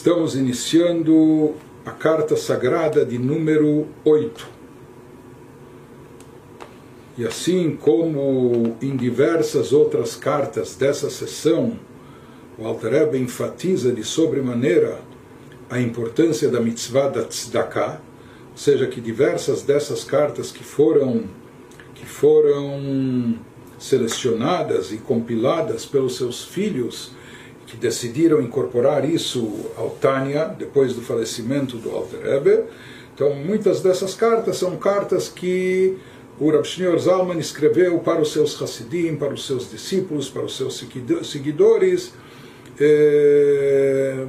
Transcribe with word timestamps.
Estamos 0.00 0.34
iniciando 0.34 1.54
a 1.84 1.90
carta 1.90 2.34
sagrada 2.34 3.04
de 3.04 3.18
número 3.18 3.86
8. 4.02 4.48
E 7.18 7.26
assim 7.26 7.76
como 7.76 8.78
em 8.80 8.96
diversas 8.96 9.74
outras 9.74 10.16
cartas 10.16 10.74
dessa 10.74 11.10
sessão, 11.10 11.78
o 12.56 12.66
Alter 12.66 12.92
Rebbe 12.92 13.18
enfatiza 13.18 13.92
de 13.92 14.02
sobremaneira 14.02 15.02
a 15.68 15.78
importância 15.78 16.48
da 16.48 16.60
mitzvah 16.60 17.10
da 17.10 17.22
tzedakah, 17.22 18.00
ou 18.52 18.56
seja, 18.56 18.86
que 18.86 19.02
diversas 19.02 19.60
dessas 19.64 20.02
cartas 20.02 20.50
que 20.50 20.64
foram 20.64 21.24
que 21.94 22.06
foram 22.06 23.38
selecionadas 23.78 24.92
e 24.92 24.96
compiladas 24.96 25.84
pelos 25.84 26.16
seus 26.16 26.42
filhos 26.42 27.19
que 27.70 27.76
decidiram 27.76 28.42
incorporar 28.42 29.08
isso 29.08 29.70
ao 29.76 29.90
Tânia, 29.90 30.46
depois 30.46 30.92
do 30.92 31.02
falecimento 31.02 31.76
do 31.76 31.90
Alter 31.90 32.20
Rebbe. 32.20 32.64
Então, 33.14 33.34
muitas 33.34 33.80
dessas 33.80 34.14
cartas 34.14 34.56
são 34.56 34.76
cartas 34.76 35.28
que 35.28 35.96
o 36.40 36.50
Rav 36.50 36.64
Shneur 36.64 36.98
Zalman 36.98 37.38
escreveu 37.38 37.98
para 38.00 38.20
os 38.20 38.32
seus 38.32 38.60
Hasidim, 38.60 39.14
para 39.14 39.34
os 39.34 39.46
seus 39.46 39.70
discípulos, 39.70 40.28
para 40.28 40.42
os 40.42 40.56
seus 40.56 40.82
seguidores, 41.22 42.12
eh, 42.80 44.26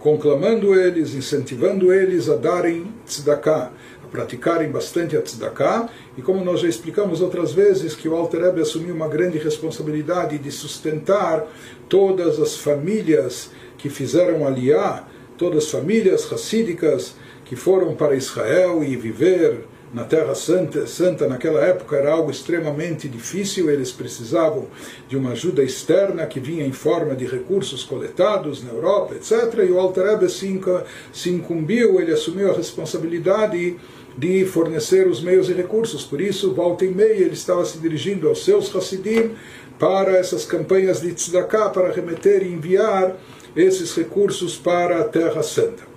conclamando 0.00 0.74
eles, 0.74 1.14
incentivando 1.14 1.92
eles 1.92 2.28
a 2.28 2.36
darem 2.36 2.92
tzedakah, 3.06 3.70
praticarem 4.10 4.70
bastante 4.70 5.16
a 5.16 5.22
tzedakah, 5.22 5.88
e 6.16 6.22
como 6.22 6.44
nós 6.44 6.60
já 6.60 6.68
explicamos 6.68 7.20
outras 7.20 7.52
vezes, 7.52 7.94
que 7.94 8.08
o 8.08 8.14
Alter 8.14 8.42
Rebbe 8.42 8.60
assumiu 8.60 8.94
uma 8.94 9.08
grande 9.08 9.38
responsabilidade 9.38 10.38
de 10.38 10.50
sustentar 10.50 11.46
todas 11.88 12.40
as 12.40 12.56
famílias 12.56 13.50
que 13.78 13.88
fizeram 13.88 14.46
aliar, 14.46 15.08
todas 15.36 15.64
as 15.64 15.70
famílias 15.70 16.24
racídicas 16.24 17.14
que 17.44 17.54
foram 17.54 17.94
para 17.94 18.16
Israel 18.16 18.82
e 18.82 18.96
viver 18.96 19.64
na 19.94 20.04
Terra 20.04 20.34
Santa, 20.34 20.86
Santa 20.86 21.28
naquela 21.28 21.60
época 21.60 21.96
era 21.96 22.12
algo 22.12 22.30
extremamente 22.30 23.08
difícil, 23.08 23.70
eles 23.70 23.92
precisavam 23.92 24.66
de 25.08 25.16
uma 25.16 25.30
ajuda 25.30 25.62
externa 25.62 26.26
que 26.26 26.40
vinha 26.40 26.66
em 26.66 26.72
forma 26.72 27.14
de 27.14 27.24
recursos 27.24 27.84
coletados 27.84 28.62
na 28.64 28.72
Europa, 28.72 29.14
etc. 29.14 29.60
E 29.66 29.70
o 29.70 29.78
Alter 29.78 30.04
Rebbe 30.04 30.28
se 30.28 31.30
incumbiu, 31.30 32.00
ele 32.00 32.12
assumiu 32.12 32.50
a 32.50 32.56
responsabilidade 32.56 33.76
de 34.18 34.44
fornecer 34.46 35.06
os 35.06 35.22
meios 35.22 35.48
e 35.48 35.52
recursos. 35.52 36.04
Por 36.04 36.20
isso, 36.20 36.52
volta 36.52 36.84
e 36.84 36.90
meia, 36.90 37.24
ele 37.24 37.34
estava 37.34 37.64
se 37.64 37.78
dirigindo 37.78 38.28
aos 38.28 38.44
seus 38.44 38.74
Hassidim 38.74 39.32
para 39.78 40.16
essas 40.16 40.44
campanhas 40.44 41.00
de 41.00 41.12
tzedakah, 41.12 41.70
para 41.70 41.92
remeter 41.92 42.42
e 42.42 42.52
enviar 42.52 43.16
esses 43.54 43.94
recursos 43.94 44.56
para 44.56 45.00
a 45.00 45.04
Terra 45.04 45.42
Santa. 45.42 45.95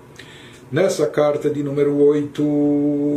Nessa 0.72 1.08
carta 1.08 1.50
de 1.50 1.64
número 1.64 1.98
8, 1.98 2.44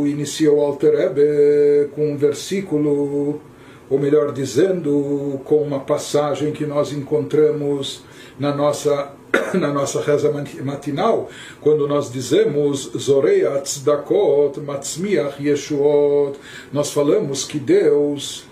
inicia 0.07 0.51
o 0.51 0.59
Alter 0.59 0.97
Rebbe 0.97 1.89
com 1.93 2.11
um 2.11 2.17
versículo, 2.17 3.39
ou 3.87 3.99
melhor 3.99 4.31
dizendo, 4.31 5.39
com 5.45 5.57
uma 5.57 5.79
passagem 5.79 6.51
que 6.51 6.65
nós 6.65 6.91
encontramos 6.91 8.03
na 8.39 8.55
nossa 8.55 9.13
na 9.53 9.71
nossa 9.71 10.01
reza 10.01 10.31
matinal, 10.63 11.29
quando 11.61 11.87
nós 11.87 12.11
dizemos 12.11 12.91
Zorei 12.97 13.43
Tzedakot 13.61 14.59
Matzmiach 14.59 15.35
Yeshuot, 15.39 16.39
nós 16.71 16.91
falamos 16.91 17.45
que 17.45 17.59
Deus 17.59 18.45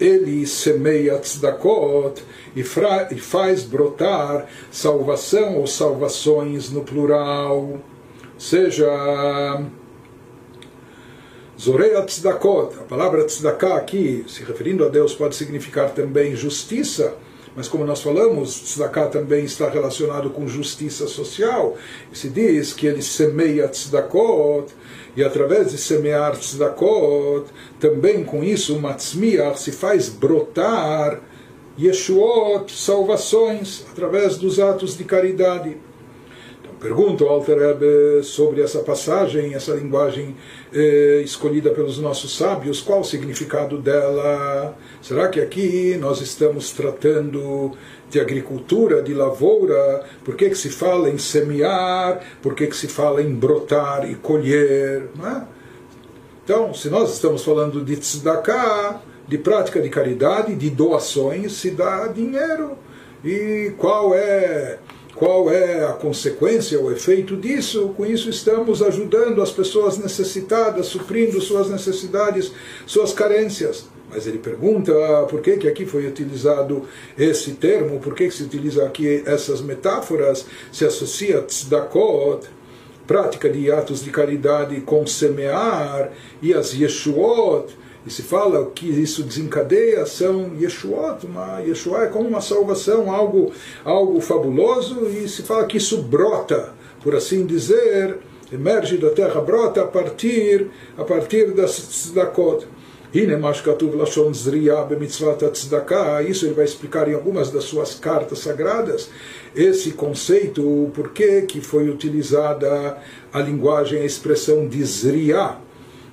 ele 0.00 0.44
semeia 0.46 1.18
tzedakot 1.18 2.22
e, 2.56 2.60
e 2.60 3.18
faz 3.20 3.62
brotar 3.62 4.48
salvação 4.70 5.58
ou 5.58 5.66
salvações 5.66 6.70
no 6.70 6.82
plural. 6.82 7.80
Seja, 8.38 8.86
Zoreia 11.60 12.02
tzedakot, 12.02 12.72
a 12.78 12.84
palavra 12.84 13.24
tzedakah 13.24 13.74
aqui, 13.74 14.24
se 14.28 14.44
referindo 14.44 14.84
a 14.84 14.88
Deus, 14.88 15.12
pode 15.12 15.34
significar 15.34 15.90
também 15.90 16.36
justiça, 16.36 17.16
mas 17.56 17.66
como 17.66 17.84
nós 17.84 18.00
falamos, 18.00 18.60
tzedakah 18.60 19.08
também 19.08 19.44
está 19.44 19.68
relacionado 19.68 20.30
com 20.30 20.46
justiça 20.46 21.08
social. 21.08 21.76
E 22.12 22.16
se 22.16 22.28
diz 22.28 22.72
que 22.72 22.86
ele 22.86 23.02
semeia 23.02 23.66
tzedakot, 23.66 24.72
e 25.16 25.24
através 25.24 25.72
de 25.72 25.78
semear 25.78 26.36
tzedakot, 26.36 27.46
também 27.80 28.22
com 28.22 28.44
isso, 28.44 28.78
matzmiach 28.78 29.58
se 29.60 29.72
faz 29.72 30.08
brotar 30.08 31.20
Yeshuot, 31.76 32.72
salvações, 32.72 33.84
através 33.90 34.36
dos 34.36 34.60
atos 34.60 34.96
de 34.96 35.02
caridade. 35.02 35.87
Pergunto 36.80 37.24
ao 37.24 37.34
Alter 37.34 37.58
sobre 38.22 38.62
essa 38.62 38.78
passagem, 38.80 39.52
essa 39.54 39.72
linguagem 39.72 40.36
eh, 40.72 41.20
escolhida 41.24 41.70
pelos 41.70 41.98
nossos 41.98 42.36
sábios, 42.36 42.80
qual 42.80 43.00
o 43.00 43.04
significado 43.04 43.78
dela? 43.78 44.76
Será 45.02 45.26
que 45.26 45.40
aqui 45.40 45.96
nós 45.98 46.20
estamos 46.20 46.70
tratando 46.70 47.72
de 48.08 48.20
agricultura, 48.20 49.02
de 49.02 49.12
lavoura, 49.12 50.04
por 50.24 50.34
que, 50.34 50.48
que 50.48 50.54
se 50.54 50.70
fala 50.70 51.10
em 51.10 51.18
semear, 51.18 52.20
por 52.40 52.54
que, 52.54 52.66
que 52.66 52.76
se 52.76 52.88
fala 52.88 53.22
em 53.22 53.34
brotar 53.34 54.08
e 54.08 54.14
colher. 54.14 55.08
É? 55.24 55.42
Então, 56.44 56.72
se 56.72 56.88
nós 56.88 57.12
estamos 57.12 57.44
falando 57.44 57.84
de 57.84 57.96
tzedakah, 57.96 59.02
de 59.26 59.36
prática 59.36 59.80
de 59.80 59.90
caridade, 59.90 60.54
de 60.54 60.70
doações, 60.70 61.52
se 61.52 61.70
dá 61.70 62.06
dinheiro. 62.06 62.78
E 63.22 63.74
qual 63.76 64.14
é 64.14 64.78
qual 65.18 65.50
é 65.50 65.84
a 65.84 65.92
consequência, 65.94 66.80
o 66.80 66.92
efeito 66.92 67.36
disso? 67.36 67.92
Com 67.96 68.06
isso 68.06 68.30
estamos 68.30 68.80
ajudando 68.80 69.42
as 69.42 69.50
pessoas 69.50 69.98
necessitadas, 69.98 70.86
suprindo 70.86 71.40
suas 71.40 71.68
necessidades, 71.68 72.52
suas 72.86 73.12
carências. 73.12 73.86
Mas 74.08 74.28
ele 74.28 74.38
pergunta 74.38 74.92
ah, 74.92 75.26
por 75.28 75.40
que, 75.42 75.56
que 75.56 75.66
aqui 75.66 75.84
foi 75.84 76.06
utilizado 76.06 76.84
esse 77.18 77.54
termo, 77.54 77.98
por 77.98 78.14
que, 78.14 78.28
que 78.28 78.34
se 78.34 78.44
utiliza 78.44 78.86
aqui 78.86 79.24
essas 79.26 79.60
metáforas, 79.60 80.46
se 80.70 80.84
associa 80.84 81.42
tzedakot, 81.42 82.46
prática 83.04 83.50
de 83.50 83.72
atos 83.72 84.04
de 84.04 84.10
caridade 84.10 84.80
com 84.82 85.04
semear, 85.04 86.12
e 86.40 86.54
as 86.54 86.72
yeshuot, 86.72 87.76
e 88.08 88.10
se 88.10 88.22
fala 88.22 88.70
que 88.74 88.88
isso 88.88 89.22
desencadeia 89.22 90.06
são 90.06 90.52
yeshuot, 90.58 91.26
uma 91.26 91.60
yeshua 91.60 92.04
é 92.04 92.06
como 92.06 92.26
uma 92.26 92.40
salvação, 92.40 93.12
algo, 93.12 93.52
algo 93.84 94.18
fabuloso, 94.22 95.06
e 95.10 95.28
se 95.28 95.42
fala 95.42 95.66
que 95.66 95.76
isso 95.76 96.00
brota, 96.00 96.72
por 97.02 97.14
assim 97.14 97.44
dizer, 97.44 98.16
emerge 98.50 98.96
da 98.96 99.10
terra, 99.10 99.42
brota 99.42 99.82
a 99.82 99.86
partir, 99.86 100.70
a 100.96 101.04
partir 101.04 101.50
das 101.50 101.72
tzedakot. 101.72 102.66
Isso 106.26 106.46
ele 106.46 106.54
vai 106.54 106.64
explicar 106.64 107.08
em 107.08 107.14
algumas 107.14 107.50
das 107.50 107.64
suas 107.64 107.94
cartas 107.94 108.38
sagradas, 108.38 109.10
esse 109.54 109.90
conceito, 109.90 110.62
o 110.62 110.90
porquê 110.94 111.42
que 111.42 111.60
foi 111.60 111.90
utilizada 111.90 112.96
a 113.30 113.40
linguagem, 113.40 114.00
a 114.00 114.04
expressão 114.06 114.66
de 114.66 114.82
Zriya, 114.82 115.67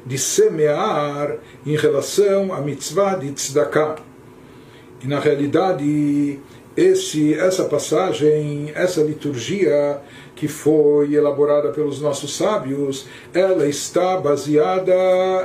de 0.06 0.18
semear 0.18 1.38
em 1.66 1.76
relação 1.76 2.54
à 2.54 2.62
mitzvah 2.62 3.16
de 3.16 3.32
Tzedakah. 3.32 3.96
E 5.04 5.08
na 5.08 5.20
realidade, 5.20 6.40
esse, 6.76 7.34
essa 7.34 7.66
passagem, 7.66 8.72
essa 8.76 9.02
liturgia 9.02 10.02
que 10.36 10.48
foi 10.48 11.14
elaborada 11.14 11.70
pelos 11.70 12.02
nossos 12.02 12.36
sábios, 12.36 13.08
ela 13.34 13.66
está 13.66 14.18
baseada 14.18 14.94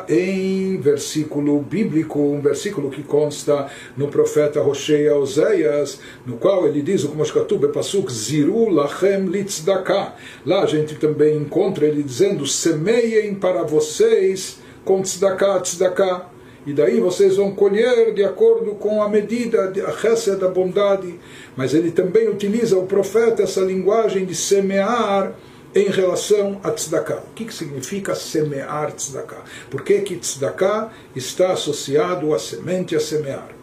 em 0.08 0.78
versículo 0.78 1.60
bíblico, 1.60 2.18
um 2.18 2.40
versículo 2.40 2.90
que 2.90 3.04
consta 3.04 3.68
no 3.96 4.08
profeta 4.08 4.60
Roshea 4.60 5.16
Oséias, 5.16 6.00
no 6.26 6.36
qual 6.36 6.66
ele 6.66 6.82
diz, 6.82 7.04
o 7.04 7.14
Moshkatub 7.14 7.68
Pasuk, 7.68 8.12
Ziru 8.12 8.68
lachem 8.68 9.26
litzdaka. 9.26 10.14
Lá 10.44 10.62
a 10.62 10.66
gente 10.66 10.96
também 10.96 11.36
encontra 11.36 11.86
ele 11.86 12.02
dizendo, 12.02 12.44
semeiem 12.44 13.36
para 13.36 13.62
vocês 13.62 14.58
com 14.84 15.02
tzedakah, 15.02 15.60
tzedakah 15.60 16.39
e 16.66 16.72
daí 16.72 17.00
vocês 17.00 17.36
vão 17.36 17.54
colher 17.54 18.12
de 18.12 18.22
acordo 18.22 18.74
com 18.74 19.02
a 19.02 19.08
medida, 19.08 19.72
a 19.86 19.90
récia 19.90 20.36
da 20.36 20.48
bondade. 20.48 21.18
Mas 21.56 21.72
ele 21.72 21.90
também 21.90 22.28
utiliza 22.28 22.78
o 22.78 22.86
profeta 22.86 23.42
essa 23.42 23.60
linguagem 23.60 24.26
de 24.26 24.34
semear 24.34 25.34
em 25.74 25.88
relação 25.88 26.60
a 26.62 26.70
tzedakah. 26.70 27.22
O 27.30 27.34
que, 27.34 27.44
que 27.46 27.54
significa 27.54 28.14
semear 28.14 28.92
tzedakah? 28.92 29.42
Por 29.70 29.82
que, 29.82 30.00
que 30.00 30.16
tzedakah 30.16 30.90
está 31.14 31.52
associado 31.52 32.34
a 32.34 32.38
semente, 32.38 32.94
a 32.94 33.00
semear? 33.00 33.59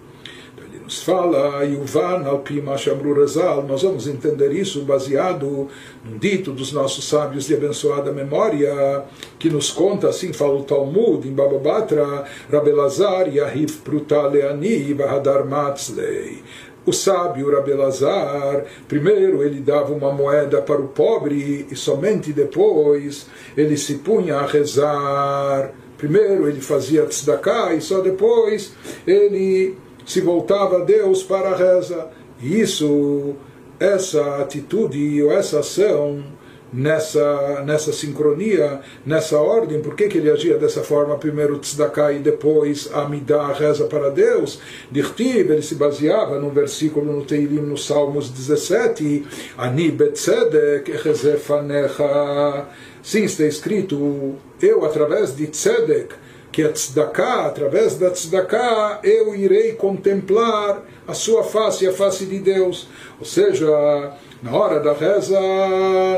Nos 0.87 1.03
fala 1.03 1.65
Yuvan 1.65 2.25
al 2.25 2.39
Pima 2.39 2.77
Shamru 2.77 3.13
Razal, 3.13 3.61
nós 3.63 3.81
vamos 3.81 4.07
entender 4.07 4.53
isso 4.53 4.83
baseado 4.83 5.67
num 6.05 6.17
dito 6.17 6.53
dos 6.53 6.71
nossos 6.71 7.09
sábios 7.09 7.45
de 7.45 7.55
abençoada 7.55 8.09
memória, 8.13 9.03
que 9.37 9.49
nos 9.49 9.69
conta, 9.69 10.07
assim 10.07 10.31
fala 10.31 10.53
o 10.53 10.63
Talmud, 10.63 11.27
em 11.27 11.33
Bababatra, 11.33 12.23
Rabelazar 12.49 13.27
Yahif 13.27 13.81
Prutaleani 13.81 14.93
Bahadar 14.93 15.45
Matzlei. 15.45 16.41
o 16.85 16.93
sábio 16.93 17.51
Rabelazar, 17.51 18.63
primeiro 18.87 19.43
ele 19.43 19.59
dava 19.59 19.93
uma 19.93 20.13
moeda 20.13 20.61
para 20.61 20.79
o 20.79 20.87
pobre 20.87 21.67
e 21.69 21.75
somente 21.75 22.31
depois 22.31 23.27
ele 23.57 23.75
se 23.75 23.95
punha 23.95 24.37
a 24.37 24.45
rezar. 24.45 25.73
Primeiro 25.97 26.47
ele 26.47 26.61
fazia 26.61 27.05
tzedakah 27.05 27.73
e 27.73 27.81
só 27.81 27.99
depois 27.99 28.71
ele 29.05 29.75
se 30.07 30.21
voltava 30.21 30.77
a 30.77 30.85
Deus 30.85 31.21
para 31.21 31.49
a 31.49 31.55
reza. 31.55 32.07
Isso, 32.41 33.35
essa 33.77 34.37
atitude 34.37 35.21
ou 35.21 35.31
essa 35.31 35.59
ação 35.59 36.23
nessa, 36.71 37.63
nessa 37.65 37.91
sincronia, 37.91 38.79
nessa 39.05 39.37
ordem, 39.37 39.81
por 39.81 39.95
que, 39.95 40.07
que 40.07 40.17
ele 40.17 40.31
agia 40.31 40.57
dessa 40.57 40.81
forma, 40.81 41.17
primeiro 41.17 41.59
tzedakah 41.59 42.13
e 42.13 42.19
depois 42.19 42.89
Amidah, 42.93 43.51
reza 43.53 43.85
para 43.85 44.09
Deus, 44.09 44.59
Dirtiv, 44.89 45.51
ele 45.51 45.61
se 45.61 45.75
baseava 45.75 46.39
num 46.39 46.51
versículo 46.51 47.11
no 47.11 47.25
Teilim, 47.25 47.61
no 47.61 47.77
Salmos 47.77 48.29
17, 48.29 49.25
Ani 49.57 49.91
betzedek 49.91 50.89
echezefanecha, 50.89 52.67
sim, 53.03 53.25
está 53.25 53.45
escrito, 53.45 54.35
eu 54.61 54.85
através 54.85 55.35
de 55.35 55.47
tzedek, 55.47 56.15
que 56.57 56.63
a 56.63 56.71
tzedakah, 56.71 57.45
através 57.45 57.99
da 57.99 58.09
tzedakah, 58.09 59.01
eu 59.03 59.35
irei 59.35 59.73
contemplar 59.73 60.83
a 61.07 61.13
sua 61.13 61.43
face, 61.43 61.85
a 61.85 61.93
face 61.93 62.25
de 62.25 62.39
Deus, 62.39 62.87
ou 63.19 63.25
seja, 63.27 63.67
na 64.41 64.57
hora 64.57 64.79
da 64.79 64.91
reza, 64.91 65.39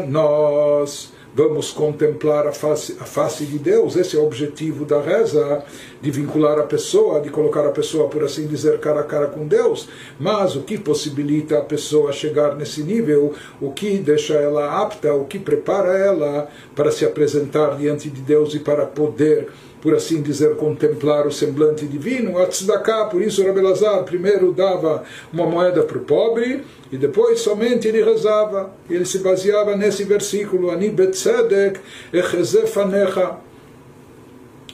nós 0.07 1.11
vamos 1.35 1.71
contemplar 1.71 2.47
a 2.47 2.53
face, 2.53 2.95
a 3.01 3.03
face 3.03 3.45
de 3.45 3.59
Deus. 3.59 3.97
Esse 3.97 4.15
é 4.15 4.19
o 4.19 4.25
objetivo 4.25 4.85
da 4.85 5.01
reza, 5.01 5.61
de 6.01 6.09
vincular 6.09 6.57
a 6.57 6.63
pessoa, 6.63 7.19
de 7.19 7.29
colocar 7.29 7.65
a 7.65 7.71
pessoa, 7.71 8.07
por 8.07 8.23
assim 8.23 8.47
dizer, 8.47 8.79
cara 8.79 9.01
a 9.01 9.03
cara 9.03 9.27
com 9.27 9.45
Deus. 9.45 9.89
Mas 10.17 10.55
o 10.55 10.61
que 10.61 10.77
possibilita 10.77 11.57
a 11.57 11.61
pessoa 11.61 12.13
chegar 12.13 12.55
nesse 12.55 12.81
nível, 12.81 13.33
o 13.59 13.71
que 13.71 13.97
deixa 13.97 14.35
ela 14.35 14.81
apta, 14.81 15.13
o 15.13 15.25
que 15.25 15.37
prepara 15.37 15.97
ela 15.97 16.47
para 16.73 16.91
se 16.91 17.05
apresentar 17.05 17.77
diante 17.77 18.09
de 18.09 18.21
Deus 18.21 18.53
e 18.53 18.59
para 18.59 18.85
poder 18.85 19.49
por 19.81 19.93
assim 19.93 20.21
dizer, 20.21 20.55
contemplar 20.55 21.25
o 21.25 21.31
semblante 21.31 21.85
divino, 21.85 22.37
a 22.37 22.47
tzedakah, 22.47 23.05
por 23.05 23.21
isso 23.21 23.45
Rabi 23.45 23.61
Lazar 23.61 24.03
primeiro 24.03 24.51
dava 24.51 25.03
uma 25.31 25.45
moeda 25.45 25.83
para 25.83 25.97
o 25.97 26.01
pobre 26.01 26.63
e 26.91 26.97
depois 26.97 27.39
somente 27.39 27.87
ele 27.87 28.03
rezava. 28.03 28.71
Ele 28.89 29.05
se 29.05 29.19
baseava 29.19 29.75
nesse 29.75 30.03
versículo, 30.03 30.69
Ani 30.69 30.89
betzedek 30.89 31.79
echezefanecha. 32.11 33.37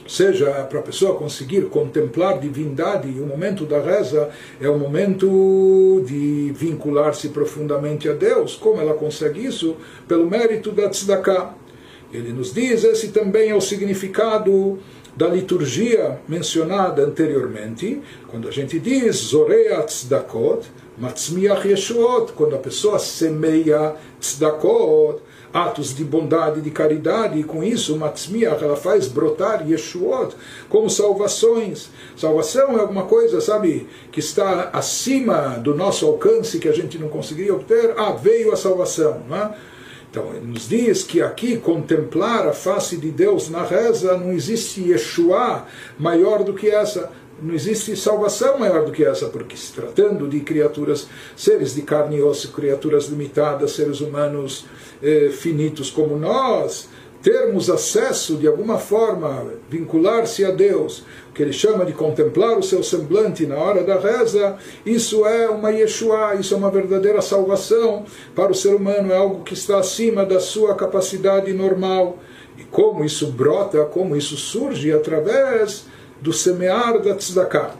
Ou 0.02 0.10
seja, 0.10 0.46
para 0.70 0.78
a 0.78 0.82
pessoa 0.82 1.16
conseguir 1.16 1.62
contemplar 1.62 2.38
divindade, 2.38 3.08
o 3.20 3.26
momento 3.26 3.64
da 3.64 3.80
reza 3.80 4.30
é 4.60 4.68
o 4.68 4.78
momento 4.78 6.04
de 6.06 6.52
vincular-se 6.54 7.30
profundamente 7.30 8.08
a 8.08 8.12
Deus. 8.12 8.54
Como 8.54 8.80
ela 8.80 8.94
consegue 8.94 9.44
isso? 9.44 9.76
Pelo 10.06 10.30
mérito 10.30 10.70
da 10.70 10.88
tzedakah. 10.88 11.54
Ele 12.12 12.32
nos 12.32 12.52
diz, 12.52 12.84
esse 12.84 13.08
também 13.08 13.50
é 13.50 13.54
o 13.54 13.60
significado 13.60 14.78
da 15.16 15.28
liturgia 15.28 16.20
mencionada 16.28 17.02
anteriormente, 17.02 18.02
quando 18.28 18.48
a 18.48 18.50
gente 18.50 18.78
diz 18.78 19.16
Zorea 19.16 19.82
Tzedakot, 19.82 20.70
Matzmiach 20.98 21.66
Yeshuot, 21.66 22.32
quando 22.32 22.54
a 22.54 22.58
pessoa 22.58 22.98
semeia 22.98 23.94
Tzedakot, 24.20 25.20
atos 25.52 25.94
de 25.94 26.04
bondade 26.04 26.58
e 26.58 26.62
de 26.62 26.70
caridade, 26.70 27.38
e 27.38 27.44
com 27.44 27.64
isso, 27.64 27.96
Matzmiach, 27.96 28.62
ela 28.62 28.76
faz 28.76 29.08
brotar 29.08 29.66
Yeshuot 29.66 30.36
como 30.68 30.90
salvações. 30.90 31.88
Salvação 32.14 32.76
é 32.76 32.80
alguma 32.80 33.04
coisa, 33.04 33.40
sabe, 33.40 33.88
que 34.12 34.20
está 34.20 34.68
acima 34.72 35.58
do 35.58 35.74
nosso 35.74 36.04
alcance, 36.04 36.58
que 36.58 36.68
a 36.68 36.72
gente 36.72 36.98
não 36.98 37.08
conseguiria 37.08 37.54
obter. 37.54 37.94
Ah, 37.96 38.12
veio 38.12 38.52
a 38.52 38.56
salvação, 38.56 39.22
não 39.26 39.36
é? 39.36 39.54
Então, 40.10 40.34
ele 40.34 40.46
nos 40.46 40.68
diz 40.68 41.02
que 41.02 41.20
aqui 41.20 41.58
contemplar 41.58 42.46
a 42.46 42.52
face 42.52 42.96
de 42.96 43.10
Deus 43.10 43.50
na 43.50 43.62
reza 43.62 44.16
não 44.16 44.32
existe 44.32 44.80
Yeshua 44.80 45.66
maior 45.98 46.42
do 46.42 46.54
que 46.54 46.68
essa. 46.68 47.10
Não 47.40 47.54
existe 47.54 47.94
salvação 47.96 48.58
maior 48.58 48.86
do 48.86 48.92
que 48.92 49.04
essa, 49.04 49.26
porque 49.26 49.56
se 49.56 49.72
tratando 49.72 50.26
de 50.26 50.40
criaturas, 50.40 51.06
seres 51.36 51.74
de 51.74 51.82
carne 51.82 52.16
e 52.16 52.22
osso, 52.22 52.50
criaturas 52.50 53.08
limitadas, 53.08 53.72
seres 53.72 54.00
humanos 54.00 54.64
eh, 55.02 55.28
finitos 55.30 55.90
como 55.90 56.16
nós, 56.16 56.88
termos 57.22 57.68
acesso 57.68 58.36
de 58.36 58.46
alguma 58.46 58.78
forma, 58.78 59.52
vincular-se 59.68 60.44
a 60.44 60.50
Deus, 60.50 61.04
que 61.36 61.42
ele 61.42 61.52
chama 61.52 61.84
de 61.84 61.92
contemplar 61.92 62.58
o 62.58 62.62
seu 62.62 62.82
semblante 62.82 63.46
na 63.46 63.56
hora 63.56 63.84
da 63.84 63.98
reza, 63.98 64.56
isso 64.86 65.26
é 65.26 65.46
uma 65.50 65.70
Yeshua, 65.70 66.34
isso 66.36 66.54
é 66.54 66.56
uma 66.56 66.70
verdadeira 66.70 67.20
salvação 67.20 68.06
para 68.34 68.50
o 68.50 68.54
ser 68.54 68.74
humano, 68.74 69.12
é 69.12 69.16
algo 69.18 69.44
que 69.44 69.52
está 69.52 69.78
acima 69.78 70.24
da 70.24 70.40
sua 70.40 70.74
capacidade 70.74 71.52
normal. 71.52 72.16
E 72.56 72.64
como 72.64 73.04
isso 73.04 73.26
brota, 73.32 73.84
como 73.84 74.16
isso 74.16 74.34
surge 74.34 74.90
através 74.90 75.84
do 76.22 76.32
semear 76.32 77.02
da 77.02 77.14
tzedakah. 77.14 77.74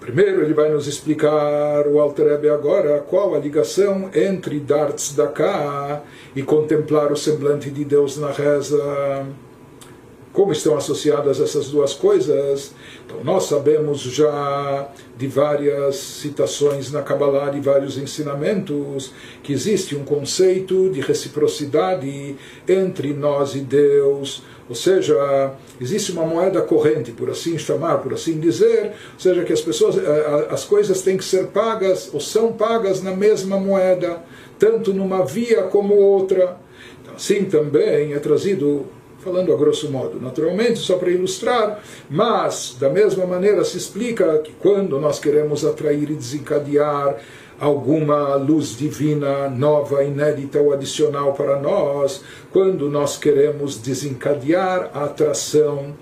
Primeiro 0.00 0.42
ele 0.42 0.54
vai 0.54 0.70
nos 0.70 0.86
explicar 0.86 1.86
o 1.86 2.00
Alter 2.00 2.32
agora 2.50 3.00
qual 3.00 3.34
a 3.34 3.38
ligação 3.38 4.08
entre 4.14 4.58
dar 4.58 4.90
tzedakah 4.92 6.02
e 6.34 6.42
contemplar 6.42 7.12
o 7.12 7.16
semblante 7.16 7.70
de 7.70 7.84
Deus 7.84 8.16
na 8.16 8.30
reza. 8.30 8.82
Como 10.34 10.52
estão 10.52 10.76
associadas 10.76 11.40
essas 11.40 11.70
duas 11.70 11.94
coisas? 11.94 12.72
Então, 13.06 13.22
nós 13.24 13.44
sabemos 13.44 14.00
já 14.00 14.88
de 15.16 15.28
várias 15.28 15.94
citações 15.96 16.90
na 16.90 17.02
Kabbalah, 17.02 17.50
de 17.50 17.60
vários 17.60 17.96
ensinamentos, 17.96 19.12
que 19.42 19.52
existe 19.52 19.94
um 19.94 20.04
conceito 20.04 20.90
de 20.90 21.00
reciprocidade 21.00 22.36
entre 22.68 23.14
nós 23.14 23.54
e 23.54 23.60
Deus 23.60 24.42
ou 24.68 24.74
seja, 24.74 25.52
existe 25.78 26.10
uma 26.12 26.24
moeda 26.24 26.62
corrente, 26.62 27.12
por 27.12 27.28
assim 27.28 27.58
chamar, 27.58 27.98
por 27.98 28.14
assim 28.14 28.40
dizer, 28.40 28.92
ou 29.12 29.20
seja, 29.20 29.44
que 29.44 29.52
as 29.52 29.60
pessoas, 29.60 29.98
eh, 29.98 30.46
as 30.48 30.64
coisas 30.64 31.02
têm 31.02 31.18
que 31.18 31.24
ser 31.24 31.48
pagas 31.48 32.08
ou 32.14 32.20
são 32.20 32.50
pagas 32.50 33.02
na 33.02 33.14
mesma 33.14 33.58
moeda, 33.58 34.22
tanto 34.58 34.94
numa 34.94 35.24
via 35.24 35.64
como 35.64 35.94
outra. 35.94 36.56
Então, 37.02 37.14
assim 37.14 37.44
também 37.44 38.14
é 38.14 38.18
trazido 38.18 38.86
falando 39.24 39.52
a 39.52 39.56
grosso 39.56 39.90
modo, 39.90 40.20
naturalmente, 40.20 40.78
só 40.78 40.96
para 40.98 41.10
ilustrar, 41.10 41.82
mas 42.10 42.76
da 42.78 42.90
mesma 42.90 43.24
maneira 43.24 43.64
se 43.64 43.78
explica 43.78 44.38
que 44.38 44.52
quando 44.52 45.00
nós 45.00 45.18
queremos 45.18 45.64
atrair 45.64 46.10
e 46.10 46.14
desencadear 46.14 47.16
alguma 47.58 48.34
luz 48.34 48.76
divina 48.76 49.48
nova, 49.48 50.04
inédita 50.04 50.60
ou 50.60 50.72
adicional 50.72 51.32
para 51.32 51.58
nós, 51.58 52.22
quando 52.52 52.90
nós 52.90 53.16
queremos 53.16 53.78
desencadear 53.78 54.90
a 54.92 55.04
atração 55.04 55.94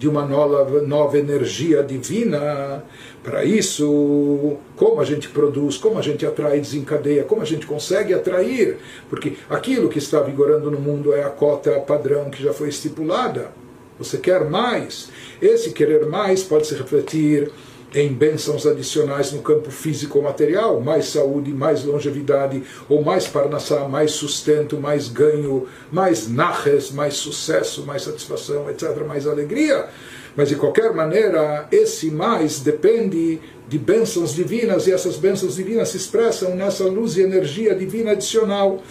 de 0.00 0.08
uma 0.08 0.24
nova, 0.24 0.80
nova 0.80 1.18
energia 1.18 1.82
divina. 1.82 2.82
Para 3.22 3.44
isso, 3.44 4.56
como 4.74 4.98
a 4.98 5.04
gente 5.04 5.28
produz, 5.28 5.76
como 5.76 5.98
a 5.98 6.02
gente 6.02 6.24
atrai 6.24 6.56
e 6.56 6.60
desencadeia, 6.62 7.22
como 7.22 7.42
a 7.42 7.44
gente 7.44 7.66
consegue 7.66 8.14
atrair, 8.14 8.78
porque 9.10 9.34
aquilo 9.50 9.90
que 9.90 9.98
está 9.98 10.22
vigorando 10.22 10.70
no 10.70 10.80
mundo 10.80 11.12
é 11.12 11.22
a 11.22 11.28
cota 11.28 11.78
padrão 11.80 12.30
que 12.30 12.42
já 12.42 12.54
foi 12.54 12.70
estipulada. 12.70 13.52
Você 13.98 14.16
quer 14.16 14.48
mais. 14.48 15.10
Esse 15.42 15.72
querer 15.72 16.06
mais 16.06 16.42
pode 16.42 16.66
se 16.66 16.74
refletir 16.74 17.52
em 17.94 18.12
bênçãos 18.12 18.66
adicionais 18.66 19.32
no 19.32 19.42
campo 19.42 19.70
físico 19.70 20.18
ou 20.18 20.24
material, 20.24 20.80
mais 20.80 21.06
saúde, 21.06 21.50
mais 21.50 21.84
longevidade, 21.84 22.62
ou 22.88 23.02
mais 23.02 23.26
parnassá, 23.26 23.88
mais 23.88 24.12
sustento, 24.12 24.78
mais 24.78 25.08
ganho, 25.08 25.66
mais 25.90 26.28
naches, 26.28 26.90
mais 26.90 27.14
sucesso, 27.14 27.84
mais 27.84 28.02
satisfação, 28.02 28.70
etc., 28.70 29.04
mais 29.06 29.26
alegria. 29.26 29.88
Mas 30.36 30.48
de 30.48 30.56
qualquer 30.56 30.94
maneira, 30.94 31.66
esse 31.72 32.10
mais 32.10 32.60
depende 32.60 33.40
de 33.68 33.78
bênçãos 33.78 34.34
divinas, 34.34 34.86
e 34.86 34.92
essas 34.92 35.16
bênçãos 35.16 35.56
divinas 35.56 35.88
se 35.90 35.96
expressam 35.96 36.54
nessa 36.54 36.84
luz 36.84 37.16
e 37.16 37.22
energia 37.22 37.74
divina 37.74 38.12
adicional. 38.12 38.82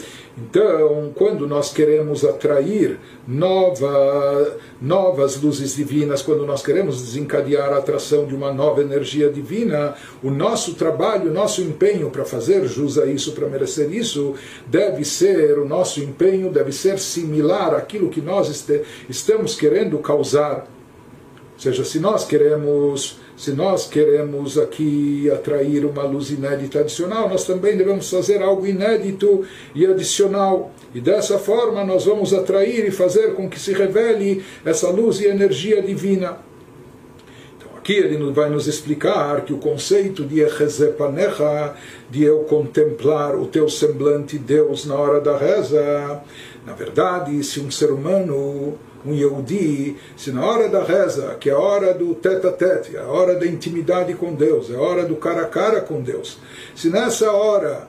Então, 0.41 1.11
quando 1.15 1.45
nós 1.45 1.73
queremos 1.73 2.23
atrair 2.23 2.97
nova, 3.27 4.57
novas 4.81 5.41
luzes 5.41 5.75
divinas, 5.75 6.21
quando 6.21 6.45
nós 6.45 6.63
queremos 6.63 7.01
desencadear 7.01 7.73
a 7.73 7.77
atração 7.77 8.25
de 8.25 8.33
uma 8.33 8.53
nova 8.53 8.81
energia 8.81 9.29
divina, 9.29 9.95
o 10.23 10.31
nosso 10.31 10.75
trabalho, 10.75 11.29
o 11.29 11.33
nosso 11.33 11.61
empenho 11.61 12.09
para 12.09 12.23
fazer 12.23 12.65
jus 12.65 12.97
a 12.97 13.05
isso, 13.05 13.33
para 13.33 13.49
merecer 13.49 13.91
isso, 13.93 14.33
deve 14.65 15.03
ser, 15.03 15.59
o 15.59 15.67
nosso 15.67 15.99
empenho 15.99 16.49
deve 16.49 16.71
ser 16.71 16.99
similar 16.99 17.75
àquilo 17.75 18.09
que 18.09 18.21
nós 18.21 18.49
este, 18.49 18.83
estamos 19.09 19.55
querendo 19.55 19.97
causar. 19.99 20.67
Ou 21.59 21.63
seja, 21.63 21.83
se 21.83 21.99
nós 21.99 22.23
queremos 22.23 23.19
se 23.35 23.51
nós 23.51 23.87
queremos 23.87 24.57
aqui 24.57 25.29
atrair 25.29 25.85
uma 25.85 26.03
luz 26.03 26.29
inédita 26.29 26.79
adicional, 26.79 27.27
nós 27.27 27.45
também 27.45 27.75
devemos 27.75 28.09
fazer 28.09 28.41
algo 28.41 28.65
inédito 28.65 29.45
e 29.75 29.85
adicional. 29.85 30.71
E 30.95 31.01
dessa 31.01 31.37
forma 31.37 31.83
nós 31.83 32.05
vamos 32.05 32.33
atrair 32.33 32.85
e 32.85 32.91
fazer 32.91 33.33
com 33.35 33.49
que 33.49 33.59
se 33.59 33.73
revele 33.73 34.43
essa 34.65 34.89
luz 34.89 35.19
e 35.21 35.27
energia 35.27 35.81
divina 35.81 36.39
Aqui 37.89 37.97
ele 37.97 38.31
vai 38.31 38.51
nos 38.51 38.67
explicar 38.67 39.41
que 39.45 39.51
o 39.51 39.57
conceito 39.57 40.23
de 40.23 40.41
Echezepanecha, 40.41 41.73
de 42.07 42.23
eu 42.23 42.41
contemplar 42.41 43.35
o 43.35 43.47
teu 43.47 43.67
semblante 43.67 44.37
Deus 44.37 44.85
na 44.85 44.93
hora 44.93 45.19
da 45.19 45.35
reza, 45.35 46.21
na 46.67 46.73
verdade, 46.73 47.43
se 47.43 47.59
um 47.59 47.71
ser 47.71 47.89
humano 47.89 48.77
um 49.05 49.13
Yehudi, 49.13 49.95
se 50.17 50.31
na 50.31 50.45
hora 50.45 50.67
da 50.67 50.83
reza, 50.83 51.35
que 51.39 51.49
é 51.49 51.53
a 51.53 51.59
hora 51.59 51.93
do 51.93 52.13
tete 52.15 52.45
a 52.45 52.51
tete, 52.51 52.95
é 52.95 52.99
a 52.99 53.07
hora 53.07 53.35
da 53.35 53.45
intimidade 53.45 54.13
com 54.13 54.33
Deus, 54.33 54.69
é 54.69 54.75
a 54.75 54.81
hora 54.81 55.05
do 55.05 55.15
cara 55.15 55.43
a 55.43 55.47
cara 55.47 55.81
com 55.81 56.01
Deus, 56.01 56.37
se 56.75 56.89
nessa 56.89 57.31
hora, 57.31 57.87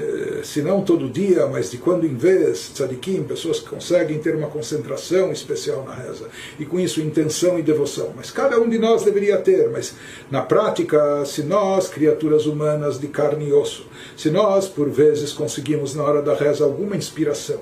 eh, 0.00 0.40
se 0.44 0.62
não 0.62 0.82
todo 0.82 1.10
dia, 1.10 1.46
mas 1.46 1.72
de 1.72 1.78
quando 1.78 2.06
em 2.06 2.14
vez, 2.14 2.70
tzadikim, 2.72 3.24
pessoas 3.24 3.58
que 3.58 3.68
conseguem 3.68 4.18
ter 4.20 4.36
uma 4.36 4.46
concentração 4.46 5.32
especial 5.32 5.82
na 5.82 5.94
reza, 5.94 6.28
e 6.58 6.64
com 6.64 6.78
isso 6.78 7.00
intenção 7.00 7.58
e 7.58 7.62
devoção, 7.62 8.12
mas 8.14 8.30
cada 8.30 8.60
um 8.60 8.68
de 8.68 8.78
nós 8.78 9.02
deveria 9.02 9.38
ter, 9.38 9.68
mas 9.70 9.94
na 10.30 10.42
prática, 10.42 11.24
se 11.24 11.42
nós, 11.42 11.88
criaturas 11.88 12.46
humanas 12.46 13.00
de 13.00 13.08
carne 13.08 13.48
e 13.48 13.52
osso, 13.52 13.86
se 14.16 14.30
nós, 14.30 14.68
por 14.68 14.88
vezes, 14.88 15.32
conseguimos 15.32 15.96
na 15.96 16.04
hora 16.04 16.22
da 16.22 16.34
reza 16.34 16.62
alguma 16.62 16.96
inspiração, 16.96 17.58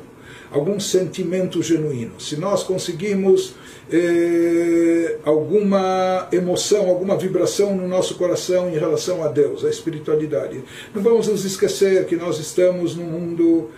algum 0.50 0.79
sentimento 0.79 1.62
genuíno, 1.62 2.21
se 2.21 2.37
nós 2.37 2.62
conseguimos 2.62 3.55
eh, 3.91 5.19
alguma 5.25 6.29
emoção, 6.33 6.88
alguma 6.88 7.17
vibração 7.17 7.76
no 7.76 7.87
nosso 7.87 8.17
coração 8.17 8.69
em 8.69 8.79
relação 8.79 9.23
a 9.23 9.29
Deus, 9.29 9.65
a 9.65 9.71
espiritualidade, 9.71 10.62
não 10.95 11.03
vamos 11.03 11.29
nos 11.29 11.45
esquecer 11.45 12.07
que 12.07 12.17
nós 12.17 12.38
estamos 12.38 12.95
num 12.97 13.05
mundo 13.05 13.71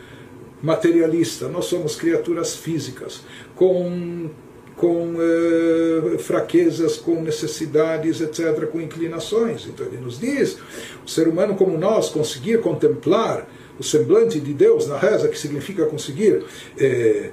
materialista, 0.63 1.49
nós 1.49 1.67
somos 1.67 1.97
criaturas 1.97 2.55
físicas, 2.55 3.23
com 3.55 4.31
com 4.79 5.17
eh, 5.21 6.19
fraquezas, 6.19 6.97
com 6.97 7.21
necessidades, 7.21 8.21
etc., 8.21 8.65
com 8.67 8.81
inclinações. 8.81 9.67
Então 9.67 9.85
ele 9.85 9.99
nos 9.99 10.19
diz: 10.19 10.57
o 11.05 11.11
ser 11.11 11.27
humano 11.29 11.57
como 11.57 11.77
nós 11.77 12.09
conseguir 12.09 12.61
contemplar 12.61 13.47
o 13.79 13.83
semblante 13.83 14.41
de 14.41 14.53
Deus 14.53 14.87
na 14.87 14.99
reza, 14.99 15.29
que 15.29 15.39
significa 15.39 15.87
conseguir 15.87 16.45
é, 16.79 17.31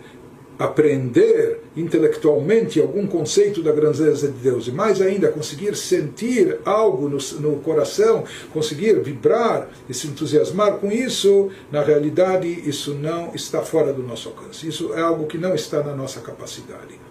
aprender 0.57 1.59
intelectualmente 1.75 2.79
algum 2.79 3.05
conceito 3.05 3.61
da 3.61 3.71
grandeza 3.71 4.27
de 4.27 4.37
Deus, 4.37 4.67
e 4.67 4.71
mais 4.71 5.01
ainda, 5.01 5.27
conseguir 5.27 5.75
sentir 5.75 6.59
algo 6.63 7.09
no, 7.09 7.17
no 7.39 7.57
coração, 7.57 8.23
conseguir 8.53 9.01
vibrar 9.01 9.69
e 9.89 9.93
se 9.93 10.07
entusiasmar 10.07 10.77
com 10.77 10.91
isso, 10.91 11.49
na 11.71 11.81
realidade, 11.81 12.47
isso 12.47 12.93
não 12.93 13.33
está 13.35 13.61
fora 13.61 13.91
do 13.91 14.01
nosso 14.01 14.29
alcance. 14.29 14.67
Isso 14.67 14.93
é 14.93 15.01
algo 15.01 15.27
que 15.27 15.37
não 15.37 15.53
está 15.53 15.83
na 15.83 15.95
nossa 15.95 16.21
capacidade 16.21 17.05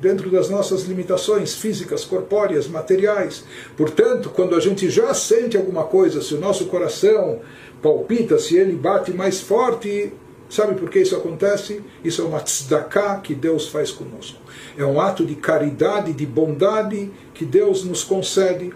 dentro 0.00 0.30
das 0.30 0.48
nossas 0.48 0.82
limitações 0.84 1.54
físicas, 1.54 2.04
corpóreas, 2.04 2.68
materiais. 2.68 3.44
Portanto, 3.76 4.30
quando 4.30 4.54
a 4.54 4.60
gente 4.60 4.88
já 4.88 5.12
sente 5.12 5.56
alguma 5.56 5.84
coisa, 5.84 6.22
se 6.22 6.34
o 6.34 6.40
nosso 6.40 6.66
coração 6.66 7.40
palpita, 7.82 8.38
se 8.38 8.56
ele 8.56 8.72
bate 8.72 9.12
mais 9.12 9.40
forte, 9.40 10.12
sabe 10.48 10.74
por 10.74 10.90
que 10.90 11.00
isso 11.00 11.16
acontece? 11.16 11.80
Isso 12.04 12.22
é 12.22 12.24
uma 12.24 12.40
tzedakah 12.40 13.20
que 13.20 13.34
Deus 13.34 13.68
faz 13.68 13.90
conosco. 13.90 14.38
É 14.76 14.84
um 14.84 15.00
ato 15.00 15.24
de 15.24 15.34
caridade, 15.34 16.12
de 16.12 16.26
bondade 16.26 17.10
que 17.34 17.44
Deus 17.44 17.84
nos 17.84 18.02
concede. 18.02 18.72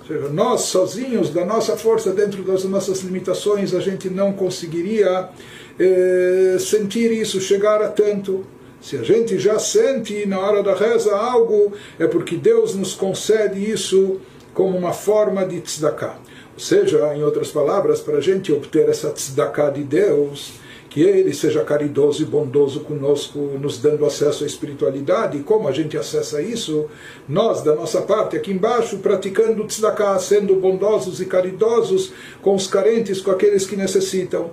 Ou 0.00 0.06
seja, 0.06 0.28
nós 0.28 0.62
sozinhos, 0.62 1.30
da 1.30 1.44
nossa 1.44 1.76
força, 1.76 2.12
dentro 2.12 2.42
das 2.42 2.64
nossas 2.64 3.00
limitações, 3.00 3.74
a 3.74 3.80
gente 3.80 4.08
não 4.08 4.32
conseguiria 4.32 5.28
eh, 5.78 6.56
sentir 6.58 7.10
isso, 7.12 7.40
chegar 7.40 7.82
a 7.82 7.88
tanto. 7.88 8.44
Se 8.80 8.96
a 8.96 9.02
gente 9.02 9.38
já 9.38 9.58
sente 9.58 10.26
na 10.26 10.38
hora 10.38 10.62
da 10.62 10.74
reza 10.74 11.16
algo, 11.16 11.72
é 11.98 12.06
porque 12.06 12.36
Deus 12.36 12.74
nos 12.74 12.94
concede 12.94 13.58
isso 13.58 14.20
como 14.54 14.76
uma 14.76 14.92
forma 14.92 15.44
de 15.44 15.60
tzedakah. 15.60 16.18
Ou 16.56 16.60
seja, 16.60 17.14
em 17.14 17.22
outras 17.22 17.50
palavras, 17.50 18.00
para 18.00 18.16
a 18.16 18.20
gente 18.20 18.50
obter 18.50 18.88
essa 18.88 19.10
tzedakah 19.10 19.68
de 19.68 19.84
Deus, 19.84 20.54
que 20.88 21.02
Ele 21.02 21.34
seja 21.34 21.62
caridoso 21.62 22.22
e 22.22 22.24
bondoso 22.24 22.80
conosco, 22.80 23.38
nos 23.60 23.76
dando 23.76 24.06
acesso 24.06 24.42
à 24.42 24.46
espiritualidade. 24.46 25.36
E 25.36 25.42
como 25.42 25.68
a 25.68 25.72
gente 25.72 25.98
acessa 25.98 26.40
isso? 26.40 26.86
Nós, 27.28 27.60
da 27.60 27.74
nossa 27.74 28.00
parte, 28.00 28.38
aqui 28.38 28.50
embaixo, 28.50 28.96
praticando 29.00 29.66
tzedakah, 29.66 30.18
sendo 30.18 30.56
bondosos 30.56 31.20
e 31.20 31.26
caridosos 31.26 32.14
com 32.40 32.54
os 32.54 32.66
carentes, 32.66 33.20
com 33.20 33.30
aqueles 33.30 33.66
que 33.66 33.76
necessitam 33.76 34.50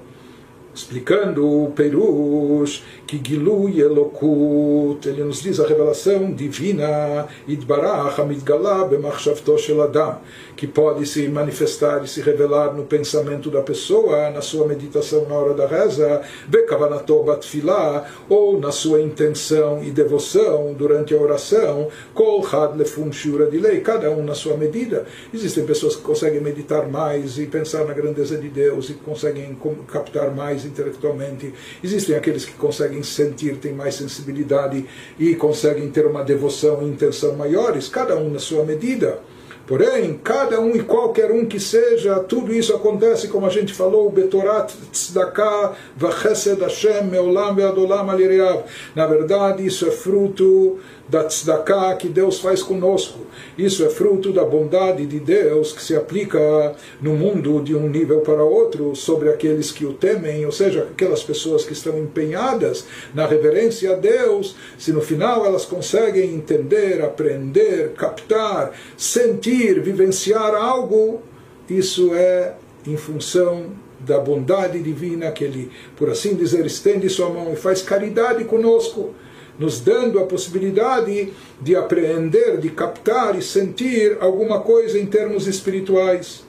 explicando 0.73 1.47
o 1.47 1.71
Perush, 1.71 2.83
que 3.05 3.21
Gilui 3.23 3.79
Elokut, 3.79 5.07
ele 5.07 5.23
nos 5.23 5.41
diz 5.41 5.59
a 5.59 5.67
revelação 5.67 6.31
divina, 6.31 7.27
Idbarach 7.47 8.19
Amidgalá 8.19 8.85
Bemachshavto 8.85 9.57
Shel 9.57 9.81
Adam, 9.83 10.17
que 10.55 10.65
pode 10.65 11.05
se 11.05 11.27
manifestar 11.27 12.03
e 12.03 12.07
se 12.07 12.21
revelar 12.21 12.73
no 12.73 12.83
pensamento 12.83 13.51
da 13.51 13.61
pessoa, 13.61 14.29
na 14.31 14.41
sua 14.41 14.67
meditação 14.67 15.25
na 15.27 15.35
hora 15.35 15.53
da 15.53 15.67
reza, 15.67 16.21
Bekavanato 16.47 17.21
Batfilá, 17.23 18.07
ou 18.27 18.59
na 18.59 18.71
sua 18.71 19.01
intenção 19.01 19.83
e 19.83 19.91
devoção 19.91 20.73
durante 20.73 21.13
a 21.13 21.17
oração, 21.17 21.89
Kol 22.13 22.45
Had 22.45 22.75
Lefum 22.77 23.11
Shura 23.11 23.45
de 23.45 23.57
Lei, 23.57 23.81
cada 23.81 24.09
um 24.09 24.23
na 24.23 24.33
sua 24.33 24.57
medida. 24.57 25.05
Existem 25.33 25.65
pessoas 25.65 25.95
que 25.95 26.01
conseguem 26.01 26.41
meditar 26.41 26.87
mais 26.87 27.37
e 27.37 27.45
pensar 27.45 27.85
na 27.85 27.93
grandeza 27.93 28.37
de 28.37 28.49
Deus 28.49 28.89
e 28.89 28.93
conseguem 28.93 29.57
captar 29.87 30.33
mais 30.33 30.62
intelectualmente. 30.65 31.53
Existem 31.83 32.15
aqueles 32.15 32.45
que 32.45 32.53
conseguem 32.53 33.03
sentir, 33.03 33.57
têm 33.57 33.73
mais 33.73 33.95
sensibilidade 33.95 34.85
e 35.19 35.35
conseguem 35.35 35.89
ter 35.89 36.05
uma 36.05 36.23
devoção 36.23 36.81
e 36.81 36.89
intenção 36.89 37.35
maiores, 37.35 37.87
cada 37.87 38.17
um 38.17 38.29
na 38.29 38.39
sua 38.39 38.63
medida. 38.63 39.19
Porém, 39.65 40.19
cada 40.21 40.59
um 40.59 40.75
e 40.75 40.83
qualquer 40.83 41.31
um 41.31 41.45
que 41.45 41.57
seja, 41.57 42.19
tudo 42.19 42.53
isso 42.53 42.75
acontece, 42.75 43.29
como 43.29 43.45
a 43.45 43.49
gente 43.49 43.73
falou, 43.73 44.09
Betorat 44.09 44.73
Tzedakah 44.91 45.73
Vachesed 45.95 46.59
Hashem 46.59 47.05
Meolam 47.05 47.55
Ve'adolam 47.55 48.09
Alireav. 48.09 48.65
Na 48.93 49.07
verdade, 49.07 49.65
isso 49.65 49.87
é 49.87 49.91
fruto 49.91 50.79
da 51.13 51.23
tzedakah 51.25 51.95
que 51.95 52.09
Deus 52.09 52.39
faz 52.39 52.63
conosco. 52.63 53.19
Isso 53.55 53.85
é 53.85 53.89
fruto 53.89 54.33
da 54.33 54.43
bondade 54.43 55.05
de 55.05 55.19
Deus 55.19 55.71
que 55.71 55.83
se 55.83 55.95
aplica 55.95 56.75
no 56.99 57.13
mundo 57.13 57.61
de 57.61 57.75
um 57.75 57.87
nível 57.87 58.21
para 58.21 58.43
outro 58.43 58.95
sobre 58.95 59.29
aqueles 59.29 59.71
que 59.71 59.85
o 59.85 59.93
temem, 59.93 60.43
ou 60.43 60.51
seja, 60.51 60.87
aquelas 60.91 61.21
pessoas 61.21 61.63
que 61.65 61.73
estão 61.73 61.99
empenhadas 61.99 62.85
na 63.13 63.27
reverência 63.27 63.93
a 63.93 63.95
Deus, 63.95 64.55
se 64.75 64.91
no 64.91 65.01
final 65.01 65.45
elas 65.45 65.65
conseguem 65.65 66.33
entender, 66.33 67.03
aprender, 67.03 67.91
captar, 67.91 68.71
sentir, 68.97 69.81
vivenciar 69.81 70.55
algo, 70.55 71.21
isso 71.69 72.15
é 72.15 72.55
em 72.87 72.97
função 72.97 73.67
da 73.99 74.17
bondade 74.17 74.81
divina 74.81 75.31
que 75.31 75.43
ele, 75.43 75.71
por 75.95 76.09
assim 76.09 76.33
dizer, 76.33 76.65
estende 76.65 77.07
sua 77.07 77.29
mão 77.29 77.53
e 77.53 77.55
faz 77.55 77.83
caridade 77.83 78.43
conosco 78.45 79.13
nos 79.57 79.79
dando 79.79 80.19
a 80.19 80.25
possibilidade 80.25 81.31
de 81.61 81.75
apreender, 81.75 82.57
de 82.57 82.69
captar 82.69 83.37
e 83.37 83.41
sentir 83.41 84.17
alguma 84.19 84.59
coisa 84.59 84.99
em 84.99 85.05
termos 85.05 85.47
espirituais. 85.47 86.43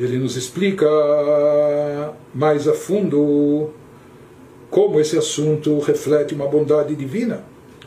Ele 0.00 0.18
nos 0.18 0.36
explica 0.36 0.86
mais 2.34 2.66
a 2.66 2.72
fundo 2.72 3.70
como 4.70 4.98
esse 4.98 5.18
assunto 5.18 5.78
reflete 5.80 6.34
uma 6.34 6.48
bondade 6.48 6.96
divina, 6.96 7.44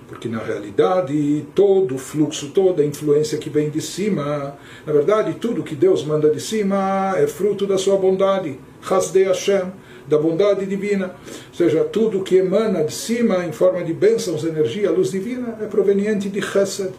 porque 0.08 0.30
na 0.30 0.38
realidade 0.38 1.46
todo 1.56 1.96
o 1.96 1.98
fluxo, 1.98 2.52
toda 2.52 2.84
a 2.84 2.86
influência 2.86 3.40
que 3.40 3.50
vem 3.50 3.72
de 3.72 3.82
cima, 3.82 4.56
na 4.86 4.94
verdade 4.94 5.34
tudo 5.34 5.64
que 5.64 5.74
Deus 5.74 6.06
manda 6.06 6.30
de 6.30 6.40
cima 6.40 7.16
é 7.18 7.26
fruto 7.26 7.66
da 7.66 7.80
sua 7.80 7.98
bondade, 7.98 8.60
Hasdei 8.88 9.24
Hashem 9.24 9.72
da 10.08 10.18
bondade 10.18 10.66
divina. 10.66 11.16
Ou 11.50 11.56
seja, 11.56 11.84
tudo 11.84 12.24
que 12.24 12.36
emana 12.38 12.84
de 12.84 12.94
cima 12.94 13.46
em 13.46 13.52
forma 13.52 13.84
de 13.84 13.94
bênçãos, 13.94 14.44
energia, 14.44 14.92
luz 14.92 15.12
divina, 15.12 15.58
é 15.62 15.66
proveniente 15.66 16.30
de 16.30 16.42
Chesed, 16.42 16.92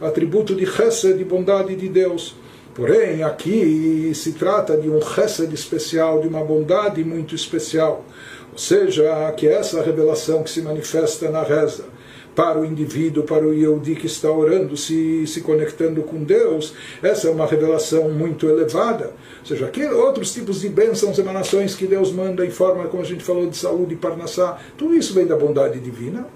atributo 0.00 0.54
de 0.54 0.66
Chesed, 0.66 1.18
de 1.18 1.24
bondade 1.24 1.74
de 1.74 1.88
Deus. 1.88 2.34
Porém, 2.74 3.22
aqui 3.22 4.12
se 4.14 4.32
trata 4.32 4.76
de 4.76 4.90
um 4.90 5.00
Chesed 5.00 5.52
especial, 5.54 6.20
de 6.20 6.28
uma 6.28 6.44
bondade 6.44 7.02
muito 7.02 7.34
especial. 7.34 8.04
Ou 8.52 8.58
seja, 8.58 9.32
que 9.36 9.48
essa 9.48 9.82
revelação 9.82 10.42
que 10.42 10.50
se 10.50 10.62
manifesta 10.62 11.30
na 11.30 11.42
reza, 11.42 11.84
para 12.36 12.60
o 12.60 12.64
indivíduo, 12.66 13.24
para 13.24 13.46
o 13.46 13.54
Yehudi 13.54 13.96
que 13.96 14.06
está 14.06 14.30
orando, 14.30 14.76
se, 14.76 15.26
se 15.26 15.40
conectando 15.40 16.02
com 16.02 16.22
Deus, 16.22 16.74
essa 17.02 17.28
é 17.28 17.30
uma 17.30 17.46
revelação 17.46 18.10
muito 18.10 18.46
elevada. 18.46 19.06
Ou 19.40 19.46
seja, 19.46 19.64
aqui 19.64 19.82
outros 19.86 20.34
tipos 20.34 20.60
de 20.60 20.68
bênçãos, 20.68 21.18
emanações 21.18 21.74
que 21.74 21.86
Deus 21.86 22.12
manda 22.12 22.44
em 22.44 22.50
forma, 22.50 22.86
como 22.88 23.02
a 23.02 23.06
gente 23.06 23.24
falou, 23.24 23.48
de 23.48 23.56
saúde, 23.56 23.96
parnassá, 23.96 24.58
tudo 24.76 24.94
isso 24.94 25.14
vem 25.14 25.26
da 25.26 25.34
bondade 25.34 25.80
divina. 25.80 26.26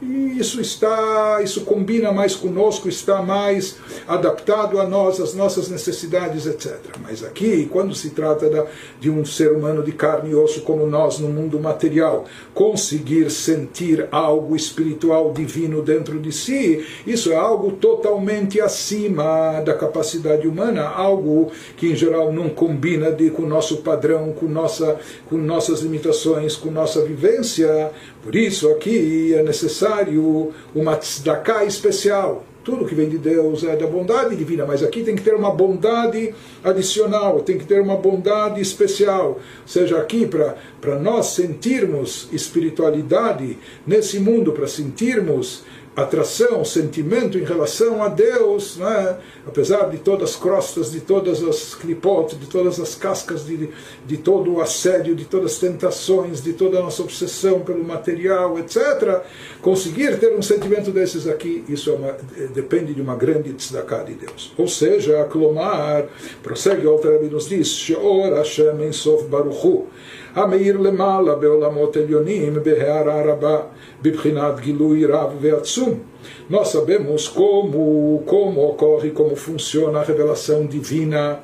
E 0.00 0.38
isso 0.38 0.60
está, 0.60 1.40
isso 1.42 1.62
combina 1.62 2.12
mais 2.12 2.36
conosco, 2.36 2.88
está 2.88 3.20
mais 3.20 3.76
adaptado 4.06 4.78
a 4.78 4.86
nós, 4.86 5.20
às 5.20 5.34
nossas 5.34 5.68
necessidades, 5.68 6.46
etc. 6.46 6.78
Mas 7.02 7.24
aqui, 7.24 7.68
quando 7.70 7.92
se 7.96 8.10
trata 8.10 8.48
da, 8.48 8.64
de 9.00 9.10
um 9.10 9.24
ser 9.24 9.50
humano 9.50 9.82
de 9.82 9.90
carne 9.90 10.30
e 10.30 10.34
osso 10.36 10.60
como 10.60 10.86
nós 10.86 11.18
no 11.18 11.28
mundo 11.28 11.58
material, 11.58 12.26
conseguir 12.54 13.28
sentir 13.28 14.06
algo 14.12 14.54
espiritual 14.54 15.32
divino 15.32 15.82
dentro 15.82 16.20
de 16.20 16.30
si, 16.30 16.86
isso 17.04 17.32
é 17.32 17.36
algo 17.36 17.72
totalmente 17.72 18.60
acima 18.60 19.60
da 19.62 19.74
capacidade 19.74 20.46
humana, 20.46 20.84
algo 20.88 21.50
que 21.76 21.88
em 21.88 21.96
geral 21.96 22.32
não 22.32 22.48
combina 22.48 23.10
de, 23.10 23.30
com 23.30 23.42
o 23.42 23.48
nosso 23.48 23.78
padrão, 23.78 24.32
com, 24.32 24.46
nossa, 24.46 24.96
com 25.28 25.36
nossas 25.36 25.80
limitações, 25.80 26.54
com 26.54 26.70
nossa 26.70 27.02
vivência. 27.02 27.90
Por 28.22 28.36
isso 28.36 28.68
aqui 28.70 29.34
é 29.34 29.42
necessário 29.42 29.87
uma 30.74 30.96
tzedakah 30.96 31.64
especial. 31.64 32.44
Tudo 32.64 32.84
que 32.84 32.94
vem 32.94 33.08
de 33.08 33.16
Deus 33.16 33.64
é 33.64 33.74
da 33.76 33.86
bondade 33.86 34.36
divina, 34.36 34.66
mas 34.66 34.82
aqui 34.82 35.02
tem 35.02 35.16
que 35.16 35.22
ter 35.22 35.34
uma 35.34 35.50
bondade 35.50 36.34
adicional, 36.62 37.40
tem 37.40 37.56
que 37.56 37.64
ter 37.64 37.80
uma 37.80 37.96
bondade 37.96 38.60
especial. 38.60 39.26
Ou 39.28 39.40
seja, 39.64 39.96
aqui 39.96 40.26
para 40.26 40.98
nós 40.98 41.28
sentirmos 41.28 42.28
espiritualidade 42.30 43.56
nesse 43.86 44.20
mundo, 44.20 44.52
para 44.52 44.66
sentirmos 44.66 45.64
atração, 46.02 46.64
sentimento 46.64 47.38
em 47.38 47.44
relação 47.44 48.02
a 48.02 48.08
Deus, 48.08 48.76
né? 48.76 49.18
apesar 49.46 49.88
de 49.90 49.98
todas 49.98 50.30
as 50.30 50.36
crostas, 50.36 50.92
de 50.92 51.00
todas 51.00 51.42
as 51.42 51.74
clipotes, 51.74 52.38
de 52.38 52.46
todas 52.46 52.78
as 52.78 52.94
cascas, 52.94 53.46
de, 53.46 53.68
de 54.06 54.16
todo 54.16 54.54
o 54.54 54.60
assédio, 54.60 55.14
de 55.14 55.24
todas 55.24 55.52
as 55.52 55.58
tentações, 55.58 56.42
de 56.42 56.52
toda 56.52 56.78
a 56.78 56.82
nossa 56.82 57.02
obsessão 57.02 57.60
pelo 57.60 57.82
material, 57.84 58.58
etc., 58.58 59.22
conseguir 59.60 60.18
ter 60.18 60.34
um 60.34 60.42
sentimento 60.42 60.90
desses 60.90 61.26
aqui, 61.26 61.64
isso 61.68 61.90
é 61.90 61.94
uma, 61.94 62.16
depende 62.54 62.94
de 62.94 63.00
uma 63.00 63.16
grande 63.16 63.52
tzedakah 63.52 64.04
de 64.04 64.14
Deus. 64.14 64.52
Ou 64.56 64.68
seja, 64.68 65.24
Klomar, 65.24 66.06
prossegue 66.42 66.86
o 66.86 66.90
Alter 66.90 67.22
nos 67.30 67.48
diz, 67.48 67.68
Sheor 67.68 68.34
Hashem 68.34 68.86
Ensof 68.86 69.24
Baruchu, 69.24 69.86
המאיר 70.35 70.77
למעלה 70.77 71.35
בעולמות 71.35 71.97
עליונים 71.97 72.53
בהערה 72.63 73.21
רבה 73.25 73.59
בבחינת 74.01 74.59
גילוי 74.59 75.05
רב 75.05 75.37
ועצום. 75.41 75.99
Nós 76.49 76.69
sabemos 76.69 77.27
como, 77.27 78.23
como 78.25 78.61
ocorre, 78.69 79.09
como 79.11 79.35
funciona 79.35 79.99
a 79.99 80.03
revelação 80.03 80.65
divina 80.65 81.39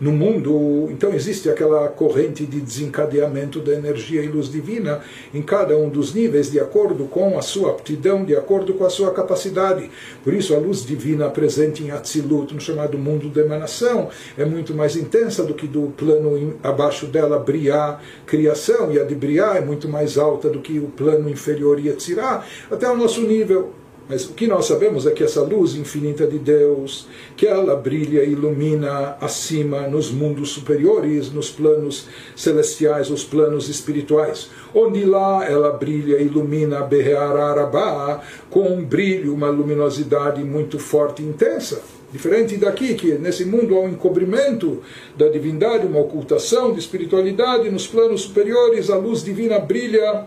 no 0.00 0.12
mundo, 0.12 0.88
então 0.90 1.12
existe 1.12 1.48
aquela 1.48 1.88
corrente 1.88 2.44
de 2.44 2.60
desencadeamento 2.60 3.60
da 3.60 3.72
energia 3.72 4.22
e 4.22 4.28
luz 4.28 4.50
divina 4.50 5.00
em 5.32 5.40
cada 5.40 5.76
um 5.76 5.88
dos 5.88 6.12
níveis, 6.12 6.50
de 6.50 6.60
acordo 6.60 7.04
com 7.04 7.38
a 7.38 7.42
sua 7.42 7.70
aptidão, 7.70 8.24
de 8.24 8.36
acordo 8.36 8.74
com 8.74 8.84
a 8.84 8.90
sua 8.90 9.12
capacidade. 9.12 9.90
Por 10.22 10.34
isso, 10.34 10.54
a 10.54 10.58
luz 10.58 10.84
divina 10.84 11.30
presente 11.30 11.82
em 11.82 11.90
Atzilut, 11.90 12.52
no 12.52 12.60
chamado 12.60 12.98
mundo 12.98 13.28
da 13.28 13.40
emanação, 13.40 14.10
é 14.36 14.44
muito 14.44 14.74
mais 14.74 14.96
intensa 14.96 15.42
do 15.42 15.54
que 15.54 15.66
do 15.66 15.92
plano 15.96 16.56
abaixo 16.62 17.06
dela, 17.06 17.38
Briá, 17.38 17.98
criação, 18.26 18.92
e 18.92 19.00
a 19.00 19.04
de 19.04 19.14
Briá 19.14 19.56
é 19.56 19.60
muito 19.60 19.88
mais 19.88 20.18
alta 20.18 20.50
do 20.50 20.60
que 20.60 20.78
o 20.78 20.88
plano 20.88 21.30
inferior, 21.30 21.78
Yetzirá, 21.78 22.44
até 22.70 22.88
o 22.90 22.96
nosso 22.96 23.22
nível. 23.22 23.72
Mas 24.08 24.24
o 24.24 24.34
que 24.34 24.46
nós 24.46 24.66
sabemos 24.66 25.04
é 25.04 25.10
que 25.10 25.24
essa 25.24 25.42
luz 25.42 25.74
infinita 25.74 26.26
de 26.26 26.38
Deus, 26.38 27.08
que 27.36 27.44
ela 27.44 27.74
brilha 27.74 28.22
e 28.22 28.32
ilumina 28.32 29.16
acima 29.20 29.88
nos 29.88 30.12
mundos 30.12 30.50
superiores, 30.50 31.32
nos 31.32 31.50
planos 31.50 32.06
celestiais, 32.36 33.10
os 33.10 33.24
planos 33.24 33.68
espirituais, 33.68 34.48
onde 34.72 35.04
lá 35.04 35.44
ela 35.44 35.72
brilha 35.72 36.18
e 36.18 36.26
ilumina 36.26 36.82
Beheararabá 36.82 38.22
com 38.48 38.68
um 38.68 38.84
brilho, 38.84 39.34
uma 39.34 39.50
luminosidade 39.50 40.44
muito 40.44 40.78
forte 40.78 41.22
e 41.22 41.26
intensa. 41.26 41.82
Diferente 42.12 42.56
daqui, 42.56 42.94
que 42.94 43.14
nesse 43.14 43.44
mundo 43.44 43.76
há 43.76 43.80
um 43.80 43.88
encobrimento 43.88 44.80
da 45.16 45.28
divindade, 45.28 45.86
uma 45.86 45.98
ocultação 46.00 46.72
de 46.72 46.78
espiritualidade, 46.78 47.68
nos 47.70 47.88
planos 47.88 48.22
superiores 48.22 48.88
a 48.88 48.96
luz 48.96 49.24
divina 49.24 49.58
brilha 49.58 50.26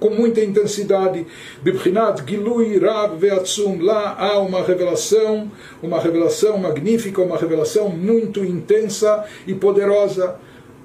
com 0.00 0.10
muita 0.10 0.40
intensidade. 0.40 1.26
Bibchinat 1.62 2.24
Gilui 2.26 2.78
Rav 2.78 3.16
Veatzum. 3.16 3.80
Lá 3.80 4.16
há 4.18 4.38
uma 4.40 4.62
revelação, 4.62 5.52
uma 5.82 6.00
revelação 6.00 6.58
magnífica, 6.58 7.22
uma 7.22 7.36
revelação 7.36 7.90
muito 7.90 8.44
intensa 8.44 9.24
e 9.46 9.54
poderosa, 9.54 10.36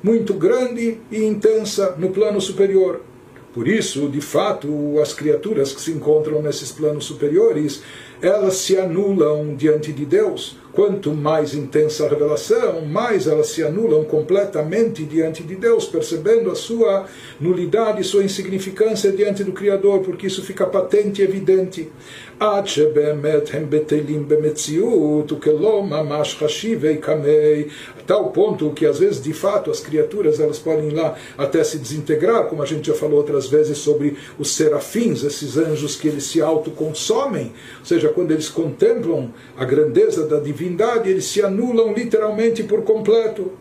muito 0.03 0.33
grande 0.33 0.99
e 1.09 1.23
intensa 1.23 1.95
no 1.97 2.09
plano 2.09 2.39
superior. 2.41 3.01
Por 3.53 3.69
isso, 3.69 4.09
de 4.09 4.19
fato, 4.19 4.99
as 5.01 5.13
criaturas 5.13 5.71
que 5.71 5.79
se 5.79 5.91
encontram 5.91 6.41
nesses 6.41 6.73
planos 6.73 7.05
superiores, 7.05 7.81
elas 8.21 8.55
se 8.55 8.77
anulam 8.77 9.55
diante 9.55 9.93
de 9.93 10.05
Deus 10.05 10.57
Quanto 10.75 11.13
mais 11.13 11.53
intensa 11.53 12.05
a 12.05 12.09
revelação, 12.09 12.81
mais 12.85 13.27
elas 13.27 13.47
se 13.47 13.63
anulam 13.63 14.03
completamente 14.03 15.05
diante 15.05 15.41
de 15.41 15.55
Deus, 15.55 15.85
percebendo 15.85 16.51
a 16.51 16.55
sua 16.55 17.05
nulidade, 17.39 18.03
sua 18.03 18.25
insignificância 18.25 19.09
diante 19.09 19.41
do 19.41 19.53
Criador, 19.53 20.01
porque 20.01 20.27
isso 20.27 20.43
fica 20.43 20.65
patente 20.65 21.21
e 21.21 21.23
evidente. 21.23 21.89
עד 22.40 22.66
שבאמת 22.66 23.50
הם 23.52 23.66
בטלים 23.68 24.28
במציאות 24.28 25.32
וכלא 25.32 25.82
ממש 25.82 26.36
חשיבי 26.36 26.96
קמי 26.96 27.64
tal 28.10 28.30
ponto 28.30 28.72
que 28.72 28.84
às 28.86 28.98
vezes 28.98 29.22
de 29.22 29.32
fato 29.32 29.70
as 29.70 29.78
criaturas 29.78 30.40
elas 30.40 30.58
podem 30.58 30.88
ir 30.88 30.94
lá 30.94 31.16
até 31.38 31.62
se 31.62 31.78
desintegrar, 31.78 32.48
como 32.48 32.60
a 32.60 32.66
gente 32.66 32.88
já 32.88 32.94
falou 32.94 33.18
outras 33.18 33.46
vezes 33.46 33.78
sobre 33.78 34.16
os 34.36 34.50
serafins, 34.56 35.22
esses 35.22 35.56
anjos 35.56 35.94
que 35.94 36.08
eles 36.08 36.24
se 36.24 36.42
autoconsomem, 36.42 37.52
ou 37.78 37.86
seja, 37.86 38.08
quando 38.08 38.32
eles 38.32 38.48
contemplam 38.48 39.32
a 39.56 39.64
grandeza 39.64 40.26
da 40.26 40.40
divindade, 40.40 41.08
eles 41.08 41.26
se 41.26 41.40
anulam 41.40 41.92
literalmente 41.92 42.64
por 42.64 42.82
completo. 42.82 43.52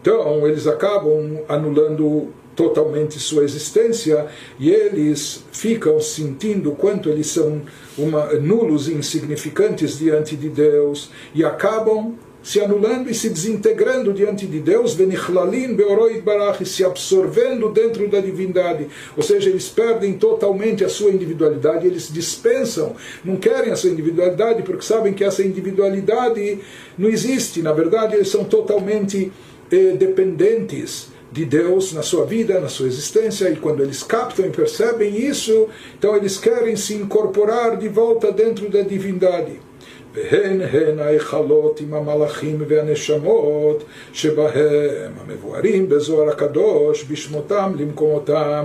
Então, 0.00 0.48
eles 0.48 0.66
acabam 0.66 1.40
anulando 1.46 2.32
totalmente 2.57 3.19
sua 3.19 3.43
existência 3.43 4.25
e 4.59 4.71
eles 4.71 5.43
ficam 5.51 6.01
sentindo 6.01 6.71
quanto 6.71 7.07
eles 7.07 7.27
são 7.27 7.61
uma, 7.95 8.33
nulos 8.33 8.89
e 8.89 8.95
insignificantes 8.95 9.99
diante 9.99 10.35
de 10.35 10.49
Deus 10.49 11.11
e 11.35 11.45
acabam 11.45 12.15
se 12.41 12.59
anulando 12.61 13.09
e 13.09 13.13
se 13.13 13.29
desintegrando 13.29 14.13
diante 14.13 14.47
de 14.47 14.59
Deus, 14.59 14.95
barach, 16.23 16.65
se 16.65 16.83
absorvendo 16.83 17.69
dentro 17.69 18.07
da 18.07 18.21
divindade. 18.21 18.87
Ou 19.17 19.21
seja, 19.21 19.49
eles 19.49 19.67
perdem 19.67 20.13
totalmente 20.13 20.83
a 20.85 20.89
sua 20.89 21.11
individualidade, 21.11 21.85
eles 21.85 22.11
dispensam, 22.11 22.95
não 23.23 23.35
querem 23.35 23.71
a 23.71 23.75
sua 23.75 23.89
individualidade 23.89 24.63
porque 24.63 24.81
sabem 24.81 25.13
que 25.13 25.25
essa 25.25 25.43
individualidade 25.43 26.59
não 26.97 27.09
existe. 27.09 27.61
Na 27.61 27.73
verdade, 27.73 28.15
eles 28.15 28.29
são 28.29 28.45
totalmente 28.45 29.29
eh, 29.69 29.97
dependentes 29.97 31.16
de 31.30 31.44
Deus 31.44 31.92
na 31.92 32.02
sua 32.02 32.26
vida, 32.26 32.60
na 32.60 32.68
sua 32.68 32.86
existência, 32.86 33.48
e 33.48 33.56
quando 33.56 33.82
eles 33.82 34.02
captam 34.02 34.46
e 34.46 34.50
percebem 34.50 35.16
isso, 35.16 35.68
então 35.98 36.14
eles 36.14 36.36
querem 36.36 36.76
se 36.76 36.94
incorporar 36.94 37.76
de 37.78 37.88
volta 37.88 38.30
dentro 38.30 38.68
da 38.68 38.82
divindade. 38.82 39.60
והן 40.14 40.60
הן 40.60 40.98
ההיכלות 40.98 41.80
עם 41.80 41.94
המלאכים 41.94 42.62
והנשמות 42.68 43.84
שבהם 44.12 45.12
המבוארים 45.20 45.88
בזוהר 45.88 46.28
הקדוש 46.28 47.04
בשמותם 47.10 47.72
למקומותם 47.78 48.64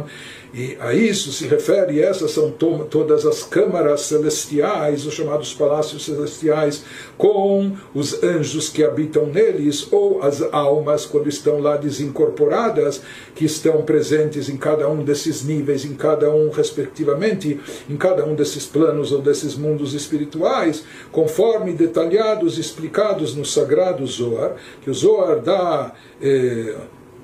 e 0.55 0.77
a 0.81 0.93
isso 0.93 1.33
se 1.33 1.47
refere, 1.47 2.03
essas 2.03 2.33
são 2.33 2.51
to 2.51 2.87
todas 2.91 3.25
as 3.25 3.43
câmaras 3.43 4.03
celestiais, 4.03 5.07
os 5.07 5.15
chamados 5.15 5.55
palácios 5.55 6.05
celestiais, 6.05 6.85
com 7.17 7.73
os 7.95 8.23
anjos 8.23 8.69
que 8.69 8.85
habitam 8.85 9.27
neles, 9.27 9.91
ou 9.91 10.23
as 10.23 10.43
almas, 10.53 11.07
quando 11.07 11.27
estão 11.27 11.59
lá 11.59 11.79
desincorporadas, 11.79 13.01
que 13.35 13.47
estão 13.47 13.81
presentes 13.81 14.51
em 14.51 14.59
cada 14.59 14.87
um 14.91 15.03
desses 15.03 15.43
níveis, 15.43 15.87
em 15.87 15.95
cada 15.95 16.31
um, 16.31 16.51
respectivamente, 16.51 17.59
em 17.89 17.97
cada 17.97 18.27
um 18.27 18.35
desses 18.35 18.67
planos 18.67 19.11
ou 19.11 19.23
desses 19.23 19.57
mundos 19.57 19.95
espirituais, 19.95 20.85
conforme 21.11 21.73
detalhados, 21.73 22.59
explicados 22.59 23.35
no 23.35 23.45
sagrado 23.47 24.07
Zohar, 24.07 24.57
que 24.83 24.91
o 24.91 24.95
Zohar 24.95 25.41
dá. 25.41 25.95
Eh, 26.21 26.75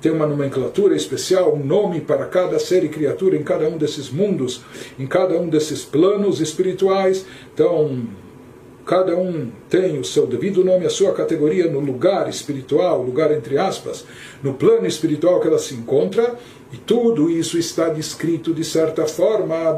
tem 0.01 0.11
uma 0.11 0.25
nomenclatura 0.25 0.95
especial, 0.95 1.53
um 1.53 1.65
nome 1.65 2.01
para 2.01 2.25
cada 2.25 2.57
ser 2.59 2.83
e 2.83 2.89
criatura 2.89 3.35
em 3.35 3.43
cada 3.43 3.67
um 3.67 3.77
desses 3.77 4.09
mundos, 4.09 4.61
em 4.97 5.05
cada 5.05 5.37
um 5.37 5.49
desses 5.49 5.83
planos 5.83 6.39
espirituais. 6.39 7.25
Então, 7.53 8.07
cada 8.85 9.15
um 9.15 9.51
tem 9.69 9.99
o 9.99 10.03
seu 10.03 10.25
devido 10.25 10.63
nome, 10.63 10.85
a 10.85 10.89
sua 10.89 11.13
categoria 11.13 11.69
no 11.69 11.79
lugar 11.79 12.27
espiritual, 12.27 13.03
lugar 13.03 13.31
entre 13.31 13.57
aspas, 13.57 14.05
no 14.43 14.53
plano 14.53 14.87
espiritual 14.87 15.39
que 15.39 15.47
ela 15.47 15.59
se 15.59 15.73
encontra, 15.73 16.37
E 16.71 16.77
tudo 16.77 17.31
isso 17.31 17.57
está 17.57 17.89
descrito 17.89 18.53
de 18.53 18.63
certa 18.63 19.07
forma. 19.07 19.75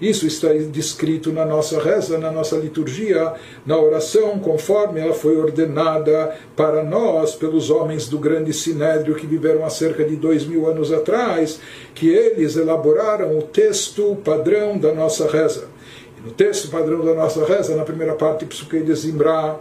Isso 0.00 0.26
está 0.26 0.48
descrito 0.54 1.32
na 1.32 1.44
nossa 1.44 1.78
reza, 1.78 2.16
na 2.16 2.30
nossa 2.30 2.56
liturgia, 2.56 3.34
na 3.66 3.78
oração, 3.78 4.38
conforme 4.38 5.00
ela 5.00 5.12
foi 5.12 5.36
ordenada 5.36 6.34
para 6.56 6.82
nós 6.82 7.34
pelos 7.34 7.68
homens 7.68 8.08
do 8.08 8.18
grande 8.18 8.54
sinédrio 8.54 9.14
que 9.14 9.26
viveram 9.26 9.62
há 9.62 9.68
cerca 9.68 10.02
de 10.02 10.16
dois 10.16 10.46
mil 10.46 10.66
anos 10.66 10.90
atrás, 10.90 11.60
que 11.94 12.08
eles 12.08 12.56
elaboraram 12.56 13.38
o 13.38 13.42
texto 13.42 14.16
padrão 14.24 14.78
da 14.78 14.94
nossa 14.94 15.28
reza. 15.28 15.71
No 16.24 16.30
texto 16.30 16.70
padrão 16.70 17.04
da 17.04 17.14
nossa 17.14 17.44
reza, 17.44 17.74
na 17.74 17.84
primeira 17.84 18.14
parte, 18.14 18.46
Psuquei 18.46 18.82
de 18.82 18.94
Zimbra, 18.94 19.58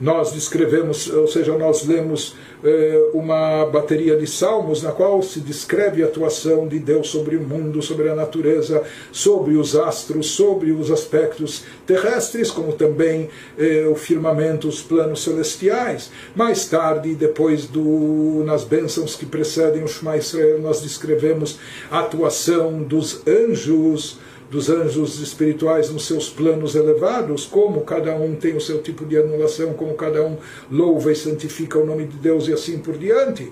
nós 0.00 0.32
descrevemos, 0.32 1.08
ou 1.10 1.28
seja, 1.28 1.56
nós 1.56 1.86
lemos 1.86 2.34
eh, 2.64 3.10
uma 3.14 3.64
bateria 3.66 4.16
de 4.16 4.26
salmos 4.26 4.82
na 4.82 4.90
qual 4.90 5.22
se 5.22 5.38
descreve 5.38 6.02
a 6.02 6.06
atuação 6.06 6.66
de 6.66 6.80
Deus 6.80 7.08
sobre 7.08 7.36
o 7.36 7.40
mundo, 7.40 7.80
sobre 7.80 8.08
a 8.08 8.14
natureza, 8.16 8.82
sobre 9.12 9.54
os 9.54 9.76
astros, 9.76 10.26
sobre 10.32 10.72
os 10.72 10.90
aspectos 10.90 11.62
terrestres, 11.86 12.50
como 12.50 12.72
também 12.72 13.30
eh, 13.56 13.86
o 13.88 13.94
firmamento, 13.94 14.66
os 14.66 14.82
planos 14.82 15.22
celestiais. 15.22 16.10
Mais 16.34 16.66
tarde, 16.66 17.14
depois 17.14 17.66
do 17.66 18.42
nas 18.44 18.64
bênçãos 18.64 19.14
que 19.14 19.24
precedem 19.24 19.84
o 19.84 19.88
Shema 19.88 20.16
Israel, 20.16 20.60
nós 20.60 20.82
descrevemos 20.82 21.60
a 21.88 22.00
atuação 22.00 22.82
dos 22.82 23.24
anjos 23.24 24.18
dos 24.52 24.68
anjos 24.68 25.18
espirituais 25.18 25.90
nos 25.90 26.06
seus 26.06 26.28
planos 26.28 26.74
elevados, 26.74 27.46
como 27.46 27.80
cada 27.80 28.14
um 28.14 28.34
tem 28.34 28.54
o 28.54 28.60
seu 28.60 28.82
tipo 28.82 29.06
de 29.06 29.16
anulação, 29.16 29.72
como 29.72 29.94
cada 29.94 30.22
um 30.22 30.36
louva 30.70 31.10
e 31.10 31.16
santifica 31.16 31.78
o 31.78 31.86
nome 31.86 32.04
de 32.04 32.18
Deus 32.18 32.46
e 32.48 32.52
assim 32.52 32.78
por 32.78 32.98
diante. 32.98 33.50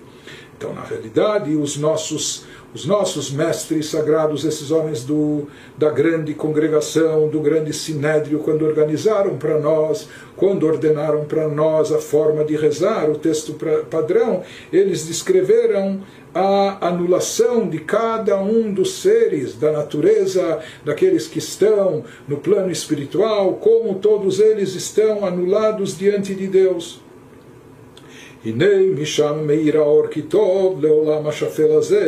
Então, 0.58 0.74
na 0.74 0.82
realidade, 0.84 1.56
os 1.56 1.78
nossos 1.78 2.44
os 2.72 2.86
nossos 2.86 3.30
mestres 3.30 3.86
sagrados, 3.86 4.44
esses 4.44 4.70
homens 4.70 5.04
do, 5.04 5.48
da 5.76 5.90
grande 5.90 6.34
congregação, 6.34 7.28
do 7.28 7.40
grande 7.40 7.72
sinédrio, 7.72 8.38
quando 8.38 8.64
organizaram 8.64 9.36
para 9.36 9.58
nós, 9.58 10.08
quando 10.36 10.66
ordenaram 10.66 11.24
para 11.24 11.48
nós 11.48 11.92
a 11.92 11.98
forma 11.98 12.44
de 12.44 12.56
rezar, 12.56 13.10
o 13.10 13.18
texto 13.18 13.54
padrão, 13.90 14.42
eles 14.72 15.06
descreveram 15.06 16.00
a 16.32 16.86
anulação 16.86 17.68
de 17.68 17.80
cada 17.80 18.40
um 18.40 18.72
dos 18.72 19.00
seres 19.00 19.56
da 19.56 19.72
natureza, 19.72 20.60
daqueles 20.84 21.26
que 21.26 21.38
estão 21.38 22.04
no 22.28 22.36
plano 22.36 22.70
espiritual, 22.70 23.54
como 23.54 23.96
todos 23.96 24.38
eles 24.38 24.74
estão 24.74 25.26
anulados 25.26 25.98
diante 25.98 26.34
de 26.34 26.46
Deus. 26.46 27.00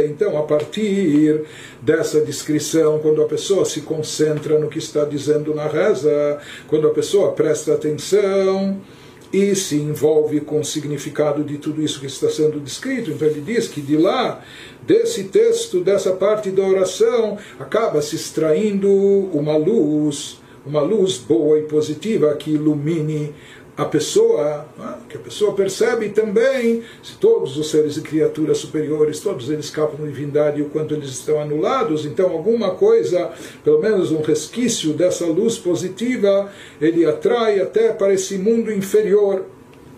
Então, 0.07 0.39
a 0.39 0.43
partir 0.43 1.43
dessa 1.83 2.21
descrição, 2.21 2.99
quando 3.01 3.21
a 3.21 3.27
pessoa 3.27 3.65
se 3.65 3.83
concentra 3.83 4.59
no 4.59 4.69
que 4.69 4.79
está 4.79 5.05
dizendo 5.05 5.55
na 5.55 5.67
reza, 5.67 6.39
quando 6.69 6.89
a 6.89 6.91
pessoa 6.91 7.33
presta 7.33 7.75
atenção, 7.75 8.81
e 9.33 9.55
se 9.57 9.77
envolve 9.77 10.41
com 10.41 10.61
o 10.61 10.65
significado 10.65 11.43
de 11.43 11.57
tudo 11.57 11.83
isso 11.83 11.99
que 11.99 12.07
está 12.07 12.29
sendo 12.29 12.61
descrito. 12.61 13.11
Então 13.11 13.27
ele 13.27 13.41
diz 13.41 13.67
que 13.67 13.81
de 13.81 13.97
lá, 13.97 14.45
desse 14.87 15.25
texto, 15.25 15.81
dessa 15.81 16.13
parte 16.13 16.51
da 16.51 16.63
oração, 16.63 17.39
acaba 17.59 18.03
se 18.03 18.15
extraindo 18.15 18.91
uma 19.33 19.57
luz, 19.57 20.39
uma 20.67 20.83
luz 20.83 21.17
boa 21.17 21.59
e 21.59 21.63
positiva 21.63 22.35
que 22.35 22.51
ilumine 22.51 23.35
a 23.77 23.87
pessoa, 23.87 24.67
né, 24.79 24.99
que 25.09 25.17
a 25.17 25.21
pessoa 25.21 25.55
percebe 25.55 26.11
também, 26.11 26.83
se 27.03 27.17
todos 27.17 27.57
os 27.57 27.71
seres 27.71 27.97
e 27.97 28.03
criaturas 28.03 28.59
superiores, 28.59 29.21
todos 29.21 29.49
eles 29.49 29.71
capam 29.71 30.05
divindade 30.05 30.61
e 30.61 30.63
o 30.63 30.69
quanto 30.69 30.95
eles 30.95 31.09
estão 31.09 31.41
anulados, 31.41 32.05
então 32.05 32.31
alguma 32.31 32.75
coisa, 32.75 33.31
pelo 33.65 33.81
menos 33.81 34.13
um 34.13 34.21
resquício 34.21 34.93
dessa 34.93 35.25
luz 35.25 35.57
positiva, 35.57 36.53
ele 36.81 37.07
atrai 37.07 37.61
até 37.61 37.93
para 37.93 38.13
esse 38.13 38.37
mundo 38.37 38.71
inferior. 38.71 39.47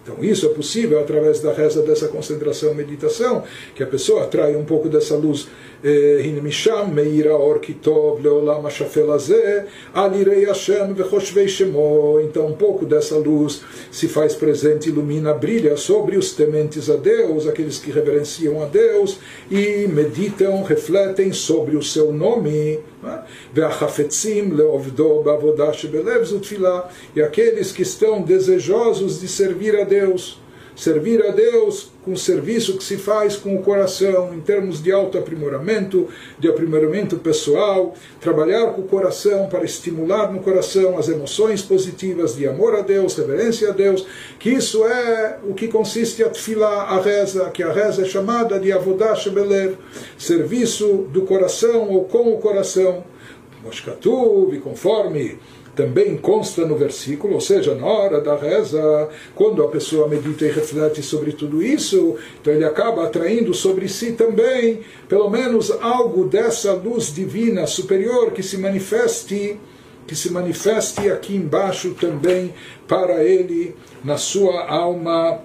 Então 0.05 0.23
isso 0.23 0.47
é 0.47 0.51
possível 0.51 1.01
através 1.01 1.41
da 1.41 1.53
reza 1.53 1.83
dessa 1.83 2.09
concentração 2.09 2.75
meditação, 2.75 3.43
que 3.75 3.83
a 3.83 3.87
pessoa 3.87 4.25
atrai 4.25 4.55
um 4.55 4.65
pouco 4.65 4.89
dessa 4.89 5.17
luz 5.17 5.49
הנה 5.84 6.42
משם 6.42 6.90
מאיר 6.94 7.32
האור 7.32 7.56
כי 7.62 7.74
טוב 7.74 8.26
לעולם 8.26 8.66
השפל 8.66 9.12
הזה, 9.12 9.62
על 9.94 10.14
יראי 10.16 10.48
השם 10.48 10.94
וחושבי 10.96 11.50
שמו. 11.50 12.18
Então, 12.22 12.48
um 12.48 12.54
pouco 12.54 12.86
dessa 12.86 13.16
luz 13.16 13.62
se 13.92 14.08
faz 14.08 14.36
presente, 14.36 14.90
ilumina, 14.90 15.34
brilha 15.34 15.78
sobre 15.78 16.18
os 16.18 16.34
tementes 16.34 16.90
a 16.90 16.98
Deus, 16.98 17.48
aqueles 17.48 17.78
que 17.80 17.92
reverenciam 17.92 18.62
a 18.62 18.66
Deus 18.66 19.20
e 19.50 19.88
meditam, 19.88 20.64
refletem 20.64 21.32
sobre 21.32 21.76
o 21.76 21.84
seu 21.84 22.12
nome. 22.12 22.80
והחפצים 23.54 24.58
לעובדו 24.58 25.24
בעבודה 25.24 25.74
שבלב 25.74 26.24
זו 26.24 26.40
תפילה, 26.40 26.80
e 27.16 27.22
aqueles 27.22 27.72
que 27.72 27.82
estão 27.82 28.22
desejosos 28.22 29.22
de 29.22 29.28
servir 29.28 29.76
a 29.76 29.84
Deus 29.84 30.38
servir 30.77 31.25
a 31.25 31.31
Deus 31.31 31.93
com 32.05 32.13
o 32.13 32.17
serviço 32.17 32.77
que 32.77 32.85
se 32.85 32.97
faz 32.97 33.37
com 33.37 33.55
o 33.57 33.63
coração, 33.63 34.35
em 34.35 34.41
termos 34.41 34.83
de 34.83 34.93
autoaprimoramento, 34.93 36.09
de 36.39 36.49
aprimoramento 36.49 37.17
pessoal, 37.17 37.95
trabalhar 38.21 38.73
com 38.73 38.83
o 38.83 38.89
coração 38.89 39.47
para 39.49 39.65
estimular 39.65 40.31
no 40.33 40.41
coração 40.41 40.99
as 40.99 41.09
emoções 41.09 41.63
positivas 41.63 42.37
de 42.37 42.47
amor 42.47 42.75
a 42.75 42.83
Deus, 42.83 43.17
reverência 43.17 43.71
a 43.71 43.73
Deus, 43.73 44.07
que 44.39 44.51
isso 44.51 44.85
é 44.85 45.39
o 45.45 45.55
que 45.55 45.69
consiste 45.69 46.23
a 46.23 46.29
tefilá, 46.29 46.83
a 46.83 47.01
reza, 47.01 47.51
que 47.51 47.63
a 47.63 47.73
reza 47.73 48.03
é 48.03 48.05
chamada 48.05 48.59
de 48.59 48.73
avodah 48.73 49.15
shebelev, 49.15 49.77
serviço 50.19 51.07
do 51.11 51.23
coração 51.23 51.89
ou 51.89 52.05
com 52.05 52.35
o 52.35 52.39
coração. 52.39 53.05
Moshkatuv, 53.63 54.59
conforme 54.59 55.39
também 55.75 56.17
consta 56.17 56.65
no 56.65 56.77
versículo, 56.77 57.35
ou 57.35 57.41
seja, 57.41 57.75
na 57.75 57.87
hora 57.87 58.21
da 58.21 58.37
reza, 58.37 59.09
quando 59.35 59.63
a 59.63 59.69
pessoa 59.69 60.09
medita 60.09 60.45
e 60.45 60.51
reflete 60.51 61.03
sobre 61.03 61.33
tudo 61.33 61.63
isso, 61.63 62.17
então 62.41 62.53
ele 62.53 62.65
acaba 62.65 63.05
atraindo 63.05 63.53
sobre 63.53 63.89
si 63.89 64.13
também, 64.13 64.81
pelo 65.09 65.29
menos 65.29 65.71
algo 65.71 66.27
dessa 66.27 66.73
luz 66.73 67.13
divina 67.13 67.67
superior 67.67 68.31
que 68.33 68.43
se 68.43 68.57
manifeste, 68.57 69.59
que 70.07 70.15
se 70.15 70.31
manifeste 70.31 71.11
aqui 71.11 71.35
embaixo 71.35 71.95
também 71.95 72.55
para 72.87 73.25
ele 73.25 73.75
na 74.05 74.17
sua 74.17 74.67
alma 74.69 75.41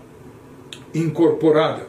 incorporada. 0.93 1.87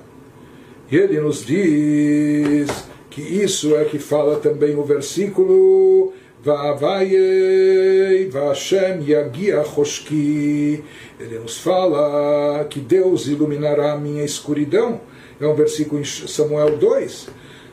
E 0.91 0.97
ele 0.97 1.21
nos 1.21 1.45
diz 1.45 2.69
que 3.11 3.21
isso 3.21 3.77
é 3.77 3.85
que 3.85 3.99
fala 3.99 4.37
também 4.37 4.77
o 4.77 4.85
versículo 4.85 6.13
Vavayei 6.43 8.27
Vashem 8.31 9.03
Yagia 9.07 9.63
Choshki. 9.63 10.83
Ele 11.19 11.39
nos 11.39 11.59
fala 11.59 12.65
que 12.65 12.81
Deus 12.81 13.27
iluminará 13.27 13.93
a 13.93 13.99
minha 13.99 14.25
escuridão. 14.25 15.03
É 15.39 15.47
um 15.47 15.55
versículo 15.55 16.01
em 16.01 16.05
Samuel 16.05 16.79
2. 16.79 17.29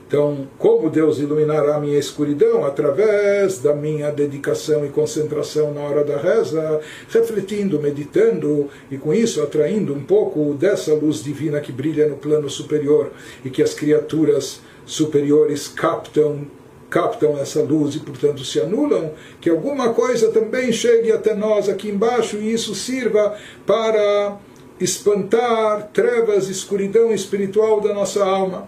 Então, 0.06 0.48
como 0.58 0.90
Deus 0.90 1.20
iluminará 1.20 1.76
a 1.76 1.80
minha 1.80 1.98
escuridão? 1.98 2.66
Através 2.66 3.60
da 3.60 3.74
minha 3.74 4.12
dedicação 4.12 4.86
e 4.86 4.90
concentração 4.90 5.74
na 5.74 5.82
hora 5.82 6.04
da 6.04 6.18
reza, 6.18 6.82
refletindo, 7.10 7.80
meditando 7.80 8.70
e 8.92 8.98
com 8.98 9.14
isso 9.14 9.42
atraindo 9.42 9.94
um 9.94 10.04
pouco 10.04 10.54
dessa 10.54 10.94
luz 10.94 11.24
divina 11.24 11.60
que 11.62 11.72
brilha 11.72 12.08
no 12.08 12.18
plano 12.18 12.50
superior 12.50 13.12
e 13.44 13.50
que 13.50 13.62
as 13.62 13.74
criaturas 13.74 14.62
superiores 14.86 15.68
captam 15.68 16.48
captam 16.90 17.38
essa 17.38 17.62
luz 17.62 17.96
e, 17.96 18.00
portanto, 18.00 18.44
se 18.44 18.60
anulam, 18.60 19.12
que 19.42 19.50
alguma 19.50 19.94
coisa 19.94 20.32
também 20.32 20.72
chegue 20.72 21.12
até 21.12 21.36
nós 21.36 21.68
aqui 21.68 21.90
embaixo 21.90 22.38
e 22.38 22.54
isso 22.54 22.74
sirva 22.74 23.36
para 23.66 24.38
espantar 24.80 25.90
trevas, 25.94 26.50
escuridão 26.50 27.12
espiritual 27.12 27.82
da 27.82 27.94
nossa 27.94 28.24
alma. 28.24 28.68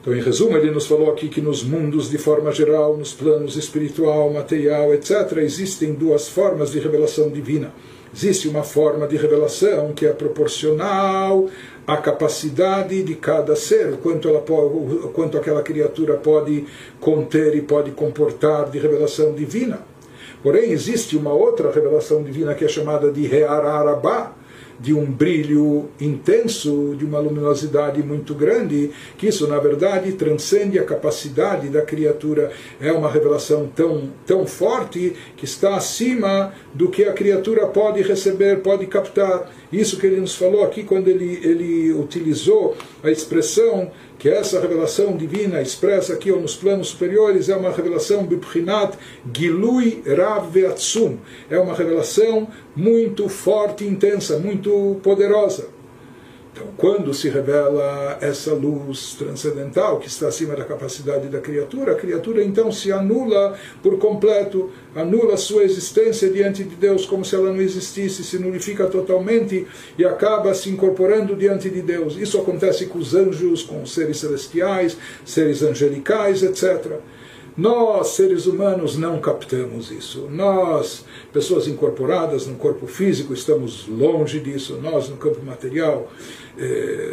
Então, 0.00 0.14
em 0.14 0.20
resumo, 0.20 0.54
ele 0.56 0.70
nos 0.70 0.86
falou 0.86 1.10
aqui 1.10 1.28
que 1.28 1.40
nos 1.40 1.62
mundos 1.62 2.10
de 2.10 2.18
forma 2.18 2.52
geral, 2.52 2.94
nos 2.94 3.14
planos 3.14 3.56
espiritual, 3.56 4.30
material, 4.30 4.92
etc., 4.92 5.38
existem 5.38 5.94
duas 5.94 6.28
formas 6.28 6.72
de 6.72 6.78
revelação 6.78 7.30
divina. 7.30 7.72
Existe 8.14 8.46
uma 8.46 8.62
forma 8.62 9.08
de 9.08 9.16
revelação 9.16 9.92
que 9.92 10.06
é 10.06 10.12
proporcional 10.12 11.48
à 11.84 11.96
capacidade 11.96 13.02
de 13.02 13.16
cada 13.16 13.56
ser, 13.56 13.92
o 13.92 13.96
quanto, 13.96 14.28
ela 14.28 14.40
pode, 14.40 15.08
quanto 15.08 15.36
aquela 15.36 15.62
criatura 15.62 16.14
pode 16.14 16.64
conter 17.00 17.56
e 17.56 17.60
pode 17.60 17.90
comportar 17.90 18.70
de 18.70 18.78
revelação 18.78 19.32
divina. 19.32 19.80
Porém, 20.44 20.70
existe 20.70 21.16
uma 21.16 21.32
outra 21.32 21.72
revelação 21.72 22.22
divina 22.22 22.54
que 22.54 22.64
é 22.64 22.68
chamada 22.68 23.10
de 23.10 23.26
Reararabá, 23.26 24.32
de 24.84 24.92
um 24.92 25.06
brilho 25.06 25.88
intenso, 25.98 26.94
de 26.98 27.06
uma 27.06 27.18
luminosidade 27.18 28.02
muito 28.02 28.34
grande, 28.34 28.90
que 29.16 29.26
isso 29.26 29.48
na 29.48 29.58
verdade 29.58 30.12
transcende 30.12 30.78
a 30.78 30.84
capacidade 30.84 31.70
da 31.70 31.80
criatura. 31.80 32.52
É 32.78 32.92
uma 32.92 33.10
revelação 33.10 33.66
tão, 33.74 34.10
tão 34.26 34.46
forte 34.46 35.14
que 35.38 35.46
está 35.46 35.74
acima 35.74 36.52
do 36.74 36.90
que 36.90 37.04
a 37.04 37.14
criatura 37.14 37.66
pode 37.66 38.02
receber, 38.02 38.58
pode 38.58 38.86
captar. 38.86 39.50
Isso 39.72 39.98
que 39.98 40.06
ele 40.06 40.20
nos 40.20 40.34
falou 40.34 40.62
aqui 40.62 40.82
quando 40.82 41.08
ele, 41.08 41.40
ele 41.42 41.92
utilizou 41.94 42.76
a 43.02 43.10
expressão 43.10 43.90
que 44.18 44.28
essa 44.28 44.60
revelação 44.60 45.16
divina 45.16 45.60
expressa 45.60 46.14
aqui 46.14 46.30
ou 46.30 46.40
nos 46.40 46.56
planos 46.56 46.88
superiores 46.88 47.48
é 47.48 47.56
uma 47.56 47.70
revelação 47.70 48.24
bibchinat 48.24 48.96
gilui 49.36 50.02
rav. 50.06 50.54
É 51.50 51.58
uma 51.58 51.74
revelação 51.74 52.48
muito 52.74 53.28
forte, 53.28 53.84
intensa, 53.84 54.38
muito 54.38 54.98
poderosa. 55.02 55.73
Então, 56.54 56.68
quando 56.76 57.12
se 57.12 57.28
revela 57.28 58.16
essa 58.20 58.54
luz 58.54 59.16
transcendental 59.18 59.98
que 59.98 60.06
está 60.06 60.28
acima 60.28 60.54
da 60.54 60.64
capacidade 60.64 61.26
da 61.26 61.40
criatura, 61.40 61.90
a 61.90 61.94
criatura 61.96 62.44
então 62.44 62.70
se 62.70 62.92
anula 62.92 63.58
por 63.82 63.98
completo, 63.98 64.70
anula 64.94 65.36
sua 65.36 65.64
existência 65.64 66.30
diante 66.30 66.62
de 66.62 66.76
Deus 66.76 67.06
como 67.06 67.24
se 67.24 67.34
ela 67.34 67.52
não 67.52 67.60
existisse, 67.60 68.22
se 68.22 68.38
nulifica 68.38 68.86
totalmente 68.86 69.66
e 69.98 70.04
acaba 70.04 70.54
se 70.54 70.70
incorporando 70.70 71.34
diante 71.34 71.68
de 71.68 71.82
Deus. 71.82 72.16
Isso 72.16 72.38
acontece 72.38 72.86
com 72.86 73.00
os 73.00 73.16
anjos, 73.16 73.64
com 73.64 73.82
os 73.82 73.92
seres 73.92 74.18
celestiais, 74.18 74.96
seres 75.24 75.60
angelicais, 75.60 76.44
etc. 76.44 77.00
Nós, 77.56 78.08
seres 78.08 78.46
humanos, 78.46 78.96
não 78.96 79.20
captamos 79.20 79.92
isso. 79.92 80.28
Nós, 80.28 81.04
pessoas 81.32 81.68
incorporadas 81.68 82.48
no 82.48 82.56
corpo 82.56 82.84
físico, 82.88 83.32
estamos 83.32 83.86
longe 83.86 84.40
disso. 84.40 84.80
Nós, 84.82 85.08
no 85.08 85.16
campo 85.16 85.40
material, 85.40 86.10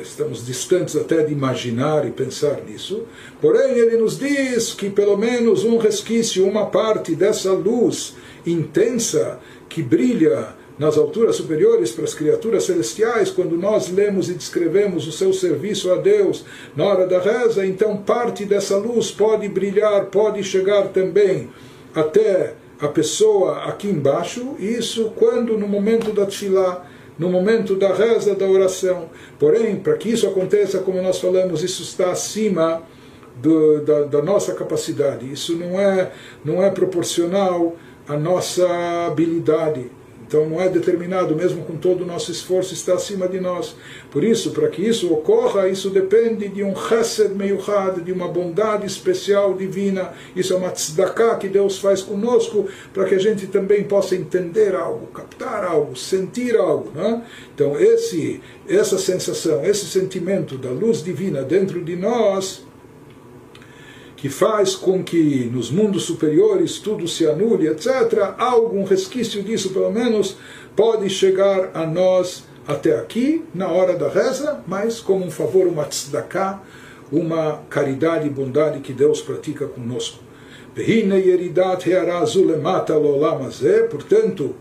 estamos 0.02 0.46
distantes 0.46 0.96
até 0.96 1.24
de 1.24 1.34
imaginar 1.34 2.08
e 2.08 2.12
pensar 2.12 2.62
nisso. 2.62 3.04
Porém, 3.42 3.72
ele 3.72 3.98
nos 3.98 4.18
diz 4.18 4.74
que 4.74 4.90
pelo 4.90 5.18
menos 5.18 5.64
um 5.64 5.78
resquício, 5.78 6.48
uma 6.48 6.68
parte 6.68 7.16
dessa 7.16 7.52
luz 7.52 8.16
intensa 8.46 9.40
que 9.68 9.82
brilha 9.82 10.56
nas 10.78 10.98
alturas 10.98 11.36
superiores 11.36 11.92
para 11.92 12.06
as 12.06 12.14
criaturas 12.14 12.64
celestiais, 12.64 13.30
quando 13.30 13.56
nós 13.56 13.90
lemos 13.90 14.30
e 14.30 14.34
descrevemos 14.34 15.08
o 15.08 15.12
seu 15.12 15.32
serviço 15.32 15.92
a 15.92 15.98
Deus 15.98 16.44
na 16.76 16.86
hora 16.86 17.06
da 17.06 17.20
reza, 17.20 17.66
então 17.66 17.98
parte 17.98 18.46
dessa 18.46 18.78
luz 18.78 19.12
pode 19.12 19.48
brilhar, 19.48 20.06
pode 20.06 20.44
chegar 20.44 20.88
também 20.88 21.50
até 21.94 22.56
a 22.80 22.88
pessoa 22.88 23.66
aqui 23.66 23.88
embaixo, 23.88 24.56
isso 24.58 25.12
quando 25.16 25.56
no 25.56 25.68
momento 25.68 26.12
da 26.12 26.26
tefilá, 26.26 26.84
no 27.22 27.30
momento 27.30 27.76
da 27.76 27.94
reza, 27.94 28.34
da 28.34 28.48
oração. 28.48 29.08
Porém, 29.38 29.76
para 29.76 29.96
que 29.96 30.10
isso 30.10 30.26
aconteça, 30.26 30.80
como 30.80 31.00
nós 31.04 31.20
falamos, 31.20 31.62
isso 31.62 31.84
está 31.84 32.10
acima 32.10 32.82
do, 33.40 33.80
da, 33.82 34.02
da 34.06 34.22
nossa 34.24 34.56
capacidade. 34.56 35.32
Isso 35.32 35.56
não 35.56 35.80
é, 35.80 36.12
não 36.44 36.64
é 36.64 36.72
proporcional 36.72 37.76
à 38.08 38.18
nossa 38.18 38.68
habilidade 39.06 39.92
então 40.32 40.48
não 40.48 40.62
é 40.62 40.70
determinado, 40.70 41.36
mesmo 41.36 41.66
com 41.66 41.76
todo 41.76 42.04
o 42.04 42.06
nosso 42.06 42.32
esforço, 42.32 42.74
está 42.74 42.94
acima 42.94 43.28
de 43.28 43.42
nós. 43.42 43.76
Por 44.10 44.24
isso, 44.24 44.52
para 44.52 44.70
que 44.70 44.82
isso 44.82 45.12
ocorra, 45.12 45.68
isso 45.68 45.90
depende 45.90 46.48
de 46.48 46.64
um 46.64 46.74
chesed 46.74 47.36
meyuchad, 47.36 48.00
de 48.00 48.14
uma 48.14 48.30
bondade 48.30 48.86
especial 48.86 49.54
divina. 49.54 50.14
Isso 50.34 50.54
é 50.54 50.56
uma 50.56 50.70
tzedakah 50.70 51.36
que 51.36 51.50
Deus 51.50 51.80
faz 51.80 52.02
conosco, 52.02 52.66
para 52.94 53.04
que 53.04 53.16
a 53.16 53.20
gente 53.20 53.46
também 53.48 53.84
possa 53.84 54.16
entender 54.16 54.74
algo, 54.74 55.08
captar 55.08 55.66
algo, 55.66 55.98
sentir 55.98 56.56
algo. 56.56 56.92
Né? 56.96 57.24
Então 57.54 57.78
esse, 57.78 58.40
essa 58.70 58.98
sensação, 58.98 59.66
esse 59.66 59.86
sentimento 59.86 60.58
da 60.58 60.70
luz 60.70 61.04
divina 61.04 61.44
dentro 61.44 61.84
de 61.84 61.98
nós 61.98 62.71
que 64.22 64.30
faz 64.30 64.76
com 64.76 65.04
que 65.04 65.50
nos 65.52 65.72
mundos 65.72 66.04
superiores 66.04 66.78
tudo 66.78 67.08
se 67.08 67.26
anule, 67.26 67.68
etc., 67.68 68.36
algum 68.38 68.84
resquício 68.84 69.42
disso, 69.42 69.72
pelo 69.72 69.90
menos, 69.92 70.38
pode 70.76 71.10
chegar 71.10 71.72
a 71.74 71.88
nós 71.88 72.44
até 72.68 72.96
aqui, 73.00 73.44
na 73.52 73.70
hora 73.70 73.96
da 73.96 74.08
reza, 74.10 74.64
mas 74.68 75.00
como 75.00 75.26
um 75.26 75.32
favor, 75.32 75.66
uma 75.66 75.86
tzedakah, 75.86 76.62
uma 77.12 77.64
caridade 77.68 78.28
e 78.28 78.30
bondade 78.30 78.82
que 78.82 78.94
Deus 78.94 79.24
pratica 79.24 79.66
conosco. 79.66 80.20
Portanto, 83.90 84.56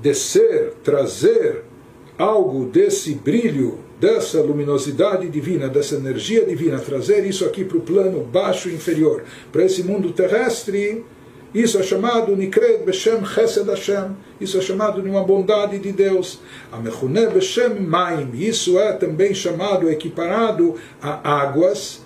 descer, 0.00 0.72
trazer 0.82 1.62
algo 2.16 2.64
desse 2.64 3.14
brilho 3.16 3.80
dessa 4.00 4.40
luminosidade 4.40 5.28
divina, 5.28 5.68
dessa 5.68 5.96
energia 5.96 6.44
divina, 6.44 6.78
trazer 6.78 7.24
isso 7.24 7.44
aqui 7.44 7.64
para 7.64 7.78
o 7.78 7.80
plano 7.80 8.22
baixo 8.24 8.68
inferior, 8.68 9.24
para 9.50 9.64
esse 9.64 9.82
mundo 9.82 10.12
terrestre, 10.12 11.04
isso 11.54 11.78
é 11.78 11.82
chamado 11.82 12.36
Nikred 12.36 12.84
Beshem 12.84 13.24
Chesed 13.24 13.66
Hashem. 13.66 14.14
Isso 14.38 14.58
é 14.58 14.60
chamado 14.60 15.00
de 15.00 15.08
uma 15.08 15.24
bondade 15.24 15.78
de 15.78 15.90
Deus. 15.90 16.38
Amechune 16.70 17.28
Beshem 17.28 17.80
Maim. 17.80 18.30
Isso 18.34 18.78
é 18.78 18.92
também 18.92 19.32
chamado, 19.32 19.88
equiparado 19.88 20.74
a 21.00 21.40
águas 21.40 22.02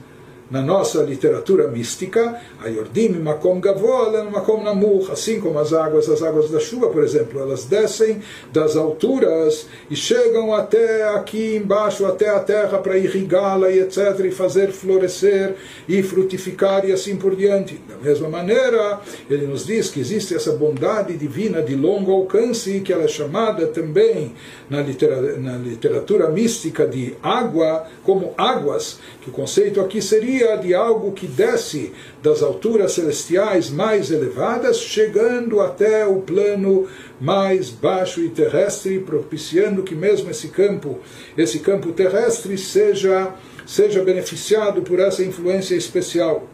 na 0.51 0.61
nossa 0.61 1.03
literatura 1.03 1.69
mística, 1.69 2.41
a 2.61 2.69
Yordim 2.69 3.11
Makom 3.21 3.61
Gavoa, 3.61 4.25
Makom 4.25 4.65
Namuch, 4.65 5.11
assim 5.13 5.39
como 5.39 5.59
as 5.59 5.73
águas, 5.73 6.09
as 6.09 6.23
águas 6.23 6.51
da 6.51 6.59
chuva, 6.59 6.89
por 6.89 7.05
exemplo, 7.05 7.41
elas 7.41 7.65
descem 7.67 8.21
das 8.53 8.77
alturas 8.77 9.69
e 9.89 9.95
chegam 9.95 10.53
até 10.53 11.09
aqui 11.11 11.57
embaixo, 11.57 12.05
até 12.05 12.29
a 12.31 12.41
terra, 12.41 12.79
para 12.79 12.99
irrigá-la 12.99 13.71
e 13.71 13.79
etc., 13.79 14.25
e 14.25 14.31
fazer 14.33 14.73
florescer 14.73 15.55
e 15.89 16.03
frutificar 16.03 16.85
e 16.85 16.93
assim 16.93 17.17
por 17.17 17.37
diante. 17.37 17.81
Da 17.89 17.97
mesma 17.97 18.29
maneira, 18.29 19.01
ele 19.29 19.47
nos 19.47 19.67
diz 19.67 19.89
que 19.89 20.01
existe 20.01 20.35
essa 20.35 20.53
bondade 20.53 21.17
divina 21.17 21.63
de 21.63 21.77
longo 21.77 22.13
alcance, 22.13 22.81
que 22.81 22.93
ela 22.93 23.05
é 23.05 23.09
chamada 23.09 23.69
também 23.69 24.35
na 24.69 24.81
literatura, 24.83 25.37
na 25.39 25.57
literatura 25.57 26.29
mística 26.29 26.87
de 26.87 27.15
água, 27.23 27.87
como 28.03 28.35
águas, 28.37 28.99
que 29.21 29.31
o 29.31 29.33
conceito 29.33 29.81
aqui 29.81 30.03
seria 30.03 30.39
de 30.57 30.74
algo 30.74 31.12
que 31.12 31.26
desce 31.26 31.92
das 32.22 32.42
alturas 32.42 32.92
celestiais 32.92 33.70
mais 33.70 34.11
elevadas, 34.11 34.79
chegando 34.79 35.61
até 35.61 36.07
o 36.07 36.16
plano 36.22 36.88
mais 37.20 37.70
baixo 37.70 38.20
e 38.20 38.29
terrestre, 38.29 38.98
propiciando 38.98 39.83
que 39.83 39.94
mesmo 39.94 40.31
esse 40.31 40.48
campo, 40.48 40.98
esse 41.37 41.61
campo 41.61 41.92
terrestre 41.92 42.57
seja 42.57 43.35
seja 43.66 44.03
beneficiado 44.03 44.83
por 44.83 44.98
essa 44.98 45.22
influência 45.22 45.76
especial. 45.76 46.48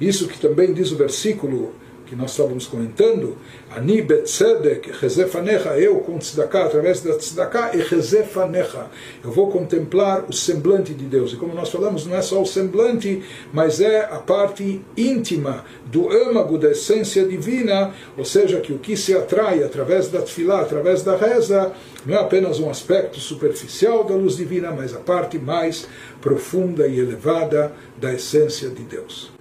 Isso 0.00 0.28
que 0.28 0.38
também 0.38 0.72
diz 0.72 0.92
o 0.92 0.96
versículo 0.96 1.74
que 2.10 2.16
nós 2.16 2.32
estávamos 2.32 2.66
comentando, 2.66 3.36
Ani 3.70 4.02
betzedek 4.02 4.90
rezefanecha, 5.00 5.78
eu 5.78 6.00
com 6.00 6.18
tzedakah, 6.18 6.64
através 6.64 7.00
da 7.02 7.16
tzedakah, 7.16 7.70
e 7.72 7.80
rezefanecha, 7.80 8.86
eu 9.22 9.30
vou 9.30 9.48
contemplar 9.48 10.24
o 10.28 10.32
semblante 10.32 10.92
de 10.92 11.04
Deus. 11.04 11.32
E 11.32 11.36
como 11.36 11.54
nós 11.54 11.70
falamos, 11.70 12.04
não 12.04 12.16
é 12.16 12.20
só 12.20 12.42
o 12.42 12.46
semblante, 12.46 13.22
mas 13.52 13.80
é 13.80 14.00
a 14.00 14.18
parte 14.18 14.82
íntima 14.96 15.64
do 15.86 16.10
âmago 16.10 16.58
da 16.58 16.72
essência 16.72 17.24
divina, 17.24 17.94
ou 18.18 18.24
seja, 18.24 18.58
que 18.58 18.72
o 18.72 18.78
que 18.80 18.96
se 18.96 19.14
atrai 19.14 19.62
através 19.62 20.08
da 20.08 20.20
tefilá, 20.20 20.62
através 20.62 21.04
da 21.04 21.16
reza, 21.16 21.72
não 22.04 22.16
é 22.16 22.20
apenas 22.20 22.58
um 22.58 22.68
aspecto 22.68 23.20
superficial 23.20 24.02
da 24.02 24.16
luz 24.16 24.36
divina, 24.36 24.72
mas 24.72 24.92
a 24.92 24.98
parte 24.98 25.38
mais 25.38 25.86
profunda 26.20 26.88
e 26.88 26.98
elevada 26.98 27.72
da 27.96 28.12
essência 28.12 28.68
de 28.68 28.82
Deus. 28.82 29.39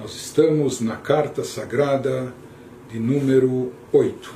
Nós 0.00 0.14
estamos 0.14 0.80
na 0.80 0.96
carta 0.96 1.44
sagrada 1.44 2.32
de 2.90 2.98
número 2.98 3.70
8. 3.92 4.32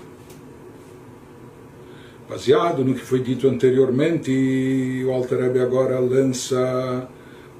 Baseado 2.28 2.84
no 2.84 2.92
que 2.92 3.00
foi 3.00 3.20
dito 3.20 3.48
anteriormente, 3.48 4.30
o 5.06 5.10
Alter 5.10 5.40
Rebbe 5.40 5.60
agora 5.60 5.98
lança 5.98 7.08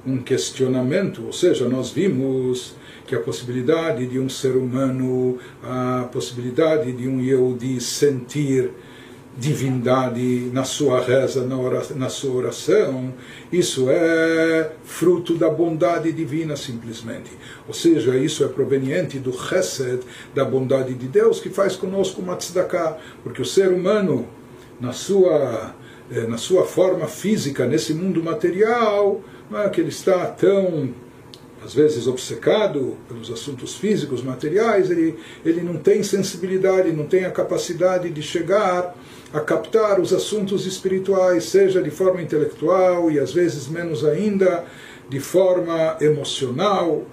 um 0.05 0.19
questionamento, 0.19 1.25
ou 1.25 1.33
seja, 1.33 1.67
nós 1.67 1.89
vimos 1.89 2.75
que 3.07 3.15
a 3.15 3.19
possibilidade 3.19 4.05
de 4.05 4.19
um 4.19 4.29
ser 4.29 4.55
humano, 4.55 5.39
a 5.63 6.07
possibilidade 6.13 6.91
de 6.91 7.07
um 7.07 7.19
Yehudi 7.19 7.81
sentir 7.81 8.69
divindade 9.37 10.49
na 10.53 10.63
sua 10.63 11.01
reza, 11.01 11.45
na, 11.45 11.57
oração, 11.57 11.97
na 11.97 12.09
sua 12.09 12.35
oração, 12.35 13.13
isso 13.51 13.87
é 13.89 14.71
fruto 14.83 15.35
da 15.35 15.49
bondade 15.49 16.11
divina 16.11 16.55
simplesmente. 16.55 17.31
Ou 17.67 17.73
seja, 17.73 18.15
isso 18.17 18.45
é 18.45 18.47
proveniente 18.47 19.19
do 19.19 19.33
chesed, 19.33 20.01
da 20.33 20.45
bondade 20.45 20.93
de 20.93 21.07
Deus, 21.07 21.39
que 21.39 21.49
faz 21.49 21.75
conosco 21.75 22.21
uma 22.21 22.37
tzedakah, 22.37 22.97
porque 23.23 23.41
o 23.41 23.45
ser 23.45 23.69
humano, 23.69 24.25
na 24.79 24.93
sua, 24.93 25.75
eh, 26.09 26.27
na 26.27 26.37
sua 26.37 26.65
forma 26.65 27.07
física, 27.07 27.65
nesse 27.65 27.93
mundo 27.93 28.23
material, 28.23 29.21
é 29.53 29.69
que 29.69 29.81
ele 29.81 29.89
está 29.89 30.25
tão 30.27 30.93
às 31.63 31.73
vezes 31.73 32.05
obcecado 32.05 32.95
pelos 33.07 33.31
assuntos 33.31 33.73
físicos, 33.73 34.21
materiais, 34.21 34.91
ele, 34.91 35.17
ele 35.43 35.61
não 35.61 35.77
tem 35.77 36.03
sensibilidade, 36.03 36.93
não 36.93 37.07
tem 37.07 37.25
a 37.25 37.31
capacidade 37.31 38.07
de 38.11 38.21
chegar 38.21 38.95
a 39.35 39.41
captar 39.41 39.99
os 39.99 40.13
assuntos 40.13 40.65
espirituais, 40.65 41.43
seja 41.43 41.83
de 41.83 41.91
forma 41.91 42.21
intelectual 42.21 43.11
e 43.11 43.19
às 43.19 43.33
vezes 43.33 43.67
menos 43.67 44.05
ainda 44.05 44.63
de 45.09 45.19
forma 45.19 45.97
emocional. 45.99 47.03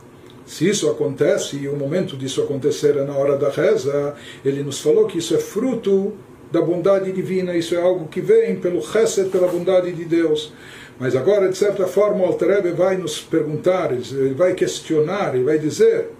Se 0.47 0.69
isso 0.69 0.89
acontece, 0.89 1.57
e 1.57 1.67
o 1.67 1.77
momento 1.77 2.17
disso 2.17 2.41
acontecer 2.41 2.97
é 2.97 3.05
na 3.05 3.17
hora 3.17 3.37
da 3.37 3.51
reza, 3.51 4.15
ele 4.45 4.63
nos 4.63 4.79
falou 4.79 5.07
que 5.07 5.19
isso 5.19 5.35
é 5.35 5.39
fruto 5.39 6.13
da 6.53 6.61
bondade 6.61 7.11
divina, 7.11 7.57
isso 7.57 7.75
é 7.75 7.83
algo 7.83 8.07
que 8.07 8.21
vem 8.21 8.55
pelo 8.55 8.81
chesed, 8.81 9.29
pela 9.29 9.49
bondade 9.49 9.91
de 9.91 10.05
Deus. 10.05 10.53
Mas 11.01 11.17
agora, 11.17 11.49
de 11.49 11.57
certa 11.57 11.89
forma, 11.89 12.23
o 12.23 12.27
Altarebe 12.27 12.71
vai 12.71 12.97
nos 12.97 13.21
perguntar, 13.21 13.91
ele 13.91 14.35
vai 14.35 14.55
questionar, 14.55 15.35
ele 15.35 15.43
vai 15.43 15.59
dizer, 15.59 16.11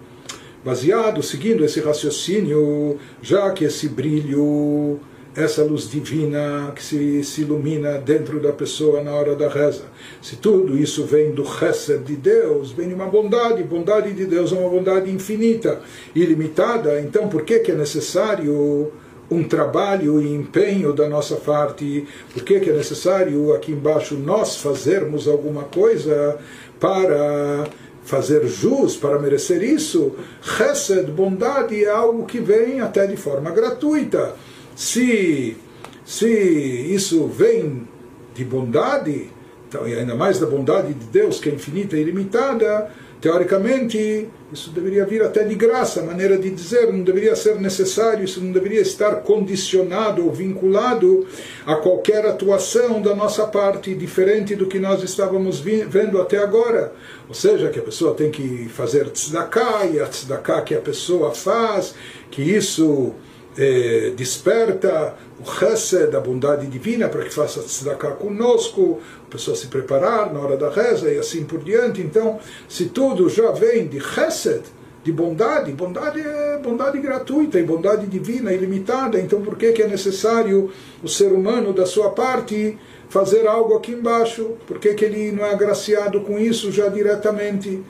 baseado, 0.65 1.23
seguindo 1.23 1.63
esse 1.63 1.79
raciocínio, 1.79 2.99
já 3.21 3.51
que 3.51 3.63
esse 3.63 3.87
brilho, 3.87 4.99
essa 5.35 5.63
luz 5.63 5.89
divina 5.89 6.71
que 6.75 6.83
se, 6.83 7.23
se 7.23 7.41
ilumina 7.41 7.97
dentro 7.97 8.39
da 8.39 8.51
pessoa 8.51 9.01
na 9.01 9.11
hora 9.11 9.35
da 9.35 9.49
reza, 9.49 9.85
se 10.21 10.35
tudo 10.35 10.77
isso 10.77 11.05
vem 11.05 11.31
do 11.31 11.43
chesed 11.45 12.03
de 12.03 12.15
Deus, 12.15 12.71
vem 12.71 12.87
de 12.87 12.93
uma 12.93 13.07
bondade, 13.07 13.63
bondade 13.63 14.13
de 14.13 14.25
Deus 14.25 14.51
é 14.51 14.55
uma 14.55 14.69
bondade 14.69 15.09
infinita, 15.11 15.81
ilimitada, 16.13 16.99
então 17.01 17.27
por 17.27 17.43
que, 17.43 17.59
que 17.59 17.71
é 17.71 17.75
necessário 17.75 18.91
um 19.31 19.43
trabalho 19.43 20.21
e 20.21 20.31
empenho 20.31 20.93
da 20.93 21.09
nossa 21.09 21.35
parte, 21.35 22.05
por 22.33 22.43
que 22.43 22.55
é 22.55 22.73
necessário 22.73 23.53
aqui 23.53 23.71
embaixo 23.71 24.15
nós 24.15 24.57
fazermos 24.57 25.27
alguma 25.27 25.63
coisa 25.63 26.37
para 26.79 27.65
fazer 28.03 28.45
jus, 28.47 28.95
para 28.95 29.17
merecer 29.17 29.63
isso. 29.63 30.13
Chesed, 30.41 31.09
bondade, 31.11 31.83
é 31.83 31.89
algo 31.89 32.25
que 32.25 32.39
vem 32.39 32.81
até 32.81 33.07
de 33.07 33.15
forma 33.15 33.49
gratuita. 33.51 34.35
Se, 34.75 35.57
se 36.05 36.27
isso 36.27 37.27
vem 37.27 37.87
de 38.33 38.43
bondade, 38.43 39.29
então, 39.67 39.87
e 39.87 39.93
ainda 39.93 40.15
mais 40.15 40.39
da 40.39 40.45
bondade 40.45 40.93
de 40.93 41.05
Deus, 41.05 41.39
que 41.39 41.49
é 41.49 41.53
infinita 41.53 41.95
e 41.97 42.01
ilimitada, 42.01 42.91
Teoricamente, 43.23 44.27
isso 44.51 44.69
deveria 44.71 45.05
vir 45.05 45.23
até 45.23 45.45
de 45.45 45.55
graça, 45.55 46.01
maneira 46.03 46.37
de 46.37 46.49
dizer, 46.49 46.91
não 46.91 47.03
deveria 47.03 47.37
ser 47.37 47.55
necessário, 47.55 48.25
isso 48.25 48.43
não 48.43 48.51
deveria 48.51 48.81
estar 48.81 49.21
condicionado 49.21 50.25
ou 50.25 50.29
vinculado 50.29 51.25
a 51.65 51.77
qualquer 51.77 52.25
atuação 52.25 53.01
da 53.01 53.15
nossa 53.15 53.47
parte, 53.47 53.95
diferente 53.95 54.57
do 54.57 54.67
que 54.67 54.77
nós 54.77 55.01
estávamos 55.01 55.61
vendo 55.61 56.19
até 56.21 56.37
agora. 56.37 56.91
Ou 57.29 57.33
seja, 57.33 57.69
que 57.69 57.79
a 57.79 57.83
pessoa 57.83 58.13
tem 58.13 58.29
que 58.29 58.67
fazer 58.67 59.09
tzedakah, 59.09 59.85
e 59.85 60.01
a 60.01 60.05
tzedakah 60.05 60.61
que 60.61 60.75
a 60.75 60.81
pessoa 60.81 61.33
faz, 61.33 61.95
que 62.29 62.41
isso 62.41 63.13
eh, 63.57 64.13
desperta 64.15 65.15
o 65.39 65.45
chesed, 65.45 66.15
a 66.15 66.19
bondade 66.19 66.67
divina, 66.67 67.09
para 67.09 67.23
que 67.23 67.33
faça 67.33 67.61
tzedakah 67.61 68.11
conosco, 68.11 68.99
a 69.27 69.31
pessoa 69.31 69.55
se 69.55 69.67
preparar 69.67 70.33
na 70.33 70.39
hora 70.39 70.57
da 70.57 70.69
reza 70.69 71.11
e 71.11 71.17
assim 71.17 71.43
por 71.43 71.59
diante. 71.63 72.01
Então, 72.01 72.39
se 72.67 72.85
tudo 72.85 73.29
já 73.29 73.51
vem 73.51 73.87
de 73.87 73.99
chesed, 73.99 74.63
de 75.03 75.11
bondade, 75.11 75.71
bondade 75.73 76.21
é 76.21 76.57
bondade 76.63 76.97
gratuita 76.99 77.59
e 77.59 77.63
bondade 77.63 78.07
divina, 78.07 78.53
ilimitada, 78.53 79.19
então 79.19 79.41
por 79.41 79.57
que, 79.57 79.73
que 79.73 79.81
é 79.81 79.87
necessário 79.87 80.71
o 81.03 81.09
ser 81.09 81.33
humano, 81.33 81.73
da 81.73 81.85
sua 81.85 82.11
parte, 82.11 82.77
fazer 83.09 83.45
algo 83.45 83.75
aqui 83.75 83.91
embaixo? 83.91 84.53
Por 84.65 84.79
que, 84.79 84.93
que 84.93 85.03
ele 85.03 85.31
não 85.33 85.45
é 85.45 85.51
agraciado 85.51 86.21
com 86.21 86.39
isso 86.39 86.71
já 86.71 86.87
diretamente? 86.87 87.83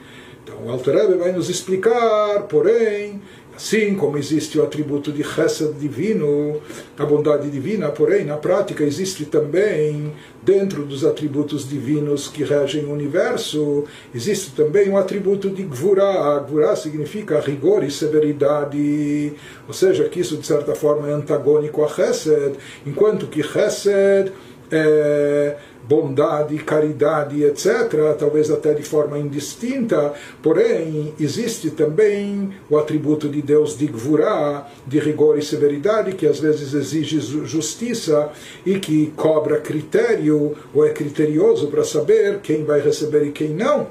Então 0.43 0.65
o 0.65 0.71
Alter 0.71 0.95
Rebbe 0.95 1.13
vai 1.19 1.32
nos 1.32 1.49
explicar, 1.49 2.41
porém, 2.49 3.21
Assim 3.55 3.93
como 3.93 4.17
existe 4.17 4.57
o 4.57 4.63
atributo 4.63 5.11
de 5.11 5.23
chesed 5.23 5.73
divino, 5.73 6.59
a 6.97 7.05
bondade 7.05 7.49
divina, 7.51 7.89
porém, 7.89 8.25
na 8.25 8.35
prática 8.35 8.83
existe 8.83 9.25
também, 9.25 10.11
dentro 10.41 10.83
dos 10.83 11.05
atributos 11.05 11.69
divinos 11.69 12.27
que 12.27 12.43
regem 12.43 12.85
o 12.85 12.91
universo, 12.91 13.85
existe 14.13 14.51
também 14.55 14.89
o 14.89 14.97
atributo 14.97 15.49
de 15.51 15.61
gvura. 15.63 16.39
Gvura 16.39 16.75
significa 16.75 17.39
rigor 17.39 17.83
e 17.83 17.91
severidade, 17.91 19.33
ou 19.67 19.73
seja, 19.73 20.09
que 20.09 20.19
isso 20.19 20.35
de 20.35 20.47
certa 20.47 20.73
forma 20.73 21.07
é 21.07 21.13
antagônico 21.13 21.83
a 21.83 21.87
chesed, 21.87 22.55
enquanto 22.85 23.27
que 23.27 23.43
chesed 23.43 24.31
é 24.71 25.57
bondade, 25.87 26.57
caridade, 26.59 27.43
etc., 27.43 28.15
talvez 28.17 28.49
até 28.49 28.73
de 28.73 28.83
forma 28.83 29.19
indistinta, 29.19 30.13
porém 30.41 31.13
existe 31.19 31.69
também 31.71 32.51
o 32.69 32.77
atributo 32.77 33.27
de 33.27 33.41
Deus 33.41 33.77
de 33.77 33.87
Gvurá, 33.87 34.69
de 34.87 34.99
rigor 34.99 35.37
e 35.37 35.41
severidade, 35.41 36.13
que 36.13 36.25
às 36.25 36.39
vezes 36.39 36.73
exige 36.73 37.19
justiça 37.45 38.29
e 38.65 38.79
que 38.79 39.11
cobra 39.15 39.59
critério, 39.59 40.55
ou 40.73 40.85
é 40.85 40.89
criterioso 40.89 41.67
para 41.67 41.83
saber 41.83 42.39
quem 42.39 42.63
vai 42.63 42.79
receber 42.79 43.25
e 43.25 43.31
quem 43.31 43.49
não. 43.49 43.87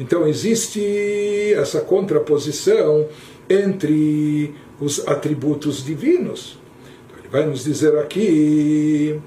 Então 0.00 0.26
existe 0.26 1.52
essa 1.54 1.80
contraposição 1.80 3.06
entre 3.50 4.54
os 4.80 5.06
atributos 5.08 5.84
divinos. 5.84 6.58
Então, 7.06 7.18
ele 7.18 7.28
vai 7.28 7.46
nos 7.46 7.64
dizer 7.64 7.98
aqui 7.98 9.20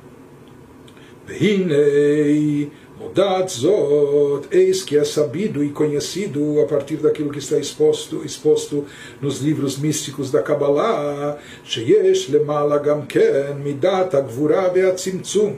Hinei, 1.39 2.72
Modat 3.00 3.50
Zot, 3.50 4.48
eis 4.52 4.84
que 4.84 4.96
é 4.96 5.04
sabido 5.04 5.63
e 5.63 5.70
conhecido 5.70 6.62
a 6.62 6.65
partir 6.65 6.98
daquilo 6.98 7.32
que 7.32 7.39
está 7.39 7.58
exposto, 7.58 8.24
exposto 8.24 8.86
nos 9.20 9.39
livros 9.39 9.78
místicos 9.78 10.30
da 10.30 10.41
Kabbalah, 10.44 11.38
Sheyesh 11.63 12.30
Lemala 12.30 12.78
Gamken, 12.78 13.56
Midat 13.63 14.15
Agvura 14.15 14.70
Beatzimtzum, 14.70 15.56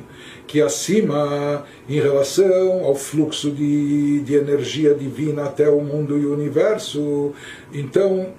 que 0.48 0.62
acima, 0.62 1.66
em 1.90 2.00
relação 2.00 2.86
ao 2.86 2.96
fluxo 2.96 3.52
de, 3.52 4.22
de 4.22 4.36
energia 4.36 4.94
divina 4.94 5.44
até 5.44 5.70
o 5.70 5.82
mundo 5.82 6.18
e 6.18 6.26
o 6.26 6.34
universo, 6.34 7.34
então 7.74 8.34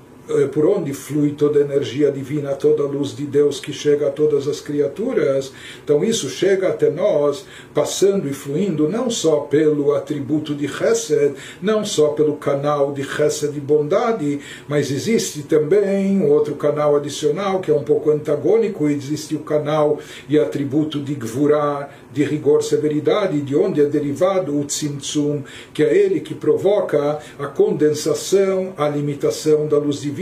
por 0.52 0.64
onde 0.64 0.92
flui 0.94 1.32
toda 1.32 1.58
a 1.58 1.62
energia 1.62 2.10
divina, 2.10 2.54
toda 2.54 2.82
a 2.82 2.86
luz 2.86 3.14
de 3.14 3.24
Deus 3.24 3.60
que 3.60 3.72
chega 3.72 4.08
a 4.08 4.10
todas 4.10 4.48
as 4.48 4.60
criaturas. 4.60 5.52
Então 5.82 6.02
isso 6.02 6.28
chega 6.28 6.68
até 6.68 6.90
nós, 6.90 7.44
passando 7.74 8.28
e 8.28 8.32
fluindo 8.32 8.88
não 8.88 9.10
só 9.10 9.40
pelo 9.40 9.94
atributo 9.94 10.54
de 10.54 10.66
Chesed, 10.66 11.34
não 11.60 11.84
só 11.84 12.08
pelo 12.08 12.36
canal 12.36 12.92
de 12.92 13.04
Chesed 13.04 13.52
de 13.52 13.60
bondade, 13.60 14.40
mas 14.66 14.90
existe 14.90 15.42
também 15.42 16.18
um 16.18 16.30
outro 16.30 16.54
canal 16.54 16.96
adicional 16.96 17.60
que 17.60 17.70
é 17.70 17.74
um 17.74 17.84
pouco 17.84 18.10
antagônico, 18.10 18.88
existe 18.88 19.34
o 19.34 19.40
canal 19.40 19.98
e 20.28 20.38
atributo 20.38 21.00
de 21.00 21.14
Gvurah, 21.14 21.90
de 22.12 22.22
rigor, 22.24 22.62
severidade, 22.62 23.40
de 23.40 23.56
onde 23.56 23.80
é 23.80 23.84
derivado 23.84 24.58
o 24.58 24.64
Tzimtzum, 24.64 25.42
que 25.72 25.82
é 25.82 25.94
ele 25.94 26.20
que 26.20 26.34
provoca 26.34 27.18
a 27.38 27.46
condensação, 27.46 28.72
a 28.76 28.88
limitação 28.88 29.66
da 29.66 29.76
luz 29.76 30.00
divina, 30.00 30.13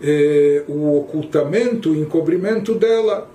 eh, 0.00 0.62
o 0.68 0.98
ocultamento, 0.98 1.90
o 1.90 1.96
encobrimento 1.96 2.74
dela. 2.74 3.28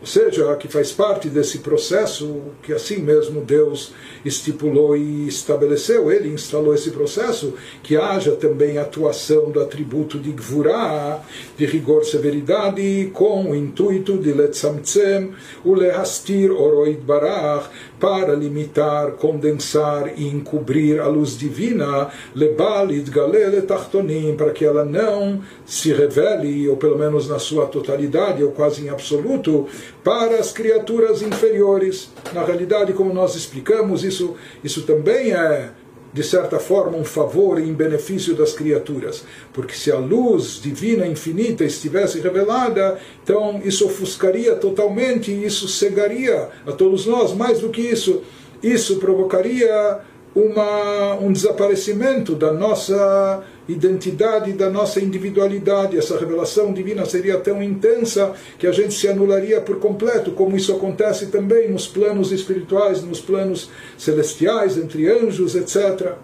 Ou 0.00 0.06
seja, 0.06 0.54
que 0.56 0.68
faz 0.68 0.92
parte 0.92 1.28
desse 1.28 1.58
processo 1.58 2.40
que 2.62 2.72
assim 2.72 2.98
mesmo 2.98 3.40
Deus 3.40 3.92
estipulou 4.24 4.96
e 4.96 5.26
estabeleceu, 5.26 6.12
ele 6.12 6.28
instalou 6.28 6.74
esse 6.74 6.90
processo, 6.90 7.54
que 7.82 7.96
haja 7.96 8.32
também 8.32 8.78
atuação 8.78 9.50
do 9.50 9.60
atributo 9.60 10.18
de 10.18 10.30
Gvurah, 10.30 11.22
de 11.56 11.64
rigor 11.64 12.04
severidade, 12.04 13.10
com 13.12 13.50
o 13.50 13.56
intuito 13.56 14.18
de 14.18 14.32
Letzamtzem, 14.32 15.32
o 15.64 15.74
Lehastir 15.74 16.52
Oroid 16.52 17.00
Barach, 17.00 17.68
para 17.98 18.34
limitar, 18.34 19.12
condensar 19.12 20.12
e 20.18 20.26
encobrir 20.26 21.00
a 21.00 21.06
luz 21.06 21.36
divina, 21.36 22.10
Lebal 22.34 22.90
Idgalele 22.90 23.62
Tachtonim, 23.62 24.34
para 24.36 24.50
que 24.50 24.64
ela 24.64 24.84
não 24.84 25.40
se 25.64 25.92
revele, 25.92 26.68
ou 26.68 26.76
pelo 26.76 26.98
menos 26.98 27.28
na 27.28 27.38
sua 27.38 27.66
totalidade, 27.66 28.42
ou 28.42 28.52
quase 28.52 28.84
em 28.84 28.88
absoluto, 28.88 29.66
para 30.04 30.36
as 30.36 30.52
criaturas 30.52 31.22
inferiores. 31.22 32.10
Na 32.32 32.44
realidade, 32.44 32.92
como 32.92 33.12
nós 33.12 33.34
explicamos, 33.34 34.04
isso, 34.04 34.36
isso 34.62 34.82
também 34.82 35.32
é 35.32 35.70
de 36.16 36.24
certa 36.24 36.58
forma, 36.58 36.96
um 36.96 37.04
favor 37.04 37.60
em 37.60 37.74
benefício 37.74 38.34
das 38.34 38.54
criaturas. 38.54 39.22
Porque 39.52 39.74
se 39.74 39.92
a 39.92 39.98
luz 39.98 40.58
divina 40.62 41.06
infinita 41.06 41.62
estivesse 41.62 42.20
revelada, 42.20 42.98
então 43.22 43.60
isso 43.62 43.84
ofuscaria 43.84 44.54
totalmente, 44.54 45.30
isso 45.30 45.68
cegaria 45.68 46.48
a 46.66 46.72
todos 46.72 47.04
nós. 47.04 47.34
Mais 47.34 47.60
do 47.60 47.68
que 47.68 47.82
isso, 47.82 48.22
isso 48.62 48.96
provocaria 48.96 49.98
uma, 50.34 51.16
um 51.16 51.30
desaparecimento 51.30 52.34
da 52.34 52.50
nossa 52.50 53.44
identidade, 53.68 54.52
da 54.52 54.70
nossa 54.70 55.00
individualidade. 55.00 55.98
Essa 55.98 56.18
revelação 56.18 56.72
divina 56.72 57.04
seria 57.04 57.38
tão 57.38 57.62
intensa 57.62 58.32
que 58.58 58.66
a 58.66 58.72
gente 58.72 58.94
se 58.94 59.08
anularia 59.08 59.60
por 59.60 59.78
completo, 59.78 60.30
como 60.32 60.56
isso 60.56 60.72
acontece 60.72 61.26
também 61.26 61.70
nos 61.70 61.86
planos 61.86 62.32
espirituais, 62.32 63.02
nos 63.02 63.20
planos 63.20 63.70
celestiais, 63.98 64.76
entre 64.76 65.10
anjos, 65.10 65.54
etc. 65.54 66.14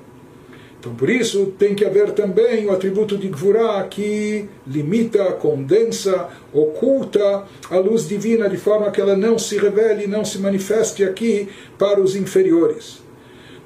Então, 0.82 0.96
por 0.96 1.08
isso, 1.08 1.46
tem 1.56 1.76
que 1.76 1.84
haver 1.84 2.10
também 2.10 2.66
o 2.66 2.72
atributo 2.72 3.16
de 3.16 3.28
Gvurá 3.28 3.84
que 3.84 4.48
limita, 4.66 5.24
condensa, 5.34 6.28
oculta 6.52 7.44
a 7.70 7.78
luz 7.78 8.08
divina 8.08 8.48
de 8.48 8.56
forma 8.56 8.90
que 8.90 9.00
ela 9.00 9.16
não 9.16 9.38
se 9.38 9.56
revele, 9.56 10.08
não 10.08 10.24
se 10.24 10.38
manifeste 10.38 11.04
aqui 11.04 11.48
para 11.78 12.00
os 12.00 12.16
inferiores. 12.16 13.01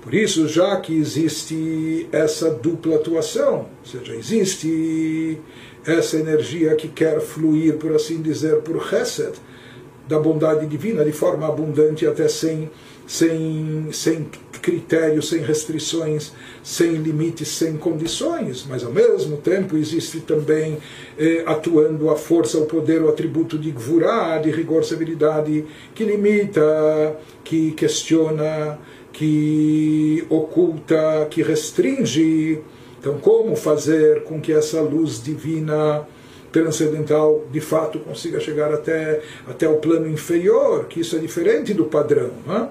Por 0.07 0.15
isso, 0.15 0.47
já 0.47 0.77
que 0.77 0.97
existe 0.97 2.07
essa 2.13 2.49
dupla 2.49 2.95
atuação, 2.95 3.67
ou 3.81 3.91
seja, 3.91 4.15
existe 4.15 5.37
essa 5.85 6.17
energia 6.17 6.77
que 6.77 6.87
quer 6.87 7.21
fluir, 7.21 7.75
por 7.75 7.93
assim 7.93 8.23
dizer, 8.23 8.59
por 8.59 8.89
Chesed, 8.89 9.33
da 10.07 10.17
bondade 10.21 10.65
divina 10.69 11.05
de 11.05 11.11
forma 11.11 11.49
abundante, 11.49 12.07
até 12.07 12.29
sem, 12.29 12.71
sem, 13.05 13.89
sem 13.91 14.29
critérios, 14.63 15.29
sem 15.29 15.41
restrições, 15.41 16.33
sem 16.63 16.93
limites, 16.93 17.49
sem 17.49 17.77
condições, 17.77 18.65
mas 18.69 18.85
ao 18.85 18.93
mesmo 18.93 19.39
tempo 19.39 19.77
existe 19.77 20.21
também 20.21 20.79
eh, 21.19 21.43
atuando 21.45 22.11
a 22.11 22.17
força, 22.17 22.59
o 22.59 22.67
poder, 22.67 23.03
o 23.03 23.09
atributo 23.09 23.59
de 23.59 23.73
Gvurá, 23.73 24.39
de 24.39 24.53
rigor, 24.53 24.85
severidade, 24.85 25.65
que 25.97 26.05
limita, 26.05 27.17
que 27.43 27.73
questiona, 27.73 28.79
que 29.17 30.27
oculta, 30.29 31.27
que 31.31 31.43
restringe. 31.43 32.61
Então, 33.01 33.19
como 33.19 33.57
fazer 33.57 34.25
com 34.25 34.41
que 34.41 34.53
essa 34.53 34.81
luz 34.81 35.23
divina 35.23 36.07
transcendental 36.53 37.45
de 37.51 37.61
fato 37.61 37.99
consiga 37.99 38.41
chegar 38.41 38.73
até, 38.73 39.23
até 39.47 39.69
o 39.69 39.77
plano 39.77 40.09
inferior, 40.09 40.87
que 40.87 41.01
isso 41.01 41.17
é 41.17 41.19
diferente 41.19 41.73
do 41.73 41.87
padrão. 41.87 42.31
Né? 42.47 42.69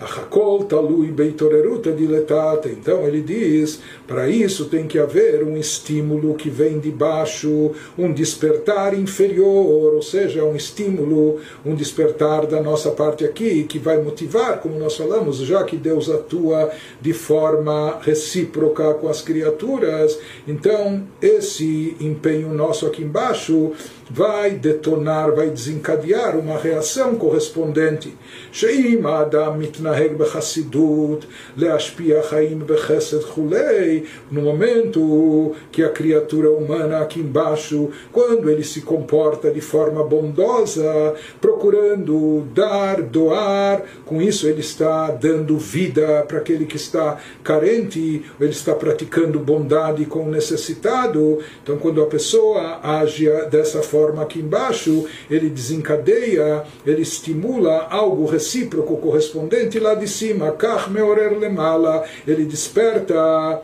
Achakol 0.00 0.64
talui 0.64 1.10
beitoreruta 1.10 1.92
diletata. 1.92 2.68
Então 2.68 3.06
ele 3.06 3.22
diz, 3.22 3.80
para 4.06 4.28
isso 4.28 4.66
tem 4.66 4.86
que 4.86 4.98
haver 4.98 5.42
um 5.42 5.56
estímulo 5.56 6.34
que 6.34 6.50
vem 6.50 6.78
de 6.78 6.90
baixo, 6.90 7.72
um 7.96 8.12
despertar 8.12 8.98
inferior, 8.98 9.94
ou 9.94 10.02
seja, 10.02 10.44
um 10.44 10.54
estímulo, 10.54 11.40
um 11.64 11.74
despertar 11.74 12.46
da 12.46 12.60
nossa 12.60 12.90
parte 12.90 13.24
aqui, 13.24 13.64
que 13.64 13.78
vai 13.78 14.00
motivar, 14.00 14.60
como 14.60 14.78
nós 14.78 14.96
falamos, 14.96 15.38
já 15.38 15.64
que 15.64 15.76
Deus 15.76 16.10
atua 16.10 16.70
de 17.00 17.12
forma 17.12 17.98
recíproca 18.00 18.94
com 18.94 19.08
as 19.08 19.22
criaturas, 19.22 20.18
então 20.46 21.02
esse 21.20 21.96
empenho 22.00 22.52
nosso 22.52 22.86
aqui 22.86 23.02
embaixo 23.02 23.72
vai 24.08 24.50
detonar, 24.52 25.34
vai 25.34 25.50
desencadear 25.50 26.38
uma 26.38 26.56
reação 26.56 27.16
correspondente. 27.16 28.14
Sheim 28.52 29.04
Adam 29.04 29.60
מתנהג 29.85 30.11
בחסידות, 30.17 31.25
להשפיע 31.57 32.23
חיים 32.23 32.63
בחסד 32.65 33.23
כולי, 33.23 34.03
no 34.31 34.41
momento 34.41 35.53
que 35.71 35.83
a 35.83 35.89
criatura 35.89 36.49
humana 36.49 36.99
aqui 36.99 37.19
embaixo, 37.19 37.89
quando 38.11 38.49
ele 38.49 38.63
se 38.63 38.81
comporta 38.81 39.51
de 39.51 39.61
forma 39.61 40.03
bondosa, 40.03 41.15
procurando 41.39 42.47
dar, 42.53 43.01
doar, 43.01 43.83
com 44.05 44.21
isso 44.21 44.47
ele 44.47 44.61
está 44.61 45.11
dando 45.11 45.57
vida 45.57 46.23
para 46.27 46.37
aquele 46.37 46.65
que 46.65 46.77
está 46.77 47.17
carente, 47.43 48.23
ele 48.39 48.51
está 48.51 48.73
praticando 48.73 49.39
bondade 49.39 50.05
com 50.05 50.23
o 50.25 50.31
necessitado. 50.31 51.39
Então, 51.61 51.77
quando 51.77 52.01
a 52.01 52.07
pessoa 52.07 52.79
age 52.99 53.29
dessa 53.49 53.81
forma, 53.81 54.01
forma 54.01 54.23
aqui 54.23 54.39
embaixo, 54.39 55.05
ele 55.29 55.49
desencadeia, 55.49 56.63
ele 56.85 57.01
estimula 57.01 57.87
algo 57.89 58.25
recíproco 58.25 58.97
correspondente 58.97 59.74
lá 59.79 59.93
de 59.95 60.07
cima, 60.07 60.51
kach 60.51 60.89
meorer 60.89 61.37
lemala, 61.37 62.03
ele 62.27 62.45
desperta 62.45 63.61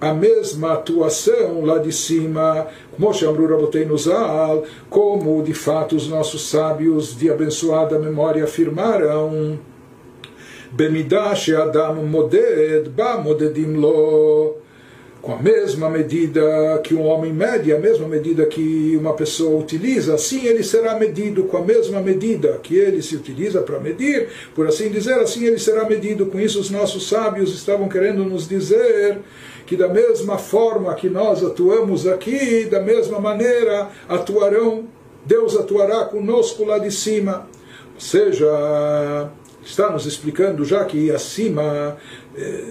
a 0.00 0.14
mesma 0.14 0.72
atuação 0.74 1.64
lá 1.64 1.78
de 1.78 1.92
cima, 1.92 2.66
como 4.88 5.42
de 5.42 5.54
fato 5.54 5.96
os 5.96 6.08
nossos 6.08 6.48
sábios 6.48 7.16
de 7.18 7.30
abençoada 7.30 7.98
memória 7.98 8.44
afirmaram, 8.44 9.58
במידה 10.72 11.36
שאדם 11.36 11.96
מודד, 11.96 12.88
בה 12.94 13.16
מודדים 13.22 13.80
לו 13.80 14.54
com 15.25 15.33
a 15.33 15.41
mesma 15.41 15.89
medida 15.89 16.79
que 16.83 16.93
um 16.93 17.03
homem 17.03 17.33
mede, 17.33 17.73
a 17.73 17.79
mesma 17.79 18.07
medida 18.07 18.45
que 18.45 18.95
uma 18.95 19.13
pessoa 19.13 19.59
utiliza, 19.59 20.13
assim 20.13 20.45
ele 20.45 20.63
será 20.63 20.99
medido 20.99 21.45
com 21.45 21.57
a 21.57 21.63
mesma 21.63 21.99
medida 21.99 22.59
que 22.61 22.77
ele 22.77 23.01
se 23.01 23.15
utiliza 23.15 23.59
para 23.61 23.79
medir, 23.79 24.27
por 24.53 24.67
assim 24.67 24.87
dizer, 24.87 25.15
assim 25.15 25.45
ele 25.45 25.57
será 25.57 25.83
medido. 25.89 26.27
Com 26.27 26.39
isso, 26.39 26.59
os 26.59 26.69
nossos 26.69 27.09
sábios 27.09 27.55
estavam 27.55 27.89
querendo 27.89 28.23
nos 28.23 28.47
dizer 28.47 29.17
que, 29.65 29.75
da 29.75 29.87
mesma 29.87 30.37
forma 30.37 30.93
que 30.93 31.09
nós 31.09 31.43
atuamos 31.43 32.05
aqui, 32.05 32.65
da 32.65 32.79
mesma 32.79 33.19
maneira 33.19 33.89
atuarão, 34.07 34.83
Deus 35.25 35.57
atuará 35.57 36.05
conosco 36.05 36.63
lá 36.65 36.77
de 36.77 36.91
cima. 36.91 37.47
Ou 37.95 37.99
seja, 37.99 39.31
está 39.65 39.89
nos 39.89 40.05
explicando 40.05 40.63
já 40.63 40.85
que 40.85 41.09
acima 41.09 41.97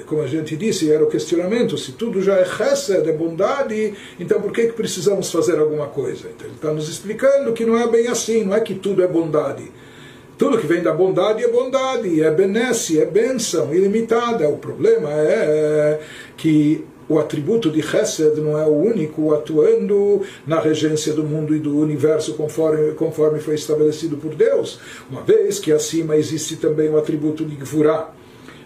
como 0.06 0.22
a 0.22 0.26
gente 0.26 0.56
disse, 0.56 0.92
era 0.92 1.02
o 1.02 1.08
questionamento, 1.08 1.78
se 1.78 1.92
tudo 1.92 2.22
já 2.22 2.36
é 2.36 2.44
chesed, 2.44 3.08
é 3.08 3.12
bondade, 3.12 3.94
então 4.20 4.40
por 4.40 4.52
que, 4.52 4.66
que 4.66 4.72
precisamos 4.72 5.30
fazer 5.30 5.58
alguma 5.58 5.86
coisa? 5.86 6.28
Então 6.28 6.46
ele 6.46 6.56
está 6.56 6.72
nos 6.72 6.88
explicando 6.88 7.52
que 7.52 7.64
não 7.64 7.78
é 7.78 7.88
bem 7.88 8.08
assim, 8.08 8.44
não 8.44 8.54
é 8.54 8.60
que 8.60 8.74
tudo 8.74 9.02
é 9.02 9.06
bondade. 9.06 9.70
Tudo 10.36 10.58
que 10.58 10.66
vem 10.66 10.82
da 10.82 10.92
bondade 10.92 11.44
é 11.44 11.48
bondade, 11.48 12.20
é 12.20 12.30
benesse, 12.30 13.00
é 13.00 13.06
bênção 13.06 13.72
ilimitada. 13.72 14.48
O 14.48 14.58
problema 14.58 15.08
é 15.12 16.00
que 16.36 16.84
o 17.08 17.18
atributo 17.18 17.70
de 17.70 17.80
Chesed 17.82 18.40
não 18.40 18.58
é 18.58 18.64
o 18.64 18.72
único 18.72 19.32
atuando 19.32 20.22
na 20.46 20.58
regência 20.58 21.12
do 21.12 21.22
mundo 21.22 21.54
e 21.54 21.58
do 21.58 21.78
universo 21.78 22.34
conforme, 22.34 22.92
conforme 22.92 23.38
foi 23.40 23.54
estabelecido 23.54 24.16
por 24.16 24.34
Deus, 24.34 24.80
uma 25.08 25.22
vez 25.22 25.58
que 25.58 25.70
acima 25.72 26.16
existe 26.16 26.56
também 26.56 26.88
o 26.88 26.98
atributo 26.98 27.44
de 27.44 27.54
Gvurah 27.54 28.12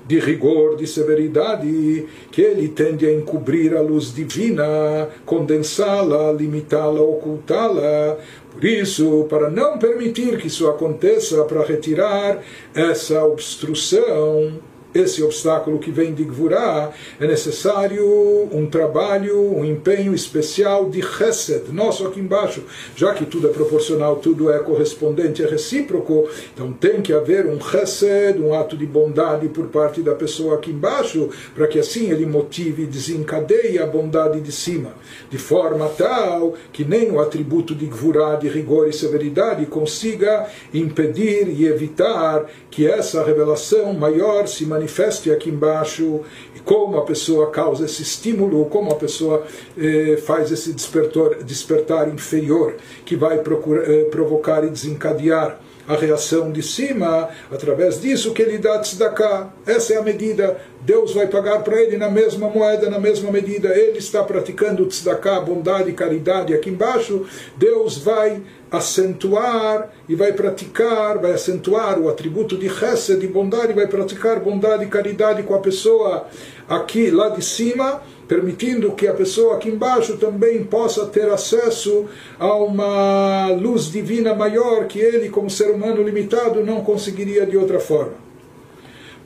de 0.09 0.19
rigor, 0.19 0.77
de 0.77 0.87
severidade, 0.87 2.07
que 2.33 2.41
ele 2.41 2.67
tende 2.69 3.07
a 3.07 3.13
encobrir 3.13 3.77
a 3.77 3.83
luz 3.83 4.15
divina, 4.15 5.09
condensá-la, 5.27 6.33
limitá-la, 6.33 7.03
ocultá-la. 7.03 8.17
Por 8.51 8.65
isso, 8.65 9.27
para 9.29 9.51
não 9.51 9.79
permitir 9.79 10.39
que 10.39 10.47
isso 10.47 10.67
aconteça, 10.67 11.45
para 11.45 11.63
retirar 11.63 12.43
essa 12.75 13.23
obstrução, 13.23 14.55
esse 14.95 15.23
obstáculo 15.23 15.79
que 15.79 15.91
vem 15.91 16.15
de 16.15 16.25
Gvurá, 16.25 16.93
é 17.21 17.27
necessário 17.27 18.49
um 18.53 18.67
trabalho, 18.67 19.57
um 19.57 19.65
empenho 19.65 20.15
especial 20.15 20.89
de 20.89 21.03
Chesed, 21.03 21.71
nosso 21.73 22.07
aqui 22.07 22.21
embaixo. 22.21 22.63
Já 22.97 23.13
que 23.13 23.27
tudo 23.27 23.49
é 23.49 23.53
proporcional, 23.53 24.17
tudo 24.17 24.51
é 24.51 24.59
correspondente, 24.61 25.43
é 25.43 25.47
recíproco, 25.47 26.29
então 26.55 26.73
tem 26.73 27.03
que 27.03 27.13
haver 27.13 27.47
um 27.47 27.61
Chesed, 27.61 28.41
um 28.41 28.55
ato 28.55 28.77
de 28.77 28.87
bondade 28.87 29.49
por 29.49 29.67
parte 29.67 30.01
da 30.01 30.15
pessoa 30.15 30.55
aqui 30.55 30.71
embaixo, 30.71 31.29
para 31.55 31.67
que 31.67 31.79
assim 31.79 32.11
ele 32.11 32.25
motive 32.25 32.85
e 32.85 32.87
desencadeie 32.87 33.79
a 33.79 33.87
bondade 33.87 34.41
de 34.41 34.53
cima, 34.53 34.93
de 35.31 35.39
forma 35.39 35.89
tal 35.91 36.55
que 36.73 36.85
nem 36.85 37.11
o 37.11 37.21
atributo 37.21 37.75
de 37.75 37.87
Gvurá, 37.87 38.37
de 38.37 38.49
rigor 38.49 38.89
e 38.89 38.93
severidade, 38.93 39.67
consiga 39.67 40.47
impedir 40.73 41.49
e 41.49 41.67
evitar 41.67 42.47
que 42.71 42.87
essa 42.87 43.23
revelação 43.23 43.93
maior 43.93 44.47
se 44.47 44.65
manifeste 44.65 44.78
manifeste 44.79 45.31
aqui 45.31 45.51
embaixo 45.51 46.21
e 46.55 46.61
como 46.61 46.97
a 46.97 47.05
pessoa 47.05 47.51
causa 47.51 47.85
esse 47.85 48.03
estímulo, 48.03 48.65
como 48.67 48.93
a 48.93 48.95
pessoa 48.95 49.45
eh, 49.77 50.19
faz 50.25 50.53
esse 50.53 50.73
despertar, 50.73 51.43
despertar 51.43 52.09
inferior 52.09 52.77
que 53.05 53.17
vai 53.17 53.39
procurar, 53.39 53.91
eh, 53.91 54.05
provocar 54.05 54.65
e 54.65 54.71
desencadear 54.71 55.61
a 55.89 55.95
reação 55.95 56.53
de 56.53 56.63
cima, 56.63 57.31
através 57.51 57.99
disso 57.99 58.35
que 58.35 58.43
ele 58.43 58.59
dá 58.59 58.79
tzedakah. 58.79 59.49
Essa 59.67 59.95
é 59.95 59.97
a 59.97 60.03
medida. 60.03 60.61
Deus 60.83 61.15
vai 61.15 61.27
pagar 61.27 61.63
para 61.65 61.81
ele 61.81 61.97
na 61.97 62.11
mesma 62.11 62.51
moeda, 62.51 62.91
na 62.91 62.99
mesma 62.99 63.33
medida. 63.33 63.75
Ele 63.75 63.99
está 63.99 64.23
praticando 64.23 64.85
tzedakah, 64.85 65.41
bondade 65.41 65.91
caridade 65.93 66.53
aqui 66.53 66.69
embaixo. 66.69 67.25
Deus 67.57 67.97
vai 67.97 68.43
acentuar 68.71 69.91
e 70.09 70.15
vai 70.15 70.33
praticar, 70.33 71.19
vai 71.19 71.33
acentuar 71.33 71.99
o 71.99 72.09
atributo 72.09 72.57
de 72.57 72.69
chesed, 72.69 73.21
de 73.21 73.27
bondade, 73.27 73.73
vai 73.73 73.87
praticar 73.87 74.41
bondade 74.41 74.85
e 74.85 74.89
caridade 74.89 75.43
com 75.43 75.55
a 75.55 75.61
pessoa 75.61 76.27
aqui, 76.69 77.11
lá 77.11 77.31
de 77.31 77.43
cima, 77.43 78.03
permitindo 78.27 78.93
que 78.93 79.07
a 79.07 79.15
pessoa 79.15 79.57
aqui 79.57 79.71
embaixo 79.71 80.19
também 80.19 80.63
possa 80.65 81.07
ter 81.07 81.29
acesso 81.31 82.07
a 82.39 82.55
uma 82.55 83.49
luz 83.53 83.91
divina 83.91 84.35
maior 84.35 84.87
que 84.87 84.99
ele, 84.99 85.31
como 85.31 85.49
ser 85.49 85.71
humano 85.71 86.03
limitado, 86.03 86.65
não 86.65 86.83
conseguiria 86.83 87.47
de 87.47 87.57
outra 87.57 87.81
forma. 87.81 88.28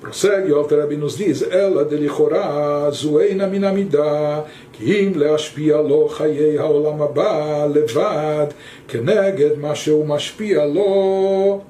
Prossegue, 0.01 0.51
o 0.51 0.57
Alterabi 0.57 0.95
nos 0.95 1.17
diz, 1.17 1.41
ela 1.41 1.83
delichorá 1.83 2.89
zueina 2.91 3.47
minamida, 3.47 4.43
כי 4.73 4.99
אם 4.99 5.11
להשפיע 5.15 5.81
לו 5.81 6.07
חיי 6.09 6.59
העולם 6.59 7.01
הבא 7.01 7.67
לבד, 7.73 8.47
כנגד 8.87 9.57
מה 9.59 9.75
שהוא 9.75 10.05
משפיע 10.05 10.65
לו, 10.65 11.61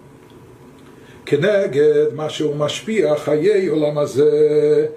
כנגד 1.25 2.13
מה 2.13 2.29
שהוא 2.29 2.55
משפיע 2.55 3.15
חיי 3.15 3.67
עולם 3.67 3.97
הזה. 3.97 4.87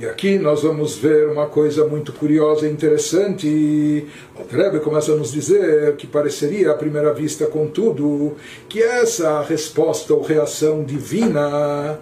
E 0.00 0.06
aqui 0.06 0.38
nós 0.38 0.62
vamos 0.62 0.96
ver 0.96 1.28
uma 1.28 1.46
coisa 1.46 1.86
muito 1.86 2.10
curiosa 2.14 2.66
e 2.66 2.70
interessante. 2.72 4.06
O 4.34 4.44
Rebbe 4.50 4.80
começa 4.80 5.12
a 5.12 5.14
nos 5.14 5.30
dizer 5.30 5.94
que 5.96 6.06
pareceria 6.06 6.70
à 6.70 6.74
primeira 6.74 7.12
vista, 7.12 7.44
contudo, 7.44 8.34
que 8.66 8.82
essa 8.82 9.42
resposta 9.42 10.14
ou 10.14 10.22
reação 10.22 10.82
divina, 10.82 11.42
a 11.42 11.98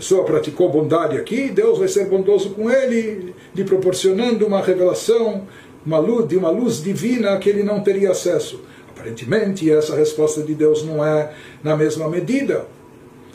pessoa 0.00 0.24
praticou 0.24 0.70
bondade 0.70 1.18
aqui, 1.18 1.50
Deus 1.50 1.78
vai 1.78 1.86
ser 1.86 2.06
bondoso 2.06 2.50
com 2.50 2.70
ele, 2.70 3.34
lhe 3.54 3.64
proporcionando 3.64 4.46
uma 4.46 4.62
revelação, 4.62 5.46
uma 5.84 5.98
luz, 5.98 6.26
de 6.26 6.38
uma 6.38 6.48
luz 6.48 6.82
divina 6.82 7.38
que 7.38 7.50
ele 7.50 7.62
não 7.62 7.82
teria 7.82 8.10
acesso. 8.10 8.62
Aparentemente, 8.88 9.70
essa 9.70 9.94
resposta 9.94 10.42
de 10.42 10.54
Deus 10.54 10.82
não 10.82 11.04
é 11.04 11.34
na 11.62 11.76
mesma 11.76 12.08
medida. 12.08 12.66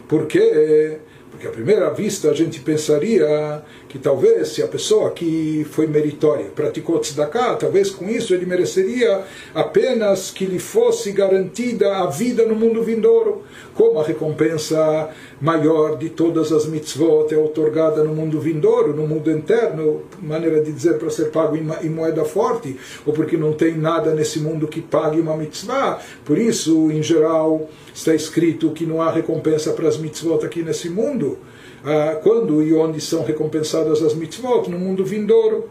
Por 0.08 0.26
quê? 0.26 0.98
Porque 1.36 1.48
à 1.48 1.52
primeira 1.52 1.90
vista 1.90 2.30
a 2.30 2.34
gente 2.34 2.62
pensaria 2.62 3.62
que 3.90 4.00
talvez 4.00 4.48
se 4.50 4.64
a 4.64 4.68
pessoa 4.68 5.12
que 5.12 5.68
foi 5.70 5.86
meritória 5.86 6.46
praticou 6.46 6.98
tzedakah, 6.98 7.56
talvez 7.56 7.90
com 7.90 8.10
isso 8.10 8.34
ele 8.34 8.46
mereceria 8.46 9.22
apenas 9.54 10.32
que 10.32 10.46
lhe 10.46 10.60
fosse 10.60 11.12
garantida 11.12 11.98
a 11.98 12.06
vida 12.06 12.46
no 12.46 12.56
mundo 12.56 12.82
vindouro, 12.82 13.44
como 13.74 14.00
a 14.00 14.04
recompensa 14.04 15.10
maior 15.46 15.96
de 15.96 16.10
todas 16.10 16.52
as 16.52 16.66
mitzvot 16.66 17.32
é 17.32 17.38
otorgada 17.38 18.04
no 18.04 18.16
mundo 18.16 18.40
vindouro, 18.40 18.96
no 18.96 19.08
mundo 19.08 19.30
interno, 19.30 20.02
maneira 20.20 20.60
de 20.60 20.72
dizer 20.72 20.98
para 20.98 21.12
ser 21.12 21.26
pago 21.26 21.56
em 21.56 21.90
moeda 21.90 22.26
forte, 22.26 22.76
ou 23.06 23.14
porque 23.14 23.38
não 23.38 23.54
tem 23.54 23.78
nada 23.78 24.16
nesse 24.16 24.40
mundo 24.40 24.68
que 24.68 24.82
pague 24.82 25.22
uma 25.22 25.38
mitzvah. 25.38 26.00
Por 26.26 26.40
isso, 26.40 26.90
em 26.90 27.04
geral, 27.04 27.70
está 27.94 28.16
escrito 28.16 28.72
que 28.72 28.88
não 28.88 29.04
há 29.04 29.12
recompensa 29.12 29.72
para 29.74 29.88
as 29.88 29.98
mitzvot 29.98 30.44
aqui 30.44 30.64
nesse 30.64 30.90
mundo. 30.90 31.38
Ah, 31.84 32.20
quando 32.24 32.64
e 32.64 32.74
onde 32.74 33.00
são 33.00 33.24
recompensadas 33.24 34.02
as 34.02 34.16
mitzvot? 34.16 34.68
No 34.68 34.80
mundo 34.80 35.06
vindouro. 35.06 35.70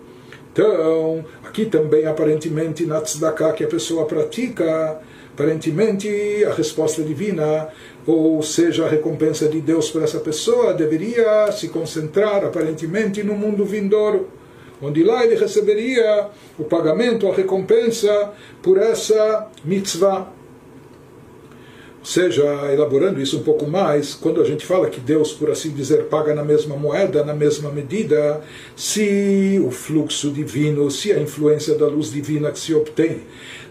Então, 0.52 1.24
aqui 1.42 1.66
também, 1.66 2.06
aparentemente, 2.06 2.86
na 2.86 3.00
tzedakah 3.00 3.52
que 3.52 3.64
a 3.64 3.66
pessoa 3.66 4.06
pratica, 4.06 5.00
aparentemente 5.32 6.08
a 6.44 6.54
resposta 6.54 7.02
divina, 7.02 7.68
ou 8.06 8.42
seja, 8.42 8.84
a 8.84 8.88
recompensa 8.88 9.48
de 9.48 9.60
Deus 9.60 9.90
para 9.90 10.04
essa 10.04 10.20
pessoa, 10.20 10.74
deveria 10.74 11.50
se 11.52 11.68
concentrar, 11.68 12.44
aparentemente, 12.44 13.22
no 13.22 13.34
mundo 13.34 13.64
vindouro 13.64 14.28
onde 14.82 15.02
lá 15.02 15.24
ele 15.24 15.36
receberia 15.36 16.28
o 16.58 16.64
pagamento, 16.64 17.26
a 17.26 17.34
recompensa 17.34 18.32
por 18.62 18.78
essa 18.78 19.48
mitzvah. 19.64 20.32
Ou 22.00 22.06
seja, 22.06 22.44
elaborando 22.70 23.18
isso 23.18 23.38
um 23.38 23.42
pouco 23.42 23.66
mais, 23.66 24.12
quando 24.12 24.38
a 24.42 24.44
gente 24.44 24.66
fala 24.66 24.90
que 24.90 25.00
Deus, 25.00 25.32
por 25.32 25.50
assim 25.50 25.70
dizer, 25.70 26.04
paga 26.04 26.34
na 26.34 26.44
mesma 26.44 26.76
moeda, 26.76 27.24
na 27.24 27.32
mesma 27.32 27.70
medida, 27.70 28.42
se 28.76 29.58
o 29.64 29.70
fluxo 29.70 30.30
divino, 30.30 30.90
se 30.90 31.12
a 31.12 31.18
influência 31.18 31.74
da 31.76 31.86
luz 31.86 32.12
divina 32.12 32.52
que 32.52 32.58
se 32.58 32.74
obtém 32.74 33.22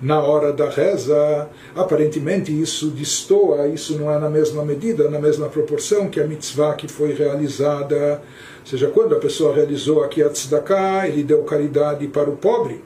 na 0.04 0.22
hora 0.22 0.52
da 0.52 0.70
reza, 0.70 1.48
aparentemente 1.74 2.52
isso 2.52 2.88
destoa, 2.88 3.70
isso 3.70 3.98
não 3.98 4.12
é 4.12 4.20
na 4.20 4.30
mesma 4.30 4.66
medida, 4.66 5.10
na 5.10 5.18
mesma 5.18 5.48
proporção 5.48 6.10
que 6.10 6.20
a 6.20 6.28
mitzvah 6.28 6.74
que 6.74 6.90
foi 6.90 7.14
realizada. 7.14 8.22
Ou 8.60 8.66
seja, 8.66 8.88
quando 8.88 9.16
a 9.16 9.20
pessoa 9.20 9.56
realizou 9.56 10.04
aqui 10.04 10.22
a 10.22 10.30
tzedakah, 10.30 11.08
ele 11.08 11.24
deu 11.24 11.42
caridade 11.44 12.06
para 12.10 12.30
o 12.30 12.36
pobre. 12.36 12.84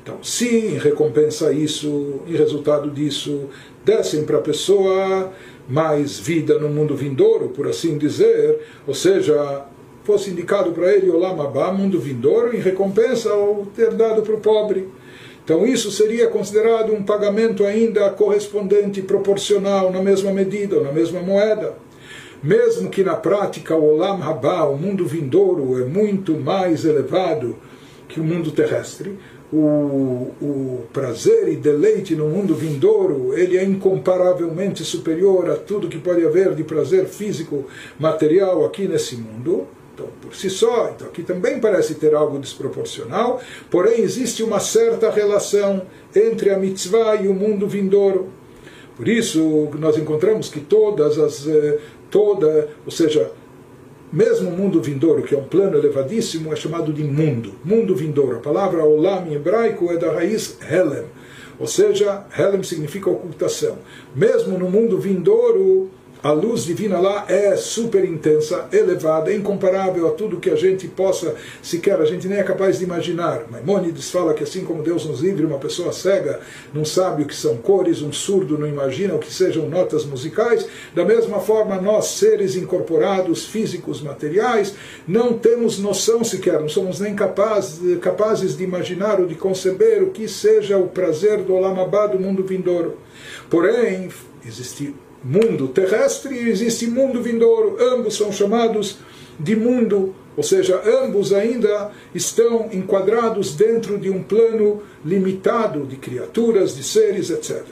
Então, 0.00 0.22
se 0.22 0.48
em 0.48 0.78
recompensa 0.78 1.52
isso, 1.52 2.20
em 2.24 2.36
resultado 2.36 2.88
disso, 2.88 3.48
dessem 3.84 4.24
para 4.24 4.38
a 4.38 4.40
pessoa 4.40 5.32
mais 5.68 6.20
vida 6.20 6.56
no 6.56 6.68
mundo 6.68 6.94
vindouro, 6.94 7.48
por 7.48 7.66
assim 7.66 7.98
dizer, 7.98 8.60
ou 8.86 8.94
seja, 8.94 9.66
fosse 10.04 10.30
indicado 10.30 10.70
para 10.70 10.94
ele 10.94 11.10
o 11.10 11.18
Lamabá, 11.18 11.72
mundo 11.72 11.98
vindouro, 11.98 12.56
em 12.56 12.60
recompensa 12.60 13.28
ao 13.30 13.66
ter 13.74 13.92
dado 13.92 14.22
para 14.22 14.34
o 14.34 14.40
pobre. 14.40 14.88
Então 15.48 15.66
isso 15.66 15.90
seria 15.90 16.28
considerado 16.28 16.92
um 16.92 17.02
pagamento 17.02 17.64
ainda 17.64 18.10
correspondente, 18.10 19.00
proporcional, 19.00 19.90
na 19.90 20.02
mesma 20.02 20.30
medida, 20.30 20.76
ou 20.76 20.84
na 20.84 20.92
mesma 20.92 21.22
moeda. 21.22 21.72
Mesmo 22.42 22.90
que 22.90 23.02
na 23.02 23.16
prática 23.16 23.74
o 23.74 23.94
Olam 23.94 24.22
Habá, 24.22 24.64
o 24.64 24.76
mundo 24.76 25.06
vindouro, 25.06 25.80
é 25.80 25.86
muito 25.86 26.34
mais 26.34 26.84
elevado 26.84 27.56
que 28.06 28.20
o 28.20 28.24
mundo 28.24 28.50
terrestre, 28.50 29.18
o, 29.50 30.34
o 30.38 30.84
prazer 30.92 31.48
e 31.48 31.56
deleite 31.56 32.14
no 32.14 32.28
mundo 32.28 32.54
vindouro, 32.54 33.32
ele 33.32 33.56
é 33.56 33.64
incomparavelmente 33.64 34.84
superior 34.84 35.48
a 35.48 35.56
tudo 35.56 35.88
que 35.88 35.98
pode 35.98 36.26
haver 36.26 36.54
de 36.54 36.62
prazer 36.62 37.06
físico, 37.06 37.64
material 37.98 38.66
aqui 38.66 38.86
nesse 38.86 39.16
mundo. 39.16 39.66
Então, 39.98 40.08
por 40.20 40.32
si 40.32 40.48
só, 40.48 40.92
então 40.94 41.08
aqui 41.08 41.24
também 41.24 41.58
parece 41.58 41.96
ter 41.96 42.14
algo 42.14 42.38
desproporcional, 42.38 43.40
porém 43.68 44.00
existe 44.00 44.44
uma 44.44 44.60
certa 44.60 45.10
relação 45.10 45.82
entre 46.14 46.50
a 46.50 46.56
mitzvah 46.56 47.16
e 47.16 47.26
o 47.26 47.34
mundo 47.34 47.66
vindouro. 47.66 48.28
Por 48.96 49.08
isso, 49.08 49.68
nós 49.76 49.98
encontramos 49.98 50.48
que 50.48 50.60
todas 50.60 51.18
as 51.18 51.48
eh, 51.48 51.80
toda, 52.08 52.68
ou 52.84 52.92
seja, 52.92 53.32
mesmo 54.12 54.50
o 54.50 54.52
mundo 54.52 54.80
vindouro, 54.80 55.22
que 55.24 55.34
é 55.34 55.38
um 55.38 55.44
plano 55.44 55.76
elevadíssimo, 55.76 56.52
é 56.52 56.56
chamado 56.56 56.92
de 56.92 57.02
mundo. 57.02 57.54
Mundo 57.64 57.96
vindouro. 57.96 58.36
A 58.36 58.40
palavra 58.40 58.84
olam 58.84 59.26
em 59.26 59.34
hebraico 59.34 59.90
é 59.90 59.96
da 59.96 60.12
raiz 60.12 60.56
helem. 60.70 61.06
Ou 61.58 61.66
seja, 61.66 62.24
helem 62.38 62.62
significa 62.62 63.10
ocultação. 63.10 63.78
Mesmo 64.14 64.56
no 64.56 64.70
mundo 64.70 64.98
vindouro, 64.98 65.90
a 66.22 66.32
luz 66.32 66.64
divina 66.64 66.98
lá 66.98 67.26
é 67.28 67.56
super 67.56 68.04
intensa, 68.04 68.68
elevada, 68.72 69.32
incomparável 69.32 70.08
a 70.08 70.10
tudo 70.10 70.40
que 70.40 70.50
a 70.50 70.56
gente 70.56 70.88
possa 70.88 71.36
sequer, 71.62 72.00
a 72.00 72.04
gente 72.04 72.26
nem 72.26 72.38
é 72.38 72.42
capaz 72.42 72.78
de 72.78 72.84
imaginar. 72.84 73.44
Maimônides 73.50 74.10
fala 74.10 74.34
que 74.34 74.42
assim 74.42 74.64
como 74.64 74.82
Deus 74.82 75.06
nos 75.06 75.20
livre, 75.20 75.44
uma 75.44 75.58
pessoa 75.58 75.92
cega 75.92 76.40
não 76.74 76.84
sabe 76.84 77.22
o 77.22 77.26
que 77.26 77.34
são 77.34 77.56
cores, 77.58 78.02
um 78.02 78.12
surdo 78.12 78.58
não 78.58 78.66
imagina 78.66 79.14
o 79.14 79.18
que 79.18 79.32
sejam 79.32 79.68
notas 79.68 80.04
musicais, 80.04 80.66
da 80.94 81.04
mesma 81.04 81.38
forma 81.38 81.80
nós, 81.80 82.06
seres 82.06 82.56
incorporados, 82.56 83.46
físicos, 83.46 84.02
materiais, 84.02 84.74
não 85.06 85.34
temos 85.34 85.78
noção 85.78 86.24
sequer, 86.24 86.60
não 86.60 86.68
somos 86.68 86.98
nem 86.98 87.14
capazes, 87.14 88.56
de 88.56 88.64
imaginar 88.64 89.20
ou 89.20 89.26
de 89.26 89.34
conceber 89.34 90.02
o 90.02 90.10
que 90.10 90.26
seja 90.26 90.78
o 90.78 90.88
prazer 90.88 91.42
do 91.42 91.54
Olamabá 91.54 92.06
do 92.06 92.18
mundo 92.18 92.42
vindouro. 92.42 92.98
Porém, 93.48 94.08
existe 94.44 94.94
mundo 95.24 95.68
terrestre 95.68 96.34
e 96.34 96.48
existe 96.48 96.86
mundo 96.86 97.22
vindouro. 97.22 97.76
Ambos 97.80 98.16
são 98.16 98.32
chamados 98.32 98.98
de 99.38 99.54
mundo, 99.54 100.14
ou 100.36 100.42
seja, 100.42 100.80
ambos 101.02 101.32
ainda 101.32 101.90
estão 102.14 102.68
enquadrados 102.72 103.54
dentro 103.54 103.98
de 103.98 104.10
um 104.10 104.22
plano 104.22 104.82
limitado 105.04 105.84
de 105.84 105.96
criaturas, 105.96 106.76
de 106.76 106.82
seres, 106.82 107.30
etc. 107.30 107.62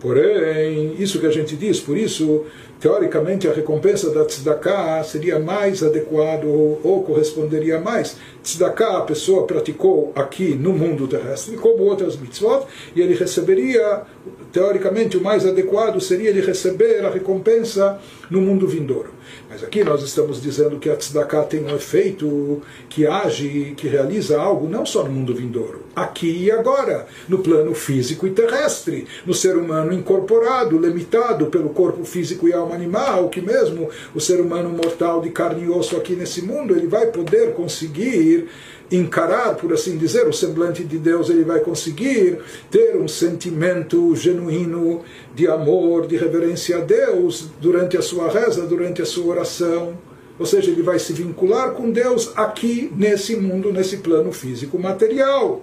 Porém, 0.00 0.96
isso 0.98 1.18
que 1.18 1.26
a 1.26 1.30
gente 1.30 1.56
diz, 1.56 1.80
por 1.80 1.96
isso, 1.96 2.44
teoricamente, 2.84 3.48
a 3.48 3.52
recompensa 3.54 4.10
da 4.10 4.26
tzedakah 4.26 5.02
seria 5.04 5.38
mais 5.38 5.82
adequado 5.82 6.44
ou, 6.44 6.78
ou 6.84 7.02
corresponderia 7.02 7.80
mais. 7.80 8.18
Tzedakah 8.42 8.98
a 8.98 9.00
pessoa 9.00 9.46
praticou 9.46 10.12
aqui 10.14 10.54
no 10.54 10.70
mundo 10.74 11.08
terrestre, 11.08 11.56
como 11.56 11.82
outras 11.84 12.14
mitzvot, 12.14 12.66
e 12.94 13.00
ele 13.00 13.14
receberia 13.14 14.02
teoricamente 14.52 15.16
o 15.16 15.22
mais 15.22 15.46
adequado 15.46 15.98
seria 15.98 16.28
ele 16.28 16.42
receber 16.42 17.02
a 17.06 17.10
recompensa 17.10 17.98
no 18.30 18.42
mundo 18.42 18.68
vindouro. 18.68 19.14
Mas 19.48 19.64
aqui 19.64 19.82
nós 19.82 20.02
estamos 20.02 20.40
dizendo 20.40 20.78
que 20.78 20.90
a 20.90 20.96
tzedakah 20.96 21.44
tem 21.44 21.64
um 21.64 21.74
efeito 21.74 22.62
que 22.88 23.06
age, 23.06 23.74
que 23.76 23.88
realiza 23.88 24.38
algo 24.38 24.68
não 24.68 24.84
só 24.84 25.04
no 25.04 25.10
mundo 25.10 25.34
vindouro, 25.34 25.84
aqui 25.96 26.44
e 26.44 26.50
agora, 26.50 27.06
no 27.28 27.38
plano 27.38 27.74
físico 27.74 28.26
e 28.26 28.30
terrestre, 28.30 29.06
no 29.24 29.32
ser 29.32 29.56
humano 29.56 29.92
incorporado, 29.92 30.78
limitado 30.78 31.46
pelo 31.46 31.70
corpo 31.70 32.04
físico 32.04 32.46
e 32.46 32.52
alma 32.52 32.73
animal, 32.74 33.28
que 33.28 33.40
mesmo 33.40 33.88
o 34.14 34.20
ser 34.20 34.40
humano 34.40 34.70
mortal 34.70 35.20
de 35.20 35.30
carne 35.30 35.64
e 35.64 35.68
osso 35.68 35.96
aqui 35.96 36.14
nesse 36.14 36.42
mundo, 36.42 36.76
ele 36.76 36.86
vai 36.86 37.06
poder 37.06 37.54
conseguir 37.54 38.48
encarar, 38.90 39.56
por 39.56 39.72
assim 39.72 39.96
dizer, 39.96 40.26
o 40.26 40.32
semblante 40.32 40.84
de 40.84 40.98
Deus, 40.98 41.30
ele 41.30 41.44
vai 41.44 41.60
conseguir 41.60 42.38
ter 42.70 42.96
um 42.96 43.08
sentimento 43.08 44.14
genuíno 44.14 45.02
de 45.34 45.48
amor, 45.48 46.06
de 46.06 46.16
reverência 46.16 46.78
a 46.78 46.80
Deus 46.80 47.48
durante 47.60 47.96
a 47.96 48.02
sua 48.02 48.28
reza, 48.28 48.66
durante 48.66 49.00
a 49.00 49.06
sua 49.06 49.26
oração. 49.26 49.96
Ou 50.38 50.46
seja, 50.46 50.70
ele 50.70 50.82
vai 50.82 50.98
se 50.98 51.12
vincular 51.12 51.72
com 51.72 51.90
Deus 51.90 52.32
aqui 52.36 52.92
nesse 52.96 53.36
mundo, 53.36 53.72
nesse 53.72 53.98
plano 53.98 54.32
físico 54.32 54.78
material. 54.78 55.62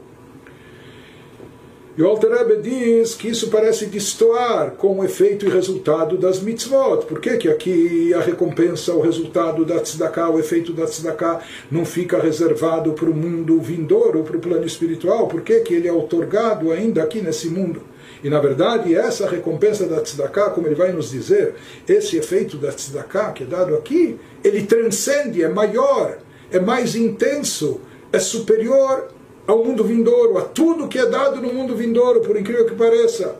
E 2.01 2.03
o 2.03 2.07
Alter 2.07 2.31
Rebbe 2.31 2.67
diz 2.67 3.13
que 3.13 3.27
isso 3.27 3.51
parece 3.51 3.85
destoar 3.85 4.71
com 4.71 4.97
o 4.97 5.05
efeito 5.05 5.45
e 5.45 5.49
resultado 5.49 6.17
das 6.17 6.39
mitzvot. 6.39 7.05
Por 7.05 7.19
que, 7.19 7.37
que 7.37 7.47
aqui 7.47 8.11
a 8.15 8.19
recompensa, 8.19 8.91
o 8.91 9.01
resultado 9.01 9.63
da 9.63 9.79
tzedakah, 9.79 10.31
o 10.31 10.39
efeito 10.39 10.73
da 10.73 10.87
tzedakah 10.87 11.41
não 11.69 11.85
fica 11.85 12.19
reservado 12.19 12.93
para 12.93 13.07
o 13.07 13.13
mundo 13.13 13.61
vindouro, 13.61 14.23
para 14.23 14.35
o 14.35 14.39
plano 14.39 14.65
espiritual? 14.65 15.27
Por 15.27 15.41
que, 15.41 15.59
que 15.59 15.75
ele 15.75 15.87
é 15.87 15.93
otorgado 15.93 16.71
ainda 16.71 17.03
aqui 17.03 17.21
nesse 17.21 17.49
mundo? 17.49 17.83
E 18.23 18.31
na 18.31 18.39
verdade, 18.39 18.95
essa 18.95 19.29
recompensa 19.29 19.85
da 19.85 20.01
tzedakah, 20.01 20.49
como 20.49 20.65
ele 20.65 20.73
vai 20.73 20.91
nos 20.91 21.11
dizer, 21.11 21.53
esse 21.87 22.17
efeito 22.17 22.57
da 22.57 22.71
tzedakah 22.71 23.31
que 23.31 23.43
é 23.43 23.45
dado 23.45 23.75
aqui, 23.75 24.17
ele 24.43 24.63
transcende, 24.63 25.43
é 25.43 25.49
maior 25.49 26.17
é 26.51 26.59
mais 26.59 26.95
intenso, 26.95 27.79
é 28.11 28.19
superior 28.19 29.07
ao 29.47 29.63
mundo 29.63 29.83
vindouro, 29.83 30.37
a 30.37 30.41
tudo 30.41 30.87
que 30.87 30.99
é 30.99 31.05
dado 31.05 31.41
no 31.41 31.53
mundo 31.53 31.75
vindouro, 31.75 32.21
por 32.21 32.37
incrível 32.37 32.65
que 32.65 32.75
pareça. 32.75 33.35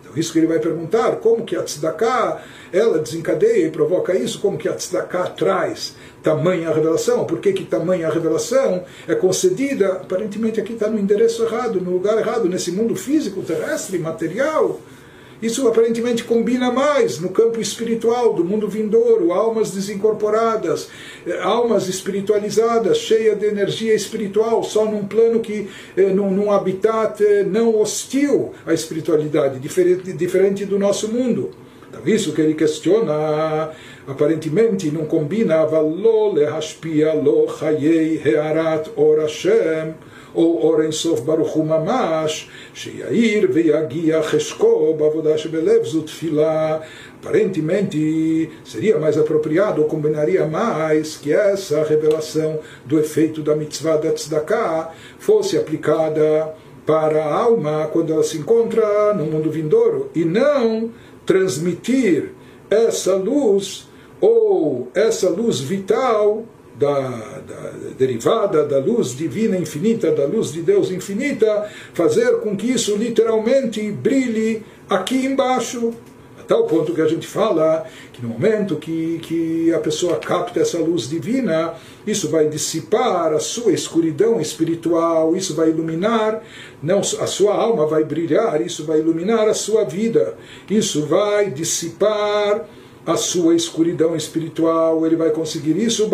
Então, 0.00 0.12
isso 0.16 0.32
que 0.32 0.38
ele 0.38 0.46
vai 0.46 0.58
perguntar, 0.58 1.16
como 1.16 1.44
que 1.44 1.56
a 1.56 1.62
tzedakah, 1.62 2.42
ela 2.72 2.98
desencadeia 2.98 3.66
e 3.66 3.70
provoca 3.70 4.16
isso, 4.16 4.40
como 4.40 4.58
que 4.58 4.68
a 4.68 4.74
tzedakah 4.74 5.30
traz 5.30 5.94
tamanha 6.22 6.72
revelação, 6.72 7.24
por 7.24 7.38
que 7.38 7.52
que 7.52 7.64
tamanha 7.64 8.10
revelação 8.10 8.84
é 9.06 9.14
concedida, 9.14 9.92
aparentemente 9.92 10.60
aqui 10.60 10.72
está 10.72 10.88
no 10.88 10.98
endereço 10.98 11.44
errado, 11.44 11.80
no 11.80 11.90
lugar 11.90 12.18
errado, 12.18 12.48
nesse 12.48 12.72
mundo 12.72 12.96
físico, 12.96 13.42
terrestre, 13.42 13.98
material, 13.98 14.80
isso 15.42 15.68
aparentemente 15.68 16.24
combina 16.24 16.72
mais 16.72 17.20
no 17.20 17.28
campo 17.28 17.60
espiritual 17.60 18.32
do 18.32 18.42
mundo 18.42 18.68
vindouro, 18.68 19.32
almas 19.32 19.70
desincorporadas, 19.70 20.88
eh, 21.26 21.38
almas 21.42 21.88
espiritualizadas, 21.88 22.98
cheias 22.98 23.38
de 23.38 23.46
energia 23.46 23.94
espiritual, 23.94 24.62
só 24.64 24.86
num 24.86 25.06
plano 25.06 25.40
que, 25.40 25.68
eh, 25.96 26.06
num, 26.06 26.30
num 26.30 26.50
habitat 26.50 27.22
eh, 27.22 27.44
não 27.44 27.78
hostil 27.78 28.52
à 28.64 28.72
espiritualidade, 28.72 29.58
diferente, 29.58 30.12
diferente 30.12 30.64
do 30.64 30.78
nosso 30.78 31.08
mundo. 31.08 31.50
Então, 31.88 32.00
isso 32.06 32.32
que 32.32 32.40
ele 32.40 32.54
questiona, 32.54 33.70
aparentemente 34.06 34.90
não 34.90 35.04
combina, 35.04 35.62
lo 35.64 36.32
lehashpia 36.32 37.12
lo 37.12 37.46
chayei 37.58 38.20
hearat 38.24 38.90
or 38.96 39.20
Hashem, 39.20 39.94
ou 40.35 40.61
אור 40.61 40.81
אינסוף 40.81 41.19
ברוך 41.19 41.51
הוא 41.51 41.65
ממש, 41.65 42.49
שיאיר 42.73 43.49
ויגיע 43.53 44.23
חשקו 44.23 44.93
בעבודה 44.93 45.37
שבלב 45.37 45.83
זו 45.83 46.01
תפילה. 46.01 46.79
Aparentemente 47.21 48.49
seria 48.65 48.97
mais 48.97 49.15
apropriado, 49.15 49.83
ou 49.83 49.87
combinaria 49.87 50.43
mais, 50.47 51.17
que 51.17 51.31
essa 51.31 51.83
revelação 51.83 52.59
do 52.83 52.99
efeito 52.99 53.43
da 53.43 53.55
mitzvah 53.55 53.97
da 53.97 54.11
tzedakah 54.11 54.89
fosse 55.19 55.55
aplicada 55.55 56.51
para 56.83 57.23
a 57.23 57.31
alma 57.31 57.87
quando 57.93 58.11
ela 58.11 58.23
se 58.23 58.39
encontra 58.39 59.13
no 59.13 59.25
mundo 59.25 59.51
vindouro, 59.51 60.09
e 60.15 60.25
não 60.25 60.89
transmitir 61.23 62.31
essa 62.71 63.15
luz 63.15 63.87
ou 64.19 64.89
essa 64.95 65.29
luz 65.29 65.59
vital 65.59 66.43
da, 66.78 67.08
da, 67.46 67.72
derivada 67.98 68.64
da 68.64 68.78
luz 68.78 69.16
divina 69.16 69.56
infinita, 69.56 70.12
da 70.12 70.26
luz 70.26 70.52
de 70.52 70.62
Deus 70.62 70.90
infinita, 70.90 71.68
fazer 71.94 72.40
com 72.40 72.56
que 72.56 72.70
isso 72.70 72.96
literalmente 72.96 73.90
brilhe 73.90 74.62
aqui 74.88 75.24
embaixo. 75.26 75.94
A 76.38 76.42
tal 76.42 76.64
ponto 76.64 76.92
que 76.92 77.00
a 77.00 77.08
gente 77.08 77.26
fala 77.26 77.86
que 78.12 78.22
no 78.22 78.28
momento 78.28 78.76
que, 78.76 79.18
que 79.22 79.72
a 79.72 79.78
pessoa 79.78 80.16
capta 80.16 80.60
essa 80.60 80.78
luz 80.78 81.08
divina, 81.08 81.74
isso 82.06 82.28
vai 82.28 82.48
dissipar 82.48 83.32
a 83.32 83.40
sua 83.40 83.72
escuridão 83.72 84.40
espiritual, 84.40 85.34
isso 85.34 85.54
vai 85.54 85.70
iluminar, 85.70 86.42
não 86.82 87.00
a 87.00 87.26
sua 87.26 87.54
alma 87.54 87.86
vai 87.86 88.04
brilhar, 88.04 88.60
isso 88.60 88.84
vai 88.84 89.00
iluminar 89.00 89.48
a 89.48 89.54
sua 89.54 89.84
vida, 89.84 90.36
isso 90.68 91.06
vai 91.06 91.50
dissipar 91.50 92.66
a 93.06 93.16
sua 93.16 93.54
escuridão 93.54 94.16
espiritual, 94.16 95.06
ele 95.06 95.14
vai 95.14 95.30
conseguir 95.30 95.76
isso, 95.80 96.10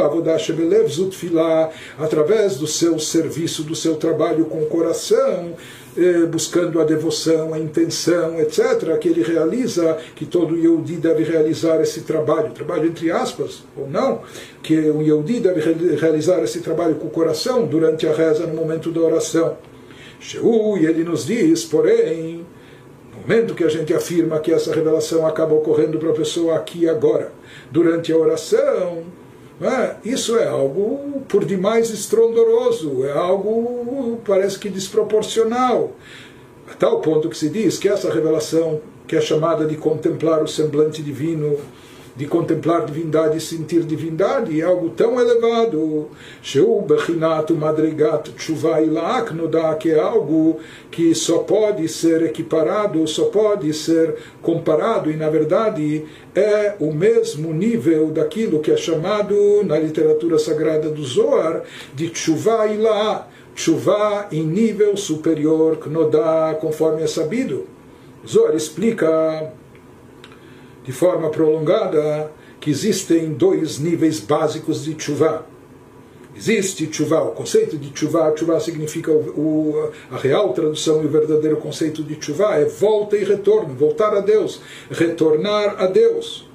através 1.98 2.56
do 2.56 2.66
seu 2.66 2.98
serviço, 2.98 3.62
do 3.62 3.74
seu 3.74 3.94
trabalho 3.94 4.44
com 4.44 4.62
o 4.62 4.66
coração, 4.66 5.54
eh, 5.96 6.26
buscando 6.26 6.80
a 6.80 6.84
devoção, 6.84 7.54
a 7.54 7.58
intenção, 7.58 8.38
etc., 8.38 8.98
que 8.98 9.08
ele 9.08 9.22
realiza, 9.22 9.96
que 10.14 10.26
todo 10.26 10.56
Yehudi 10.56 10.96
deve 10.96 11.24
realizar 11.24 11.80
esse 11.80 12.02
trabalho, 12.02 12.52
trabalho 12.52 12.88
entre 12.88 13.10
aspas, 13.10 13.64
ou 13.74 13.88
não, 13.88 14.20
que 14.62 14.78
o 14.78 15.00
Yehudi 15.00 15.40
deve 15.40 15.60
realizar 15.96 16.42
esse 16.42 16.60
trabalho 16.60 16.96
com 16.96 17.06
o 17.06 17.10
coração 17.10 17.66
durante 17.66 18.06
a 18.06 18.12
reza, 18.12 18.46
no 18.46 18.54
momento 18.54 18.90
da 18.90 19.00
oração. 19.00 19.56
Sheu, 20.20 20.76
e 20.78 20.86
ele 20.86 21.04
nos 21.04 21.26
diz, 21.26 21.64
porém, 21.64 22.46
momento 23.22 23.54
que 23.54 23.64
a 23.64 23.68
gente 23.68 23.94
afirma 23.94 24.40
que 24.40 24.52
essa 24.52 24.74
revelação 24.74 25.26
acaba 25.26 25.54
ocorrendo 25.54 25.98
para 25.98 26.10
a 26.10 26.14
pessoa 26.14 26.56
aqui 26.56 26.80
e 26.80 26.88
agora, 26.88 27.32
durante 27.70 28.12
a 28.12 28.16
oração, 28.16 29.04
é? 29.60 29.96
isso 30.04 30.36
é 30.36 30.48
algo 30.48 31.22
por 31.28 31.44
demais 31.44 31.90
estrondoroso, 31.90 33.04
é 33.04 33.12
algo 33.12 34.20
parece 34.26 34.58
que 34.58 34.68
desproporcional. 34.68 35.92
A 36.70 36.74
tal 36.74 37.00
ponto 37.00 37.28
que 37.28 37.36
se 37.36 37.48
diz 37.48 37.78
que 37.78 37.88
essa 37.88 38.12
revelação, 38.12 38.80
que 39.06 39.14
é 39.14 39.20
chamada 39.20 39.64
de 39.66 39.76
contemplar 39.76 40.42
o 40.42 40.48
semblante 40.48 41.02
divino, 41.02 41.58
de 42.14 42.26
contemplar 42.26 42.84
divindade 42.84 43.38
e 43.38 43.40
sentir 43.40 43.82
divindade 43.84 44.60
é 44.60 44.64
algo 44.64 44.90
tão 44.90 45.18
elevado. 45.18 46.08
Sheu 46.42 46.82
Bechinatu 46.82 47.54
Madrigat 47.54 48.30
Tshuva 48.36 48.82
Ilaaknoda, 48.82 49.74
que 49.76 49.90
é 49.90 49.98
algo 49.98 50.58
que 50.90 51.14
só 51.14 51.38
pode 51.38 51.88
ser 51.88 52.22
equiparado, 52.22 53.06
só 53.06 53.24
pode 53.26 53.72
ser 53.72 54.16
comparado, 54.42 55.10
e 55.10 55.16
na 55.16 55.30
verdade 55.30 56.04
é 56.34 56.74
o 56.78 56.92
mesmo 56.92 57.52
nível 57.52 58.08
daquilo 58.08 58.60
que 58.60 58.70
é 58.70 58.76
chamado 58.76 59.62
na 59.64 59.78
literatura 59.78 60.38
sagrada 60.38 60.90
do 60.90 61.02
Zohar 61.04 61.62
de 61.94 62.08
Tshuva. 62.10 62.52
Tshuva 63.54 64.28
em 64.32 64.46
nível 64.46 64.96
superior, 64.96 65.76
Knodá, 65.76 66.56
conforme 66.60 67.02
é 67.02 67.06
sabido. 67.06 67.66
Zohar 68.26 68.54
explica 68.54 69.52
de 70.84 70.92
forma 70.92 71.30
prolongada 71.30 72.30
que 72.60 72.70
existem 72.70 73.32
dois 73.32 73.78
níveis 73.78 74.20
básicos 74.20 74.84
de 74.84 74.94
chuva. 74.96 75.46
Existe 76.34 76.88
chuva, 76.90 77.22
o 77.22 77.32
conceito 77.32 77.76
de 77.76 77.92
chuva, 77.94 78.32
chuva 78.36 78.58
significa 78.58 79.12
o, 79.12 79.38
o, 79.38 79.90
a 80.10 80.16
real 80.16 80.52
tradução 80.52 81.02
e 81.02 81.06
o 81.06 81.08
verdadeiro 81.08 81.56
conceito 81.58 82.02
de 82.02 82.16
chuva 82.24 82.54
é 82.54 82.64
volta 82.64 83.16
e 83.16 83.24
retorno, 83.24 83.74
voltar 83.74 84.14
a 84.14 84.20
Deus, 84.20 84.60
retornar 84.90 85.76
a 85.78 85.86
Deus. 85.86 86.48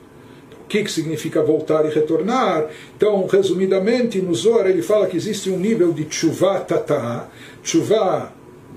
Então, 0.47 0.59
o 0.63 0.67
que, 0.67 0.84
que 0.84 0.91
significa 0.91 1.43
voltar 1.43 1.86
e 1.86 1.93
retornar? 1.93 2.69
Então, 2.95 3.28
resumidamente, 3.28 4.19
no 4.19 4.34
Zohar 4.34 4.65
ele 4.65 4.82
fala 4.82 5.07
que 5.07 5.15
existe 5.15 5.49
um 5.49 5.59
nível 5.59 5.93
de 5.93 6.07
chuva 6.09 6.59
tata, 6.59 7.30
chuva 7.61 8.34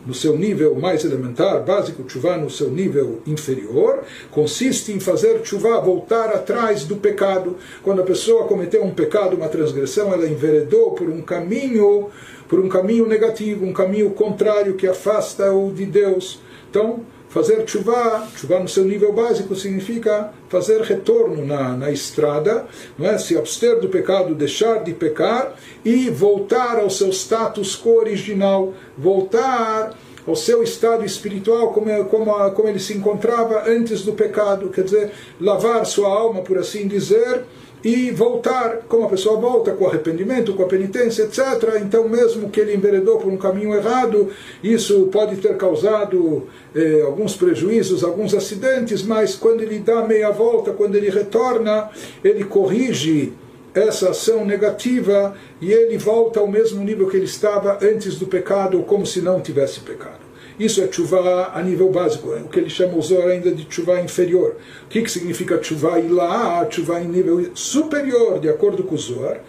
no 0.07 0.15
seu 0.15 0.37
nível 0.37 0.75
mais 0.75 1.05
elementar, 1.05 1.63
básico, 1.65 2.03
tshuva 2.05 2.37
no 2.37 2.49
seu 2.49 2.71
nível 2.71 3.21
inferior, 3.27 4.03
consiste 4.31 4.93
em 4.93 5.01
fazer 5.01 5.41
tshuva, 5.41 5.81
voltar 5.81 6.31
atrás 6.31 6.85
do 6.85 6.97
pecado. 6.97 7.57
Quando 7.83 8.01
a 8.01 8.05
pessoa 8.05 8.47
cometeu 8.47 8.83
um 8.85 8.95
pecado, 8.95 9.37
uma 9.37 9.49
transgressão, 9.49 10.13
ela 10.13 10.27
enveredou 10.27 10.93
por 10.93 11.09
um 11.09 11.21
caminho, 11.21 12.09
por 12.49 12.59
um 12.59 12.69
caminho 12.69 13.07
negativo, 13.07 13.65
um 13.65 13.73
caminho 13.73 14.11
contrário 14.11 14.75
que 14.75 14.87
afasta-o 14.87 15.73
de 15.73 15.87
Deus. 15.87 16.41
Então, 16.71 17.01
Fazer 17.31 17.65
chuva, 17.65 18.27
chuva 18.37 18.59
no 18.59 18.69
seu 18.69 18.85
nível 18.85 19.13
básico 19.13 19.55
significa 19.55 20.33
fazer 20.49 20.81
retorno 20.81 21.47
na, 21.47 21.77
na 21.77 21.93
estrada, 21.93 22.67
não 22.99 23.09
é? 23.09 23.19
se 23.19 23.39
abster 23.39 23.79
do 23.79 23.89
pecado, 23.89 24.35
deixar 24.35 24.83
de 24.83 24.93
pecar 24.93 25.55
e 25.85 26.11
voltar 26.11 26.81
ao 26.81 26.91
seu 26.91 27.11
status 27.11 27.81
original, 27.87 28.75
voltar 28.99 29.97
ao 30.27 30.35
seu 30.35 30.61
estado 30.61 31.05
espiritual 31.05 31.73
como, 31.73 31.89
é, 31.89 32.03
como, 32.03 32.51
como 32.51 32.69
ele 32.69 32.81
se 32.81 32.95
encontrava 32.95 33.63
antes 33.65 34.03
do 34.03 34.13
pecado, 34.13 34.69
quer 34.69 34.83
dizer, 34.83 35.13
lavar 35.41 35.87
sua 35.87 36.09
alma, 36.09 36.43
por 36.43 36.59
assim 36.59 36.89
dizer, 36.89 37.45
e 37.83 38.11
voltar, 38.11 38.83
como 38.89 39.05
a 39.05 39.09
pessoa 39.09 39.41
volta 39.41 39.73
com 39.73 39.87
arrependimento, 39.87 40.55
com 40.55 40.63
a 40.63 40.67
penitência, 40.67 41.23
etc. 41.23 41.81
Então, 41.83 42.09
mesmo 42.09 42.51
que 42.51 42.61
ele 42.61 42.75
enveredou 42.75 43.19
por 43.19 43.33
um 43.33 43.37
caminho 43.37 43.75
errado, 43.75 44.29
isso 44.63 45.09
pode 45.13 45.37
ter 45.37 45.57
causado 45.57 46.47
eh, 46.75 47.03
alguns 47.05 47.35
prejuízos, 47.37 48.05
alguns 48.05 48.35
acidentes, 48.35 49.03
mas 49.03 49.35
quando 49.35 49.63
ele 49.63 49.79
dá 49.79 50.07
meia 50.07 50.31
volta, 50.31 50.73
quando 50.73 50.95
ele 50.95 51.11
retorna, 51.11 51.91
ele 52.23 52.45
corrige 52.45 53.33
essa 53.75 54.11
ação 54.11 54.45
negativa 54.45 55.35
e 55.61 55.73
ele 55.73 55.97
volta 55.97 56.41
ao 56.41 56.49
mesmo 56.49 56.83
nível 56.83 57.09
que 57.09 57.17
ele 57.17 57.27
estava 57.27 57.79
antes 57.83 58.17
do 58.17 58.27
pecado, 58.27 58.83
como 58.83 59.07
se 59.07 59.21
não 59.21 59.41
tivesse 59.41 59.81
pecado. 59.81 60.20
Isso 60.61 60.83
é 60.83 60.93
chuva 60.93 61.53
a 61.55 61.63
nível 61.63 61.89
básico, 61.89 62.35
é 62.35 62.41
o 62.41 62.45
que 62.45 62.59
ele 62.59 62.69
chama 62.69 62.99
o 62.99 63.01
Zohar 63.01 63.29
ainda 63.29 63.51
de 63.51 63.67
chuva 63.71 63.99
inferior. 63.99 64.57
O 64.85 64.89
que, 64.89 65.01
que 65.01 65.11
significa 65.11 65.59
chuva 65.63 65.99
ilá? 65.99 66.69
Chuva 66.69 67.01
em 67.01 67.09
nível 67.09 67.51
superior, 67.55 68.39
de 68.39 68.51
acordo 68.51 68.85
com 68.85 68.95
o 68.95 68.99
Zohar. 68.99 69.41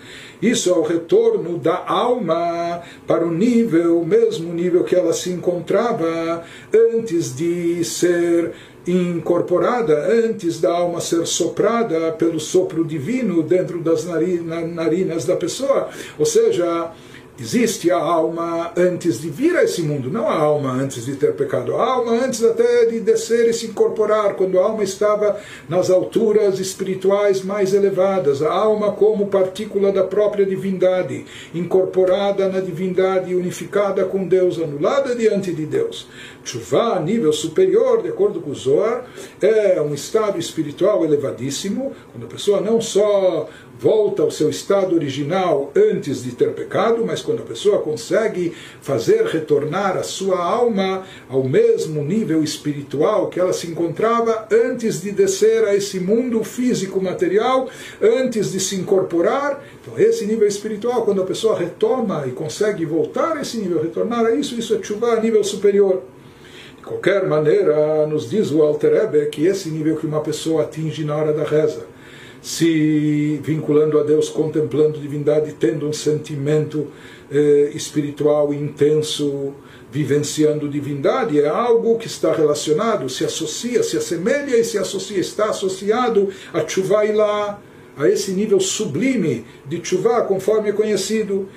Isso 0.41 0.70
é 0.70 0.74
o 0.74 0.84
retorno 0.84 1.57
da 1.57 1.84
alma 1.86 2.82
para 3.05 3.28
o 3.28 3.32
nível, 3.32 3.99
o 3.99 4.05
mesmo 4.05 4.53
nível 4.53 4.86
que 4.86 4.95
ela 4.95 5.12
se 5.12 5.30
encontrava 5.32 6.45
antes 6.74 7.36
de 7.36 7.84
ser 7.84 8.53
incorporada, 8.88 9.93
antes 10.09 10.62
da 10.62 10.72
alma 10.72 11.01
ser 11.01 11.28
soprada 11.28 12.14
pelo 12.14 12.39
sopro 12.39 12.86
divino 12.86 13.43
dentro 13.43 13.82
das 13.82 14.05
narinas 14.05 15.26
da 15.26 15.36
pessoa. 15.36 15.89
Ou 16.18 16.26
seja, 16.26 16.89
Existe 17.39 17.89
a 17.89 17.97
alma 17.97 18.71
antes 18.77 19.21
de 19.21 19.29
vir 19.29 19.55
a 19.55 19.63
esse 19.63 19.82
mundo, 19.82 20.11
não 20.11 20.27
a 20.27 20.38
alma 20.38 20.71
antes 20.73 21.05
de 21.05 21.15
ter 21.15 21.34
pecado, 21.34 21.75
a 21.75 21.84
alma 21.84 22.11
antes 22.11 22.43
até 22.43 22.86
de 22.86 22.99
descer 22.99 23.49
e 23.49 23.53
se 23.53 23.67
incorporar, 23.67 24.36
quando 24.36 24.59
a 24.59 24.63
alma 24.63 24.84
estava 24.84 25.39
nas 25.67 25.89
alturas 25.89 26.59
espirituais 26.59 27.41
mais 27.41 27.73
elevadas, 27.73 28.41
a 28.43 28.51
alma 28.51 28.91
como 28.91 29.27
partícula 29.27 29.91
da 29.91 30.03
própria 30.03 30.45
divindade, 30.45 31.25
incorporada 31.55 32.47
na 32.49 32.59
divindade, 32.59 33.34
unificada 33.34 34.05
com 34.05 34.27
Deus, 34.27 34.59
anulada 34.59 35.15
diante 35.15 35.51
de 35.51 35.65
Deus. 35.65 36.07
Chuvá, 36.43 36.99
nível 36.99 37.32
superior, 37.32 38.01
de 38.03 38.09
acordo 38.09 38.41
com 38.41 38.51
o 38.51 38.55
Zohar, 38.55 39.05
é 39.41 39.82
um 39.82 39.93
estado 39.93 40.38
espiritual 40.38 41.05
elevadíssimo, 41.05 41.93
quando 42.11 42.25
a 42.25 42.29
pessoa 42.29 42.61
não 42.61 42.82
só 42.82 43.47
volta 43.82 44.21
ao 44.21 44.29
seu 44.29 44.47
estado 44.47 44.93
original 44.93 45.71
antes 45.75 46.23
de 46.23 46.34
ter 46.34 46.53
pecado, 46.53 47.03
mas 47.03 47.23
quando 47.23 47.39
a 47.39 47.45
pessoa 47.45 47.79
consegue 47.79 48.53
fazer 48.79 49.25
retornar 49.25 49.97
a 49.97 50.03
sua 50.03 50.38
alma 50.38 51.03
ao 51.27 51.43
mesmo 51.43 52.03
nível 52.03 52.43
espiritual 52.43 53.27
que 53.27 53.39
ela 53.39 53.51
se 53.51 53.65
encontrava 53.65 54.47
antes 54.51 55.01
de 55.01 55.11
descer 55.11 55.65
a 55.65 55.75
esse 55.75 55.99
mundo 55.99 56.43
físico 56.43 57.01
material, 57.01 57.67
antes 57.99 58.51
de 58.51 58.59
se 58.59 58.75
incorporar. 58.75 59.65
Então, 59.82 59.97
esse 59.97 60.27
nível 60.27 60.47
espiritual, 60.47 61.03
quando 61.03 61.23
a 61.23 61.25
pessoa 61.25 61.57
retoma 61.57 62.25
e 62.27 62.34
consegue 62.34 62.86
voltar 62.86 63.36
a 63.36 63.41
esse 63.41 63.57
nível, 63.57 63.82
retornar 63.82 64.27
a 64.27 64.36
isso, 64.36 64.53
isso 64.59 64.75
é 64.75 64.84
chuva 64.84 65.13
a 65.13 65.19
nível 65.19 65.43
superior. 65.43 66.03
De 66.77 66.84
qualquer 66.84 67.27
maneira, 67.27 68.05
nos 68.05 68.29
diz 68.29 68.51
o 68.51 68.61
Alter 68.61 68.93
Ebe 68.93 69.25
que 69.25 69.47
esse 69.47 69.69
nível 69.69 69.95
que 69.95 70.05
uma 70.05 70.21
pessoa 70.21 70.61
atinge 70.61 71.03
na 71.03 71.15
hora 71.15 71.34
da 71.34 71.43
reza, 71.43 71.89
se 72.41 73.39
vinculando 73.43 73.99
a 73.99 74.03
Deus, 74.03 74.29
contemplando 74.29 74.99
divindade, 74.99 75.53
tendo 75.53 75.87
um 75.87 75.93
sentimento 75.93 76.87
eh, 77.31 77.71
espiritual 77.75 78.53
intenso, 78.53 79.53
vivenciando 79.91 80.67
divindade, 80.67 81.39
é 81.39 81.47
algo 81.47 81.97
que 81.97 82.07
está 82.07 82.33
relacionado, 82.33 83.09
se 83.09 83.25
associa, 83.25 83.83
se 83.83 83.97
assemelha 83.97 84.57
e 84.57 84.63
se 84.63 84.77
associa, 84.77 85.19
está 85.19 85.49
associado 85.49 86.29
a 86.53 86.67
Chuvailah 86.67 87.59
a 87.97 88.07
esse 88.07 88.31
nível 88.31 88.59
sublime 88.59 89.45
de 89.65 89.79
tshuva, 89.79 90.21
conforme 90.21 90.69
é 90.69 90.73
conhecido. 90.73 91.47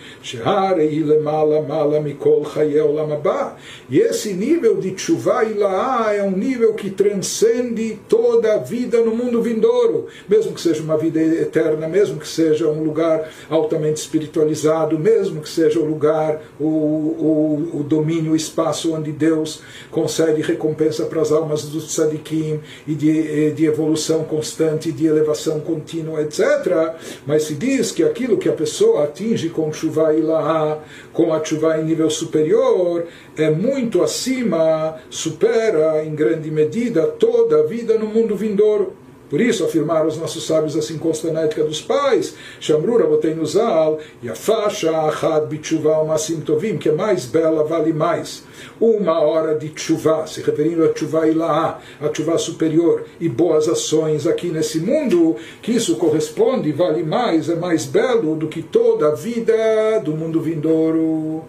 E 3.88 3.98
esse 3.98 4.32
nível 4.32 4.76
de 4.76 4.90
tshuva 4.92 5.44
ilaá 5.44 6.12
é 6.12 6.22
um 6.22 6.30
nível 6.30 6.74
que 6.74 6.90
transcende 6.90 7.98
toda 8.08 8.54
a 8.54 8.58
vida 8.58 9.00
no 9.00 9.14
mundo 9.14 9.42
vindouro, 9.42 10.06
mesmo 10.28 10.52
que 10.52 10.60
seja 10.60 10.82
uma 10.82 10.96
vida 10.96 11.20
eterna, 11.20 11.88
mesmo 11.88 12.18
que 12.18 12.28
seja 12.28 12.68
um 12.68 12.82
lugar 12.82 13.30
altamente 13.48 14.00
espiritualizado, 14.00 14.98
mesmo 14.98 15.40
que 15.40 15.48
seja 15.48 15.78
o 15.78 15.84
lugar, 15.84 16.42
o, 16.58 16.64
o, 16.64 17.70
o 17.80 17.82
domínio, 17.82 18.32
o 18.32 18.36
espaço 18.36 18.94
onde 18.94 19.12
Deus 19.12 19.60
concede 19.90 20.42
recompensa 20.42 21.04
para 21.04 21.20
as 21.20 21.30
almas 21.30 21.62
dos 21.64 21.94
tzadikim 21.94 22.60
e 22.86 22.94
de, 22.94 23.52
de 23.52 23.66
evolução 23.66 24.24
constante, 24.24 24.92
de 24.92 25.06
elevação 25.06 25.60
contínua, 25.60 26.23
etc. 26.24 26.94
Mas 27.26 27.44
se 27.44 27.54
diz 27.54 27.92
que 27.92 28.02
aquilo 28.02 28.38
que 28.38 28.48
a 28.48 28.52
pessoa 28.52 29.04
atinge 29.04 29.48
com 29.48 29.72
chuva 29.72 30.12
ilaha, 30.14 30.78
com 31.12 31.32
a 31.32 31.42
chuva 31.44 31.78
em 31.78 31.84
nível 31.84 32.10
superior, 32.10 33.06
é 33.36 33.50
muito 33.50 34.02
acima, 34.02 34.96
supera 35.08 36.04
em 36.04 36.14
grande 36.14 36.50
medida 36.50 37.06
toda 37.06 37.60
a 37.60 37.66
vida 37.66 37.98
no 37.98 38.06
mundo 38.06 38.36
vindouro. 38.36 39.03
Por 39.34 39.40
isso 39.40 39.64
afirmaram 39.64 40.06
os 40.06 40.16
nossos 40.16 40.46
sábios 40.46 40.76
assim 40.76 40.96
consta 40.96 41.32
na 41.32 41.40
ética 41.40 41.64
dos 41.64 41.80
pais, 41.80 42.36
Shamrura 42.60 43.04
Botenuzal, 43.04 43.98
e 44.22 44.28
a 44.28 44.34
faixa 44.36 44.92
Ahad 44.92 45.48
Bitshuva 45.48 46.04
Masim 46.04 46.40
Tovim, 46.40 46.76
que 46.76 46.88
é 46.88 46.92
mais 46.92 47.26
bela, 47.26 47.64
vale 47.64 47.92
mais. 47.92 48.44
Uma 48.80 49.18
hora 49.18 49.58
de 49.58 49.72
chuva, 49.74 50.24
se 50.28 50.40
referindo 50.40 50.84
a 50.84 50.96
chuva 50.96 51.26
ilaá, 51.26 51.80
a 52.00 52.14
chuva 52.14 52.38
superior, 52.38 53.06
e 53.18 53.28
boas 53.28 53.68
ações 53.68 54.24
aqui 54.24 54.50
nesse 54.50 54.78
mundo, 54.78 55.34
que 55.60 55.72
isso 55.72 55.96
corresponde, 55.96 56.70
vale 56.70 57.02
mais, 57.02 57.48
é 57.48 57.56
mais 57.56 57.86
belo 57.86 58.36
do 58.36 58.46
que 58.46 58.62
toda 58.62 59.08
a 59.08 59.14
vida 59.16 59.98
do 60.04 60.12
mundo 60.12 60.40
vindouro. 60.40 61.42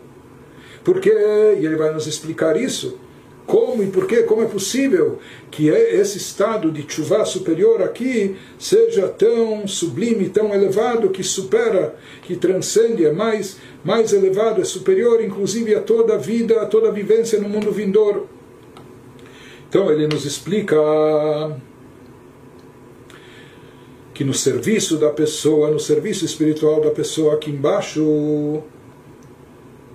Por 0.84 1.00
quê? 1.00 1.14
E 1.60 1.64
ele 1.64 1.76
vai 1.76 1.94
nos 1.94 2.08
explicar 2.08 2.60
isso 2.60 3.05
como 3.46 3.84
e 3.84 3.88
por 3.88 4.08
quê? 4.08 4.24
Como 4.24 4.42
é 4.42 4.48
possível 4.48 5.20
que 5.52 5.68
esse 5.68 6.18
estado 6.18 6.72
de 6.72 6.84
chuva 6.88 7.24
superior 7.26 7.82
aqui 7.82 8.36
seja 8.58 9.08
tão 9.08 9.68
sublime, 9.68 10.30
tão 10.30 10.54
elevado, 10.54 11.10
que 11.10 11.24
supera, 11.24 11.96
que 12.24 12.36
transcende, 12.36 13.06
é 13.06 13.12
mais, 13.12 13.58
mais 13.84 14.14
elevado, 14.14 14.62
é 14.62 14.66
superior 14.66 15.24
inclusive 15.24 15.76
a 15.76 15.82
toda 15.82 16.16
a 16.16 16.18
vida, 16.18 16.62
a 16.62 16.66
toda 16.66 16.88
a 16.88 16.92
vivência 16.92 17.40
no 17.40 17.48
mundo 17.48 17.72
vindouro? 17.72 18.28
Então 19.70 19.92
ele 19.92 20.08
nos 20.08 20.26
explica 20.26 20.76
que 24.12 24.24
no 24.24 24.34
serviço 24.34 24.98
da 24.98 25.10
pessoa, 25.10 25.70
no 25.70 25.80
serviço 25.80 26.26
espiritual 26.26 26.82
da 26.82 26.90
pessoa 26.90 27.36
aqui 27.36 27.52
embaixo, 27.52 28.64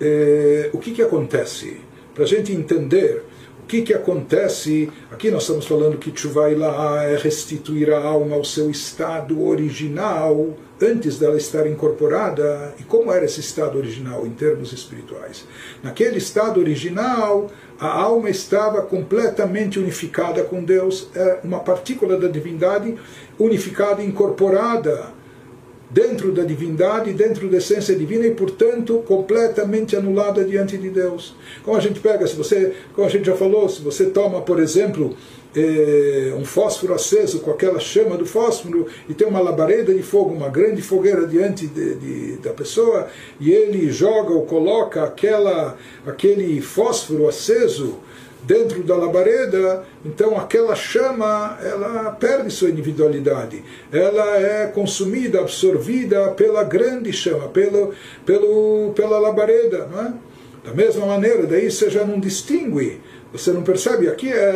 é, 0.01 0.71
o 0.73 0.79
que, 0.79 0.93
que 0.93 1.03
acontece? 1.03 1.79
Para 2.15 2.25
a 2.25 2.27
gente 2.27 2.53
entender 2.53 3.25
que, 3.71 3.83
que 3.83 3.95
acontece? 3.95 4.91
Aqui 5.13 5.31
nós 5.31 5.43
estamos 5.43 5.65
falando 5.65 5.97
que 5.97 6.11
Tshuvailá 6.11 7.05
é 7.05 7.17
restituir 7.17 7.93
a 7.93 8.03
alma 8.03 8.35
ao 8.35 8.45
seu 8.45 8.69
estado 8.69 9.47
original 9.47 10.57
antes 10.83 11.21
dela 11.21 11.37
estar 11.37 11.69
incorporada. 11.69 12.75
E 12.81 12.83
como 12.83 13.13
era 13.13 13.25
esse 13.25 13.39
estado 13.39 13.79
original 13.79 14.27
em 14.27 14.31
termos 14.31 14.73
espirituais? 14.73 15.45
Naquele 15.85 16.19
estado 16.19 16.59
original, 16.59 17.49
a 17.79 17.87
alma 17.87 18.29
estava 18.29 18.83
completamente 18.83 19.79
unificada 19.79 20.43
com 20.43 20.65
Deus, 20.65 21.09
é 21.15 21.39
uma 21.45 21.61
partícula 21.61 22.19
da 22.19 22.27
divindade 22.27 22.97
unificada, 23.39 24.03
incorporada 24.03 25.20
dentro 25.91 26.31
da 26.33 26.45
divindade, 26.45 27.13
dentro 27.13 27.49
da 27.49 27.59
essência 27.59 27.95
divina 27.97 28.27
e, 28.27 28.31
portanto, 28.31 29.03
completamente 29.07 29.97
anulada 29.97 30.45
diante 30.45 30.79
de 30.79 30.89
Deus. 30.89 31.35
Como 31.65 31.77
a 31.77 31.81
gente 31.81 31.99
pega, 32.01 32.27
se 32.27 32.37
você, 32.37 32.73
como 32.95 33.07
a 33.07 33.11
gente 33.11 33.27
já 33.27 33.37
falou, 33.37 33.69
se 33.69 33.83
você 33.83 34.07
toma, 34.07 34.41
por 34.41 34.61
exemplo, 34.61 35.17
eh, 35.55 36.33
um 36.37 36.45
fósforo 36.45 36.95
aceso 36.95 37.41
com 37.41 37.51
aquela 37.51 37.81
chama 37.81 38.17
do 38.17 38.25
fósforo 38.25 38.87
e 39.09 39.15
tem 39.15 39.27
uma 39.27 39.41
labareda 39.41 39.93
de 39.93 40.03
fogo, 40.03 40.33
uma 40.33 40.49
grande 40.49 40.81
fogueira 40.81 41.27
diante 41.27 41.67
de, 41.67 41.95
de, 41.97 42.37
da 42.37 42.53
pessoa 42.53 43.09
e 43.41 43.51
ele 43.51 43.91
joga 43.91 44.33
ou 44.33 44.47
coloca 44.47 45.03
aquela, 45.03 45.77
aquele 46.07 46.61
fósforo 46.61 47.29
aceso 47.29 47.99
dentro 48.51 48.83
da 48.83 48.97
labareda, 48.97 49.85
então 50.05 50.37
aquela 50.37 50.75
chama 50.75 51.57
ela 51.63 52.11
perde 52.11 52.51
sua 52.51 52.69
individualidade, 52.69 53.63
ela 53.93 54.41
é 54.41 54.67
consumida, 54.67 55.39
absorvida 55.39 56.33
pela 56.33 56.65
grande 56.65 57.13
chama, 57.13 57.47
pelo, 57.51 57.95
pelo, 58.27 58.93
pela 58.97 59.21
labareda. 59.21 59.87
Não 59.87 60.03
é? 60.03 60.13
Da 60.65 60.75
mesma 60.75 61.07
maneira, 61.07 61.47
daí 61.47 61.71
você 61.71 61.89
já 61.89 62.05
não 62.05 62.19
distingue, 62.19 63.01
você 63.33 63.53
não 63.53 63.63
percebe, 63.63 64.09
aqui 64.09 64.33
é 64.33 64.53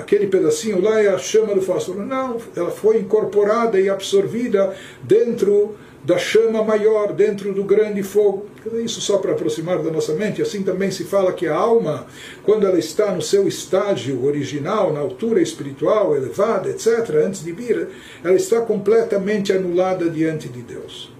aquele 0.00 0.26
pedacinho 0.26 0.82
lá 0.82 1.00
é 1.00 1.06
a 1.06 1.16
chama 1.16 1.54
do 1.54 1.62
fósforo. 1.62 2.04
Não, 2.04 2.38
ela 2.56 2.72
foi 2.72 2.98
incorporada 2.98 3.80
e 3.80 3.88
absorvida 3.88 4.74
dentro 5.04 5.76
da 6.06 6.16
chama 6.16 6.62
maior 6.62 7.12
dentro 7.12 7.52
do 7.52 7.64
grande 7.64 8.00
fogo. 8.00 8.46
Isso 8.74 9.00
só 9.00 9.18
para 9.18 9.32
aproximar 9.32 9.82
da 9.82 9.90
nossa 9.90 10.14
mente. 10.14 10.40
Assim 10.40 10.62
também 10.62 10.88
se 10.88 11.02
fala 11.02 11.32
que 11.32 11.48
a 11.48 11.54
alma, 11.54 12.06
quando 12.44 12.64
ela 12.64 12.78
está 12.78 13.10
no 13.10 13.20
seu 13.20 13.48
estágio 13.48 14.24
original, 14.24 14.92
na 14.92 15.00
altura 15.00 15.42
espiritual 15.42 16.16
elevada, 16.16 16.70
etc., 16.70 17.10
antes 17.26 17.42
de 17.42 17.50
vir, 17.50 17.88
ela 18.22 18.34
está 18.34 18.60
completamente 18.60 19.52
anulada 19.52 20.08
diante 20.08 20.48
de 20.48 20.62
Deus. 20.62 21.12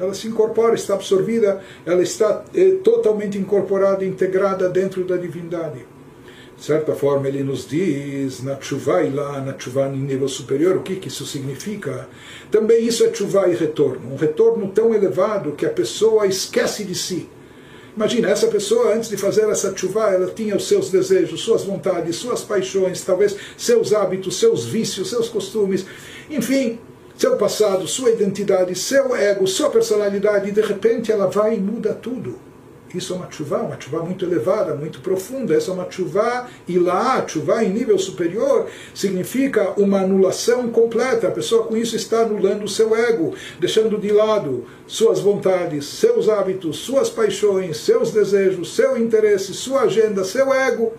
Ela 0.00 0.12
se 0.12 0.26
incorpora, 0.26 0.74
está 0.74 0.94
absorvida, 0.94 1.62
ela 1.86 2.02
está 2.02 2.44
é, 2.52 2.72
totalmente 2.82 3.38
incorporada, 3.38 4.04
integrada 4.04 4.68
dentro 4.68 5.04
da 5.04 5.16
divindade. 5.16 5.86
De 6.56 6.64
certa 6.64 6.94
forma, 6.94 7.26
ele 7.26 7.42
nos 7.42 7.66
diz 7.66 8.42
na 8.42 8.60
chuva 8.60 9.02
e 9.02 9.10
lá 9.10 9.40
na 9.40 9.58
chuva 9.58 9.88
em 9.88 9.98
nível 9.98 10.28
superior, 10.28 10.76
o 10.76 10.82
que, 10.82 10.96
que 10.96 11.08
isso 11.08 11.26
significa? 11.26 12.08
Também 12.50 12.86
isso 12.86 13.04
é 13.04 13.12
chuva 13.12 13.48
e 13.48 13.54
retorno. 13.54 14.12
Um 14.12 14.16
retorno 14.16 14.68
tão 14.68 14.94
elevado 14.94 15.52
que 15.52 15.66
a 15.66 15.70
pessoa 15.70 16.26
esquece 16.26 16.84
de 16.84 16.94
si. 16.94 17.28
Imagina, 17.96 18.30
essa 18.30 18.48
pessoa, 18.48 18.94
antes 18.94 19.08
de 19.08 19.16
fazer 19.16 19.48
essa 19.48 19.76
chuva, 19.76 20.12
ela 20.12 20.26
tinha 20.32 20.56
os 20.56 20.66
seus 20.66 20.90
desejos, 20.90 21.42
suas 21.42 21.64
vontades, 21.64 22.16
suas 22.16 22.42
paixões, 22.42 23.02
talvez 23.02 23.36
seus 23.56 23.92
hábitos, 23.92 24.38
seus 24.38 24.64
vícios, 24.64 25.10
seus 25.10 25.28
costumes, 25.28 25.86
enfim, 26.28 26.78
seu 27.16 27.36
passado, 27.36 27.86
sua 27.86 28.10
identidade, 28.10 28.74
seu 28.74 29.14
ego, 29.14 29.46
sua 29.46 29.70
personalidade, 29.70 30.48
e 30.48 30.52
de 30.52 30.60
repente 30.60 31.12
ela 31.12 31.26
vai 31.26 31.54
e 31.54 31.60
muda 31.60 31.94
tudo 31.94 32.53
Isso 32.94 33.12
é 33.12 33.16
uma 33.16 33.30
chuva, 33.30 33.58
uma 33.58 33.80
chuva 33.80 34.02
muito 34.02 34.24
elevada, 34.24 34.74
muito 34.74 35.00
profunda. 35.00 35.54
Essa 35.54 35.70
é 35.70 35.74
uma 35.74 35.90
chuva 35.90 36.48
ilá, 36.68 37.26
chuva 37.26 37.64
em 37.64 37.70
nível 37.70 37.98
superior, 37.98 38.68
significa 38.94 39.72
uma 39.76 40.00
anulação 40.00 40.68
completa. 40.70 41.28
A 41.28 41.32
pessoa 41.32 41.64
com 41.64 41.76
isso 41.76 41.96
está 41.96 42.20
anulando 42.20 42.64
o 42.64 42.68
seu 42.68 42.94
ego, 42.94 43.34
deixando 43.58 43.98
de 43.98 44.12
lado 44.12 44.64
suas 44.86 45.18
vontades, 45.20 45.86
seus 45.86 46.28
hábitos, 46.28 46.78
suas 46.78 47.10
paixões, 47.10 47.78
seus 47.78 48.10
desejos, 48.10 48.74
seu 48.74 48.96
interesse, 48.96 49.54
sua 49.54 49.82
agenda, 49.82 50.24
seu 50.24 50.52
ego 50.52 50.92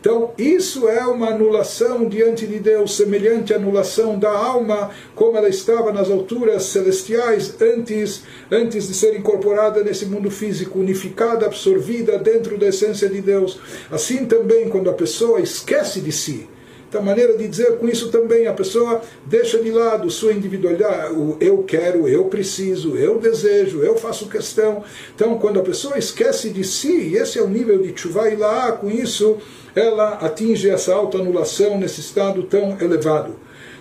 então, 0.00 0.30
isso 0.38 0.88
é 0.88 1.04
uma 1.06 1.30
anulação 1.30 2.08
diante 2.08 2.46
de 2.46 2.60
Deus, 2.60 2.96
semelhante 2.96 3.52
à 3.52 3.56
anulação 3.56 4.16
da 4.16 4.30
alma, 4.30 4.90
como 5.14 5.36
ela 5.36 5.48
estava 5.48 5.92
nas 5.92 6.08
alturas 6.08 6.62
celestiais 6.64 7.60
antes, 7.60 8.22
antes 8.50 8.86
de 8.86 8.94
ser 8.94 9.16
incorporada 9.16 9.82
nesse 9.82 10.06
mundo 10.06 10.30
físico, 10.30 10.78
unificada, 10.78 11.46
absorvida 11.46 12.16
dentro 12.16 12.56
da 12.56 12.68
essência 12.68 13.08
de 13.08 13.20
Deus. 13.20 13.58
Assim 13.90 14.24
também, 14.24 14.68
quando 14.68 14.88
a 14.88 14.94
pessoa 14.94 15.40
esquece 15.40 16.00
de 16.00 16.12
si, 16.12 16.48
então, 16.88 17.02
a 17.02 17.04
maneira 17.04 17.36
de 17.36 17.46
dizer 17.46 17.76
com 17.76 17.86
isso 17.86 18.08
também, 18.08 18.46
a 18.46 18.52
pessoa 18.54 19.02
deixa 19.26 19.58
de 19.58 19.70
lado 19.70 20.10
sua 20.10 20.32
individualidade, 20.32 21.12
o 21.12 21.36
eu 21.38 21.62
quero, 21.62 22.08
eu 22.08 22.24
preciso, 22.24 22.96
eu 22.96 23.18
desejo, 23.18 23.82
eu 23.82 23.94
faço 23.96 24.26
questão. 24.28 24.82
Então, 25.14 25.38
quando 25.38 25.60
a 25.60 25.62
pessoa 25.62 25.98
esquece 25.98 26.48
de 26.48 26.64
si, 26.64 27.10
e 27.10 27.16
esse 27.16 27.38
é 27.38 27.42
o 27.42 27.48
nível 27.48 27.78
de 27.82 27.92
chuva 27.94 28.30
e 28.30 28.36
lá, 28.36 28.72
com 28.72 28.90
isso 28.90 29.36
ela 29.74 30.14
atinge 30.14 30.68
essa 30.70 30.94
autoanulação 30.94 31.78
nesse 31.78 32.00
estado 32.00 32.42
tão 32.44 32.78
elevado. 32.80 33.36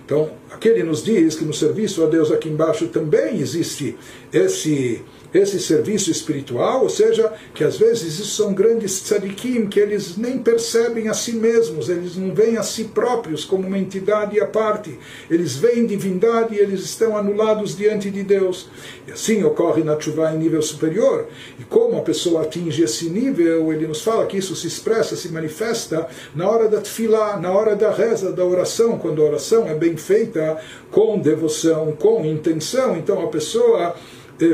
Então, 0.06 0.30
aqui 0.52 0.68
ele 0.68 0.84
nos 0.84 1.04
diz 1.04 1.36
que 1.36 1.46
no 1.46 1.54
serviço 1.54 2.04
a 2.04 2.08
Deus 2.08 2.30
aqui 2.30 2.50
embaixo 2.50 2.88
também 2.88 3.40
existe 3.40 3.98
esse 4.32 5.02
esse 5.34 5.60
serviço 5.60 6.10
espiritual, 6.10 6.84
ou 6.84 6.90
seja, 6.90 7.34
que 7.54 7.64
às 7.64 7.78
vezes 7.78 8.20
isso 8.20 8.36
são 8.36 8.54
grandes 8.54 9.02
tzadikim, 9.02 9.68
que 9.68 9.80
eles 9.80 10.18
nem 10.18 10.38
percebem 10.38 11.10
a 11.10 11.14
si 11.14 11.34
mesmos, 11.34 11.90
eles 11.90 12.16
não 12.16 12.34
veem 12.34 12.58
a 12.58 12.64
si 12.64 12.86
próprios 12.86 13.44
como 13.44 13.68
uma 13.68 13.78
entidade 13.78 14.40
à 14.40 14.46
parte, 14.46 14.98
eles 15.30 15.56
veem 15.56 15.86
divindade 15.86 16.56
e 16.56 16.60
eles 16.60 16.82
estão 16.82 17.18
anulados 17.18 17.76
diante 17.76 18.10
de 18.10 18.24
Deus. 18.24 18.70
E 19.08 19.12
assim 19.12 19.44
ocorre 19.44 19.84
na 19.84 20.00
chuva 20.00 20.32
em 20.34 20.38
nível 20.38 20.62
superior. 20.62 21.28
E 21.60 21.64
como 21.64 21.98
a 21.98 22.02
pessoa 22.02 22.44
atinge 22.44 22.84
esse 22.84 23.10
nível, 23.10 23.72
ele 23.72 23.88
nos 23.88 24.02
fala 24.02 24.26
que 24.26 24.38
isso 24.38 24.56
se 24.56 24.68
expressa, 24.68 25.16
se 25.16 25.30
manifesta 25.30 26.08
na 26.36 26.50
hora 26.50 26.68
da 26.68 26.80
tefilá, 26.80 27.38
na 27.38 27.52
hora 27.52 27.76
da 27.76 27.92
reza, 27.92 28.32
da 28.32 28.46
oração, 28.46 28.98
quando 28.98 29.22
a 29.22 29.26
oração 29.26 29.68
é 29.68 29.74
bem 29.74 29.98
feita 29.98 30.58
com 30.92 31.20
devoção, 31.20 31.92
com 31.94 32.26
intenção, 32.26 32.98
então 32.98 33.22
a 33.22 33.28
pessoa 33.28 33.96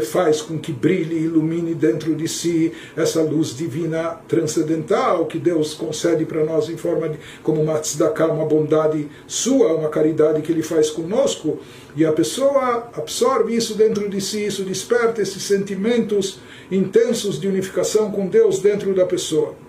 faz 0.01 0.41
com 0.41 0.57
que 0.57 0.71
brilhe 0.71 1.15
e 1.15 1.23
ilumine 1.23 1.73
dentro 1.73 2.15
de 2.15 2.27
si 2.27 2.71
essa 2.95 3.21
luz 3.21 3.55
divina 3.55 4.19
transcendental 4.27 5.25
que 5.25 5.37
Deus 5.37 5.73
concede 5.73 6.25
para 6.25 6.43
nós 6.43 6.69
em 6.69 6.77
forma 6.77 7.09
de 7.09 7.17
como 7.41 7.61
uma 7.61 7.79
tzedakah, 7.79 8.27
uma 8.27 8.45
bondade 8.45 9.07
sua, 9.27 9.73
uma 9.75 9.89
caridade 9.89 10.41
que 10.41 10.51
Ele 10.51 10.63
faz 10.63 10.89
conosco. 10.89 11.59
E 11.95 12.05
a 12.05 12.11
pessoa 12.11 12.89
absorve 12.93 13.55
isso 13.55 13.75
dentro 13.75 14.09
de 14.09 14.19
si, 14.19 14.45
isso 14.45 14.63
desperta 14.63 15.21
esses 15.21 15.43
sentimentos 15.43 16.39
intensos 16.71 17.39
de 17.39 17.47
unificação 17.47 18.11
com 18.11 18.27
Deus 18.27 18.59
dentro 18.59 18.93
da 18.93 19.05
pessoa. 19.05 19.62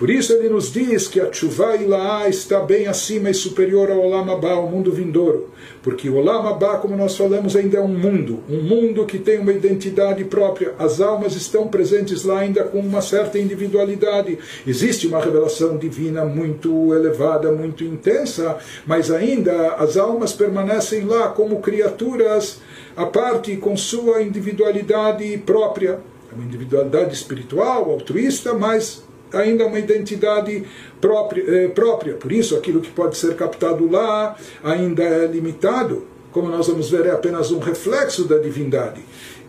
Por 0.00 0.08
isso 0.08 0.32
ele 0.32 0.48
nos 0.48 0.72
diz 0.72 1.06
que 1.08 1.20
a 1.20 1.26
Tshuva 1.26 1.76
Ilaá 1.76 2.26
está 2.26 2.58
bem 2.60 2.86
acima 2.86 3.28
e 3.28 3.34
superior 3.34 3.90
ao 3.90 4.00
Olam 4.00 4.32
Abba, 4.32 4.54
o 4.54 4.66
mundo 4.66 4.90
vindouro. 4.90 5.50
Porque 5.82 6.08
o 6.08 6.16
Olam 6.16 6.48
Abba, 6.48 6.78
como 6.78 6.96
nós 6.96 7.14
falamos, 7.18 7.54
ainda 7.54 7.76
é 7.76 7.82
um 7.82 7.98
mundo, 7.98 8.42
um 8.48 8.62
mundo 8.62 9.04
que 9.04 9.18
tem 9.18 9.38
uma 9.38 9.52
identidade 9.52 10.24
própria. 10.24 10.74
As 10.78 11.02
almas 11.02 11.36
estão 11.36 11.68
presentes 11.68 12.24
lá 12.24 12.38
ainda 12.38 12.64
com 12.64 12.80
uma 12.80 13.02
certa 13.02 13.38
individualidade. 13.38 14.38
Existe 14.66 15.06
uma 15.06 15.20
revelação 15.20 15.76
divina 15.76 16.24
muito 16.24 16.94
elevada, 16.94 17.52
muito 17.52 17.84
intensa, 17.84 18.56
mas 18.86 19.10
ainda 19.10 19.74
as 19.74 19.98
almas 19.98 20.32
permanecem 20.32 21.04
lá 21.04 21.28
como 21.28 21.60
criaturas 21.60 22.58
à 22.96 23.04
parte, 23.04 23.54
com 23.58 23.76
sua 23.76 24.22
individualidade 24.22 25.36
própria. 25.44 26.00
É 26.32 26.34
uma 26.34 26.44
individualidade 26.44 27.12
espiritual, 27.12 27.90
altruísta, 27.90 28.54
mas 28.54 29.09
ainda 29.32 29.66
uma 29.66 29.78
identidade 29.78 30.64
própria, 31.00 31.42
eh, 31.42 31.68
própria. 31.68 32.14
Por 32.14 32.32
isso, 32.32 32.56
aquilo 32.56 32.80
que 32.80 32.90
pode 32.90 33.16
ser 33.16 33.34
captado 33.34 33.90
lá 33.90 34.36
ainda 34.62 35.02
é 35.02 35.26
limitado. 35.26 36.06
Como 36.32 36.48
nós 36.48 36.68
vamos 36.68 36.90
ver, 36.90 37.06
é 37.06 37.10
apenas 37.10 37.50
um 37.50 37.58
reflexo 37.58 38.24
da 38.24 38.38
divindade. 38.38 39.00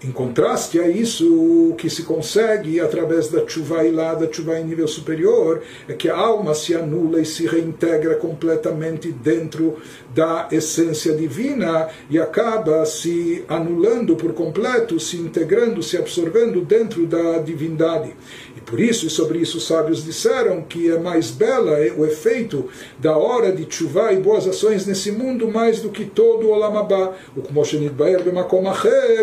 Em 0.04 0.10
contraste 0.10 0.80
a 0.80 0.88
isso, 0.88 1.32
o 1.32 1.76
que 1.76 1.88
se 1.88 2.02
consegue 2.02 2.80
através 2.80 3.28
da 3.28 3.48
chuva 3.48 3.84
lá, 3.92 4.16
da 4.16 4.32
chuva 4.34 4.60
em 4.60 4.66
nível 4.66 4.88
superior, 4.88 5.62
é 5.88 5.94
que 5.94 6.10
a 6.10 6.18
alma 6.18 6.56
se 6.56 6.74
anula 6.74 7.22
e 7.22 7.26
se 7.26 7.46
reintegra 7.46 8.16
completamente 8.16 9.12
dentro 9.12 9.78
da 10.12 10.48
essência 10.52 11.14
divina 11.14 11.88
e 12.10 12.18
acaba 12.18 12.84
se 12.84 13.46
anulando 13.48 14.16
por 14.16 14.34
completo, 14.34 15.00
se 15.00 15.18
integrando, 15.18 15.84
se 15.84 15.98
absorvendo 15.98 16.62
dentro 16.62 17.06
da 17.06 17.38
divindade. 17.38 18.12
E 18.58 18.62
por 18.62 18.80
isso, 18.80 19.06
e 19.06 19.10
sobre 19.10 19.38
isso 19.38 19.60
os 19.60 19.68
sábios 19.68 20.04
disseram 20.04 20.64
que 20.64 20.90
é 20.90 20.98
mais 20.98 21.30
bela 21.30 21.78
o 21.96 22.08
efeito 22.08 22.68
da 22.98 23.16
hora 23.16 23.52
de 23.52 23.68
chuva 23.70 24.12
e 24.12 24.18
boas 24.18 24.48
ações 24.48 24.88
nesse 24.88 25.12
mundo 25.12 25.48
mais 25.48 25.80
do 25.80 25.90
que 25.90 26.06
todo 26.06 26.48
o 26.48 26.52
Olamabá. 26.52 27.14
O 27.36 27.42
Kmoshenit 27.44 27.94
Baer 27.94 28.24
Bemakom 28.24 28.64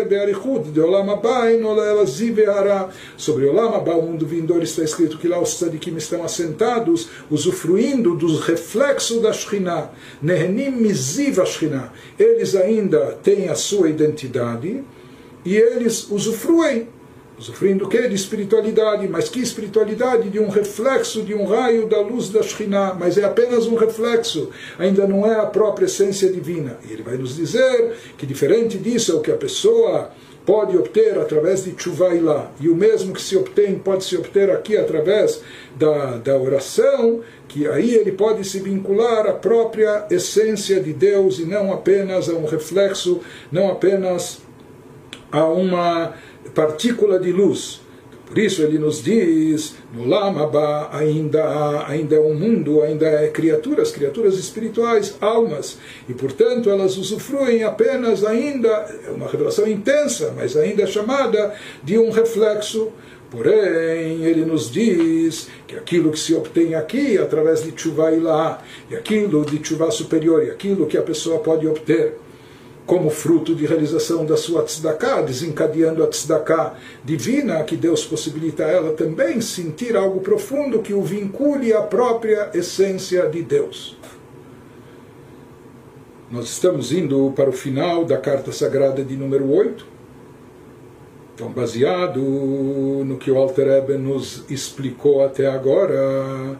Bearichud 0.07 0.68
de 0.71 0.79
Olamabá 0.79 1.51
Inolaelazi 1.51 2.31
Beara. 2.31 2.89
Sobre 3.17 3.45
Olamabá, 3.45 3.95
o 3.95 4.01
mundo 4.01 4.25
vindouro, 4.25 4.63
está 4.63 4.83
escrito 4.83 5.17
que 5.17 5.27
lá 5.27 5.39
os 5.39 5.57
tzadikim 5.57 5.95
estão 5.95 6.23
assentados, 6.23 7.09
usufruindo 7.29 8.15
dos 8.15 8.41
reflexos 8.41 9.21
da 9.21 9.33
Shekhinah. 9.33 9.91
Eles 12.17 12.55
ainda 12.55 13.17
têm 13.23 13.49
a 13.49 13.55
sua 13.55 13.89
identidade 13.89 14.83
e 15.45 15.55
eles 15.55 16.09
usufruem 16.09 16.87
Usufruindo 17.39 17.85
o 17.85 17.87
que? 17.87 18.05
De 18.05 18.15
espiritualidade, 18.15 19.07
mas 19.07 19.29
que 19.29 19.39
espiritualidade? 19.39 20.29
De 20.29 20.39
um 20.41 20.49
reflexo, 20.49 21.23
de 21.23 21.33
um 21.33 21.45
raio 21.45 21.87
da 21.87 22.01
luz 22.01 22.27
da 22.27 22.43
Shekhinah, 22.43 22.95
mas 22.99 23.17
é 23.17 23.23
apenas 23.23 23.65
um 23.65 23.75
reflexo, 23.75 24.49
ainda 24.77 25.07
não 25.07 25.25
é 25.25 25.35
a 25.39 25.45
própria 25.45 25.85
essência 25.85 26.29
divina. 26.29 26.77
E 26.85 26.91
ele 26.91 27.01
vai 27.01 27.15
nos 27.15 27.37
dizer 27.37 27.95
que 28.17 28.25
diferente 28.25 28.77
disso 28.77 29.13
é 29.13 29.15
o 29.15 29.21
que 29.21 29.31
a 29.31 29.37
pessoa 29.37 30.11
pode 30.49 30.75
obter 30.75 31.15
através 31.19 31.63
de 31.63 31.75
Chuvailá, 31.77 32.51
e 32.59 32.69
o 32.69 32.75
mesmo 32.75 33.13
que 33.13 33.21
se 33.21 33.37
obtém 33.37 33.77
pode 33.77 34.03
se 34.03 34.17
obter 34.17 34.49
aqui 34.49 34.75
através 34.75 35.43
da, 35.75 36.17
da 36.17 36.35
oração, 36.39 37.21
que 37.47 37.67
aí 37.67 37.93
ele 37.93 38.13
pode 38.13 38.43
se 38.43 38.59
vincular 38.59 39.27
à 39.27 39.33
própria 39.33 40.07
essência 40.09 40.79
de 40.79 40.91
Deus 40.91 41.37
e 41.37 41.45
não 41.45 41.71
apenas 41.71 42.27
a 42.27 42.33
um 42.33 42.47
reflexo, 42.47 43.21
não 43.51 43.69
apenas 43.69 44.41
a 45.31 45.45
uma 45.45 46.15
partícula 46.55 47.19
de 47.19 47.31
luz. 47.31 47.81
Por 48.29 48.37
isso 48.37 48.61
ele 48.61 48.77
nos 48.77 49.03
diz, 49.03 49.73
no 49.91 50.05
Lamaba 50.05 50.95
ainda 50.95 51.83
ainda 51.87 52.15
é 52.15 52.19
um 52.19 52.35
mundo, 52.35 52.83
ainda 52.83 53.07
é 53.07 53.27
criaturas, 53.29 53.91
criaturas 53.91 54.37
espirituais, 54.37 55.15
almas, 55.19 55.79
e 56.07 56.13
portanto 56.13 56.69
elas 56.69 56.95
usufruem 56.95 57.63
apenas 57.63 58.23
ainda, 58.23 58.69
é 59.07 59.09
uma 59.09 59.27
revelação 59.27 59.67
intensa, 59.67 60.31
mas 60.37 60.55
ainda 60.55 60.83
é 60.83 60.87
chamada 60.87 61.55
de 61.83 61.97
um 61.97 62.11
reflexo. 62.11 62.91
Porém, 63.31 64.23
ele 64.23 64.43
nos 64.43 64.71
diz 64.71 65.49
que 65.67 65.75
aquilo 65.75 66.11
que 66.11 66.17
se 66.17 66.33
obtém 66.33 66.73
aqui, 66.73 67.15
através 67.15 67.61
de 67.63 67.71
chuva 67.75 68.09
lá, 68.09 68.63
e 68.89 68.95
aquilo 68.95 69.45
de 69.45 69.63
chuva 69.63 69.91
superior, 69.91 70.43
e 70.43 70.49
aquilo 70.49 70.87
que 70.87 70.97
a 70.97 71.03
pessoa 71.03 71.37
pode 71.37 71.67
obter 71.67 72.15
como 72.89 73.11
fruto 73.11 73.53
de 73.53 73.67
realização 73.67 74.25
da 74.25 74.35
sua 74.35 74.63
tzedakah, 74.63 75.21
desencadeando 75.21 76.03
a 76.03 76.07
tzedakah 76.07 76.73
divina, 77.05 77.63
que 77.63 77.77
Deus 77.77 78.03
possibilita 78.03 78.65
a 78.65 78.67
ela 78.67 78.93
também 78.93 79.39
sentir 79.41 79.95
algo 79.95 80.21
profundo 80.21 80.81
que 80.81 80.91
o 80.91 81.03
vincule 81.03 81.71
à 81.71 81.83
própria 81.83 82.49
essência 82.51 83.29
de 83.29 83.43
Deus. 83.43 83.95
Nós 86.31 86.45
estamos 86.45 86.91
indo 86.91 87.31
para 87.35 87.51
o 87.51 87.53
final 87.53 88.05
da 88.05 88.17
carta 88.17 88.51
sagrada 88.51 89.03
de 89.03 89.15
número 89.15 89.51
8. 89.53 89.85
Então, 91.35 91.51
baseado 91.51 92.19
no 92.19 93.17
que 93.19 93.29
o 93.29 93.37
Alter 93.37 93.67
Eben 93.67 93.99
nos 93.99 94.45
explicou 94.49 95.23
até 95.23 95.45
agora, 95.45 96.57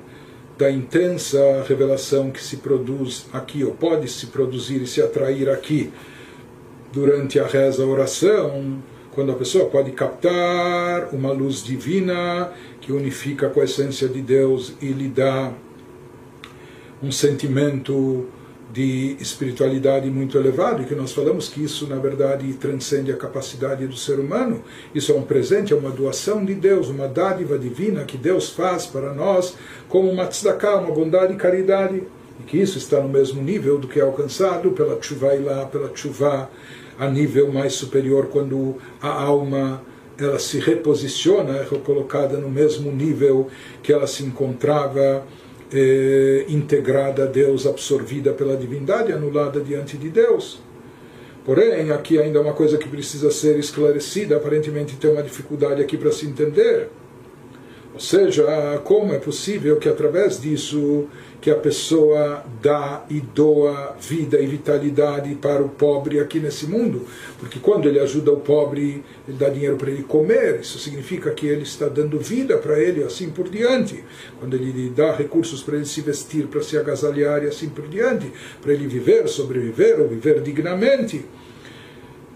da 0.59 0.69
intensa 0.69 1.65
revelação 1.67 2.29
que 2.29 2.43
se 2.43 2.57
produz 2.57 3.25
aqui, 3.33 3.63
ou 3.63 3.71
pode 3.71 4.07
se 4.07 4.27
produzir 4.27 4.79
e 4.83 4.85
se 4.85 5.01
atrair 5.01 5.49
aqui, 5.49 5.91
durante 6.91 7.39
a 7.39 7.47
reza, 7.47 7.83
a 7.83 7.85
oração, 7.85 8.81
quando 9.11 9.31
a 9.31 9.35
pessoa 9.35 9.65
pode 9.65 9.91
captar 9.91 11.13
uma 11.13 11.31
luz 11.31 11.63
divina 11.63 12.51
que 12.79 12.91
unifica 12.91 13.49
com 13.49 13.61
a 13.61 13.63
essência 13.63 14.07
de 14.07 14.21
Deus 14.21 14.73
e 14.81 14.87
lhe 14.87 15.07
dá 15.07 15.51
um 17.01 17.11
sentimento 17.11 18.27
de 18.71 19.17
espiritualidade 19.19 20.09
muito 20.09 20.37
elevado 20.37 20.83
e 20.83 20.85
que 20.85 20.93
nós 20.93 21.11
falamos 21.11 21.47
que 21.47 21.63
isso 21.63 21.87
na 21.87 21.95
verdade 21.95 22.53
transcende 22.53 23.11
a 23.11 23.17
capacidade 23.17 23.85
do 23.87 23.95
ser 23.95 24.19
humano. 24.19 24.63
Isso 24.93 25.11
é 25.11 25.15
um 25.15 25.23
presente, 25.23 25.73
é 25.73 25.75
uma 25.75 25.89
doação 25.89 26.45
de 26.45 26.53
Deus, 26.53 26.87
uma 26.87 27.07
dádiva 27.07 27.57
divina 27.57 28.03
que 28.03 28.17
Deus 28.17 28.49
faz 28.49 28.85
para 28.85 29.13
nós 29.13 29.55
como 29.87 30.09
uma 30.09 30.27
tzedakah, 30.27 30.77
uma 30.77 30.93
bondade 30.93 31.33
e 31.33 31.37
caridade. 31.37 32.03
E 32.39 32.43
que 32.43 32.57
isso 32.57 32.77
está 32.77 33.01
no 33.01 33.09
mesmo 33.09 33.41
nível 33.41 33.77
do 33.77 33.87
que 33.87 33.99
é 33.99 34.03
alcançado 34.03 34.71
pela 34.71 34.95
tshuva 34.95 35.33
lá, 35.43 35.65
pela 35.65 35.89
tshuva 35.89 36.49
a 36.99 37.09
nível 37.09 37.51
mais 37.51 37.73
superior 37.73 38.27
quando 38.27 38.75
a 39.01 39.09
alma 39.09 39.81
ela 40.19 40.37
se 40.37 40.59
reposiciona, 40.59 41.59
é 41.59 41.65
colocada 41.77 42.37
no 42.37 42.49
mesmo 42.49 42.91
nível 42.91 43.47
que 43.81 43.93
ela 43.93 44.05
se 44.05 44.21
encontrava 44.23 45.25
eh, 45.71 46.45
integrada 46.49 47.23
a 47.23 47.25
Deus, 47.25 47.65
absorvida 47.65 48.33
pela 48.33 48.57
divindade, 48.57 49.13
anulada 49.13 49.61
diante 49.61 49.97
de 49.97 50.09
Deus. 50.09 50.59
Porém, 51.45 51.89
aqui 51.91 52.19
ainda 52.19 52.37
é 52.37 52.41
uma 52.41 52.53
coisa 52.53 52.77
que 52.77 52.87
precisa 52.87 53.31
ser 53.31 53.57
esclarecida, 53.57 54.35
aparentemente 54.35 54.97
tem 54.97 55.09
uma 55.09 55.23
dificuldade 55.23 55.81
aqui 55.81 55.97
para 55.97 56.11
se 56.11 56.25
entender. 56.25 56.89
Ou 57.93 57.99
seja, 57.99 58.45
como 58.83 59.13
é 59.13 59.19
possível 59.19 59.77
que 59.77 59.89
através 59.89 60.39
disso 60.39 61.07
que 61.41 61.49
a 61.49 61.55
pessoa 61.55 62.43
dá 62.61 63.05
e 63.09 63.21
doa 63.21 63.95
vida 63.99 64.39
e 64.39 64.45
vitalidade 64.45 65.33
para 65.35 65.63
o 65.63 65.69
pobre 65.69 66.19
aqui 66.19 66.39
nesse 66.39 66.67
mundo, 66.67 67.05
porque 67.39 67.59
quando 67.59 67.87
ele 67.87 67.99
ajuda 67.99 68.31
o 68.31 68.39
pobre, 68.39 69.03
ele 69.27 69.37
dá 69.37 69.49
dinheiro 69.49 69.77
para 69.77 69.89
ele 69.89 70.03
comer, 70.03 70.59
isso 70.59 70.77
significa 70.79 71.31
que 71.31 71.47
ele 71.47 71.63
está 71.63 71.87
dando 71.87 72.19
vida 72.19 72.57
para 72.57 72.79
ele, 72.79 73.03
assim 73.03 73.29
por 73.29 73.49
diante. 73.49 74.03
Quando 74.39 74.55
ele 74.55 74.89
dá 74.89 75.15
recursos 75.15 75.63
para 75.63 75.77
ele 75.77 75.85
se 75.85 76.01
vestir, 76.01 76.47
para 76.47 76.61
se 76.61 76.77
agasalhar 76.77 77.43
e 77.43 77.47
assim 77.47 77.69
por 77.69 77.87
diante, 77.87 78.31
para 78.61 78.73
ele 78.73 78.87
viver, 78.87 79.27
sobreviver 79.27 79.99
ou 79.99 80.07
viver 80.07 80.41
dignamente. 80.41 81.25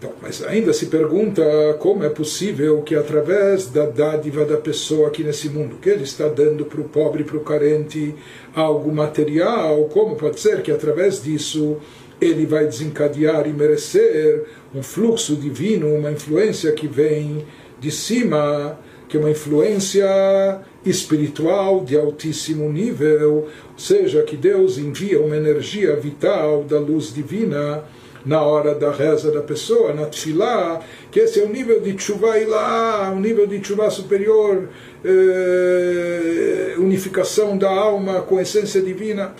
Então, 0.03 0.11
mas 0.21 0.43
ainda 0.43 0.73
se 0.73 0.87
pergunta 0.87 1.41
como 1.79 2.03
é 2.03 2.09
possível 2.09 2.81
que 2.81 2.93
através 2.93 3.67
da 3.67 3.85
dádiva 3.85 4.43
da 4.43 4.57
pessoa 4.57 5.07
aqui 5.07 5.23
nesse 5.23 5.47
mundo, 5.47 5.77
que 5.81 5.87
ele 5.87 6.03
está 6.03 6.27
dando 6.27 6.65
para 6.65 6.81
o 6.81 6.83
pobre, 6.83 7.23
para 7.23 7.37
o 7.37 7.39
carente, 7.39 8.13
algo 8.53 8.93
material, 8.93 9.85
como 9.93 10.17
pode 10.17 10.41
ser 10.41 10.61
que 10.61 10.73
através 10.73 11.23
disso 11.23 11.77
ele 12.19 12.45
vai 12.45 12.65
desencadear 12.65 13.47
e 13.47 13.53
merecer 13.53 14.43
um 14.75 14.83
fluxo 14.83 15.37
divino, 15.37 15.95
uma 15.95 16.11
influência 16.11 16.73
que 16.73 16.85
vem 16.85 17.45
de 17.79 17.89
cima, 17.89 18.77
que 19.07 19.15
é 19.15 19.19
uma 19.21 19.31
influência 19.31 20.59
espiritual 20.85 21.81
de 21.81 21.97
altíssimo 21.97 22.69
nível, 22.69 23.47
ou 23.71 23.79
seja, 23.79 24.21
que 24.23 24.35
Deus 24.35 24.77
envia 24.77 25.21
uma 25.21 25.37
energia 25.37 25.95
vital 25.95 26.65
da 26.65 26.77
luz 26.77 27.13
divina 27.13 27.85
na 28.25 28.41
hora 28.41 28.73
da 28.73 28.91
reza 28.91 29.31
da 29.31 29.41
pessoa, 29.41 29.93
na 29.93 30.05
tefilá, 30.05 30.81
que 31.11 31.19
esse 31.19 31.39
é 31.39 31.43
o 31.43 31.49
nível 31.49 31.81
de 31.81 31.93
tshuva 31.93 32.39
ilá, 32.39 33.11
o 33.13 33.19
nível 33.19 33.45
de 33.45 33.59
tshuva 33.59 33.89
superior, 33.89 34.69
eh, 35.03 36.75
unificação 36.77 37.57
da 37.57 37.69
alma 37.69 38.21
com 38.21 38.37
a 38.37 38.41
essência 38.41 38.81
divina. 38.81 39.33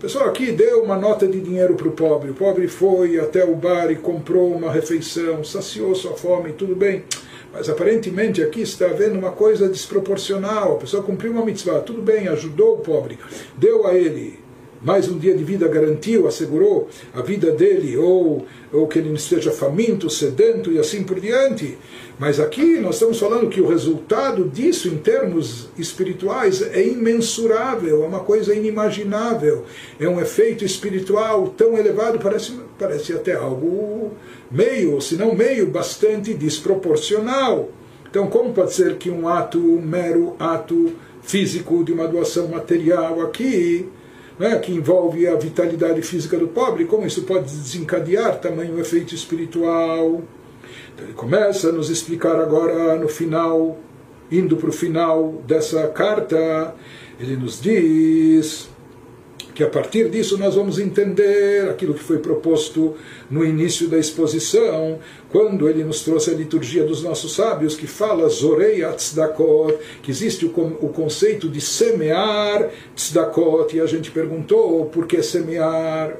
Pessoal 0.00 0.28
aqui 0.28 0.52
deu 0.52 0.82
uma 0.82 0.96
nota 0.96 1.26
de 1.26 1.40
dinheiro 1.40 1.74
para 1.74 1.88
o 1.88 1.92
pobre. 1.92 2.30
O 2.30 2.34
pobre 2.34 2.68
foi 2.68 3.18
até 3.18 3.44
o 3.44 3.54
bar 3.54 3.90
e 3.90 3.96
comprou 3.96 4.52
uma 4.52 4.70
refeição, 4.70 5.42
saciou 5.42 5.94
sua 5.94 6.12
fome, 6.12 6.52
tudo 6.52 6.76
bem. 6.76 7.04
Mas 7.52 7.68
aparentemente 7.68 8.42
aqui 8.42 8.60
está 8.60 8.86
havendo 8.86 9.18
uma 9.18 9.32
coisa 9.32 9.68
desproporcional. 9.68 10.74
A 10.74 10.78
pessoa 10.78 11.02
cumpriu 11.02 11.32
uma 11.32 11.44
mitzvah, 11.44 11.80
tudo 11.80 12.00
bem, 12.00 12.28
ajudou 12.28 12.74
o 12.74 12.78
pobre, 12.78 13.18
deu 13.56 13.86
a 13.86 13.94
ele 13.94 14.47
mais 14.80 15.08
um 15.08 15.18
dia 15.18 15.34
de 15.34 15.42
vida 15.42 15.66
garantiu, 15.66 16.28
assegurou 16.28 16.88
a 17.12 17.20
vida 17.20 17.50
dele, 17.50 17.96
ou, 17.96 18.46
ou 18.72 18.86
que 18.86 18.98
ele 18.98 19.08
não 19.08 19.16
esteja 19.16 19.50
faminto, 19.50 20.08
sedento 20.08 20.70
e 20.70 20.78
assim 20.78 21.02
por 21.02 21.18
diante. 21.18 21.76
Mas 22.18 22.38
aqui 22.38 22.78
nós 22.78 22.94
estamos 22.94 23.18
falando 23.18 23.48
que 23.48 23.60
o 23.60 23.66
resultado 23.66 24.48
disso, 24.48 24.88
em 24.88 24.96
termos 24.96 25.68
espirituais, 25.76 26.62
é 26.62 26.86
imensurável, 26.86 28.04
é 28.04 28.06
uma 28.06 28.20
coisa 28.20 28.54
inimaginável. 28.54 29.64
É 29.98 30.08
um 30.08 30.20
efeito 30.20 30.64
espiritual 30.64 31.48
tão 31.56 31.76
elevado, 31.76 32.18
parece, 32.18 32.52
parece 32.78 33.12
até 33.12 33.34
algo 33.34 34.12
meio, 34.50 35.00
se 35.00 35.16
não 35.16 35.34
meio, 35.34 35.66
bastante 35.66 36.34
desproporcional. 36.34 37.68
Então, 38.08 38.28
como 38.28 38.52
pode 38.52 38.72
ser 38.72 38.96
que 38.96 39.10
um 39.10 39.28
ato, 39.28 39.58
um 39.58 39.82
mero 39.82 40.34
ato 40.38 40.92
físico 41.22 41.84
de 41.84 41.92
uma 41.92 42.08
doação 42.08 42.48
material 42.48 43.20
aqui 43.20 43.88
né, 44.38 44.58
que 44.58 44.72
envolve 44.72 45.26
a 45.26 45.34
vitalidade 45.34 46.00
física 46.02 46.38
do 46.38 46.48
pobre, 46.48 46.84
como 46.84 47.06
isso 47.06 47.22
pode 47.22 47.44
desencadear 47.44 48.40
tamanho 48.40 48.78
efeito 48.78 49.14
espiritual. 49.14 50.22
Então 50.94 51.06
ele 51.06 51.14
começa 51.14 51.70
a 51.70 51.72
nos 51.72 51.90
explicar 51.90 52.36
agora 52.40 52.96
no 52.96 53.08
final, 53.08 53.78
indo 54.30 54.56
para 54.56 54.68
o 54.68 54.72
final 54.72 55.42
dessa 55.46 55.88
carta, 55.88 56.74
ele 57.18 57.36
nos 57.36 57.60
diz 57.60 58.68
que 59.58 59.64
a 59.64 59.68
partir 59.68 60.08
disso 60.08 60.38
nós 60.38 60.54
vamos 60.54 60.78
entender 60.78 61.68
aquilo 61.68 61.92
que 61.92 62.04
foi 62.04 62.18
proposto 62.18 62.94
no 63.28 63.44
início 63.44 63.88
da 63.88 63.98
exposição, 63.98 65.00
quando 65.30 65.68
ele 65.68 65.82
nos 65.82 66.02
trouxe 66.04 66.30
a 66.30 66.34
liturgia 66.34 66.84
dos 66.84 67.02
nossos 67.02 67.34
sábios, 67.34 67.74
que 67.74 67.88
fala 67.88 68.28
Zorei 68.28 68.84
Tzedakot, 68.84 69.76
que 70.00 70.12
existe 70.12 70.46
o, 70.46 70.50
o 70.80 70.90
conceito 70.90 71.48
de 71.48 71.60
semear 71.60 72.70
Tzedakot, 72.94 73.74
e 73.74 73.80
a 73.80 73.86
gente 73.86 74.12
perguntou 74.12 74.86
por 74.86 75.08
que 75.08 75.20
semear. 75.24 76.16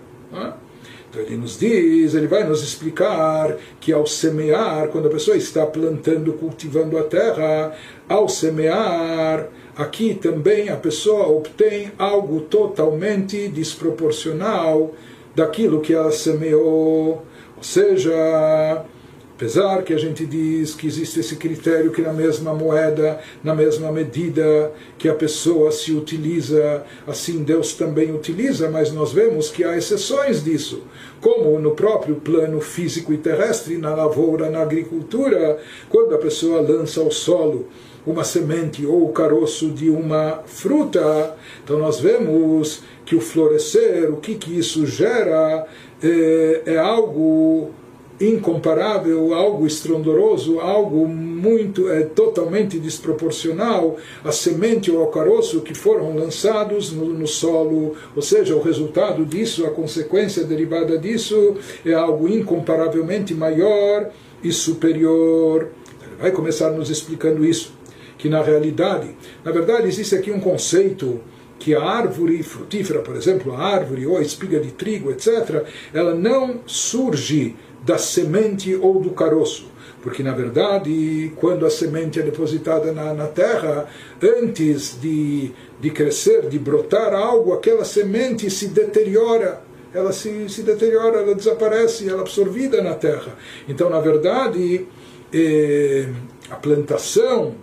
Então 1.08 1.22
ele 1.22 1.36
nos 1.36 1.56
diz, 1.56 2.14
ele 2.14 2.26
vai 2.26 2.42
nos 2.42 2.60
explicar 2.60 3.56
que 3.80 3.92
ao 3.92 4.04
semear, 4.04 4.88
quando 4.88 5.06
a 5.06 5.10
pessoa 5.12 5.36
está 5.36 5.64
plantando, 5.64 6.32
cultivando 6.32 6.98
a 6.98 7.04
terra, 7.04 7.72
ao 8.08 8.28
semear, 8.28 9.48
aqui 9.76 10.14
também 10.14 10.70
a 10.70 10.76
pessoa 10.76 11.28
obtém 11.28 11.92
algo 11.98 12.40
totalmente 12.40 13.48
desproporcional 13.48 14.94
daquilo 15.34 15.80
que 15.80 15.92
ela 15.92 16.10
semeou. 16.10 17.22
Ou 17.56 17.62
seja, 17.62 18.84
apesar 19.36 19.82
que 19.82 19.92
a 19.92 19.98
gente 19.98 20.26
diz 20.26 20.74
que 20.74 20.86
existe 20.86 21.20
esse 21.20 21.36
critério 21.36 21.92
que 21.92 22.02
na 22.02 22.12
mesma 22.12 22.54
moeda, 22.54 23.20
na 23.44 23.54
mesma 23.54 23.92
medida 23.92 24.72
que 24.98 25.08
a 25.08 25.14
pessoa 25.14 25.70
se 25.70 25.92
utiliza, 25.92 26.82
assim 27.06 27.44
Deus 27.44 27.74
também 27.74 28.12
utiliza, 28.12 28.68
mas 28.68 28.90
nós 28.90 29.12
vemos 29.12 29.50
que 29.50 29.62
há 29.62 29.76
exceções 29.76 30.42
disso, 30.42 30.82
como 31.20 31.58
no 31.60 31.72
próprio 31.72 32.16
plano 32.16 32.60
físico 32.60 33.12
e 33.12 33.18
terrestre, 33.18 33.76
na 33.78 33.94
lavoura, 33.94 34.50
na 34.50 34.62
agricultura, 34.62 35.58
quando 35.88 36.14
a 36.14 36.18
pessoa 36.18 36.60
lança 36.60 37.00
ao 37.00 37.10
solo 37.10 37.68
uma 38.10 38.24
semente 38.24 38.84
ou 38.86 39.04
o 39.04 39.12
caroço 39.12 39.70
de 39.70 39.90
uma 39.90 40.42
fruta, 40.46 41.36
então 41.62 41.78
nós 41.78 42.00
vemos 42.00 42.82
que 43.04 43.16
o 43.16 43.20
florescer, 43.20 44.12
o 44.12 44.16
que, 44.16 44.34
que 44.34 44.58
isso 44.58 44.86
gera, 44.86 45.66
é, 46.02 46.62
é 46.66 46.78
algo 46.78 47.70
incomparável, 48.20 49.32
algo 49.32 49.66
estrondoroso, 49.66 50.58
algo 50.58 51.06
muito, 51.06 51.88
é, 51.88 52.02
totalmente 52.02 52.78
desproporcional 52.78 53.96
à 54.24 54.32
semente 54.32 54.90
ou 54.90 55.00
ao 55.00 55.08
caroço 55.08 55.60
que 55.60 55.74
foram 55.74 56.16
lançados 56.16 56.92
no, 56.92 57.06
no, 57.06 57.26
solo, 57.26 57.94
ou 58.14 58.22
seja, 58.22 58.56
o 58.56 58.60
resultado 58.60 59.24
disso, 59.24 59.64
a 59.66 59.70
consequência 59.70 60.42
derivada 60.42 60.98
disso 60.98 61.56
é 61.84 61.94
algo 61.94 62.28
incomparavelmente 62.28 63.34
maior 63.34 64.10
e 64.42 64.52
superior. 64.52 65.68
Ele 66.02 66.16
vai 66.20 66.32
começar 66.32 66.70
nos 66.70 66.90
explicando 66.90 67.44
isso 67.44 67.77
que 68.18 68.28
na 68.28 68.42
realidade, 68.42 69.16
na 69.44 69.52
verdade 69.52 69.86
existe 69.88 70.14
aqui 70.14 70.30
um 70.30 70.40
conceito 70.40 71.20
que 71.58 71.74
a 71.74 71.82
árvore 71.82 72.42
frutífera, 72.42 73.00
por 73.00 73.16
exemplo, 73.16 73.54
a 73.54 73.58
árvore 73.58 74.06
ou 74.06 74.18
a 74.18 74.22
espiga 74.22 74.60
de 74.60 74.72
trigo, 74.72 75.10
etc., 75.10 75.64
ela 75.92 76.14
não 76.14 76.60
surge 76.66 77.56
da 77.84 77.98
semente 77.98 78.74
ou 78.76 79.00
do 79.00 79.10
caroço. 79.10 79.66
Porque, 80.00 80.22
na 80.22 80.32
verdade, 80.32 81.32
quando 81.36 81.66
a 81.66 81.70
semente 81.70 82.20
é 82.20 82.22
depositada 82.22 82.92
na, 82.92 83.12
na 83.12 83.26
terra, 83.26 83.88
antes 84.22 84.96
de, 85.00 85.50
de 85.80 85.90
crescer, 85.90 86.48
de 86.48 86.58
brotar 86.58 87.12
algo, 87.12 87.52
aquela 87.52 87.84
semente 87.84 88.48
se 88.50 88.68
deteriora 88.68 89.66
ela 89.92 90.12
se, 90.12 90.48
se 90.50 90.62
deteriora, 90.62 91.20
ela 91.20 91.34
desaparece, 91.34 92.08
ela 92.08 92.18
é 92.18 92.20
absorvida 92.20 92.82
na 92.82 92.94
terra. 92.94 93.34
Então, 93.66 93.88
na 93.88 94.00
verdade, 94.00 94.86
eh, 95.32 96.08
a 96.50 96.56
plantação 96.56 97.54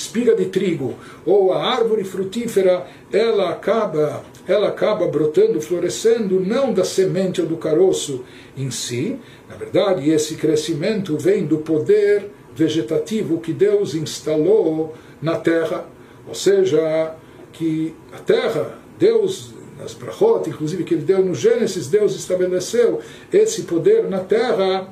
espiga 0.00 0.34
de 0.34 0.46
trigo 0.46 0.94
ou 1.26 1.52
a 1.52 1.62
árvore 1.62 2.04
frutífera, 2.04 2.86
ela 3.12 3.50
acaba, 3.50 4.24
ela 4.48 4.68
acaba 4.68 5.06
brotando, 5.06 5.60
florescendo 5.60 6.40
não 6.40 6.72
da 6.72 6.84
semente 6.84 7.40
ou 7.40 7.46
do 7.46 7.56
caroço 7.56 8.24
em 8.56 8.70
si. 8.70 9.18
Na 9.48 9.56
verdade, 9.56 10.08
esse 10.08 10.36
crescimento 10.36 11.18
vem 11.18 11.44
do 11.44 11.58
poder 11.58 12.30
vegetativo 12.54 13.40
que 13.40 13.52
Deus 13.52 13.94
instalou 13.94 14.94
na 15.20 15.36
terra, 15.36 15.86
ou 16.26 16.34
seja, 16.34 17.14
que 17.52 17.94
a 18.12 18.18
terra, 18.18 18.78
Deus 18.98 19.54
nas 19.78 19.94
brachot, 19.94 20.48
inclusive 20.48 20.84
que 20.84 20.94
ele 20.94 21.04
deu 21.04 21.24
no 21.24 21.34
Gênesis, 21.34 21.88
Deus 21.88 22.14
estabeleceu 22.14 23.00
esse 23.32 23.62
poder 23.62 24.04
na 24.10 24.20
terra, 24.20 24.88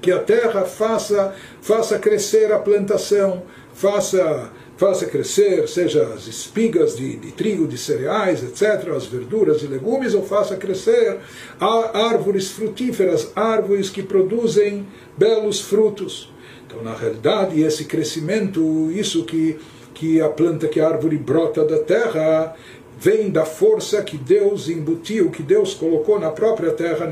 que 0.00 0.10
a 0.10 0.18
terra 0.18 0.64
faça, 0.64 1.34
faça 1.60 1.98
crescer 1.98 2.50
a 2.52 2.58
plantação, 2.58 3.42
faça 3.80 4.52
faça 4.76 5.04
crescer, 5.04 5.68
seja 5.68 6.04
as 6.14 6.26
espigas 6.26 6.96
de, 6.96 7.14
de, 7.16 7.32
trigo, 7.32 7.68
de 7.68 7.76
cereais, 7.76 8.42
etc., 8.42 8.88
as 8.96 9.04
verduras 9.04 9.62
e 9.62 9.66
legumes, 9.66 10.14
ou 10.14 10.24
faça 10.24 10.56
crescer 10.56 11.18
árvores 11.60 12.50
frutíferas, 12.50 13.30
árvores 13.36 13.90
que 13.90 14.02
produzem 14.02 14.86
belos 15.18 15.60
frutos. 15.60 16.32
Então, 16.66 16.82
na 16.82 16.94
realidade, 16.94 17.60
esse 17.60 17.84
crescimento, 17.84 18.90
isso 18.90 19.24
que, 19.24 19.58
que 19.92 20.18
a 20.18 20.30
planta, 20.30 20.66
que 20.66 20.80
a 20.80 20.88
árvore 20.88 21.18
brota 21.18 21.62
da 21.62 21.80
terra, 21.80 22.56
vem 22.98 23.28
da 23.28 23.44
força 23.44 24.02
que 24.02 24.16
Deus 24.16 24.70
embutiu, 24.70 25.30
que 25.30 25.42
Deus 25.42 25.74
colocou 25.74 26.18
na 26.18 26.30
própria 26.30 26.70
terra, 26.70 27.06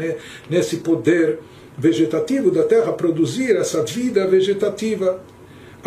nesse 0.49 0.79
poder 0.79 1.39
vegetativo 1.77 2.51
da 2.51 2.63
terra, 2.63 2.95
produzir 2.95 3.57
essa 3.57 3.83
vida 3.83 4.27
vegetativa. 4.27 5.21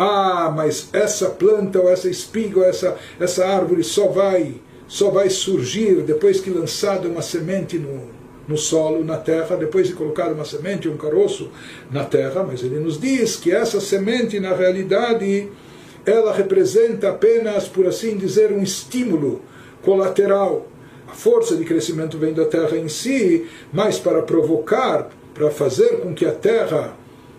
Ah, 0.04 0.50
mas 0.50 0.88
essa 0.92 1.30
planta 1.30 1.80
ou 1.80 1.88
essa 1.88 2.10
espiga 2.10 2.58
ou 2.58 2.66
essa, 2.66 2.96
essa 3.20 3.46
árvore 3.46 3.84
só 3.84 4.08
vai, 4.08 4.56
só 4.88 5.10
vai 5.10 5.30
surgir 5.30 6.02
depois 6.02 6.40
que 6.40 6.50
lançada 6.50 7.06
uma 7.06 7.22
semente 7.22 7.78
no, 7.78 8.08
no 8.48 8.58
solo, 8.58 9.04
na 9.04 9.16
terra, 9.16 9.54
depois 9.54 9.86
de 9.86 9.92
colocar 9.94 10.32
uma 10.32 10.44
semente, 10.44 10.88
um 10.88 10.96
caroço 10.96 11.52
na 11.88 12.04
terra, 12.04 12.42
mas 12.42 12.64
ele 12.64 12.80
nos 12.80 13.00
diz 13.00 13.36
que 13.36 13.52
essa 13.52 13.80
semente, 13.80 14.40
na 14.40 14.52
realidade, 14.52 15.48
ela 16.04 16.34
representa 16.34 17.10
apenas, 17.10 17.68
por 17.68 17.86
assim 17.86 18.16
dizer, 18.16 18.50
um 18.50 18.60
estímulo 18.60 19.40
colateral. 19.82 20.66
A 21.06 21.12
força 21.12 21.54
de 21.54 21.64
crescimento 21.64 22.18
vem 22.18 22.32
da 22.32 22.44
terra 22.44 22.76
em 22.76 22.88
si, 22.88 23.46
mas 23.72 24.00
para 24.00 24.20
provocar, 24.22 25.10
para 25.32 25.48
fazer 25.48 26.00
com 26.00 26.12
que 26.12 26.26
a 26.26 26.32
terra 26.32 26.92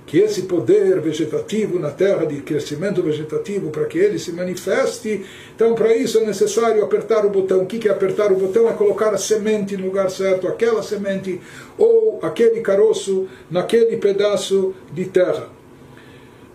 que 0.06 0.18
esse 0.18 0.44
poder 0.44 1.00
vegetativo 1.00 1.80
na 1.80 1.90
terra, 1.90 2.26
de 2.26 2.42
crescimento 2.42 3.02
vegetativo, 3.02 3.70
para 3.70 3.86
que 3.86 3.98
ele 3.98 4.20
se 4.20 4.32
manifeste, 4.32 5.26
então 5.56 5.74
para 5.74 5.96
isso 5.96 6.20
é 6.20 6.26
necessário 6.26 6.84
apertar 6.84 7.26
o 7.26 7.30
botão. 7.30 7.64
O 7.64 7.66
que 7.66 7.88
é 7.88 7.92
apertar 7.92 8.32
o 8.32 8.36
botão? 8.36 8.70
É 8.70 8.74
colocar 8.74 9.14
a 9.14 9.18
semente 9.18 9.78
no 9.78 9.86
lugar 9.86 10.10
certo, 10.12 10.48
aquela 10.48 10.84
semente 10.84 11.40
ou 11.78 12.20
aquele 12.22 12.62
caroço 12.62 13.28
naquele 13.50 13.98
pedaço 13.98 14.74
de 14.92 15.06
terra. 15.06 15.50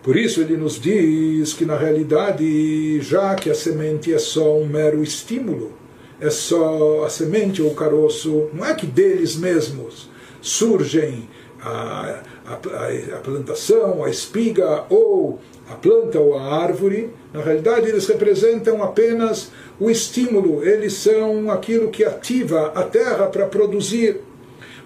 Por 0.03 0.15
isso 0.15 0.41
ele 0.41 0.55
nos 0.55 0.79
diz 0.79 1.53
que 1.53 1.65
na 1.65 1.77
realidade, 1.77 3.01
já 3.01 3.35
que 3.35 3.49
a 3.49 3.55
semente 3.55 4.13
é 4.13 4.19
só 4.19 4.57
um 4.57 4.65
mero 4.65 5.03
estímulo, 5.03 5.73
é 6.21 6.29
só 6.29 7.03
a 7.03 7.09
semente 7.09 7.61
ou 7.61 7.71
o 7.71 7.75
caroço, 7.75 8.49
não 8.53 8.65
é 8.65 8.73
que 8.73 8.85
deles 8.85 9.35
mesmos 9.35 10.09
surgem 10.41 11.27
a, 11.61 12.21
a, 12.49 13.15
a, 13.15 13.19
plantação, 13.19 14.03
a 14.03 14.09
espiga 14.09 14.85
ou 14.89 15.39
a 15.69 15.75
planta 15.75 16.19
ou 16.19 16.37
a 16.37 16.63
árvore, 16.63 17.11
na 17.31 17.41
realidade 17.41 17.87
eles 17.87 18.07
representam 18.07 18.81
apenas 18.81 19.51
o 19.79 19.89
estímulo, 19.89 20.63
eles 20.65 20.93
são 20.93 21.51
aquilo 21.51 21.89
que 21.89 22.03
ativa 22.03 22.71
a 22.73 22.83
terra 22.83 23.27
para 23.27 23.45
produzir. 23.45 24.21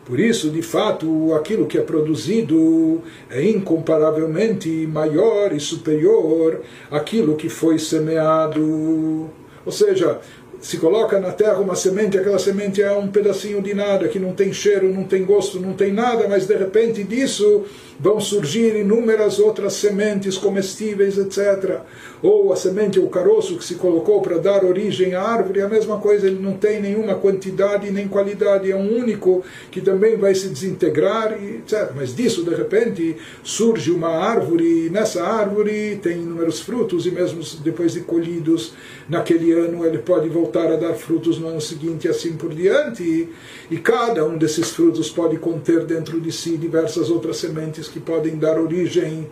Por 0.06 0.20
isso, 0.20 0.50
de 0.50 0.62
fato, 0.62 1.34
aquilo 1.34 1.66
que 1.66 1.78
é 1.78 1.82
produzido 1.82 3.02
é 3.30 3.42
incomparavelmente 3.42 4.86
maior 4.86 5.54
e 5.54 5.62
superior 5.62 6.60
àquilo 6.92 7.38
que 7.38 7.48
foi 7.48 7.80
semeado. 7.80 9.30
Ou 9.66 9.72
seja, 9.72 10.20
se 10.64 10.78
coloca 10.78 11.20
na 11.20 11.34
terra 11.34 11.60
uma 11.60 11.76
semente, 11.76 12.18
aquela 12.18 12.40
semente 12.40 12.82
é 12.82 12.90
um 12.94 13.10
pedacinho 13.10 13.62
de 13.62 13.74
nada, 13.74 14.08
que 14.08 14.18
não 14.18 14.32
tem 14.32 14.54
cheiro, 14.54 14.94
não 14.94 15.04
tem 15.04 15.26
gosto, 15.26 15.60
não 15.60 15.74
tem 15.74 15.92
nada, 15.92 16.26
mas 16.30 16.48
de 16.48 16.56
repente 16.56 17.04
disso 17.04 17.66
vão 18.00 18.18
surgir 18.22 18.74
inúmeras 18.74 19.40
outras 19.40 19.74
sementes 19.74 20.38
comestíveis, 20.38 21.18
etc. 21.18 21.82
Ou 22.24 22.54
a 22.54 22.56
semente, 22.56 23.00
o 23.00 23.10
caroço 23.10 23.58
que 23.58 23.66
se 23.66 23.76
colocou 23.76 24.22
para 24.22 24.38
dar 24.38 24.64
origem 24.64 25.14
à 25.14 25.22
árvore, 25.22 25.62
a 25.62 25.68
mesma 25.68 25.98
coisa, 25.98 26.26
ele 26.26 26.40
não 26.42 26.54
tem 26.54 26.82
nenhuma 26.82 27.16
quantidade 27.16 27.92
nem 27.92 28.08
qualidade, 28.08 28.72
é 28.72 28.76
um 28.78 28.98
único 28.98 29.44
que 29.70 29.82
também 29.82 30.16
vai 30.16 30.34
se 30.34 30.48
desintegrar, 30.48 31.34
etc. 31.34 31.92
Mas 31.94 32.16
disso, 32.16 32.44
de 32.44 32.56
repente, 32.56 33.18
surge 33.44 33.92
uma 33.92 34.08
árvore, 34.08 34.86
e 34.86 34.90
nessa 34.90 35.22
árvore 35.22 36.00
tem 36.02 36.22
inúmeros 36.22 36.62
frutos, 36.62 37.06
e 37.06 37.12
mesmo 37.12 37.42
depois 37.62 37.92
de 37.92 38.00
colhidos 38.00 38.74
naquele 39.10 39.52
ano, 39.52 39.86
ele 39.86 39.98
pode 39.98 40.30
voltar 40.30 40.72
a 40.72 40.78
dar 40.78 40.94
frutos 40.94 41.38
no 41.38 41.50
ano 41.50 41.60
seguinte 41.60 42.06
e 42.06 42.10
assim 42.10 42.38
por 42.38 42.54
diante. 42.54 43.28
E 43.70 43.78
cada 43.78 44.26
um 44.26 44.38
desses 44.38 44.70
frutos 44.70 45.10
pode 45.10 45.38
conter 45.38 45.84
dentro 45.86 46.22
de 46.22 46.32
si 46.32 46.56
diversas 46.56 47.10
outras 47.10 47.36
sementes 47.36 47.90
que 47.90 48.00
podem 48.00 48.38
dar 48.38 48.58
origem 48.58 49.28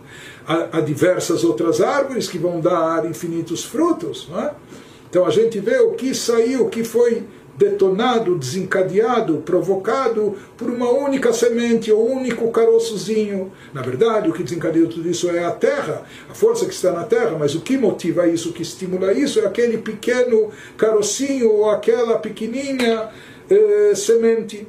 a, 0.46 0.78
a 0.78 0.80
diversas 0.80 1.44
outras 1.44 1.80
árvores 1.80 2.28
que 2.28 2.38
vão 2.38 2.60
dar 2.60 3.08
infinitos 3.08 3.64
frutos. 3.64 4.28
É? 4.36 4.50
Então 5.08 5.26
a 5.26 5.30
gente 5.30 5.58
vê 5.60 5.78
o 5.78 5.92
que 5.92 6.14
saiu, 6.14 6.66
o 6.66 6.70
que 6.70 6.84
foi 6.84 7.24
detonado, 7.56 8.38
desencadeado, 8.38 9.38
provocado 9.44 10.34
por 10.56 10.70
uma 10.70 10.90
única 10.90 11.32
semente 11.32 11.92
ou 11.92 12.10
um 12.10 12.16
único 12.16 12.50
caroçozinho. 12.50 13.52
Na 13.72 13.82
verdade, 13.82 14.28
o 14.28 14.32
que 14.32 14.42
desencadeou 14.42 14.88
tudo 14.88 15.08
isso 15.08 15.30
é 15.30 15.44
a 15.44 15.50
terra, 15.50 16.02
a 16.30 16.34
força 16.34 16.64
que 16.64 16.72
está 16.72 16.92
na 16.92 17.04
terra, 17.04 17.36
mas 17.38 17.54
o 17.54 17.60
que 17.60 17.76
motiva 17.76 18.26
isso, 18.26 18.50
o 18.50 18.52
que 18.52 18.62
estimula 18.62 19.12
isso 19.12 19.38
é 19.40 19.46
aquele 19.46 19.78
pequeno 19.78 20.50
carocinho 20.76 21.50
ou 21.50 21.70
aquela 21.70 22.18
pequenininha 22.18 23.10
eh, 23.50 23.92
semente. 23.94 24.66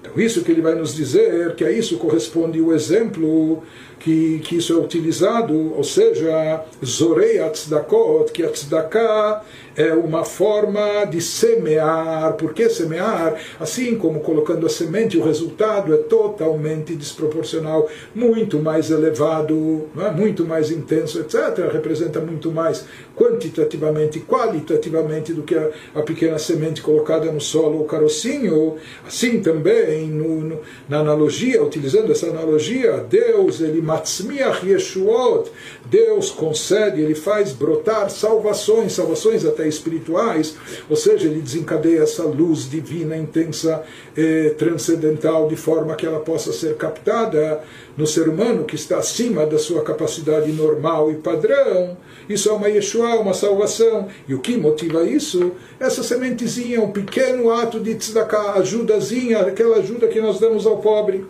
Então, 0.00 0.12
isso 0.16 0.42
que 0.42 0.50
ele 0.50 0.62
vai 0.62 0.74
nos 0.74 0.94
dizer, 0.94 1.54
que 1.54 1.64
a 1.64 1.70
isso 1.70 1.96
corresponde 1.96 2.60
o 2.60 2.74
exemplo 2.74 3.62
que, 4.02 4.40
que 4.40 4.56
isso 4.56 4.72
é 4.72 4.76
utilizado, 4.76 5.74
ou 5.76 5.84
seja, 5.84 6.64
Zorei 6.84 7.38
Tzedakot, 7.50 8.32
que 8.32 8.42
a 8.42 8.48
Tzedakah 8.48 9.42
é 9.76 9.92
uma 9.94 10.24
forma 10.24 11.04
de 11.04 11.20
semear. 11.20 12.34
Por 12.34 12.52
que 12.52 12.68
semear? 12.68 13.36
Assim 13.58 13.96
como 13.96 14.20
colocando 14.20 14.66
a 14.66 14.68
semente, 14.68 15.16
o 15.16 15.24
resultado 15.24 15.94
é 15.94 15.98
totalmente 15.98 16.94
desproporcional, 16.94 17.88
muito 18.14 18.58
mais 18.58 18.90
elevado, 18.90 19.88
é? 19.98 20.10
muito 20.10 20.44
mais 20.44 20.70
intenso, 20.70 21.20
etc. 21.20 21.70
Representa 21.72 22.20
muito 22.20 22.50
mais 22.50 22.84
quantitativamente 23.16 24.18
e 24.18 24.22
qualitativamente 24.22 25.32
do 25.32 25.42
que 25.42 25.54
a, 25.54 25.70
a, 25.94 26.02
pequena 26.02 26.38
semente 26.38 26.82
colocada 26.82 27.30
no 27.30 27.40
solo 27.40 27.78
ou 27.78 27.84
carocinho. 27.84 28.76
Assim 29.06 29.40
também, 29.40 30.08
no, 30.08 30.40
no, 30.40 30.60
na 30.88 30.98
analogia, 30.98 31.62
utilizando 31.62 32.10
essa 32.10 32.26
analogia, 32.26 33.04
Deus, 33.08 33.60
ele 33.60 33.80
matzmiach 33.92 34.64
yeshuot, 34.66 35.50
Deus 35.84 36.30
concede, 36.30 37.00
ele 37.00 37.14
faz 37.14 37.52
brotar 37.52 38.10
salvações, 38.10 38.92
salvações 38.92 39.44
até 39.44 39.68
espirituais, 39.68 40.56
ou 40.88 40.96
seja, 40.96 41.28
ele 41.28 41.40
desencadeia 41.40 42.02
essa 42.02 42.24
luz 42.24 42.68
divina, 42.68 43.16
intensa, 43.16 43.82
eh, 44.16 44.54
transcendental, 44.56 45.48
de 45.48 45.56
forma 45.56 45.94
que 45.94 46.06
ela 46.06 46.20
possa 46.20 46.52
ser 46.52 46.76
captada 46.76 47.60
no 47.96 48.06
ser 48.06 48.28
humano 48.28 48.64
que 48.64 48.74
está 48.74 48.98
acima 48.98 49.44
da 49.44 49.58
sua 49.58 49.82
capacidade 49.82 50.50
normal 50.52 51.10
e 51.10 51.16
padrão. 51.16 51.96
Isso 52.28 52.48
é 52.48 52.52
uma 52.52 52.68
Yeshua, 52.68 53.20
uma 53.20 53.34
salvação. 53.34 54.08
E 54.26 54.34
o 54.34 54.40
que 54.40 54.56
motiva 54.56 55.04
isso? 55.04 55.52
Essa 55.78 56.02
sementezinha, 56.02 56.80
um 56.80 56.90
pequeno 56.90 57.50
ato 57.50 57.78
de 57.78 57.94
tzedakah, 57.94 58.52
ajudazinha, 58.52 59.40
aquela 59.40 59.76
ajuda 59.76 60.08
que 60.08 60.20
nós 60.20 60.38
damos 60.38 60.66
ao 60.66 60.78
pobre. 60.78 61.24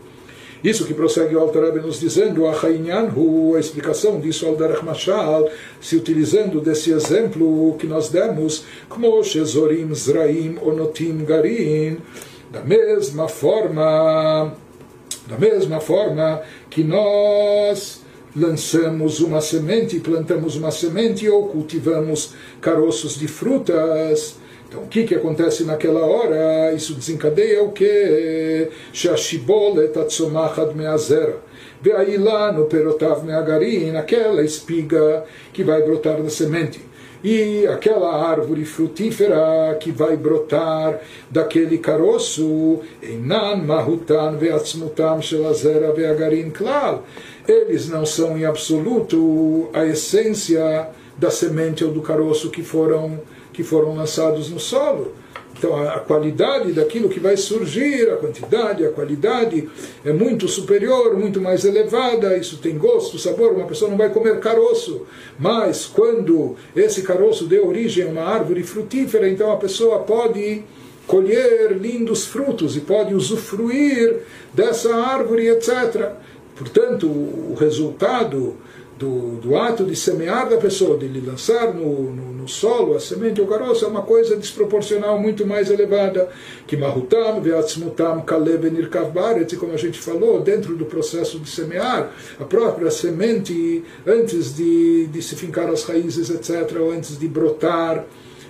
Isso 0.63 0.87
que 0.87 0.95
prossegue 0.95 1.35
o 1.35 1.41
Alter 1.41 1.83
nos 1.83 1.99
dizendo, 1.99 2.47
a 2.47 2.53
a 2.53 3.61
explicação 3.61 4.21
disso 4.21 4.47
ao 4.47 4.55
Derech 4.55 4.85
Mashal, 4.85 5.49
se 5.81 5.97
utilizando 5.97 6.61
desse 6.61 6.93
exemplo 6.93 7.75
que 7.79 7.87
nós 7.87 8.09
demos, 8.09 8.65
como 8.89 9.23
Shezorim 9.25 9.93
Zraim 9.93 10.59
Onotim 10.63 11.25
Garim, 11.25 11.99
da 12.51 12.63
mesma 12.63 13.27
forma, 13.27 14.55
da 15.27 15.37
mesma 15.37 15.81
forma 15.81 16.43
que 16.71 16.85
nós 16.85 18.03
lançamos 18.37 19.21
uma 19.21 19.41
semente, 19.41 19.99
plantamos 19.99 20.55
uma 20.55 20.71
semente 20.71 21.29
ou 21.29 21.49
cultivamos 21.49 22.35
caroços 22.61 23.19
de 23.19 23.27
frutas, 23.27 24.37
então, 24.73 24.85
o 24.85 24.89
que, 24.89 25.05
que 25.05 25.15
acontece 25.15 25.65
naquela 25.65 26.01
hora? 26.01 26.73
Isso 26.73 26.95
desencadeia 26.95 27.63
o 27.63 27.73
que? 27.73 28.71
Shashibolet 28.91 29.99
atzomachad 29.99 30.75
meazera. 30.75 31.37
Veio 31.83 32.25
lá 32.25 32.51
no 32.51 32.65
perotav 32.65 33.23
meagarim, 33.23 33.95
aquela 33.97 34.43
espiga 34.43 35.25
que 35.53 35.63
vai 35.63 35.83
brotar 35.83 36.23
da 36.23 36.31
semente. 36.31 36.81
E 37.23 37.67
aquela 37.67 38.27
árvore 38.27 38.65
frutífera 38.65 39.77
que 39.79 39.93
vai 39.93 40.17
brotar 40.17 41.01
daquele 41.31 41.77
caroço, 41.77 42.81
Einan 43.03 43.57
mahutan 43.57 44.39
veatzmutam 44.39 45.21
shelazera 45.21 45.93
veagarim 45.93 46.49
klal. 46.49 47.05
Eles 47.47 47.91
não 47.91 48.07
são 48.07 48.39
em 48.39 48.47
absoluto 48.47 49.69
a 49.75 49.85
essência 49.85 50.89
da 51.19 51.31
semente 51.31 51.85
ou 51.85 51.93
do 51.93 52.01
caroço 52.01 52.51
que 52.51 52.63
foram 52.63 53.21
que 53.53 53.63
foram 53.63 53.95
lançados 53.95 54.51
no 54.51 54.59
solo. 54.59 55.13
então 55.57 55.77
a, 55.77 56.01
qualidade 56.01 56.73
daquilo 56.73 57.09
que 57.09 57.21
vai 57.21 57.37
surgir, 57.37 58.11
a 58.11 58.17
quantidade, 58.17 58.85
a 58.85 58.91
qualidade 58.91 59.69
é 60.05 60.13
muito 60.13 60.49
superior, 60.49 61.17
muito 61.17 61.41
mais 61.41 61.65
elevada, 61.65 62.37
isso 62.37 62.59
tem 62.59 62.77
gosto, 62.79 63.19
sabor, 63.19 63.53
uma 63.53 63.67
pessoa 63.67 63.91
não 63.91 63.99
vai 63.99 64.11
comer 64.11 64.41
caroço, 64.41 65.07
mas 65.39 65.87
quando 65.87 66.57
esse 66.75 67.03
caroço 67.03 67.45
deu 67.47 67.69
origem 67.69 68.05
a 68.05 68.09
uma 68.09 68.23
árvore 68.23 68.63
frutífera, 68.63 69.29
então 69.29 69.53
a 69.53 69.57
pessoa 69.57 70.01
pode 70.01 70.65
colher 71.07 71.73
lindos 71.73 72.27
frutos 72.27 72.77
e 72.77 72.81
pode 72.81 73.15
usufruir 73.15 74.21
dessa 74.55 74.95
árvore, 74.95 75.49
etc. 75.49 76.13
Portanto, 76.57 77.07
o 77.07 77.55
resultado 77.59 78.57
do, 78.99 79.37
do 79.37 79.57
ato 79.57 79.85
de 79.85 79.97
semear 79.97 80.49
da 80.49 80.57
pessoa, 80.57 80.97
de 80.97 81.09
lhe 81.09 81.21
lançar 81.21 81.75
no, 81.75 82.13
no, 82.13 82.32
no 82.43 82.49
solo 82.49 82.97
a 82.97 83.01
semente 83.01 83.41
ou 83.41 83.47
caroço, 83.47 83.85
é 83.85 83.89
uma 83.89 84.03
coisa 84.03 84.37
desproporcional 84.37 85.19
muito 85.19 85.47
mais 85.47 85.71
elevada. 85.71 86.29
Que 86.67 86.77
mahutam, 86.77 87.41
veatzmutam, 87.41 88.21
kalev 88.23 88.69
nirkav 88.69 89.13
baret, 89.13 89.57
como 89.57 89.73
a 89.73 89.77
gente 89.77 89.99
falou, 89.99 90.41
dentro 90.41 90.77
do 90.77 90.85
processo 90.85 91.39
de 91.39 91.49
semear, 91.49 92.11
a 92.41 92.45
própria 92.45 92.91
semente, 92.91 93.85
antes 94.05 94.57
de, 94.57 95.07
de 95.07 95.23
se 95.23 95.37
fincar 95.37 95.71
as 95.71 95.85
raízes, 95.85 96.29
etc., 96.31 96.77
ou 96.81 96.91
antes 96.91 97.17
de 97.17 97.29
brotar, 97.29 98.05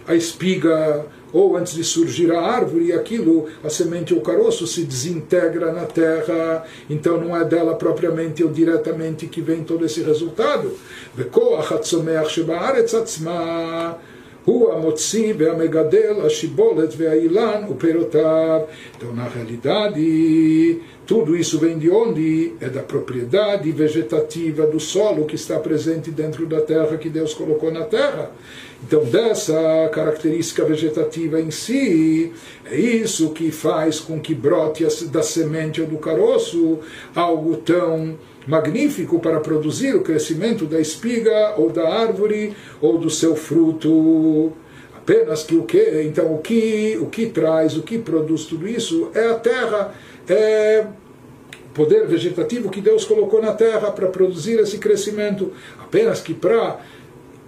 a 0.08 0.16
espiga 0.16 1.06
ou 1.34 1.58
antes 1.58 1.74
de 1.74 1.84
surgir 1.84 2.32
a 2.32 2.42
árvore, 2.42 2.86
e 2.86 2.94
aquilo, 2.94 3.48
a 3.64 3.70
semente 3.70 4.14
ou 4.14 4.22
caroço, 4.22 4.66
se 4.66 4.84
desintegra 4.84 5.74
na 5.74 5.86
terra, 5.86 6.66
então 6.90 7.20
não 7.20 7.36
é 7.36 7.44
dela 7.44 7.76
propriamente 7.76 8.44
ou 8.44 8.50
diretamente 8.50 9.28
que 9.28 9.42
vem 9.42 9.64
todo 9.64 9.86
esse 9.86 10.02
resultado. 10.02 10.72
הוא 14.48 14.74
המוציא 14.74 15.34
והמגדל, 15.38 16.16
השיבולת 16.26 16.94
והאילן 16.98 17.62
ופירותיו. 17.70 18.62
Então, 18.98 19.14
na 19.14 19.28
realidade, 19.28 20.80
tudo 21.06 21.36
isso 21.36 21.60
vem 21.60 21.78
de 21.78 21.90
onde? 21.90 22.54
É 22.62 22.70
da 22.70 22.82
propriedade 22.82 23.70
vegetativa 23.74 24.66
do 24.66 24.80
solo 24.80 25.26
que 25.26 25.36
está 25.36 25.60
presente 25.60 26.10
dentro 26.12 26.46
da 26.46 26.62
terra, 26.62 26.96
que 26.96 27.10
Deus 27.10 27.34
colocou 27.34 27.72
na 27.74 27.84
terra. 27.84 28.32
Então, 28.85 29.05
dessa 29.05 29.89
característica 29.93 30.65
vegetativa 30.65 31.41
em 31.41 31.51
si, 31.51 32.33
é 32.65 32.77
isso 32.77 33.31
que 33.31 33.53
faz 33.53 34.01
com 34.01 34.19
que 34.21 34.35
brote 34.35 34.85
da 35.07 35.23
semente 35.23 35.81
ou 35.81 35.87
do 35.87 35.99
caroço 35.99 36.81
algo 37.15 37.57
tão 37.59 38.19
magnífico 38.47 39.21
para 39.21 39.39
produzir 39.39 39.95
o 39.95 40.03
crescimento 40.03 40.67
da 40.67 40.81
espiga 40.81 41.55
ou 41.57 41.71
da 41.71 41.89
árvore 41.89 42.57
ou 42.81 42.99
do 42.99 43.09
seu 43.09 43.37
fruto. 43.37 44.53
Apenas 44.97 45.45
que 45.45 45.55
o 45.55 45.63
que, 45.63 46.03
então 46.03 46.35
o 46.35 46.39
que, 46.39 46.99
o 47.01 47.07
que 47.07 47.27
traz, 47.27 47.77
o 47.77 47.83
que 47.83 47.99
produz 47.99 48.45
tudo 48.45 48.69
isso 48.69 49.11
é 49.15 49.31
a 49.31 49.35
terra, 49.35 49.95
é 50.29 50.87
o 51.67 51.75
poder 51.75 52.07
vegetativo 52.07 52.69
que 52.69 52.81
Deus 52.81 53.05
colocou 53.05 53.41
na 53.41 53.53
terra 53.53 53.91
para 53.93 54.09
produzir 54.09 54.59
esse 54.59 54.79
crescimento. 54.79 55.53
Apenas 55.81 56.21
que 56.21 56.35
para 56.35 56.81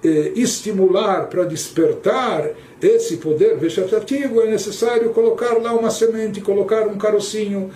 estimular, 0.08 1.28
para 1.28 1.44
despertar 1.44 2.52
esse 2.84 3.16
poder 3.16 3.56
vegetativo, 3.56 4.42
é 4.42 4.46
necessário 4.46 5.10
colocar 5.10 5.54
lá 5.54 5.72
uma 5.72 5.90
semente, 5.90 6.40
colocar 6.40 6.86
um 6.86 6.98
carocinho. 6.98 7.70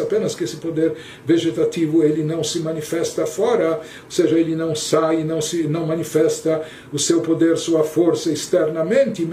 Apenas 0.00 0.34
que 0.34 0.44
esse 0.44 0.56
poder 0.56 0.94
vegetativo 1.26 2.04
ele 2.04 2.22
não 2.22 2.44
se 2.44 2.60
manifesta 2.60 3.26
fora, 3.26 3.80
ou 4.04 4.10
seja, 4.10 4.38
ele 4.38 4.54
não 4.54 4.74
sai, 4.74 5.24
não 5.24 5.40
se 5.40 5.64
não 5.64 5.86
manifesta 5.86 6.62
o 6.92 6.98
seu 6.98 7.20
poder, 7.20 7.56
sua 7.58 7.82
força 7.82 8.30
externamente, 8.30 9.24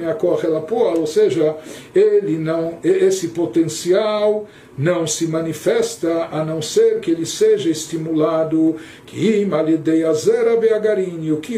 ou 0.97 1.07
seja, 1.07 1.55
ele 1.93 2.37
não 2.37 2.79
esse 2.83 3.29
potencial 3.29 4.47
não 4.79 5.05
se 5.05 5.27
manifesta 5.27 6.29
a 6.31 6.43
não 6.45 6.61
ser 6.61 7.01
que 7.01 7.11
ele 7.11 7.25
seja 7.25 7.69
estimulado, 7.69 8.77
que 9.05 9.27
o 11.33 11.37
que 11.41 11.53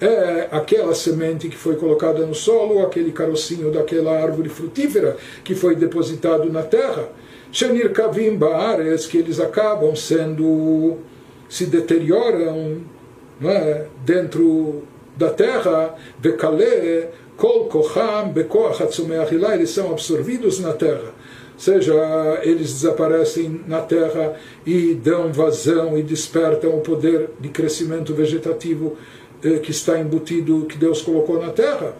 é 0.00 0.48
aquela 0.50 0.94
semente 0.94 1.48
que 1.48 1.56
foi 1.56 1.76
colocada 1.76 2.24
no 2.24 2.34
solo, 2.34 2.84
aquele 2.84 3.12
carocinho 3.12 3.70
daquela 3.70 4.12
árvore 4.12 4.48
frutífera 4.48 5.16
que 5.44 5.54
foi 5.54 5.74
depositado 5.74 6.50
na 6.52 6.62
terra. 6.62 7.08
Shenir 7.50 7.92
Kavim 7.92 8.36
Baares, 8.36 9.06
que 9.06 9.18
eles 9.18 9.40
acabam 9.40 9.94
sendo, 9.96 10.98
se 11.48 11.66
deterioram 11.66 12.82
é? 13.42 13.86
dentro 14.04 14.82
da 15.16 15.30
terra, 15.30 15.94
Bekale, 16.18 17.08
Kol 17.36 17.66
Kocham, 17.66 18.30
Bekoach 18.30 18.82
eles 19.54 19.70
são 19.70 19.90
absorvidos 19.90 20.60
na 20.60 20.72
terra 20.72 21.12
seja, 21.58 21.92
eles 22.42 22.72
desaparecem 22.72 23.62
na 23.66 23.80
terra 23.80 24.36
e 24.64 24.94
dão 24.94 25.32
vazão 25.32 25.98
e 25.98 26.02
despertam 26.02 26.70
o 26.70 26.80
poder 26.80 27.30
de 27.40 27.48
crescimento 27.48 28.14
vegetativo 28.14 28.96
que 29.62 29.70
está 29.70 29.98
embutido, 29.98 30.66
que 30.66 30.76
Deus 30.76 31.02
colocou 31.02 31.40
na 31.40 31.50
terra. 31.50 31.94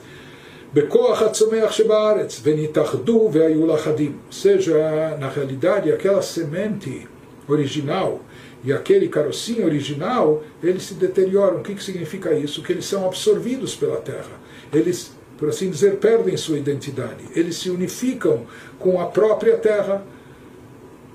seja, 4.31 5.17
na 5.19 5.29
realidade, 5.29 5.91
aquela 5.91 6.21
semente 6.21 7.09
original 7.49 8.21
e 8.63 8.73
aquele 8.73 9.09
carocinho 9.09 9.65
original, 9.65 10.43
eles 10.63 10.83
se 10.83 10.95
deterioram. 10.95 11.59
O 11.59 11.63
que, 11.63 11.75
que 11.75 11.83
significa 11.83 12.35
isso? 12.35 12.63
Que 12.63 12.73
eles 12.73 12.85
são 12.85 13.07
absorvidos 13.07 13.75
pela 13.75 13.97
terra. 13.97 14.39
Eles 14.73 15.13
por 15.39 15.49
assim 15.49 15.71
dizer, 15.71 15.97
perdem 15.97 16.37
sua 16.37 16.59
identidade. 16.59 17.25
Eles 17.35 17.57
se 17.57 17.71
unificam 17.71 18.45
com 18.79 19.01
a 19.01 19.07
própria 19.07 19.57
terra. 19.57 20.05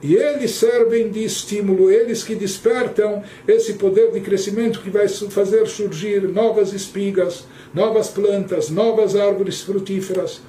E 0.03 0.15
eles 0.15 0.51
servem 0.51 1.09
de 1.09 1.23
estímulo, 1.23 1.89
eles 1.89 2.23
que 2.23 2.35
despertam 2.35 3.23
esse 3.47 3.75
poder 3.75 4.11
de 4.11 4.19
crescimento 4.19 4.81
que 4.81 4.89
vai 4.89 5.07
fazer 5.07 5.65
surgir 5.65 6.23
novas 6.23 6.73
espigas, 6.73 7.45
novas 7.73 8.09
plantas, 8.09 8.69
novas 8.69 9.15
árvores 9.15 9.61
frutíferas. 9.61 10.41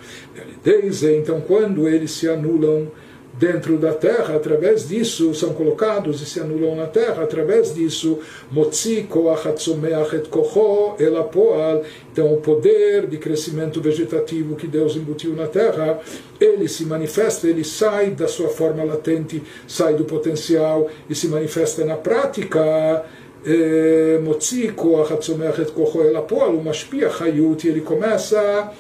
Desde 0.64 1.16
então, 1.16 1.40
quando 1.40 1.89
eles 1.89 2.10
se 2.10 2.28
anulam 2.28 2.90
dentro 3.39 3.77
da 3.77 3.93
terra, 3.93 4.36
através 4.36 4.89
disso 4.89 5.35
são 5.35 5.52
colocados 5.52 6.23
e 6.23 6.27
se 6.27 6.40
anulam 6.40 6.77
na 6.77 6.86
terra, 6.86 7.24
através 7.24 7.74
disso, 7.74 8.19
motzi 8.51 9.02
koach 9.02 9.48
atzomeach 9.48 10.15
então 12.12 12.32
o 12.32 12.36
poder 12.39 13.06
de 13.06 13.19
crescimento 13.19 13.81
vegetativo 13.81 14.55
que 14.55 14.66
Deus 14.66 14.94
embutiu 14.97 15.35
na 15.35 15.47
terra, 15.47 15.98
ele 16.40 16.69
se 16.69 16.85
manifesta, 16.85 17.48
ele 17.48 17.65
sai 17.65 18.11
da 18.11 18.28
sua 18.28 18.48
forma 18.48 18.85
latente, 18.85 19.43
sai 19.66 19.94
do 19.94 20.05
potencial 20.05 20.89
e 21.11 21.15
se 21.15 21.27
manifesta 21.27 21.85
na 21.85 21.97
prática, 21.97 23.05
eh, 23.44 24.20
motzi 24.23 24.69
koach 24.69 25.12
atzomeach 25.12 25.61
et 25.61 25.73
ele 27.69 27.81
começa 27.81 28.73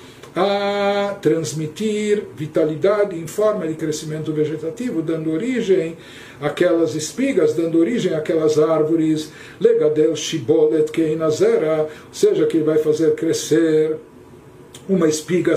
transmitir 1.20 2.24
vitalidade 2.36 3.16
em 3.16 3.26
forma 3.26 3.68
de 3.68 3.74
crescimento 3.74 4.32
vegetativo, 4.32 5.00
dando 5.00 5.30
origem 5.30 5.96
àquelas 6.40 6.94
espigas, 6.94 7.54
dando 7.54 7.78
origem 7.78 8.14
àquelas 8.14 8.58
árvores, 8.58 9.30
legadel 9.60 10.16
shibolet 10.16 10.90
keinazera, 10.90 11.82
ou 11.82 11.88
seja, 12.12 12.46
que 12.46 12.58
vai 12.58 12.78
fazer 12.78 13.14
crescer 13.14 13.96
uma 14.88 15.08
espiga 15.08 15.54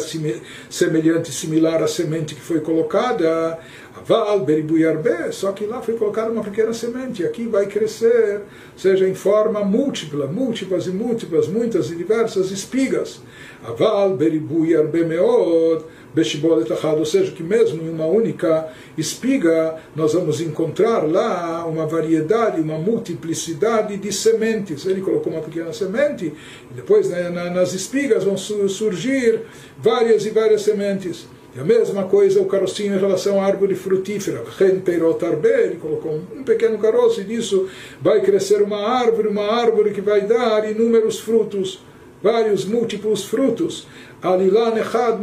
semelhante, 0.70 1.32
similar 1.32 1.84
à 1.84 1.88
semente 1.88 2.34
que 2.34 2.41
foi 2.41 2.62
colocada, 2.62 3.60
Aval, 3.98 4.41
Beribuyarbe, 4.45 5.34
só 5.34 5.52
que 5.52 5.66
lá 5.66 5.82
foi 5.82 5.95
colocada 5.95 6.32
uma 6.32 6.44
pequena 6.44 6.72
semente, 6.72 7.26
aqui 7.26 7.45
vai 7.45 7.66
crescer, 7.66 8.41
seja 8.78 9.08
em 9.08 9.16
forma 9.16 9.66
múltipla, 9.66 10.28
múltiplas 10.28 10.86
e 10.88 10.91
múltiplas, 10.91 11.48
muitas 11.48 11.91
e 11.91 11.95
diversas 11.95 12.52
espigas. 12.52 13.20
Aval, 13.64 14.16
Beribuyarbe 14.16 15.04
Meod, 15.04 15.84
Beshibolet 16.14 16.72
Achad, 16.72 16.98
ou 16.98 17.06
seja, 17.06 17.32
que 17.32 17.44
mesmo 17.44 17.82
em 17.84 17.90
uma 17.90 18.06
única 18.06 18.70
espiga 18.98 19.76
nós 19.96 20.14
vamos 20.14 20.42
encontrar 20.42 21.00
lá 21.00 21.66
uma 21.66 21.86
variedade, 21.86 22.62
uma 22.62 22.78
multiplicidade 22.78 23.98
de 23.98 24.12
sementes. 24.12 24.86
Ele 24.86 25.02
colocou 25.02 25.32
uma 25.32 25.42
pequena 25.42 25.72
semente 25.74 26.34
e 26.72 26.74
depois 26.74 27.10
né, 27.10 27.30
nas 27.30 27.74
espigas 27.74 28.24
vão 28.24 28.38
surgir 28.38 29.42
várias 29.78 30.26
e 30.26 30.30
várias 30.30 30.62
sementes. 30.62 31.28
E 31.56 31.60
a 31.60 31.64
mesma 31.64 32.04
coisa 32.04 32.42
o 32.42 32.46
carocinho 32.46 32.96
em 32.96 33.00
relação 33.00 33.42
à 33.42 33.46
árvore 33.46 33.74
frutífera. 33.74 34.44
Ele 34.60 35.76
colocou 35.82 36.22
um 36.36 36.44
pequeno 36.44 36.78
caroço 36.78 37.22
e 37.22 37.24
disso 37.24 37.68
vai 38.02 38.22
crescer 38.22 38.62
uma 38.62 38.78
árvore, 38.78 39.28
uma 39.28 39.52
árvore 39.52 39.92
que 39.92 40.02
vai 40.02 40.22
dar 40.22 40.70
inúmeros 40.70 41.20
frutos, 41.20 41.80
vários 42.22 42.65
múltiplos 42.65 43.26
frutos. 43.26 43.88
Alilá 44.22 44.72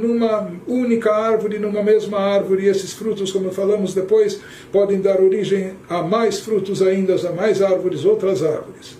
numa 0.00 0.50
única 0.66 1.12
árvore, 1.12 1.58
numa 1.58 1.82
mesma 1.82 2.18
árvore, 2.18 2.64
e 2.64 2.68
esses 2.68 2.92
frutos, 2.92 3.32
como 3.32 3.50
falamos 3.50 3.92
depois, 3.92 4.40
podem 4.70 5.00
dar 5.00 5.20
origem 5.20 5.74
a 5.88 6.02
mais 6.02 6.40
frutos 6.40 6.80
ainda, 6.80 7.14
a 7.28 7.32
mais 7.32 7.60
árvores, 7.60 8.04
outras 8.04 8.42
árvores. 8.42 8.96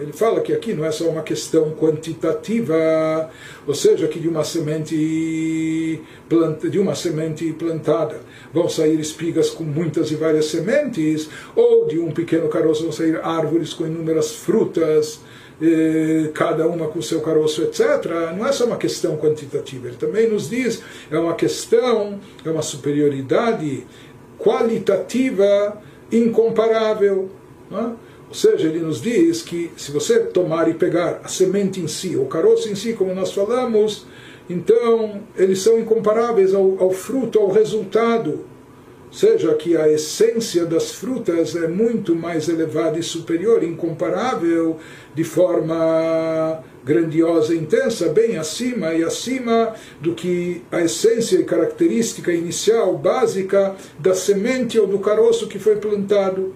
Ele 0.00 0.12
fala 0.12 0.40
que 0.40 0.52
aqui 0.52 0.72
não 0.72 0.84
é 0.84 0.90
só 0.90 1.08
uma 1.08 1.22
questão 1.22 1.70
quantitativa, 1.72 3.30
ou 3.66 3.74
seja, 3.74 4.08
que 4.08 4.18
de 4.18 4.28
uma 4.28 4.42
semente, 4.42 6.00
planta, 6.28 6.70
de 6.70 6.78
uma 6.78 6.94
semente 6.94 7.52
plantada 7.52 8.20
vão 8.52 8.68
sair 8.68 8.98
espigas 8.98 9.50
com 9.50 9.64
muitas 9.64 10.10
e 10.10 10.14
várias 10.14 10.46
sementes, 10.46 11.28
ou 11.54 11.86
de 11.86 11.98
um 11.98 12.10
pequeno 12.10 12.48
caroço 12.48 12.84
vão 12.84 12.92
sair 12.92 13.20
árvores 13.22 13.74
com 13.74 13.86
inúmeras 13.86 14.32
frutas 14.32 15.20
cada 16.34 16.68
uma 16.68 16.86
com 16.86 17.02
seu 17.02 17.20
caroço, 17.20 17.62
etc. 17.62 17.80
Não 18.36 18.46
é 18.46 18.52
só 18.52 18.64
uma 18.64 18.76
questão 18.76 19.16
quantitativa, 19.16 19.88
ele 19.88 19.96
também 19.96 20.28
nos 20.30 20.48
diz, 20.48 20.80
é 21.10 21.18
uma 21.18 21.34
questão, 21.34 22.20
é 22.44 22.50
uma 22.50 22.62
superioridade 22.62 23.84
qualitativa 24.38 25.82
incomparável. 26.10 27.28
É? 27.70 28.08
Ou 28.28 28.34
seja, 28.34 28.68
ele 28.68 28.80
nos 28.80 29.00
diz 29.00 29.42
que 29.42 29.70
se 29.76 29.90
você 29.90 30.20
tomar 30.20 30.68
e 30.68 30.74
pegar 30.74 31.20
a 31.24 31.28
semente 31.28 31.80
em 31.80 31.88
si, 31.88 32.16
o 32.16 32.26
caroço 32.26 32.68
em 32.68 32.74
si, 32.74 32.92
como 32.92 33.14
nós 33.14 33.32
falamos, 33.32 34.06
então 34.50 35.22
eles 35.36 35.60
são 35.60 35.78
incomparáveis 35.78 36.54
ao, 36.54 36.76
ao 36.78 36.90
fruto, 36.90 37.38
ao 37.38 37.50
resultado. 37.50 38.44
Seja, 39.10 39.54
que 39.54 39.76
a 39.76 39.88
essência 39.88 40.66
das 40.66 40.92
frutas 40.92 41.56
é 41.56 41.66
muito 41.66 42.14
mais 42.14 42.48
elevada 42.48 42.98
e 42.98 43.02
superior, 43.02 43.62
incomparável, 43.62 44.78
de 45.14 45.24
forma 45.24 46.62
grandiosa 46.84 47.54
e 47.54 47.58
intensa, 47.58 48.08
bem 48.10 48.36
acima 48.36 48.94
e 48.94 49.02
acima 49.02 49.74
do 50.00 50.14
que 50.14 50.62
a 50.70 50.80
essência 50.80 51.36
e 51.38 51.44
característica 51.44 52.32
inicial, 52.32 52.96
básica, 52.96 53.74
da 53.98 54.14
semente 54.14 54.78
ou 54.78 54.86
do 54.86 54.98
caroço 54.98 55.48
que 55.48 55.58
foi 55.58 55.76
plantado. 55.76 56.54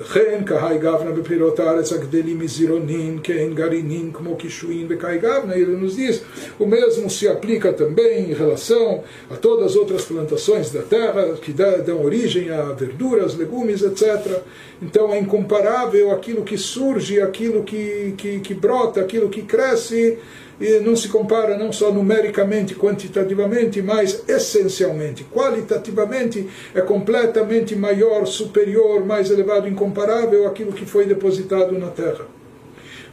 וכן 0.00 0.42
כהי 0.46 0.78
גבנה 0.78 1.10
בפירות 1.10 1.60
הארץ 1.60 1.92
הגדלים 1.92 2.38
מזירונין, 2.38 3.18
כהן 3.24 3.54
גרעינין 3.54 4.10
כמו 4.12 4.36
קישואין 4.36 4.86
וכהי 4.88 5.18
גבנה, 5.18 5.54
ele 5.54 5.76
nos 5.82 5.96
diz, 5.96 6.22
o 6.60 6.66
mesmo 6.66 7.08
se 7.08 7.26
aplica 7.28 7.72
também 7.72 8.30
em 8.30 8.34
relação 8.34 9.02
a 9.30 9.36
todas 9.36 9.70
as 9.70 9.76
outras 9.76 10.04
plantações 10.04 10.70
da 10.70 10.82
terra 10.82 11.34
que 11.40 11.52
dão 11.86 12.04
origem 12.04 12.50
a 12.50 12.62
verduras, 12.72 13.36
legumes, 13.36 13.82
etc. 13.82 14.02
Então 14.82 15.14
é 15.14 15.18
incomparável 15.18 16.10
aquilo 16.10 16.42
que 16.42 16.58
surge, 16.58 17.20
aquilo 17.20 17.64
que, 17.64 18.14
que, 18.18 18.40
que 18.40 18.54
brota, 18.54 19.00
aquilo 19.00 19.30
que 19.30 19.42
cresce, 19.42 20.18
e 20.61 20.79
não 20.79 20.95
se 20.95 21.07
compara 21.07 21.57
não 21.57 21.71
só 21.71 21.91
numericamente, 21.91 22.75
quantitativamente, 22.75 23.81
mas 23.81 24.23
essencialmente, 24.27 25.23
qualitativamente, 25.23 26.47
é 26.73 26.81
completamente 26.81 27.75
maior, 27.75 28.25
superior, 28.25 29.05
mais 29.05 29.31
elevado, 29.31 29.67
incomparável 29.67 30.47
àquilo 30.47 30.71
que 30.71 30.85
foi 30.85 31.05
depositado 31.05 31.77
na 31.77 31.87
terra. 31.87 32.40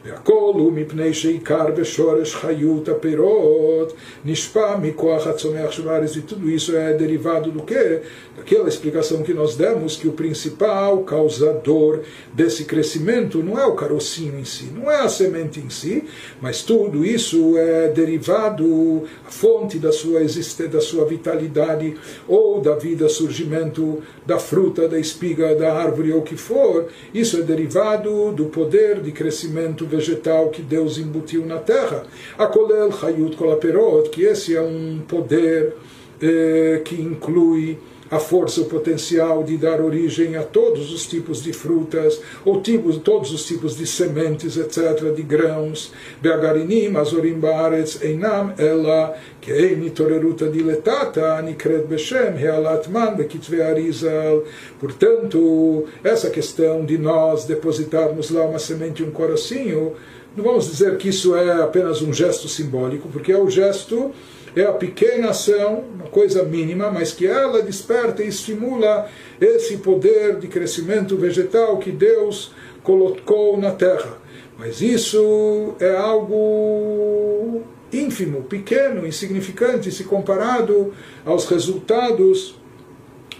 והכל 0.07 0.53
הוא 0.55 0.73
מפני 0.73 1.13
שעיקר 1.13 1.71
בשורש 1.71 2.35
חיות 2.35 2.89
הפירות 2.89 3.93
נשפע 4.25 4.77
מכוח 4.77 5.27
הצומח 5.27 5.71
של 5.71 5.89
הארץ 5.89 6.15
e 6.15 6.21
tudo 6.21 6.49
isso 6.49 6.75
é 6.75 6.93
derivado 6.93 7.51
do 7.51 7.63
que? 7.63 8.01
Daquela 8.37 8.67
explicação 8.67 9.21
que 9.21 9.33
nós 9.33 9.55
demos 9.55 9.95
que 9.95 10.07
o 10.07 10.13
principal 10.13 11.03
causador 11.03 11.99
desse 12.33 12.65
crescimento 12.65 13.43
não 13.43 13.59
é 13.59 13.65
o 13.65 13.75
carocinho 13.75 14.39
em 14.39 14.45
si, 14.45 14.65
não 14.75 14.89
é 14.89 15.01
a 15.01 15.09
semente 15.09 15.59
em 15.59 15.69
si, 15.69 16.03
mas 16.41 16.63
tudo 16.63 17.05
isso 17.05 17.57
é 17.57 17.89
derivado, 17.89 19.03
a 19.27 19.31
fonte 19.31 19.77
da 19.77 19.91
sua 19.91 20.21
existência, 20.21 20.67
da 20.67 20.81
sua 20.81 21.05
vitalidade 21.05 21.95
ou 22.27 22.59
da 22.59 22.75
vida, 22.75 23.07
surgimento 23.07 24.01
da 24.25 24.39
fruta, 24.39 24.87
da 24.87 24.99
espiga, 24.99 25.55
da 25.55 25.73
árvore 25.73 26.11
ou 26.11 26.19
o 26.19 26.23
que 26.23 26.35
for, 26.35 26.87
isso 27.13 27.37
é 27.37 27.41
derivado 27.41 28.31
do 28.31 28.45
poder 28.45 29.01
de 29.01 29.11
crescimento 29.11 29.85
vegetal 29.98 30.50
que 30.50 30.62
Deus 30.62 30.98
embutiu 30.98 31.44
na 31.44 31.58
terra. 31.58 32.04
A 32.38 32.46
kolel 32.46 32.90
hayut 33.02 33.36
kolaperot, 33.36 34.08
que 34.10 34.22
esse 34.22 34.54
é 34.54 34.62
um 34.62 35.00
poder 35.06 35.74
eh, 36.20 36.80
que 36.84 36.94
inclui 36.94 37.78
a 38.10 38.18
força, 38.18 38.62
o 38.62 38.64
potencial 38.66 39.42
de 39.42 39.56
dar 39.56 39.80
origem 39.80 40.36
a 40.36 40.42
todos 40.42 40.92
os 40.92 41.06
tipos 41.06 41.42
de 41.42 41.52
frutas, 41.52 42.20
ou 42.44 42.60
tipos, 42.60 42.96
todos 42.98 43.32
os 43.32 43.44
tipos 43.44 43.76
de 43.76 43.86
sementes, 43.86 44.56
etc., 44.56 45.12
de 45.14 45.22
grãos. 45.22 45.92
Beagarinim, 46.20 46.96
azorim 46.96 47.38
baaretz, 47.38 48.02
einam, 48.02 48.52
ela, 48.56 49.14
ein 49.46 49.90
toreruta 49.90 50.48
diletata, 50.48 51.40
nikret 51.42 51.86
beshem, 51.86 52.36
realat 52.36 52.88
man, 52.88 53.14
bekitve 53.16 53.62
arizal. 53.62 54.44
Portanto, 54.78 55.86
essa 56.04 56.30
questão 56.30 56.84
de 56.84 56.98
nós 56.98 57.44
depositarmos 57.44 58.30
lá 58.30 58.44
uma 58.44 58.58
semente 58.58 59.02
e 59.02 59.06
um 59.06 59.10
coracinho, 59.10 59.94
não 60.36 60.44
vamos 60.44 60.70
dizer 60.70 60.96
que 60.98 61.08
isso 61.08 61.34
é 61.34 61.62
apenas 61.62 62.02
um 62.02 62.12
gesto 62.12 62.48
simbólico, 62.48 63.08
porque 63.08 63.32
é 63.32 63.38
o 63.38 63.50
gesto 63.50 64.12
é 64.54 64.62
a 64.62 64.72
pequena 64.72 65.30
ação, 65.30 65.84
uma 65.94 66.06
coisa 66.06 66.42
mínima, 66.42 66.90
mas 66.90 67.12
que 67.12 67.26
ela 67.26 67.62
desperta 67.62 68.22
e 68.22 68.28
estimula 68.28 69.08
esse 69.40 69.78
poder 69.78 70.36
de 70.36 70.48
crescimento 70.48 71.16
vegetal 71.16 71.78
que 71.78 71.90
Deus 71.90 72.52
colocou 72.82 73.56
na 73.56 73.72
terra. 73.72 74.18
Mas 74.58 74.80
isso 74.80 75.74
é 75.78 75.96
algo 75.96 77.62
ínfimo, 77.92 78.42
pequeno, 78.42 79.06
insignificante, 79.06 79.92
se 79.92 80.04
comparado 80.04 80.92
aos 81.24 81.46
resultados 81.46 82.56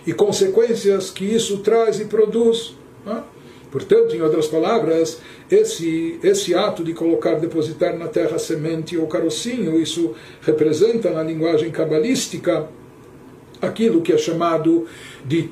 e 0.06 0.12
consequências 0.12 1.10
que 1.10 1.24
isso 1.24 1.58
traz 1.58 2.00
e 2.00 2.04
produz. 2.04 2.74
Não? 3.04 3.24
Portanto, 3.70 4.16
em 4.16 4.22
outras 4.22 4.46
palavras, 4.46 5.18
esse, 5.50 6.18
esse 6.22 6.54
ato 6.54 6.82
de 6.82 6.94
colocar, 6.94 7.34
depositar 7.34 7.96
na 7.96 8.08
terra 8.08 8.38
semente 8.38 8.96
ou 8.96 9.06
carocinho, 9.06 9.78
isso 9.80 10.14
representa 10.40 11.10
na 11.10 11.22
linguagem 11.22 11.70
cabalística 11.70 12.68
aquilo 13.60 14.00
que 14.00 14.12
é 14.12 14.18
chamado 14.18 14.86
de 15.24 15.42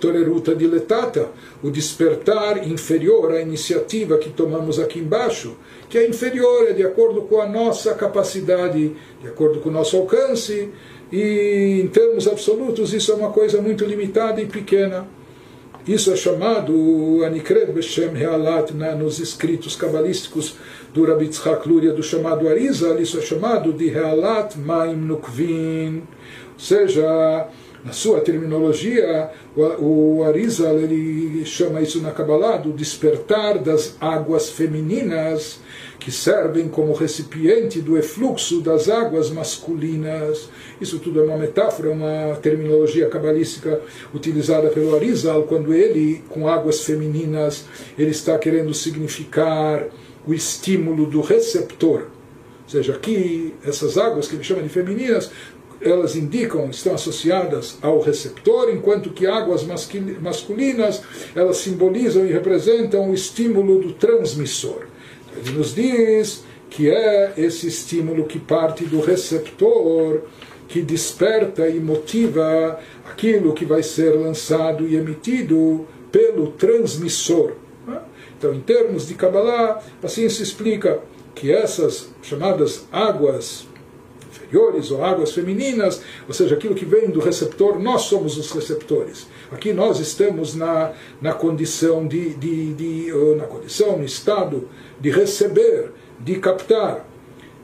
toreruta 0.00 0.54
diletata, 0.54 1.28
o 1.62 1.70
despertar 1.70 2.66
inferior 2.66 3.32
à 3.32 3.40
iniciativa 3.40 4.18
que 4.18 4.30
tomamos 4.30 4.78
aqui 4.78 4.98
embaixo, 4.98 5.56
que 5.88 5.98
é 5.98 6.08
inferior, 6.08 6.66
é 6.68 6.72
de 6.72 6.82
acordo 6.82 7.22
com 7.22 7.40
a 7.40 7.46
nossa 7.46 7.94
capacidade, 7.94 8.92
de 9.20 9.28
acordo 9.28 9.60
com 9.60 9.68
o 9.68 9.72
nosso 9.72 9.96
alcance, 9.96 10.70
e 11.12 11.80
em 11.82 11.88
termos 11.88 12.26
absolutos 12.26 12.92
isso 12.92 13.12
é 13.12 13.14
uma 13.14 13.30
coisa 13.30 13.60
muito 13.60 13.84
limitada 13.84 14.40
e 14.40 14.46
pequena. 14.46 15.06
Isso 15.86 16.12
é 16.12 16.16
chamado 16.16 17.22
Anikred 17.24 17.70
Beshem 17.70 18.08
Realat 18.08 18.72
nos 18.72 19.20
escritos 19.20 19.76
cabalísticos 19.76 20.56
do 20.92 21.04
Rabbi 21.04 21.28
Tzchak 21.28 21.68
Luria, 21.68 21.92
do 21.92 22.02
chamado 22.02 22.48
Arizal, 22.48 23.00
isso 23.00 23.16
é 23.18 23.22
chamado 23.22 23.72
de 23.72 23.88
Realat 23.88 24.56
Maim 24.56 24.96
Nukvin. 24.96 25.98
Ou 26.54 26.58
seja, 26.58 27.46
na 27.84 27.92
sua 27.92 28.20
terminologia, 28.20 29.30
o, 29.54 30.24
Arizal 30.24 30.76
ele 30.76 31.44
chama 31.44 31.80
isso 31.80 32.02
na 32.02 32.10
Kabbalah 32.10 32.56
do 32.56 32.72
despertar 32.72 33.60
das 33.60 33.96
águas 34.00 34.50
femininas 34.50 35.60
que 36.06 36.12
servem 36.12 36.68
como 36.68 36.92
recipiente 36.92 37.80
do 37.80 37.98
efluxo 37.98 38.60
das 38.60 38.88
águas 38.88 39.28
masculinas. 39.28 40.48
Isso 40.80 41.00
tudo 41.00 41.20
é 41.20 41.24
uma 41.24 41.36
metáfora, 41.36 41.90
uma 41.90 42.36
terminologia 42.40 43.08
cabalística 43.08 43.80
utilizada 44.14 44.68
pelo 44.68 44.94
Arizal, 44.94 45.42
quando 45.48 45.74
ele, 45.74 46.22
com 46.28 46.46
águas 46.46 46.82
femininas, 46.82 47.64
ele 47.98 48.12
está 48.12 48.38
querendo 48.38 48.72
significar 48.72 49.88
o 50.24 50.32
estímulo 50.32 51.06
do 51.06 51.20
receptor. 51.20 52.02
Ou 52.02 52.68
seja, 52.68 52.92
aqui, 52.92 53.52
essas 53.64 53.98
águas 53.98 54.28
que 54.28 54.36
ele 54.36 54.44
chama 54.44 54.62
de 54.62 54.68
femininas, 54.68 55.32
elas 55.80 56.14
indicam, 56.14 56.70
estão 56.70 56.94
associadas 56.94 57.78
ao 57.82 58.00
receptor, 58.00 58.70
enquanto 58.70 59.10
que 59.10 59.26
águas 59.26 59.64
masculinas, 60.20 61.02
elas 61.34 61.56
simbolizam 61.56 62.24
e 62.24 62.32
representam 62.32 63.10
o 63.10 63.12
estímulo 63.12 63.80
do 63.80 63.92
transmissor. 63.94 64.86
Ele 65.36 65.50
nos 65.52 65.74
diz 65.74 66.44
que 66.70 66.90
é 66.90 67.34
esse 67.36 67.66
estímulo 67.66 68.26
que 68.26 68.38
parte 68.38 68.84
do 68.84 69.00
receptor, 69.00 70.22
que 70.68 70.82
desperta 70.82 71.68
e 71.68 71.78
motiva 71.78 72.78
aquilo 73.04 73.54
que 73.54 73.64
vai 73.64 73.82
ser 73.82 74.10
lançado 74.10 74.86
e 74.86 74.96
emitido 74.96 75.86
pelo 76.10 76.48
transmissor. 76.52 77.52
Então, 78.38 78.52
em 78.52 78.60
termos 78.60 79.06
de 79.06 79.14
Kabbalah, 79.14 79.82
assim 80.02 80.28
se 80.28 80.42
explica 80.42 81.00
que 81.34 81.52
essas 81.52 82.08
chamadas 82.22 82.86
águas 82.92 83.66
inferiores 84.30 84.90
ou 84.90 85.02
águas 85.02 85.32
femininas, 85.32 86.02
ou 86.28 86.34
seja, 86.34 86.54
aquilo 86.54 86.74
que 86.74 86.84
vem 86.84 87.10
do 87.10 87.20
receptor, 87.20 87.78
nós 87.78 88.02
somos 88.02 88.36
os 88.36 88.50
receptores. 88.50 89.26
Aqui 89.50 89.72
nós 89.72 89.98
estamos 89.98 90.54
na, 90.54 90.92
na 91.20 91.32
condição 91.32 92.06
de, 92.06 92.34
de, 92.34 92.74
de 92.74 93.12
na 93.36 93.44
condição, 93.44 93.96
no 93.96 94.04
estado 94.04 94.68
de 95.00 95.10
receber, 95.10 95.92
de 96.18 96.36
captar. 96.36 97.06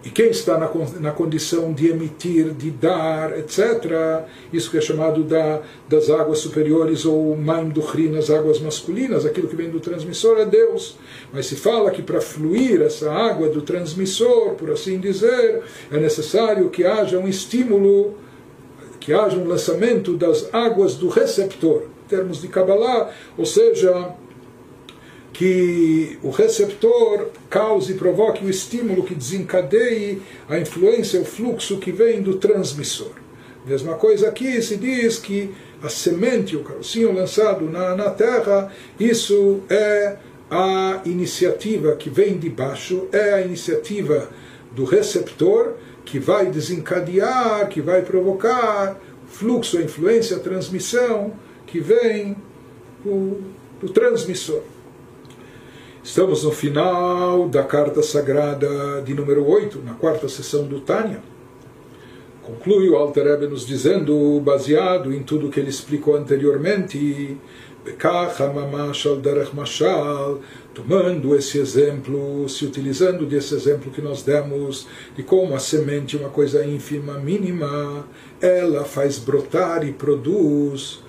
e 0.04 0.10
quem 0.10 0.30
está 0.30 0.58
na, 0.58 0.68
na 0.98 1.12
condição 1.12 1.72
de 1.72 1.88
emitir, 1.88 2.50
de 2.50 2.72
dar, 2.72 3.38
etc., 3.38 4.24
isso 4.52 4.68
que 4.68 4.76
é 4.76 4.80
chamado 4.80 5.22
da, 5.22 5.60
das 5.88 6.10
águas 6.10 6.40
superiores 6.40 7.04
ou 7.04 7.36
Maim 7.36 7.68
Duchrin, 7.68 8.16
as 8.16 8.28
águas 8.28 8.58
masculinas, 8.58 9.24
aquilo 9.24 9.46
que 9.46 9.54
vem 9.54 9.70
do 9.70 9.78
transmissor 9.78 10.38
é 10.38 10.44
Deus. 10.44 10.98
Mas 11.32 11.46
se 11.46 11.54
fala 11.54 11.92
que 11.92 12.02
para 12.02 12.20
fluir 12.20 12.82
essa 12.82 13.12
água 13.12 13.48
do 13.48 13.62
transmissor, 13.62 14.54
por 14.54 14.72
assim 14.72 14.98
dizer, 14.98 15.62
é 15.90 15.96
necessário 15.98 16.68
que 16.68 16.84
haja 16.84 17.16
um 17.16 17.28
estímulo, 17.28 18.14
que 18.98 19.12
haja 19.12 19.36
um 19.36 19.46
lançamento 19.46 20.16
das 20.16 20.52
águas 20.52 20.96
do 20.96 21.08
receptor, 21.08 21.84
em 22.04 22.08
termos 22.08 22.42
de 22.42 22.48
Kabbalah, 22.48 23.12
ou 23.38 23.46
seja, 23.46 24.16
que 25.32 26.18
o 26.22 26.30
receptor 26.30 27.28
cause 27.48 27.92
e 27.92 27.96
provoque 27.96 28.44
o 28.44 28.50
estímulo 28.50 29.02
que 29.02 29.14
desencadeie 29.14 30.20
a 30.48 30.58
influência, 30.58 31.20
o 31.20 31.24
fluxo 31.24 31.78
que 31.78 31.90
vem 31.90 32.20
do 32.20 32.36
transmissor. 32.36 33.12
Mesma 33.64 33.94
coisa 33.94 34.28
aqui 34.28 34.60
se 34.60 34.76
diz 34.76 35.18
que 35.18 35.54
a 35.82 35.88
semente, 35.88 36.56
o 36.56 36.62
carocinho 36.62 37.12
lançado 37.12 37.68
na, 37.70 37.96
na 37.96 38.10
terra, 38.10 38.70
isso 38.98 39.62
é 39.70 40.16
a 40.50 41.00
iniciativa 41.06 41.96
que 41.96 42.10
vem 42.10 42.38
de 42.38 42.50
baixo, 42.50 43.08
é 43.10 43.34
a 43.34 43.40
iniciativa 43.40 44.28
do 44.72 44.84
receptor 44.84 45.74
que 46.04 46.18
vai 46.18 46.46
desencadear, 46.46 47.68
que 47.68 47.80
vai 47.80 48.02
provocar 48.02 49.00
fluxo, 49.26 49.78
a 49.78 49.82
influência, 49.82 50.36
a 50.36 50.40
transmissão 50.40 51.32
que 51.66 51.80
vem 51.80 52.36
do, 53.02 53.38
do 53.80 53.88
transmissor. 53.88 54.62
Estamos 56.04 56.42
no 56.42 56.50
final 56.50 57.48
da 57.48 57.62
carta 57.62 58.02
sagrada 58.02 59.00
de 59.02 59.14
número 59.14 59.48
8, 59.48 59.78
na 59.84 59.94
quarta 59.94 60.28
sessão 60.28 60.64
do 60.64 60.80
Tânia. 60.80 61.22
Conclui 62.42 62.88
o 62.88 62.96
Alter 62.96 63.24
Rebbe 63.24 63.46
nos 63.46 63.64
dizendo, 63.64 64.40
baseado 64.40 65.14
em 65.14 65.22
tudo 65.22 65.48
que 65.48 65.60
ele 65.60 65.70
explicou 65.70 66.16
anteriormente, 66.16 67.38
tomando 70.74 71.36
esse 71.36 71.58
exemplo, 71.58 72.48
se 72.48 72.64
utilizando 72.64 73.24
desse 73.24 73.54
exemplo 73.54 73.92
que 73.92 74.02
nós 74.02 74.24
demos, 74.24 74.88
de 75.14 75.22
como 75.22 75.54
a 75.54 75.60
semente, 75.60 76.16
uma 76.16 76.30
coisa 76.30 76.66
ínfima, 76.66 77.14
mínima, 77.14 78.04
ela 78.40 78.82
faz 78.82 79.20
brotar 79.20 79.86
e 79.86 79.92
produz 79.92 81.00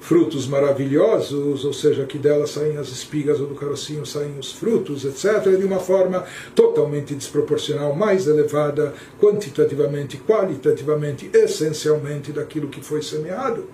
frutos 0.00 0.46
maravilhosos, 0.46 1.64
ou 1.64 1.72
seja, 1.72 2.04
que 2.04 2.18
dela 2.18 2.46
saem 2.46 2.78
as 2.78 2.88
espigas 2.88 3.38
ou 3.38 3.46
do 3.46 3.54
carocinho 3.54 4.04
saem 4.06 4.38
os 4.38 4.52
frutos, 4.52 5.04
etc., 5.04 5.56
de 5.56 5.64
uma 5.64 5.78
forma 5.78 6.24
totalmente 6.54 7.14
desproporcional, 7.14 7.94
mais 7.94 8.26
elevada 8.26 8.94
quantitativamente, 9.20 10.16
qualitativamente, 10.16 11.30
essencialmente 11.32 12.32
daquilo 12.32 12.68
que 12.68 12.80
foi 12.80 13.02
semeado. 13.02 13.66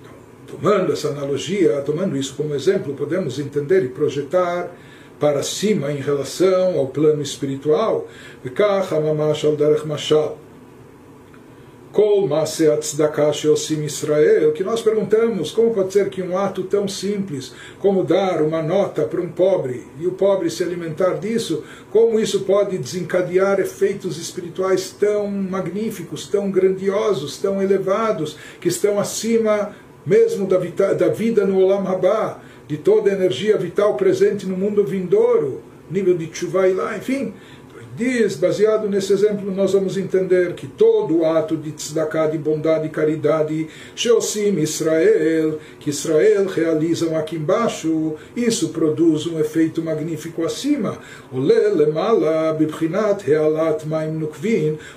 Então, 0.00 0.12
tomando 0.46 0.92
essa 0.92 1.08
analogia, 1.08 1.82
tomando 1.82 2.16
isso 2.16 2.34
como 2.34 2.54
exemplo, 2.54 2.94
podemos 2.94 3.38
entender 3.38 3.84
e 3.84 3.88
projetar 3.88 4.74
para 5.20 5.42
cima 5.42 5.92
em 5.92 6.00
relação 6.00 6.78
ao 6.78 6.86
plano 6.86 7.20
espiritual. 7.20 8.08
Kol 11.98 12.28
Tzedakah 12.78 13.32
Israel, 13.84 14.52
que 14.52 14.62
nós 14.62 14.80
perguntamos 14.80 15.50
como 15.50 15.74
pode 15.74 15.92
ser 15.92 16.08
que 16.08 16.22
um 16.22 16.38
ato 16.38 16.62
tão 16.62 16.86
simples 16.86 17.52
como 17.80 18.04
dar 18.04 18.40
uma 18.40 18.62
nota 18.62 19.02
para 19.02 19.20
um 19.20 19.26
pobre 19.26 19.82
e 19.98 20.06
o 20.06 20.12
pobre 20.12 20.48
se 20.48 20.62
alimentar 20.62 21.14
disso, 21.14 21.64
como 21.90 22.20
isso 22.20 22.42
pode 22.42 22.78
desencadear 22.78 23.58
efeitos 23.58 24.16
espirituais 24.16 24.92
tão 24.92 25.28
magníficos, 25.28 26.28
tão 26.28 26.52
grandiosos, 26.52 27.36
tão 27.38 27.60
elevados, 27.60 28.36
que 28.60 28.68
estão 28.68 29.00
acima 29.00 29.74
mesmo 30.06 30.46
da, 30.46 30.56
da 30.92 31.08
vida 31.08 31.44
no 31.44 31.58
Olam 31.58 31.84
Haba, 31.84 32.40
de 32.68 32.76
toda 32.76 33.10
a 33.10 33.14
energia 33.14 33.58
vital 33.58 33.96
presente 33.96 34.46
no 34.46 34.56
mundo 34.56 34.84
vindouro, 34.84 35.62
nível 35.90 36.16
de 36.16 36.30
chuva 36.32 36.64
lá, 36.68 36.96
enfim 36.96 37.34
diz, 37.98 38.36
baseado 38.36 38.88
nesse 38.88 39.12
exemplo, 39.12 39.50
nós 39.50 39.72
vamos 39.72 39.96
entender 39.98 40.54
que 40.54 40.68
todo 40.68 41.24
ato 41.24 41.56
de 41.56 41.72
tzedakah, 41.72 42.28
de 42.28 42.38
bondade 42.38 42.86
e 42.86 42.90
caridade, 42.90 43.66
Sheosim 43.96 44.56
Israel, 44.60 45.58
que 45.80 45.90
Israel 45.90 46.46
realizam 46.46 47.16
aqui 47.16 47.34
embaixo, 47.34 48.14
isso 48.36 48.68
produz 48.68 49.26
um 49.26 49.40
efeito 49.40 49.82
magnífico 49.82 50.44
acima. 50.44 50.98
Ou 51.32 51.42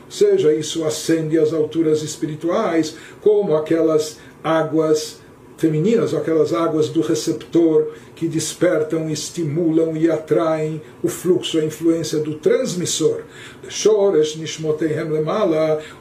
seja, 0.07 0.53
isso 0.53 0.83
acende 0.85 1.39
as 1.39 1.51
alturas 1.51 2.03
espirituais, 2.03 2.95
como 3.19 3.55
aquelas 3.55 4.19
águas 4.43 5.20
femininas, 5.61 6.15
aquelas 6.15 6.53
águas 6.53 6.89
do 6.89 7.01
receptor 7.01 7.91
que 8.15 8.27
despertam, 8.27 9.07
estimulam 9.11 9.95
e 9.95 10.09
atraem 10.09 10.81
o 11.03 11.07
fluxo, 11.07 11.59
a 11.59 11.63
influência 11.63 12.17
do 12.17 12.33
transmissor. 12.33 13.21
Ou 13.63 14.11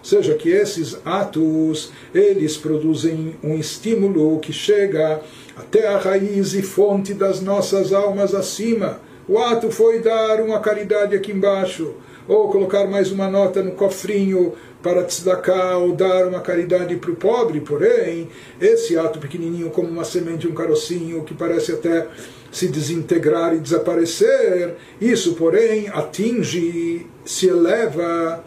seja, 0.02 0.34
que 0.34 0.48
esses 0.48 0.98
atos, 1.04 1.92
eles 2.14 2.56
produzem 2.56 3.36
um 3.44 3.54
estímulo 3.54 4.38
que 4.38 4.52
chega 4.52 5.20
até 5.54 5.88
a 5.88 5.98
raiz 5.98 6.54
e 6.54 6.62
fonte 6.62 7.12
das 7.12 7.42
nossas 7.42 7.92
almas 7.92 8.34
acima. 8.34 8.98
O 9.28 9.38
ato 9.38 9.70
foi 9.70 10.00
dar 10.00 10.40
uma 10.40 10.58
caridade 10.58 11.14
aqui 11.14 11.32
embaixo, 11.32 11.94
ou 12.26 12.48
colocar 12.48 12.86
mais 12.86 13.12
uma 13.12 13.28
nota 13.28 13.62
no 13.62 13.72
cofrinho, 13.72 14.54
para 14.82 15.04
tzedakah 15.04 15.78
ou 15.78 15.94
dar 15.94 16.26
uma 16.26 16.40
caridade 16.40 16.96
para 16.96 17.10
o 17.10 17.16
pobre, 17.16 17.60
porém, 17.60 18.28
esse 18.60 18.98
ato 18.98 19.18
pequenininho 19.18 19.70
como 19.70 19.88
uma 19.88 20.04
semente, 20.04 20.48
um 20.48 20.54
carocinho, 20.54 21.24
que 21.24 21.34
parece 21.34 21.72
até 21.72 22.08
se 22.50 22.68
desintegrar 22.68 23.54
e 23.54 23.60
desaparecer, 23.60 24.74
isso, 25.00 25.34
porém, 25.34 25.88
atinge, 25.88 27.06
se 27.24 27.46
eleva 27.46 28.44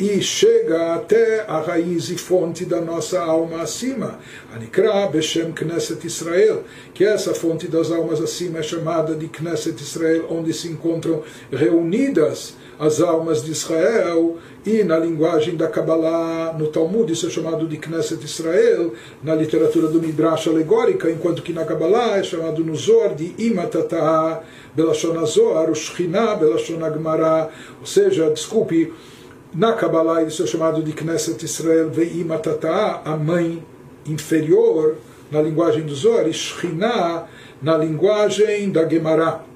e 0.00 0.22
chega 0.22 0.94
até 0.94 1.44
a 1.46 1.60
raiz 1.60 2.08
e 2.08 2.16
fonte 2.16 2.64
da 2.64 2.80
nossa 2.80 3.20
alma 3.20 3.60
acima. 3.60 4.18
Anikra 4.50 5.06
Beshem 5.08 5.52
Knesset 5.52 6.06
Israel, 6.06 6.64
que 6.94 7.04
essa 7.04 7.34
fonte 7.34 7.68
das 7.68 7.90
almas 7.90 8.20
acima 8.20 8.60
é 8.60 8.62
chamada 8.62 9.14
de 9.14 9.28
Knesset 9.28 9.80
Israel, 9.82 10.26
onde 10.30 10.54
se 10.54 10.68
encontram 10.68 11.22
reunidas 11.52 12.54
as 12.80 12.98
almas 13.02 13.44
de 13.44 13.52
Israel, 13.52 14.38
e 14.64 14.82
na 14.82 14.98
linguagem 14.98 15.54
da 15.54 15.68
Kabbalah, 15.68 16.54
no 16.58 16.68
Talmud, 16.68 17.12
isso 17.12 17.26
é 17.26 17.30
chamado 17.30 17.68
de 17.68 17.76
Knesset 17.76 18.24
Israel, 18.24 18.94
na 19.22 19.34
literatura 19.34 19.86
do 19.88 20.00
Midrash 20.00 20.48
alegórica, 20.48 21.10
enquanto 21.10 21.42
que 21.42 21.52
na 21.52 21.66
Kabbalah 21.66 22.16
é 22.16 22.22
chamado 22.22 22.64
no 22.64 22.74
Zohar 22.74 23.14
de 23.14 23.34
Imatata, 23.36 24.42
Belashon 24.74 25.18
Azohar, 25.20 25.70
o 25.70 25.74
Shechina, 25.74 26.34
Belashon 26.34 26.82
Agmará, 26.82 27.50
ou 27.78 27.86
seja, 27.86 28.30
desculpe, 28.30 28.94
na 29.54 29.74
Kabbalah 29.74 30.22
isso 30.22 30.42
é 30.42 30.46
chamado 30.46 30.82
de 30.82 30.92
Knesset 30.92 31.44
Israel, 31.44 31.90
Veimatata, 31.90 33.02
a 33.04 33.14
mãe 33.14 33.62
inferior, 34.06 34.96
na 35.30 35.42
linguagem 35.42 35.82
do 35.82 35.94
Zohar, 35.94 36.26
e 36.26 36.32
na 37.62 37.76
linguagem 37.76 38.70
da 38.70 38.88
Gemara 38.88 39.49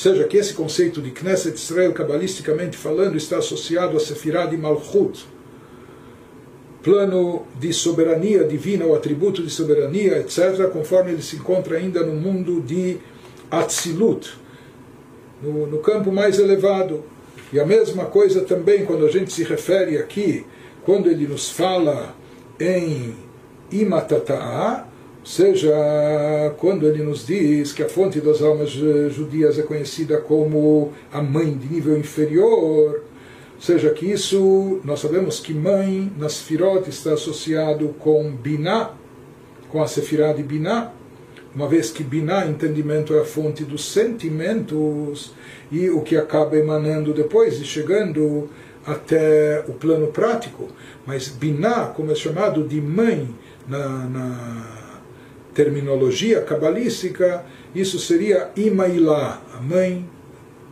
seja, 0.00 0.24
que 0.24 0.36
esse 0.36 0.54
conceito 0.54 1.00
de 1.00 1.10
Knesset 1.10 1.56
Israel, 1.56 1.92
cabalisticamente 1.92 2.76
falando, 2.76 3.16
está 3.16 3.38
associado 3.38 3.96
a 3.96 4.00
Sefirah 4.00 4.46
de 4.46 4.56
Malchut, 4.56 5.26
plano 6.82 7.46
de 7.58 7.72
soberania 7.72 8.44
divina, 8.44 8.86
o 8.86 8.94
atributo 8.94 9.42
de 9.42 9.50
soberania, 9.50 10.18
etc., 10.18 10.68
conforme 10.72 11.12
ele 11.12 11.22
se 11.22 11.36
encontra 11.36 11.76
ainda 11.76 12.04
no 12.04 12.14
mundo 12.14 12.60
de 12.60 12.98
Atzilut, 13.50 14.30
no, 15.42 15.66
no 15.66 15.78
campo 15.78 16.10
mais 16.10 16.38
elevado. 16.38 17.04
E 17.52 17.58
a 17.58 17.66
mesma 17.66 18.06
coisa 18.06 18.42
também 18.42 18.86
quando 18.86 19.04
a 19.04 19.10
gente 19.10 19.32
se 19.32 19.42
refere 19.42 19.98
aqui, 19.98 20.46
quando 20.84 21.10
ele 21.10 21.26
nos 21.26 21.50
fala 21.50 22.14
em 22.58 23.14
Imatata'a, 23.70 24.89
seja, 25.24 25.70
quando 26.58 26.86
ele 26.86 27.02
nos 27.02 27.26
diz 27.26 27.72
que 27.72 27.82
a 27.82 27.88
fonte 27.88 28.20
das 28.20 28.42
almas 28.42 28.70
judias 28.70 29.58
é 29.58 29.62
conhecida 29.62 30.18
como 30.18 30.92
a 31.12 31.22
mãe 31.22 31.52
de 31.52 31.72
nível 31.72 31.98
inferior, 31.98 33.02
seja 33.58 33.90
que 33.90 34.06
isso, 34.06 34.80
nós 34.84 35.00
sabemos 35.00 35.40
que 35.40 35.52
mãe 35.52 36.10
na 36.16 36.28
Sefirot 36.28 36.88
está 36.88 37.12
associado 37.12 37.88
com 37.98 38.30
Binah, 38.32 38.94
com 39.68 39.82
a 39.82 39.86
Sefirah 39.86 40.32
de 40.32 40.42
Binah, 40.42 40.92
uma 41.54 41.68
vez 41.68 41.90
que 41.90 42.04
Binah, 42.04 42.46
entendimento, 42.46 43.14
é 43.14 43.20
a 43.20 43.24
fonte 43.24 43.64
dos 43.64 43.84
sentimentos 43.92 45.32
e 45.70 45.90
o 45.90 46.00
que 46.00 46.16
acaba 46.16 46.56
emanando 46.56 47.12
depois 47.12 47.60
e 47.60 47.64
chegando 47.64 48.48
até 48.86 49.64
o 49.68 49.72
plano 49.72 50.06
prático. 50.08 50.68
Mas 51.04 51.28
Binah, 51.28 51.86
como 51.88 52.12
é 52.12 52.14
chamado 52.14 52.66
de 52.66 52.80
mãe 52.80 53.28
na, 53.68 53.88
na 53.88 54.79
terminologia 55.62 56.40
cabalística, 56.40 57.44
isso 57.74 57.98
seria 57.98 58.50
Imailá, 58.56 59.42
a 59.54 59.60
mãe 59.60 60.08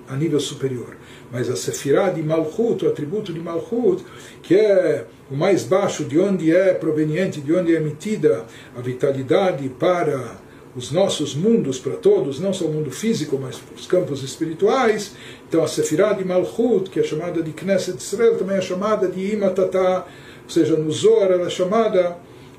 a 0.08 0.16
nível 0.16 0.40
superior. 0.40 0.96
mas 1.30 1.50
a 1.50 1.56
Sefirah 1.56 2.08
de 2.08 2.22
Malchut, 2.22 2.86
o 2.86 2.88
atributo 2.88 3.34
de 3.34 3.38
Malchut, 3.38 4.02
que 4.42 4.54
é 4.54 5.04
o 5.30 5.36
mais 5.36 5.62
baixo, 5.62 6.04
de 6.04 6.18
onde 6.18 6.54
é 6.56 6.72
proveniente, 6.72 7.38
de 7.38 7.52
onde 7.52 7.74
é 7.74 7.76
emitida 7.76 8.46
a 8.74 8.80
vitalidade 8.80 9.68
para 9.68 10.38
os 10.74 10.90
nossos 10.90 11.34
mundos, 11.34 11.78
para 11.78 11.96
todos, 11.96 12.40
não 12.40 12.54
só 12.54 12.64
o 12.64 12.72
mundo 12.72 12.90
físico, 12.90 13.38
mas 13.38 13.60
os 13.76 13.86
campos 13.86 14.22
espirituais. 14.22 15.12
Então 15.46 15.62
a 15.62 15.68
Sefirah 15.68 16.14
de 16.14 16.24
Malchut, 16.24 16.88
que 16.88 16.98
é 16.98 17.02
chamada 17.02 17.42
de 17.42 17.52
Knesset 17.52 17.98
Israel, 17.98 18.38
também 18.38 18.56
é 18.56 18.62
chamada 18.62 19.06
de 19.06 19.34
Imatata, 19.34 20.06
ou 20.44 20.50
seja, 20.50 20.76
no 20.76 20.90
Zohar 20.90 21.30
ela 21.30 21.46
é 21.46 21.50
chamada 21.50 22.16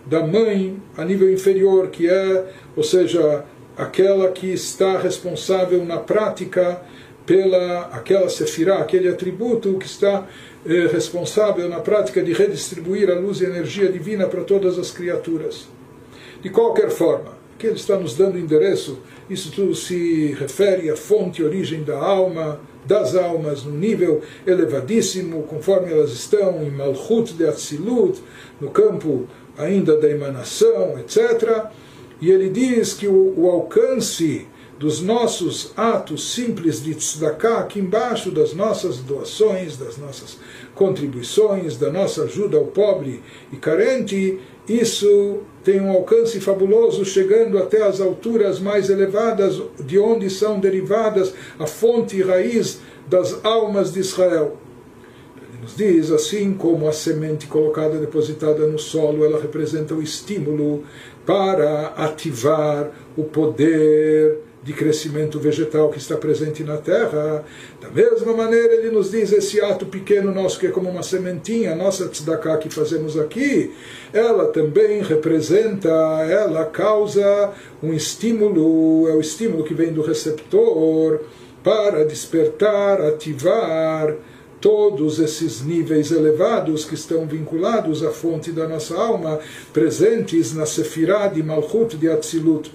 da 0.10 0.26
mãe 0.26 0.82
a 0.98 1.06
nível 1.06 1.32
inferior, 1.32 1.90
que 1.90 2.10
é, 2.10 2.52
ou 2.76 2.84
seja, 2.84 3.46
aquela 3.78 4.30
que 4.32 4.52
está 4.52 4.98
responsável 4.98 5.86
na 5.86 5.98
prática 5.98 6.82
pela 7.26 7.82
aquela 7.92 8.28
sefirá, 8.28 8.80
aquele 8.80 9.08
atributo 9.08 9.78
que 9.78 9.86
está 9.86 10.28
eh, 10.66 10.88
responsável 10.92 11.70
na 11.70 11.80
prática 11.80 12.24
de 12.24 12.34
redistribuir 12.34 13.10
a 13.10 13.14
luz 13.14 13.40
e 13.40 13.46
a 13.46 13.50
energia 13.50 13.90
divina 13.92 14.26
para 14.26 14.44
todas 14.44 14.80
as 14.80 14.90
criaturas. 14.90 15.68
De 16.42 16.50
qualquer 16.50 16.90
forma, 16.90 17.38
que 17.60 17.68
ele 17.68 17.76
está 17.76 18.00
nos 18.00 18.16
dando 18.16 18.40
endereço, 18.40 19.00
isso 19.30 19.52
tudo 19.52 19.76
se 19.76 20.34
refere 20.40 20.90
à 20.90 20.96
fonte, 20.96 21.44
origem 21.44 21.84
da 21.84 21.98
alma, 21.98 22.60
das 22.86 23.16
almas, 23.16 23.64
no 23.64 23.78
nível 23.78 24.22
elevadíssimo, 24.48 25.44
conforme 25.44 25.92
elas 25.92 26.12
estão 26.12 26.64
em 26.64 26.72
Malchut 26.72 27.34
de 27.34 27.46
Atzilut, 27.46 28.20
no 28.60 28.72
campo 28.72 29.28
ainda 29.60 29.98
da 29.98 30.10
emanação, 30.10 30.98
etc. 30.98 31.66
E 32.22 32.32
ele 32.32 32.50
diz 32.50 32.94
que 32.94 33.08
o, 33.08 33.34
o 33.38 33.50
alcance 33.50 34.48
dos 34.80 35.02
nossos 35.02 35.74
atos 35.76 36.34
simples 36.34 36.82
de 36.82 36.96
tzedakah, 36.96 37.60
aqui 37.60 37.80
embaixo 37.80 38.32
das 38.32 38.54
nossas 38.54 39.00
doações, 39.00 39.76
das 39.76 39.98
nossas 39.98 40.40
contribuições, 40.74 41.76
da 41.76 41.92
nossa 41.92 42.24
ajuda 42.24 42.58
ao 42.58 42.68
pobre 42.68 43.22
e 43.52 43.58
carente, 43.58 44.40
isso 44.68 45.40
tem 45.66 45.82
um 45.82 45.92
alcance 45.92 46.40
fabuloso, 46.40 47.04
chegando 47.04 47.58
até 47.58 47.84
as 47.84 48.00
alturas 48.00 48.60
mais 48.60 48.90
elevadas, 48.90 49.62
de 49.84 50.00
onde 50.00 50.30
são 50.30 50.60
derivadas 50.60 51.34
a 51.60 51.68
fonte 51.68 52.16
e 52.16 52.22
raiz 52.22 52.80
das 53.06 53.44
almas 53.44 53.92
de 53.92 54.00
Israel. 54.00 54.58
Nos 55.62 55.76
diz, 55.76 56.10
assim 56.10 56.54
como 56.54 56.88
a 56.88 56.94
semente 56.94 57.46
colocada, 57.46 57.98
depositada 57.98 58.66
no 58.66 58.80
solo, 58.80 59.26
ela 59.26 59.42
representa 59.42 59.94
o 59.94 60.02
estímulo 60.02 60.84
para 61.26 61.88
ativar 61.98 62.92
o 63.18 63.24
poder 63.24 64.40
de 64.64 64.74
crescimento 64.74 65.40
vegetal 65.40 65.90
que 65.90 65.98
está 65.98 66.16
presente 66.16 66.64
na 66.64 66.78
terra. 66.78 67.44
Da 67.82 67.90
mesma 67.90 68.34
maneira, 68.34 68.74
ele 68.74 68.90
nos 68.90 69.12
diz 69.12 69.32
esse 69.32 69.60
ato 69.60 69.86
pequeno 69.86 70.34
nosso, 70.34 70.60
que 70.60 70.68
é 70.68 70.72
como 70.72 70.90
uma 70.90 71.04
sementinha, 71.04 71.74
a 71.74 71.76
nossa 71.76 72.08
tzedakah 72.08 72.58
que 72.58 72.70
fazemos 72.70 73.18
aqui, 73.18 73.74
ela 74.14 74.48
também 74.48 75.02
representa, 75.02 75.90
ela 75.90 76.66
causa 76.66 77.52
um 77.82 77.94
estímulo, 77.94 79.10
é 79.10 79.14
o 79.14 79.20
estímulo 79.20 79.64
que 79.64 79.74
vem 79.74 79.92
do 79.92 80.02
receptor 80.02 81.22
para 81.64 82.06
despertar, 82.06 83.02
ativar 83.02 84.16
todos 84.62 85.20
esses 85.20 85.62
níveis 85.62 86.12
elevados 86.12 86.86
que 86.86 86.96
estão 86.96 87.26
vinculados 87.26 88.04
à 88.04 88.12
fonte 88.12 88.52
da 88.52 88.68
nossa 88.68 88.96
alma, 88.96 89.40
presentes 89.72 90.54
na 90.54 90.66
Sefirah 90.66 91.28
de 91.28 91.42
Malchut 91.42 91.96
de 91.96 92.10
Atzilut. 92.10 92.72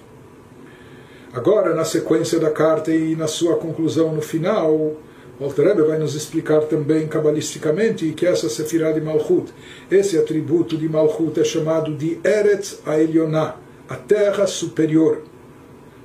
Agora, 1.33 1.75
na 1.75 1.83
sequência 1.83 2.39
da 2.39 2.49
carta 2.49 2.91
e 2.91 3.15
na 3.15 3.27
sua 3.27 3.57
conclusão 3.57 4.13
no 4.13 4.21
final, 4.21 4.95
Walter 5.39 5.67
Rebbe 5.67 5.81
vai 5.83 5.99
nos 5.99 6.15
explicar 6.15 6.61
também 6.61 7.07
cabalisticamente 7.07 8.09
que 8.13 8.25
essa 8.25 8.47
Sefirah 8.47 8.93
de 8.93 9.01
Malchut, 9.01 9.51
esse 9.91 10.17
atributo 10.17 10.77
de 10.77 10.87
Malchut 10.87 11.39
é 11.39 11.43
chamado 11.43 11.93
de 11.93 12.17
Eretz 12.23 12.79
Aelioná, 12.85 13.57
a 13.89 13.95
terra 13.95 14.47
superior. 14.47 15.23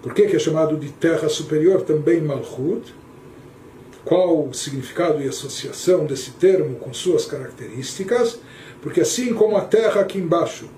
Por 0.03 0.13
que, 0.15 0.27
que 0.27 0.37
é 0.37 0.39
chamado 0.39 0.77
de 0.77 0.89
terra 0.89 1.29
superior 1.29 1.83
também 1.83 2.21
Malchut? 2.21 2.93
Qual 4.05 4.49
o 4.49 4.55
significado 4.55 5.23
e 5.23 5.29
associação 5.29 6.07
desse 6.07 6.33
termo 6.33 6.77
com 6.77 6.93
suas 6.93 7.27
características? 7.27 8.41
Porque 8.81 9.03
assim 9.03 9.35
como 9.35 9.57
a 9.57 9.63
terra 9.63 10.01
aqui 10.01 10.19
embaixo, 10.19 10.69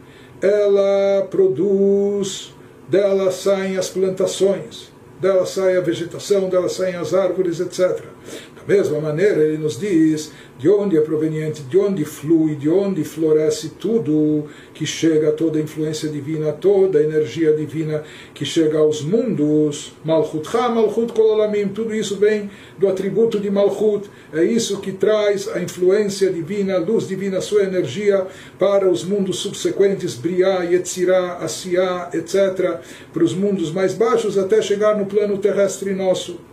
ela 0.40 1.26
produz 1.30 2.52
dela 2.88 3.30
saem 3.30 3.78
as 3.78 3.88
plantações, 3.88 4.92
dela 5.20 5.46
sai 5.46 5.76
a 5.76 5.80
vegetação, 5.80 6.48
dela 6.48 6.68
saem 6.68 6.96
as 6.96 7.14
árvores, 7.14 7.60
etc. 7.60 8.04
Da 8.66 8.74
mesma 8.74 9.00
maneira, 9.00 9.42
ele 9.42 9.58
nos 9.58 9.78
diz 9.78 10.30
de 10.56 10.68
onde 10.68 10.96
é 10.96 11.00
proveniente, 11.00 11.62
de 11.62 11.76
onde 11.76 12.04
flui, 12.04 12.54
de 12.54 12.68
onde 12.68 13.02
floresce 13.02 13.70
tudo 13.70 14.44
que 14.72 14.86
chega 14.86 15.32
toda 15.32 15.58
a 15.58 15.62
influência 15.62 16.08
divina, 16.08 16.52
toda 16.52 17.00
a 17.00 17.02
energia 17.02 17.52
divina 17.52 18.04
que 18.32 18.44
chega 18.44 18.78
aos 18.78 19.02
mundos. 19.02 19.92
Malchut 20.04 20.48
Ha, 20.56 20.68
Malchut 20.68 21.12
Kololamim, 21.12 21.68
tudo 21.68 21.92
isso 21.92 22.16
vem 22.16 22.48
do 22.78 22.86
atributo 22.86 23.40
de 23.40 23.50
Malchut. 23.50 24.08
É 24.32 24.44
isso 24.44 24.80
que 24.80 24.92
traz 24.92 25.48
a 25.48 25.60
influência 25.60 26.30
divina, 26.30 26.76
a 26.76 26.78
luz 26.78 27.08
divina, 27.08 27.38
a 27.38 27.42
sua 27.42 27.64
energia 27.64 28.24
para 28.60 28.88
os 28.88 29.02
mundos 29.02 29.38
subsequentes, 29.38 30.14
Briá, 30.14 30.62
Yetzirá, 30.62 31.38
Asiá, 31.40 32.10
etc., 32.14 32.78
para 33.12 33.24
os 33.24 33.34
mundos 33.34 33.72
mais 33.72 33.94
baixos 33.94 34.38
até 34.38 34.62
chegar 34.62 34.96
no 34.96 35.06
plano 35.06 35.38
terrestre 35.38 35.92
nosso. 35.92 36.51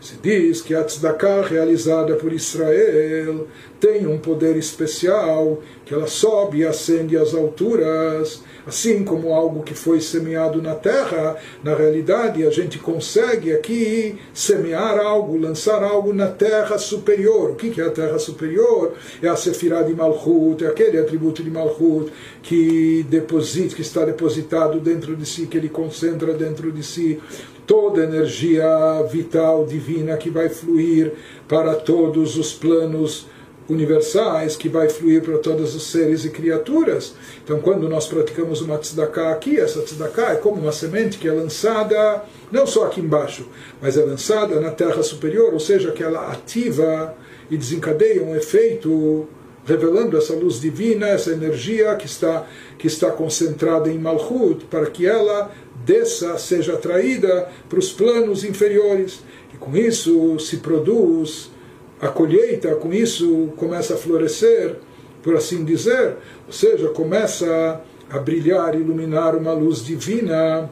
Se 0.00 0.16
diz 0.16 0.62
que 0.62 0.74
a 0.74 0.82
tzedakah 0.82 1.42
realizada 1.42 2.16
por 2.16 2.32
Israel 2.32 3.46
tem 3.78 4.06
um 4.06 4.18
poder 4.18 4.56
especial, 4.56 5.62
que 5.84 5.92
ela 5.92 6.06
sobe 6.06 6.58
e 6.58 6.66
ascende 6.66 7.18
às 7.18 7.34
alturas, 7.34 8.42
assim 8.66 9.04
como 9.04 9.32
algo 9.32 9.62
que 9.62 9.74
foi 9.74 10.00
semeado 10.00 10.60
na 10.60 10.74
terra, 10.74 11.36
na 11.62 11.74
realidade 11.74 12.46
a 12.46 12.50
gente 12.50 12.78
consegue 12.78 13.52
aqui 13.52 14.18
semear 14.32 14.98
algo, 14.98 15.38
lançar 15.38 15.82
algo 15.82 16.12
na 16.12 16.26
terra 16.26 16.78
superior. 16.78 17.50
O 17.50 17.54
que 17.54 17.80
é 17.80 17.84
a 17.84 17.90
terra 17.90 18.18
superior? 18.18 18.94
É 19.22 19.28
a 19.28 19.36
Sefirah 19.36 19.82
de 19.82 19.94
Malchut, 19.94 20.64
é 20.64 20.68
aquele 20.68 20.98
atributo 20.98 21.42
de 21.42 21.50
Malchut 21.50 22.12
que 22.42 23.04
deposita, 23.08 23.74
que 23.74 23.82
está 23.82 24.04
depositado 24.04 24.80
dentro 24.80 25.16
de 25.16 25.26
si, 25.26 25.46
que 25.46 25.56
ele 25.56 25.68
concentra 25.68 26.32
dentro 26.34 26.72
de 26.72 26.82
si 26.82 27.20
toda 27.66 28.00
a 28.00 28.04
energia 28.04 28.66
vital 29.08 29.64
divina 29.64 30.16
que 30.16 30.28
vai 30.28 30.48
fluir 30.48 31.12
para 31.46 31.76
todos 31.76 32.36
os 32.36 32.52
planos 32.52 33.28
universais, 33.70 34.56
que 34.56 34.68
vai 34.68 34.88
fluir 34.88 35.22
para 35.22 35.38
todos 35.38 35.74
os 35.74 35.90
seres 35.90 36.24
e 36.24 36.30
criaturas. 36.30 37.14
Então, 37.44 37.60
quando 37.60 37.88
nós 37.88 38.06
praticamos 38.06 38.60
uma 38.60 38.76
tzedakah 38.76 39.30
aqui, 39.30 39.58
essa 39.58 39.80
tzedakah 39.80 40.32
é 40.32 40.36
como 40.36 40.60
uma 40.60 40.72
semente 40.72 41.18
que 41.18 41.28
é 41.28 41.32
lançada, 41.32 42.24
não 42.50 42.66
só 42.66 42.86
aqui 42.86 43.00
embaixo, 43.00 43.46
mas 43.80 43.96
é 43.96 44.04
lançada 44.04 44.60
na 44.60 44.70
terra 44.70 45.02
superior, 45.02 45.54
ou 45.54 45.60
seja, 45.60 45.92
que 45.92 46.02
ela 46.02 46.32
ativa 46.32 47.14
e 47.50 47.56
desencadeia 47.56 48.22
um 48.22 48.34
efeito 48.34 49.28
revelando 49.64 50.16
essa 50.16 50.34
luz 50.34 50.60
divina, 50.60 51.06
essa 51.06 51.30
energia 51.30 51.94
que 51.94 52.06
está, 52.06 52.46
que 52.78 52.86
está 52.86 53.10
concentrada 53.10 53.90
em 53.90 53.98
Malchut, 53.98 54.64
para 54.64 54.86
que 54.86 55.06
ela 55.06 55.50
desça, 55.84 56.36
seja 56.38 56.74
atraída 56.74 57.48
para 57.68 57.78
os 57.78 57.92
planos 57.92 58.42
inferiores. 58.42 59.20
E 59.54 59.56
com 59.56 59.76
isso 59.76 60.38
se 60.38 60.58
produz 60.58 61.50
a 62.00 62.08
colheita, 62.08 62.74
com 62.76 62.92
isso 62.92 63.52
começa 63.56 63.94
a 63.94 63.96
florescer, 63.96 64.76
por 65.22 65.36
assim 65.36 65.64
dizer, 65.64 66.16
ou 66.46 66.52
seja, 66.52 66.88
começa 66.88 67.80
a 68.08 68.18
brilhar, 68.18 68.74
iluminar 68.74 69.36
uma 69.36 69.52
luz 69.52 69.84
divina 69.84 70.70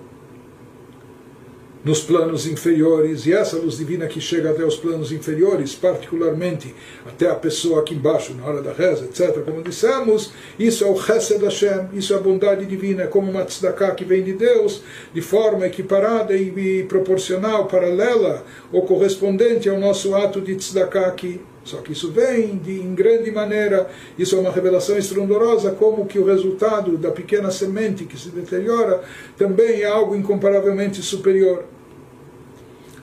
nos 1.84 2.00
planos 2.00 2.46
inferiores, 2.46 3.26
e 3.26 3.32
essa 3.32 3.56
luz 3.56 3.78
divina 3.78 4.06
que 4.06 4.20
chega 4.20 4.50
até 4.50 4.64
os 4.64 4.76
planos 4.76 5.12
inferiores, 5.12 5.74
particularmente 5.74 6.74
até 7.06 7.30
a 7.30 7.34
pessoa 7.34 7.80
aqui 7.80 7.94
embaixo, 7.94 8.34
na 8.34 8.44
hora 8.44 8.62
da 8.62 8.72
reza, 8.72 9.04
etc., 9.04 9.42
como 9.44 9.62
dissemos, 9.62 10.32
isso 10.58 10.84
é 10.84 10.90
o 10.90 11.00
Chesed 11.00 11.42
Hashem, 11.42 11.88
isso 11.92 12.12
é 12.12 12.16
a 12.16 12.20
bondade 12.20 12.66
divina, 12.66 13.04
é 13.04 13.06
como 13.06 13.30
uma 13.30 13.44
tzedakah 13.44 13.94
que 13.94 14.04
vem 14.04 14.22
de 14.22 14.32
Deus, 14.32 14.82
de 15.14 15.20
forma 15.20 15.66
equiparada 15.66 16.34
e 16.36 16.84
proporcional, 16.84 17.66
paralela 17.66 18.44
ou 18.72 18.82
correspondente 18.82 19.68
ao 19.68 19.78
nosso 19.78 20.14
ato 20.14 20.40
de 20.40 20.56
tzedakah 20.56 21.06
aqui. 21.06 21.40
Só 21.68 21.82
que 21.82 21.92
isso 21.92 22.10
vem 22.10 22.56
de, 22.56 22.80
em 22.80 22.94
grande 22.94 23.30
maneira, 23.30 23.90
isso 24.18 24.34
é 24.36 24.38
uma 24.38 24.50
revelação 24.50 24.96
estrondorosa, 24.96 25.72
como 25.72 26.06
que 26.06 26.18
o 26.18 26.24
resultado 26.24 26.96
da 26.96 27.10
pequena 27.10 27.50
semente 27.50 28.06
que 28.06 28.18
se 28.18 28.30
deteriora 28.30 29.02
também 29.36 29.82
é 29.82 29.84
algo 29.84 30.16
incomparavelmente 30.16 31.02
superior. 31.02 31.64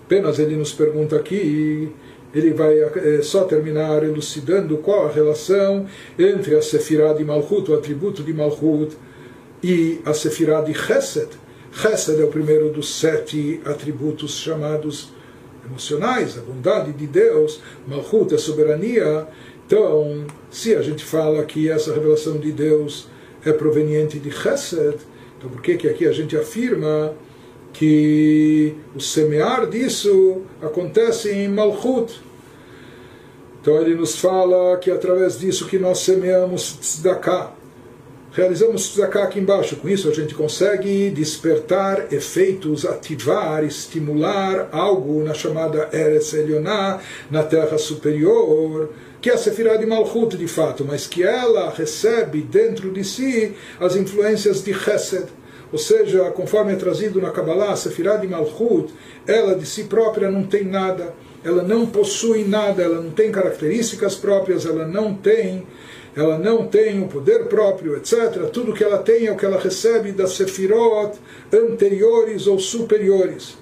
Apenas 0.04 0.40
ele 0.40 0.56
nos 0.56 0.74
pergunta 0.74 1.16
aqui, 1.16 1.92
ele 2.34 2.54
vai 2.54 2.78
é, 2.80 3.22
só 3.22 3.44
terminar 3.44 4.04
elucidando 4.04 4.78
qual 4.78 5.08
a 5.08 5.12
relação 5.12 5.86
entre 6.18 6.56
a 6.56 6.62
Sefirah 6.62 7.14
de 7.14 7.24
Malchut, 7.24 7.70
o 7.70 7.76
atributo 7.76 8.24
de 8.24 8.34
Malchut, 8.34 8.98
e 9.64 10.02
a 10.06 10.14
Sefirah 10.14 10.62
de 10.62 10.74
Chesed. 10.74 11.30
Chesed 11.72 12.20
é 12.20 12.24
o 12.24 12.30
primeiro 12.30 12.70
dos 12.70 13.00
sete 13.00 13.62
atributos 13.64 14.38
chamados 14.38 15.15
emocionais, 15.66 16.38
a 16.38 16.42
bondade 16.42 16.94
de 16.94 17.08
Deus, 17.08 17.60
Malchut, 17.88 18.34
a 18.34 18.38
soberania. 18.38 19.28
Então, 19.66 20.26
se 20.50 20.76
a 20.76 20.82
gente 20.82 21.04
fala 21.04 21.44
que 21.44 21.70
essa 21.70 21.94
revelação 21.94 22.38
de 22.38 22.52
Deus 22.52 23.08
é 23.44 23.52
proveniente 23.52 24.20
de 24.20 24.32
Chesed, 24.32 24.98
então 25.38 25.50
por 25.50 25.62
que, 25.62 25.78
que 25.78 25.88
aqui 25.88 26.08
a 26.08 26.12
gente 26.12 26.36
afirma 26.36 27.14
que 27.74 28.76
o 28.96 29.00
semear 29.00 29.68
disso 29.68 30.44
acontece 30.62 31.32
em 31.32 31.48
Malchut? 31.50 32.22
Então 33.62 33.82
ele 33.82 33.96
nos 33.96 34.16
fala 34.16 34.78
que 34.78 34.92
através 34.92 35.40
disso 35.40 35.66
que 35.66 35.80
nós 35.80 35.98
semeamos 36.00 36.78
tzedakah, 36.80 37.55
realizamos 38.36 38.90
tzedakah 38.90 39.24
aqui 39.24 39.40
embaixo. 39.40 39.78
Com 39.78 39.88
isso 39.88 40.10
a 40.10 40.14
gente 40.14 40.36
consegue 40.36 41.10
despertar 41.10 42.14
efeitos, 42.14 42.86
ativar, 42.86 43.64
estimular 43.64 44.68
algo 44.72 45.24
na 45.24 45.34
chamada 45.34 45.90
Eretz 45.94 46.34
Elioná, 46.34 47.00
na 47.32 47.44
terra 47.44 47.78
superior, 47.78 48.90
que 49.22 49.30
é 49.30 49.34
a 49.34 49.38
Sefirah 49.38 49.78
de 49.78 49.86
Malchut 49.86 50.38
de 50.38 50.48
fato, 50.48 50.84
mas 50.86 51.08
que 51.08 51.24
ela 51.24 51.72
recebe 51.72 52.42
dentro 52.42 52.92
de 52.92 53.04
si 53.04 53.54
as 53.80 53.96
influências 53.96 54.64
de 54.64 54.74
Chesed. 54.74 55.28
Ou 55.72 55.80
seja, 55.80 56.30
conforme 56.32 56.74
é 56.74 56.76
trazido 56.76 57.22
na 57.22 57.32
Kabbalah, 57.32 57.72
a 57.72 57.76
Sefirah 57.76 58.18
de 58.18 58.28
Malchut, 58.28 58.94
ela 59.26 59.56
de 59.56 59.66
si 59.66 59.86
própria 59.86 60.30
não 60.30 60.44
tem 60.44 60.66
nada, 60.66 61.16
ela 61.44 61.64
não 61.64 61.86
possui 61.86 62.44
nada, 62.44 62.84
ela 62.84 63.02
não 63.02 63.12
tem 63.12 63.32
características 63.32 64.16
próprias, 64.16 64.66
ela 64.66 64.86
não 64.86 65.14
tem 65.14 65.66
ela 66.16 66.38
não 66.38 66.66
tem 66.68 67.00
um 67.00 67.08
poder 67.08 67.46
próprio, 67.46 67.98
etc. 67.98 68.50
Tudo 68.52 68.74
que 68.74 68.84
ela 68.84 69.00
tem 69.00 69.28
é 69.28 69.32
o 69.32 69.36
que 69.36 69.46
ela 69.46 69.60
recebe 69.60 70.12
das 70.12 70.32
sefirot 70.32 71.18
anteriores 71.52 72.48
ou 72.48 72.58
superiores. 72.58 73.58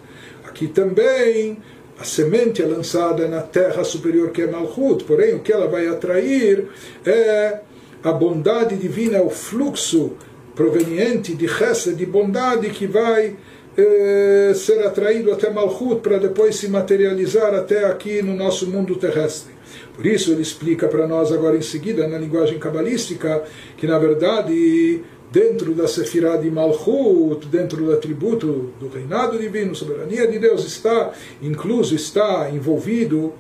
Aqui 0.46 0.68
também 0.68 1.58
a 1.98 2.04
semente 2.04 2.62
é 2.62 2.66
lançada 2.66 3.28
na 3.28 3.42
terra 3.42 3.84
superior 3.84 4.32
que 4.32 4.42
é 4.42 4.48
Malchut, 4.48 5.04
porém 5.04 5.36
o 5.36 5.40
que 5.40 5.52
ela 5.52 5.68
vai 5.68 5.88
atrair 5.88 6.68
é 7.06 7.60
a 8.04 8.12
bondade 8.12 8.76
divina, 8.76 9.22
o 9.22 9.30
fluxo 9.30 10.12
proveniente 10.56 11.34
de 11.34 11.48
Chesed, 11.48 11.96
de 11.96 12.06
bondade 12.06 12.70
que 12.70 12.86
vai 12.86 13.36
eh, 13.76 14.54
ser 14.56 14.86
atraído 14.86 15.32
até 15.32 15.50
Malchut 15.50 16.02
para 16.02 16.18
depois 16.18 16.56
se 16.56 16.68
materializar 16.68 17.54
até 17.56 17.86
aqui 17.86 18.22
no 18.22 18.36
nosso 18.36 18.70
mundo 18.70 18.96
terrestre. 18.96 19.53
Por 19.95 20.07
isso 20.07 20.33
ele 20.33 20.43
explica 20.43 20.89
para 20.89 21.07
nós 21.07 21.33
agora 21.33 21.57
em 21.57 21.63
seguida, 21.63 22.07
na 22.07 22.19
linguagem 22.19 22.59
cabalística, 22.59 23.43
que 23.77 23.87
na 23.87 23.99
verdade 23.99 25.03
dentro 25.31 25.75
da 25.75 25.87
Sefirah 25.87 26.37
de 26.37 26.51
Malchut, 26.51 27.47
dentro 27.49 27.85
do 27.85 27.93
atributo 27.93 28.73
do 28.81 28.89
reinado 28.89 29.39
divino, 29.39 29.75
soberania 29.75 30.27
de 30.27 30.39
Deus, 30.39 30.65
está 30.65 31.13
incluso, 31.43 31.95
está 31.95 32.51
envolvido, 32.51 33.33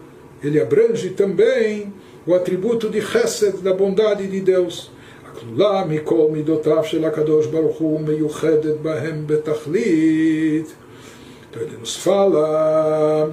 ele 0.42 0.60
abrange 0.60 1.10
também 1.10 1.92
o 2.26 2.34
atributo 2.34 2.90
de 2.90 3.00
Chesed, 3.00 3.58
da 3.58 3.72
bondade 3.72 4.26
de 4.26 4.40
Deus. 4.40 4.90
הכלולה 5.38 5.84
מכל 5.88 6.28
מידותיו 6.32 6.84
של 6.84 7.04
הקדוש 7.04 7.46
ברוך 7.46 7.78
הוא 7.78 8.00
מיוחדת 8.00 8.76
בהם 8.82 9.26
בתכלית. 9.26 10.74
Então 11.50 11.62
ele 11.62 11.76
nos 11.80 11.96
fala 11.96 13.30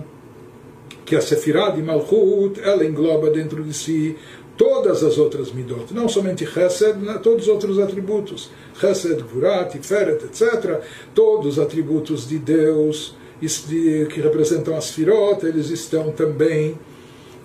que 1.11 1.17
a 1.17 1.21
Sefirah 1.21 1.71
de 1.71 1.83
Malchut, 1.83 2.61
ela 2.61 2.85
engloba 2.85 3.31
dentro 3.31 3.65
de 3.65 3.75
si 3.75 4.17
todas 4.57 5.03
as 5.03 5.19
outras 5.19 5.51
midot, 5.51 5.93
não 5.93 6.09
somente 6.09 6.47
Chesed, 6.47 6.99
né, 6.99 7.19
todos 7.21 7.49
os 7.49 7.49
outros 7.49 7.81
atributos, 7.81 8.49
Chesed, 8.79 9.21
Gurat, 9.25 9.73
Tiferet, 9.73 10.25
etc., 10.25 10.81
todos 11.13 11.55
os 11.55 11.59
atributos 11.59 12.29
de 12.29 12.39
Deus 12.39 13.17
que 13.41 14.21
representam 14.21 14.77
as 14.77 14.91
Firot, 14.91 15.45
eles 15.45 15.69
estão 15.71 16.13
também 16.13 16.79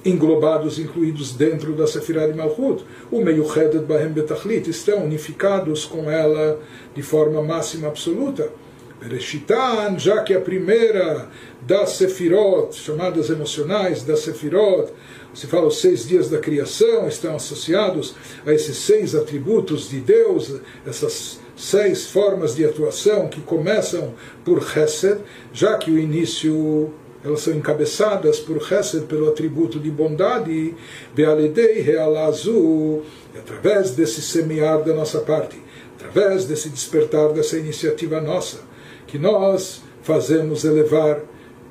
englobados, 0.06 0.78
incluídos 0.78 1.34
dentro 1.34 1.74
da 1.74 1.88
Sefirah 1.88 2.28
de 2.28 2.36
Malchut. 2.36 2.84
O 3.10 3.20
meio 3.24 3.52
Chedet 3.52 3.84
Bahem 3.84 4.10
Betachlit 4.10 4.70
estão 4.70 5.04
unificados 5.04 5.86
com 5.86 6.12
ela 6.12 6.60
de 6.94 7.02
forma 7.02 7.42
máxima 7.42 7.88
absoluta. 7.88 8.48
Bereshitan, 9.00 10.00
já 10.00 10.24
que 10.24 10.34
a 10.34 10.40
primeira 10.40 11.30
das 11.62 11.92
Sefirot, 11.92 12.76
chamadas 12.76 13.30
emocionais, 13.30 14.04
das 14.04 14.20
Sefirot, 14.20 14.92
se 15.34 15.48
fala 15.48 15.68
os 15.68 15.82
seis 15.82 16.08
dias 16.08 16.30
da 16.30 16.38
criação, 16.38 17.08
estão 17.08 17.36
associados 17.36 18.16
a 18.46 18.54
esses 18.54 18.78
seis 18.78 19.14
atributos 19.14 19.90
de 19.90 20.00
Deus, 20.00 20.56
essas 20.88 21.40
seis 21.58 22.08
formas 22.08 22.56
de 22.56 22.66
atuação 22.66 23.28
que 23.28 23.42
começam 23.42 24.14
por 24.46 24.64
Chesed, 24.64 25.20
já 25.52 25.78
que 25.78 25.92
o 25.92 26.00
início 26.00 26.94
elas 27.24 27.42
são 27.42 27.54
encabeçadas 27.54 28.40
por 28.40 28.62
Chesed, 28.64 29.08
pelo 29.08 29.28
atributo 29.28 29.80
de 29.80 29.90
bondade, 29.90 30.76
Bealedei 31.14 31.82
Realazu, 31.82 33.02
através 33.38 33.92
desse 33.92 34.22
semear 34.22 34.84
da 34.84 34.94
nossa 34.94 35.20
parte, 35.20 35.58
através 35.96 36.46
desse 36.46 36.70
despertar 36.70 37.34
dessa 37.34 37.58
iniciativa 37.58 38.22
nossa 38.22 38.75
que 39.08 39.18
nós 39.18 39.82
fazemos 40.02 40.64
elevar 40.64 41.22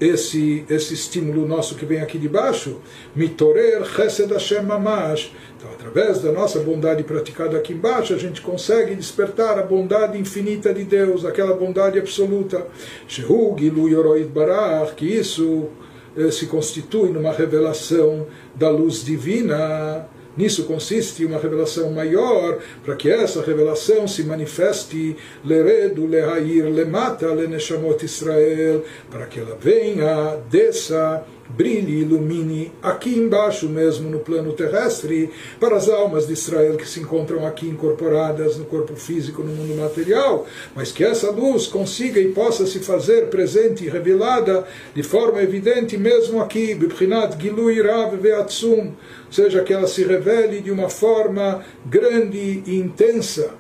esse, 0.01 0.65
esse 0.69 0.95
estímulo 0.95 1.47
nosso 1.47 1.77
que 1.77 1.87
vem 1.87 2.01
aqui 2.01 2.19
de 2.19 2.29
baixo, 2.29 2.81
mitorer 3.15 3.85
chesed 3.85 4.33
Hashem 4.33 4.63
mamash. 4.63 5.33
Então, 5.57 5.71
através 5.73 6.21
da 6.21 6.33
nossa 6.33 6.59
bondade 6.59 7.03
praticada 7.05 7.57
aqui 7.57 7.73
embaixo, 7.73 8.13
a 8.13 8.19
gente 8.19 8.41
consegue 8.41 8.95
despertar 8.95 9.59
a 9.59 9.63
bondade 9.63 10.19
infinita 10.19 10.75
de 10.75 10.85
Deus, 10.85 11.25
aquela 11.25 11.55
bondade 11.55 11.99
absoluta. 11.99 12.67
Shehu 13.07 13.55
gilu 13.57 13.89
yoroid 13.89 14.29
barach, 14.29 14.95
que 14.95 15.07
isso 15.07 15.69
eh, 16.17 16.31
se 16.31 16.47
constitui 16.47 17.11
numa 17.11 17.33
revelação 17.33 18.27
da 18.55 18.69
luz 18.69 19.05
divina. 19.05 20.07
Nisso 20.37 20.65
consiste 20.65 21.25
uma 21.25 21.39
revelação 21.39 21.93
maior, 21.93 22.59
para 22.85 22.97
que 22.97 23.11
essa 23.11 23.43
revelação 23.43 24.09
se 24.09 24.25
manifeste 24.25 25.17
leredo, 25.45 26.07
lehair, 26.07 26.65
lemata, 26.69 27.33
leneshamot 27.33 28.05
Israel, 28.05 28.85
para 29.11 29.27
que 29.27 29.39
ela 29.41 29.57
venha, 29.61 30.39
desça, 30.51 31.25
brilhe, 31.49 32.01
ilumine 32.01 32.73
aqui 32.83 33.17
embaixo 33.17 33.69
mesmo 33.69 34.11
no 34.11 34.21
plano 34.21 34.53
terrestre 34.53 35.31
para 35.61 35.77
as 35.77 35.89
almas 35.89 36.27
de 36.27 36.33
Israel 36.33 36.77
que 36.77 36.89
se 36.89 37.01
encontram 37.01 37.47
aqui 37.47 37.67
incorporadas 37.67 38.57
no 38.57 38.65
corpo 38.65 38.97
físico, 38.97 39.43
no 39.43 39.53
mundo 39.53 39.81
material, 39.81 40.47
mas 40.75 40.91
que 40.91 41.05
essa 41.05 41.31
luz 41.31 41.67
consiga 41.67 42.19
e 42.21 42.33
possa 42.33 42.67
se 42.67 42.81
fazer 42.81 43.27
presente 43.27 43.85
e 43.85 43.89
revelada 43.89 44.67
de 44.95 45.03
forma 45.03 45.43
evidente 45.43 45.97
mesmo 45.97 46.41
aqui, 46.41 46.75
Bibchinat 46.75 47.41
Gilui 47.41 47.81
Rav 47.81 48.17
Veatsum, 48.17 48.93
seja 49.31 49.63
que 49.63 49.73
ela 49.73 49.87
se 49.87 50.05
revele 50.05 50.61
de 50.61 50.71
uma 50.71 50.89
forma 50.89 51.65
grande 51.87 52.63
e 52.67 52.77
intensa. 52.77 53.55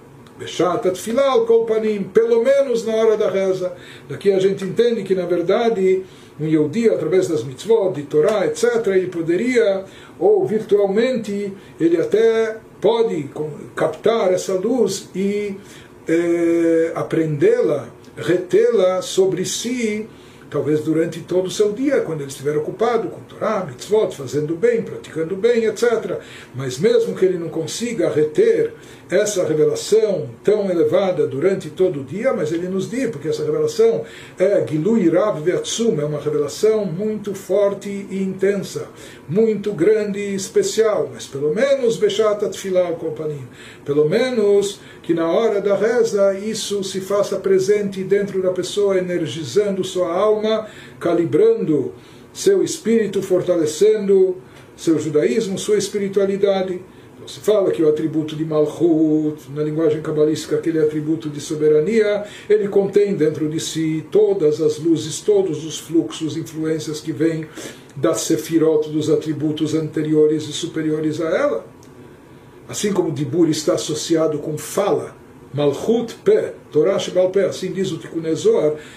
Filal 0.96 1.46
Kolpanim, 1.46 2.02
pelo 2.02 2.42
menos 2.42 2.84
na 2.84 2.92
hora 2.96 3.16
da 3.16 3.30
reza. 3.30 3.72
Daqui 4.08 4.32
a 4.32 4.40
gente 4.40 4.64
entende 4.64 5.04
que, 5.04 5.14
na 5.14 5.24
verdade, 5.26 6.02
um 6.40 6.46
Yehudi, 6.46 6.88
através 6.88 7.28
das 7.28 7.44
mitzvot, 7.44 7.92
de 7.92 8.02
Torá, 8.02 8.46
etc., 8.46 8.86
ele 8.88 9.06
poderia, 9.06 9.84
ou 10.18 10.44
virtualmente, 10.46 11.52
ele 11.78 12.00
até 12.00 12.56
pode 12.80 13.30
captar 13.74 14.32
essa 14.32 14.54
luz 14.54 15.08
e 15.14 15.56
eh, 16.08 16.92
aprendê-la, 16.94 17.88
retê-la 18.16 19.00
sobre 19.00 19.44
si 19.44 20.06
talvez 20.54 20.82
durante 20.82 21.18
todo 21.18 21.46
o 21.46 21.50
seu 21.50 21.72
dia, 21.72 22.00
quando 22.02 22.20
ele 22.20 22.30
estiver 22.30 22.56
ocupado 22.56 23.08
com 23.08 23.20
Torá, 23.22 23.66
mitzvot, 23.68 24.14
fazendo 24.14 24.54
bem, 24.54 24.82
praticando 24.82 25.34
bem, 25.34 25.64
etc. 25.64 26.20
Mas 26.54 26.78
mesmo 26.78 27.12
que 27.16 27.24
ele 27.24 27.38
não 27.38 27.48
consiga 27.48 28.08
reter 28.08 28.72
essa 29.10 29.44
revelação 29.44 30.30
tão 30.44 30.70
elevada 30.70 31.26
durante 31.26 31.70
todo 31.70 32.02
o 32.02 32.04
dia, 32.04 32.32
mas 32.32 32.52
ele 32.52 32.68
nos 32.68 32.88
diz, 32.88 33.10
porque 33.10 33.28
essa 33.28 33.44
revelação 33.44 34.04
é 34.38 34.64
Gilui 34.64 35.10
Rav 35.10 35.40
Veatsum, 35.40 36.00
é 36.00 36.04
uma 36.04 36.20
revelação 36.20 36.84
muito 36.84 37.34
forte 37.34 37.88
e 37.88 38.22
intensa, 38.22 38.86
muito 39.28 39.72
grande 39.72 40.20
e 40.20 40.36
especial, 40.36 41.10
mas 41.12 41.26
pelo 41.26 41.52
menos 41.52 41.96
Beshat 41.96 42.44
Atfilah 42.44 42.92
Kopanim, 42.92 43.48
pelo 43.84 44.08
menos 44.08 44.80
que 45.04 45.14
na 45.14 45.30
hora 45.30 45.60
da 45.60 45.76
reza 45.76 46.38
isso 46.38 46.82
se 46.82 47.00
faça 47.00 47.36
presente 47.36 48.02
dentro 48.02 48.42
da 48.42 48.50
pessoa, 48.50 48.98
energizando 48.98 49.84
sua 49.84 50.12
alma, 50.12 50.66
calibrando 50.98 51.92
seu 52.32 52.62
espírito, 52.62 53.22
fortalecendo 53.22 54.36
seu 54.76 54.98
judaísmo, 54.98 55.58
sua 55.58 55.76
espiritualidade 55.76 56.80
se 57.26 57.40
fala 57.40 57.70
que 57.70 57.82
o 57.82 57.88
atributo 57.88 58.36
de 58.36 58.44
Malchut, 58.44 59.50
na 59.54 59.62
linguagem 59.62 60.02
cabalística, 60.02 60.56
aquele 60.56 60.78
atributo 60.78 61.30
de 61.30 61.40
soberania, 61.40 62.24
ele 62.48 62.68
contém 62.68 63.14
dentro 63.14 63.48
de 63.48 63.58
si 63.60 64.04
todas 64.10 64.60
as 64.60 64.78
luzes, 64.78 65.20
todos 65.20 65.64
os 65.64 65.78
fluxos, 65.78 66.36
influências 66.36 67.00
que 67.00 67.12
vêm 67.12 67.46
da 67.96 68.14
Sefirot, 68.14 68.90
dos 68.90 69.08
atributos 69.08 69.74
anteriores 69.74 70.48
e 70.48 70.52
superiores 70.52 71.20
a 71.20 71.30
ela. 71.30 71.73
Assim 72.68 72.92
como 72.92 73.12
Dibur 73.12 73.48
está 73.48 73.74
associado 73.74 74.38
com 74.38 74.56
fala, 74.56 75.14
Malchut 75.54 76.16
Pé, 76.24 76.52
Torá 76.72 76.98
Shebal 76.98 77.30
Pé, 77.30 77.44
assim 77.44 77.70
diz 77.70 77.92
o 77.92 77.98
Tikkun 77.98 78.22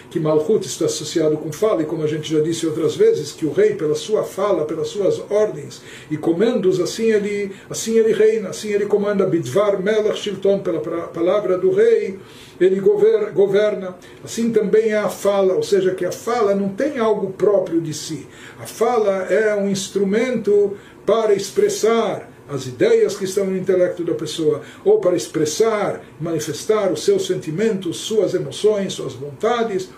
que 0.09 0.19
Malchut 0.19 0.65
está 0.65 0.85
associado 0.85 1.37
com 1.37 1.51
fala, 1.51 1.83
e 1.83 1.85
como 1.85 2.01
a 2.01 2.07
gente 2.07 2.33
já 2.33 2.39
disse 2.39 2.65
outras 2.65 2.95
vezes, 2.95 3.31
que 3.31 3.45
o 3.45 3.51
rei, 3.51 3.75
pela 3.75 3.93
sua 3.93 4.23
fala, 4.23 4.65
pelas 4.65 4.87
suas 4.87 5.21
ordens 5.29 5.83
e 6.09 6.17
comandos, 6.17 6.79
assim 6.79 7.11
ele, 7.11 7.51
assim 7.69 7.95
ele 7.95 8.11
reina, 8.11 8.49
assim 8.49 8.69
ele 8.69 8.87
comanda, 8.87 9.27
Bidvar 9.27 9.79
Melech 9.79 10.17
Shilton, 10.17 10.59
pela 10.59 10.79
palavra 10.79 11.59
do 11.59 11.71
rei, 11.71 12.17
ele 12.59 12.79
governa. 12.79 13.95
Assim 14.23 14.49
também 14.49 14.89
é 14.89 14.97
a 14.97 15.09
fala, 15.09 15.53
ou 15.53 15.61
seja, 15.61 15.93
que 15.93 16.05
a 16.05 16.11
fala 16.11 16.55
não 16.55 16.69
tem 16.69 16.97
algo 16.97 17.33
próprio 17.33 17.79
de 17.79 17.93
si. 17.93 18.25
A 18.59 18.65
fala 18.65 19.27
é 19.29 19.53
um 19.55 19.69
instrumento 19.69 20.75
para 21.05 21.35
expressar 21.35 22.31
as 22.49 22.65
ideias 22.65 23.15
que 23.15 23.25
estão 23.25 23.45
no 23.45 23.57
intelecto 23.57 24.03
da 24.03 24.13
pessoa, 24.13 24.61
ou 24.83 24.99
para 24.99 25.15
expressar, 25.15 26.01
manifestar 26.19 26.91
os 26.91 27.03
seus 27.03 27.27
sentimentos, 27.27 27.97
suas 27.97 28.33
emoções, 28.33 28.93
suas 28.93 29.13
vontades. 29.13 29.89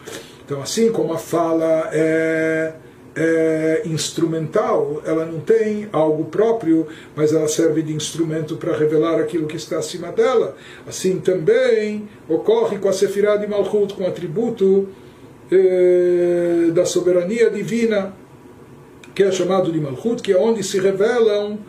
Então, 0.45 0.61
assim 0.61 0.91
como 0.91 1.13
a 1.13 1.17
fala 1.17 1.89
é, 1.93 2.73
é 3.15 3.84
instrumental, 3.85 5.01
ela 5.05 5.26
não 5.26 5.39
tem 5.39 5.88
algo 5.91 6.26
próprio, 6.26 6.88
mas 7.15 7.31
ela 7.31 7.47
serve 7.47 7.84
de 7.84 7.93
instrumento 7.93 8.57
para 8.57 8.76
revelar 8.76 9.19
aquilo 9.19 9.45
que 9.45 9.57
está 9.57 9.77
acima 9.77 10.11
dela. 10.11 10.55
Assim 10.88 11.19
também 11.19 12.09
ocorre 12.27 12.80
com 12.80 12.89
a 12.89 12.93
Sefirah 12.93 13.38
de 13.38 13.45
Malchut, 13.45 13.93
com 13.93 14.03
o 14.03 14.07
atributo 14.07 14.89
eh, 15.51 16.71
da 16.71 16.85
soberania 16.85 17.49
divina, 17.51 18.13
que 19.13 19.23
é 19.23 19.31
chamado 19.31 19.71
de 19.71 19.80
Malchut, 19.80 20.21
que 20.21 20.31
é 20.31 20.38
onde 20.38 20.63
se 20.63 20.80
revelam 20.80 21.59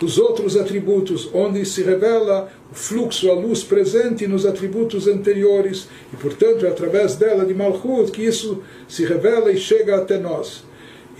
dos 0.00 0.18
outros 0.18 0.56
atributos, 0.56 1.28
onde 1.34 1.64
se 1.66 1.82
revela 1.82 2.50
o 2.72 2.74
fluxo, 2.74 3.30
a 3.30 3.34
luz 3.34 3.62
presente 3.62 4.26
nos 4.26 4.46
atributos 4.46 5.06
anteriores, 5.06 5.88
e 6.10 6.16
portanto 6.16 6.64
é 6.64 6.70
através 6.70 7.16
dela, 7.16 7.44
de 7.44 7.52
Malchut, 7.52 8.10
que 8.10 8.22
isso 8.22 8.62
se 8.88 9.04
revela 9.04 9.52
e 9.52 9.58
chega 9.58 9.96
até 9.96 10.18
nós. 10.18 10.64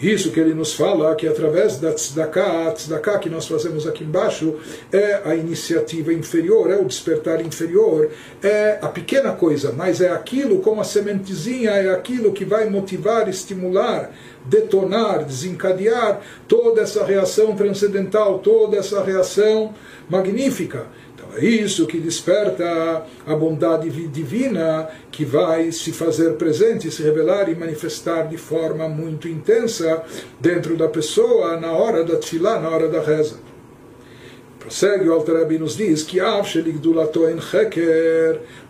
Isso 0.03 0.31
que 0.31 0.41
ele 0.41 0.55
nos 0.55 0.73
fala, 0.73 1.15
que 1.15 1.29
através 1.29 1.77
da 1.77 1.93
tzedakah, 1.93 2.69
a 2.69 2.73
tzedakah 2.73 3.19
que 3.19 3.29
nós 3.29 3.47
fazemos 3.47 3.87
aqui 3.87 4.03
embaixo, 4.03 4.55
é 4.91 5.21
a 5.27 5.35
iniciativa 5.35 6.11
inferior, 6.11 6.71
é 6.71 6.77
o 6.77 6.87
despertar 6.87 7.45
inferior, 7.45 8.11
é 8.43 8.79
a 8.81 8.89
pequena 8.89 9.33
coisa, 9.33 9.75
mas 9.77 10.01
é 10.01 10.09
aquilo 10.09 10.61
como 10.61 10.81
a 10.81 10.85
sementezinha, 10.85 11.73
é 11.73 11.91
aquilo 11.91 12.33
que 12.33 12.47
vai 12.47 12.71
motivar, 12.71 13.29
estimular, 13.29 14.11
detonar, 14.45 15.25
desencadear 15.25 16.21
toda 16.49 16.81
essa 16.83 17.05
reação 17.05 17.55
transcendental, 17.55 18.39
toda 18.39 18.77
essa 18.77 19.03
reação 19.03 19.75
magnífica. 20.09 20.87
É 21.37 21.45
isso 21.45 21.87
que 21.87 22.01
desperta 22.01 23.05
a 23.25 23.37
bondade 23.37 23.89
divina 24.09 24.89
que 25.13 25.25
vai 25.25 25.71
se 25.71 25.93
fazer 25.93 26.33
presente, 26.35 26.91
se 26.91 27.03
revelar 27.03 27.49
e 27.49 27.55
manifestar 27.55 28.25
de 28.25 28.37
forma 28.37 28.89
muito 28.89 29.29
intensa 29.29 30.03
dentro 30.41 30.77
da 30.77 30.89
pessoa 30.89 31.57
na 31.57 31.73
hora 31.73 32.03
da 32.03 32.17
tefilá, 32.17 32.59
na 32.59 32.69
hora 32.69 32.89
da 32.89 33.01
reza. 33.01 33.50
Prossegue 34.71 35.09
o 35.09 35.13
Alter 35.13 35.59
nos 35.59 35.77
diz 35.77 36.05
que 36.05 36.21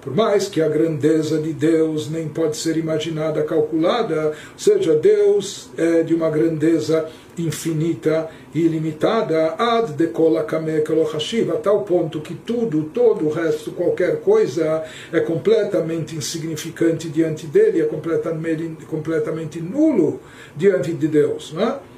por 0.01 0.17
mais 0.17 0.49
que 0.49 0.63
a 0.63 0.67
grandeza 0.67 1.39
de 1.39 1.53
Deus 1.53 2.09
nem 2.09 2.27
pode 2.27 2.57
ser 2.57 2.79
imaginada, 2.79 3.43
calculada, 3.43 4.29
ou 4.29 4.59
seja, 4.59 4.95
Deus 4.95 5.69
é 5.77 6.03
de 6.03 6.15
uma 6.15 6.31
grandeza 6.31 7.07
infinita 7.37 8.31
e 8.55 8.61
ilimitada, 8.61 9.57
ad 9.59 9.93
dekola 9.93 10.41
a 10.41 11.57
tal 11.59 11.83
ponto 11.83 12.23
que 12.23 12.35
tudo, 12.35 12.85
todo 12.95 13.27
o 13.27 13.31
resto, 13.31 13.71
qualquer 13.71 14.23
coisa, 14.23 14.83
é 15.13 15.21
completamente 15.21 16.17
insignificante 16.17 17.11
diante 17.11 17.47
dele, 17.47 17.79
é 17.79 17.85
completamente, 17.85 18.87
completamente 18.87 19.61
nulo 19.61 20.19
diante 20.57 20.95
de 20.95 21.07
Deus. 21.07 21.53
Não 21.53 21.63
é? 21.63 21.90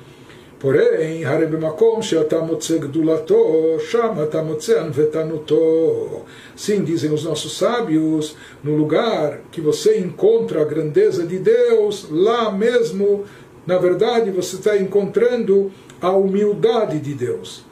Porém, 0.62 1.24
Harebemakom 1.24 2.01
Sheatamotse 2.01 2.78
Gdulato, 2.78 3.80
Shamatamotse 3.80 4.72
Anvetanuto. 4.74 6.22
Sim, 6.55 6.84
dizem 6.84 7.12
os 7.12 7.24
nossos 7.24 7.59
sábios, 7.59 8.36
no 8.62 8.76
lugar 8.76 9.40
que 9.51 9.60
você 9.60 9.98
encontra 9.98 10.62
a 10.62 10.64
grandeza 10.64 11.26
de 11.26 11.40
Deus, 11.40 12.06
lá 12.09 12.52
mesmo, 12.52 13.24
na 13.66 13.76
verdade, 13.76 14.30
você 14.30 14.55
está 14.55 14.76
encontrando 14.76 15.72
a 16.01 16.12
humildade 16.12 17.01
de 17.01 17.12
Deus. 17.12 17.64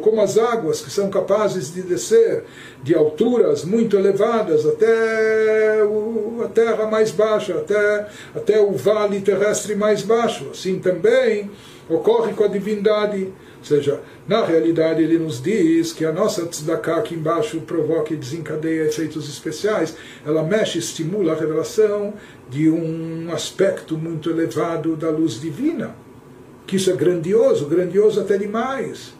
Como 0.00 0.20
as 0.20 0.38
águas 0.38 0.80
que 0.80 0.90
são 0.90 1.10
capazes 1.10 1.74
de 1.74 1.82
descer 1.82 2.44
de 2.82 2.94
alturas 2.94 3.64
muito 3.64 3.96
elevadas 3.96 4.64
até 4.64 5.80
a 6.44 6.48
terra 6.48 6.86
mais 6.86 7.10
baixa, 7.10 7.54
até, 7.54 8.06
até 8.34 8.60
o 8.60 8.72
vale 8.72 9.20
terrestre 9.20 9.74
mais 9.74 10.02
baixo. 10.02 10.48
Assim 10.52 10.78
também 10.78 11.50
ocorre 11.88 12.32
com 12.34 12.44
a 12.44 12.48
divindade. 12.48 13.32
Ou 13.58 13.64
seja, 13.64 14.00
na 14.28 14.44
realidade 14.44 15.02
ele 15.02 15.18
nos 15.18 15.42
diz 15.42 15.92
que 15.92 16.04
a 16.04 16.12
nossa 16.12 16.46
tzedakah 16.46 16.98
aqui 16.98 17.16
embaixo 17.16 17.60
provoca 17.62 18.14
e 18.14 18.16
desencadeia 18.16 18.84
efeitos 18.84 19.28
especiais, 19.28 19.96
ela 20.24 20.44
mexe, 20.44 20.78
estimula 20.78 21.32
a 21.32 21.36
revelação 21.36 22.14
de 22.48 22.70
um 22.70 23.32
aspecto 23.32 23.98
muito 23.98 24.30
elevado 24.30 24.94
da 24.94 25.10
luz 25.10 25.40
divina, 25.40 25.96
que 26.68 26.76
isso 26.76 26.90
é 26.90 26.92
grandioso, 26.94 27.64
grandioso 27.64 28.20
até 28.20 28.36
demais. 28.36 29.14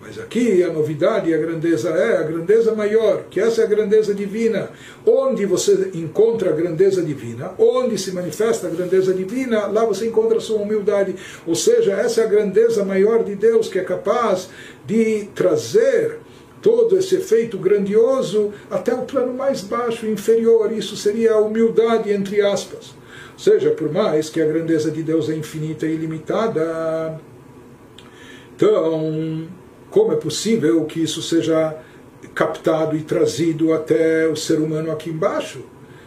Mas 0.00 0.18
aqui 0.18 0.62
a 0.64 0.72
novidade 0.72 1.28
e 1.28 1.34
a 1.34 1.36
grandeza 1.36 1.90
é 1.90 2.16
a 2.16 2.22
grandeza 2.22 2.74
maior, 2.74 3.24
que 3.28 3.38
essa 3.38 3.60
é 3.60 3.64
a 3.64 3.68
grandeza 3.68 4.14
divina. 4.14 4.70
Onde 5.04 5.44
você 5.44 5.90
encontra 5.92 6.48
a 6.48 6.54
grandeza 6.54 7.02
divina, 7.02 7.52
onde 7.58 7.98
se 7.98 8.12
manifesta 8.12 8.66
a 8.66 8.70
grandeza 8.70 9.12
divina, 9.12 9.66
lá 9.66 9.84
você 9.84 10.06
encontra 10.06 10.38
a 10.38 10.40
sua 10.40 10.62
humildade. 10.62 11.14
Ou 11.46 11.54
seja, 11.54 11.92
essa 11.92 12.22
é 12.22 12.24
a 12.24 12.28
grandeza 12.28 12.82
maior 12.82 13.22
de 13.22 13.34
Deus 13.34 13.68
que 13.68 13.78
é 13.78 13.84
capaz 13.84 14.48
de 14.86 15.28
trazer 15.34 16.18
todo 16.62 16.96
esse 16.96 17.16
efeito 17.16 17.58
grandioso 17.58 18.54
até 18.70 18.94
o 18.94 19.02
plano 19.02 19.34
mais 19.34 19.60
baixo, 19.60 20.06
inferior. 20.06 20.72
Isso 20.72 20.96
seria 20.96 21.34
a 21.34 21.40
humildade, 21.40 22.10
entre 22.10 22.40
aspas. 22.40 22.98
Seja, 23.40 23.70
por 23.70 23.90
mais 23.90 24.28
que 24.28 24.38
a 24.38 24.44
grandeza 24.44 24.90
de 24.90 25.02
Deus 25.02 25.30
é 25.30 25.34
infinita 25.34 25.86
e 25.86 25.94
ilimitada, 25.94 27.18
então 28.54 29.48
como 29.88 30.12
é 30.12 30.16
possível 30.16 30.84
que 30.84 31.02
isso 31.02 31.22
seja 31.22 31.74
captado 32.34 32.94
e 32.94 33.00
trazido 33.00 33.72
até 33.72 34.28
o 34.28 34.36
ser 34.36 34.60
humano 34.60 34.90
aqui 34.92 35.08
embaixo? 35.08 35.64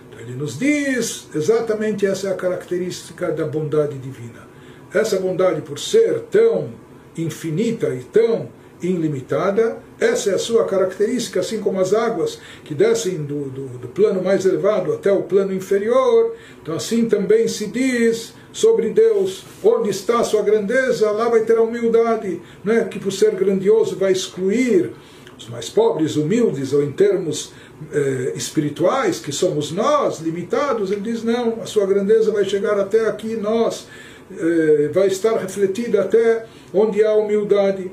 Então 0.07 0.19
ele 0.19 0.35
nos 0.35 0.59
diz 0.59 1.27
exatamente 1.33 2.05
essa 2.05 2.27
é 2.27 2.31
a 2.33 2.35
característica 2.35 3.31
da 3.31 3.47
bondade 3.47 3.97
divina. 3.97 4.47
Essa 4.93 5.19
bondade, 5.19 5.63
por 5.63 5.79
ser 5.79 6.19
tão 6.29 6.69
infinita 7.17 7.95
e 7.95 8.03
tão 8.03 8.47
ilimitada, 8.91 9.77
essa 9.99 10.31
é 10.31 10.33
a 10.33 10.39
sua 10.39 10.65
característica, 10.65 11.39
assim 11.39 11.59
como 11.59 11.79
as 11.79 11.93
águas 11.93 12.39
que 12.63 12.73
descem 12.73 13.23
do, 13.23 13.45
do, 13.49 13.67
do 13.77 13.87
plano 13.87 14.21
mais 14.21 14.45
elevado 14.45 14.93
até 14.93 15.11
o 15.11 15.23
plano 15.23 15.53
inferior. 15.53 16.35
Então, 16.61 16.75
assim 16.75 17.05
também 17.05 17.47
se 17.47 17.67
diz 17.67 18.33
sobre 18.51 18.89
Deus, 18.89 19.43
onde 19.63 19.89
está 19.89 20.19
a 20.19 20.23
sua 20.23 20.41
grandeza, 20.41 21.09
lá 21.11 21.29
vai 21.29 21.41
ter 21.41 21.57
a 21.57 21.61
humildade, 21.61 22.41
não 22.63 22.73
é 22.73 22.83
que 22.83 22.99
por 22.99 23.11
ser 23.11 23.31
grandioso 23.31 23.95
vai 23.95 24.11
excluir 24.11 24.91
os 25.37 25.49
mais 25.49 25.69
pobres, 25.69 26.15
humildes, 26.15 26.73
ou 26.73 26.83
em 26.83 26.91
termos 26.91 27.51
eh, 27.91 28.33
espirituais, 28.35 29.19
que 29.19 29.31
somos 29.31 29.71
nós, 29.71 30.19
limitados, 30.19 30.91
ele 30.91 31.01
diz, 31.01 31.23
não, 31.23 31.61
a 31.61 31.65
sua 31.65 31.85
grandeza 31.85 32.31
vai 32.31 32.45
chegar 32.45 32.79
até 32.79 33.07
aqui, 33.07 33.35
nós, 33.35 33.87
eh, 34.31 34.89
vai 34.93 35.07
estar 35.07 35.35
refletida 35.37 36.01
até 36.01 36.45
onde 36.73 37.03
há 37.03 37.13
humildade, 37.15 37.91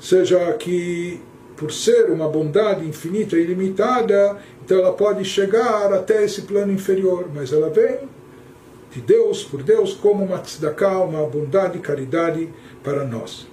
seja 0.00 0.52
que 0.54 1.20
por 1.56 1.72
ser 1.72 2.10
uma 2.10 2.28
bondade 2.28 2.86
infinita 2.86 3.36
e 3.36 3.42
ilimitada, 3.42 4.38
então 4.64 4.78
ela 4.78 4.92
pode 4.92 5.24
chegar 5.24 5.92
até 5.92 6.24
esse 6.24 6.42
plano 6.42 6.72
inferior, 6.72 7.28
mas 7.34 7.52
ela 7.52 7.68
vem 7.68 8.08
de 8.92 9.00
Deus, 9.00 9.42
por 9.42 9.62
Deus, 9.62 9.92
como 9.94 10.24
uma 10.24 10.38
tzedakah, 10.38 11.00
uma 11.00 11.26
bondade 11.26 11.78
e 11.78 11.80
caridade 11.80 12.48
para 12.82 13.04
nós. 13.04 13.46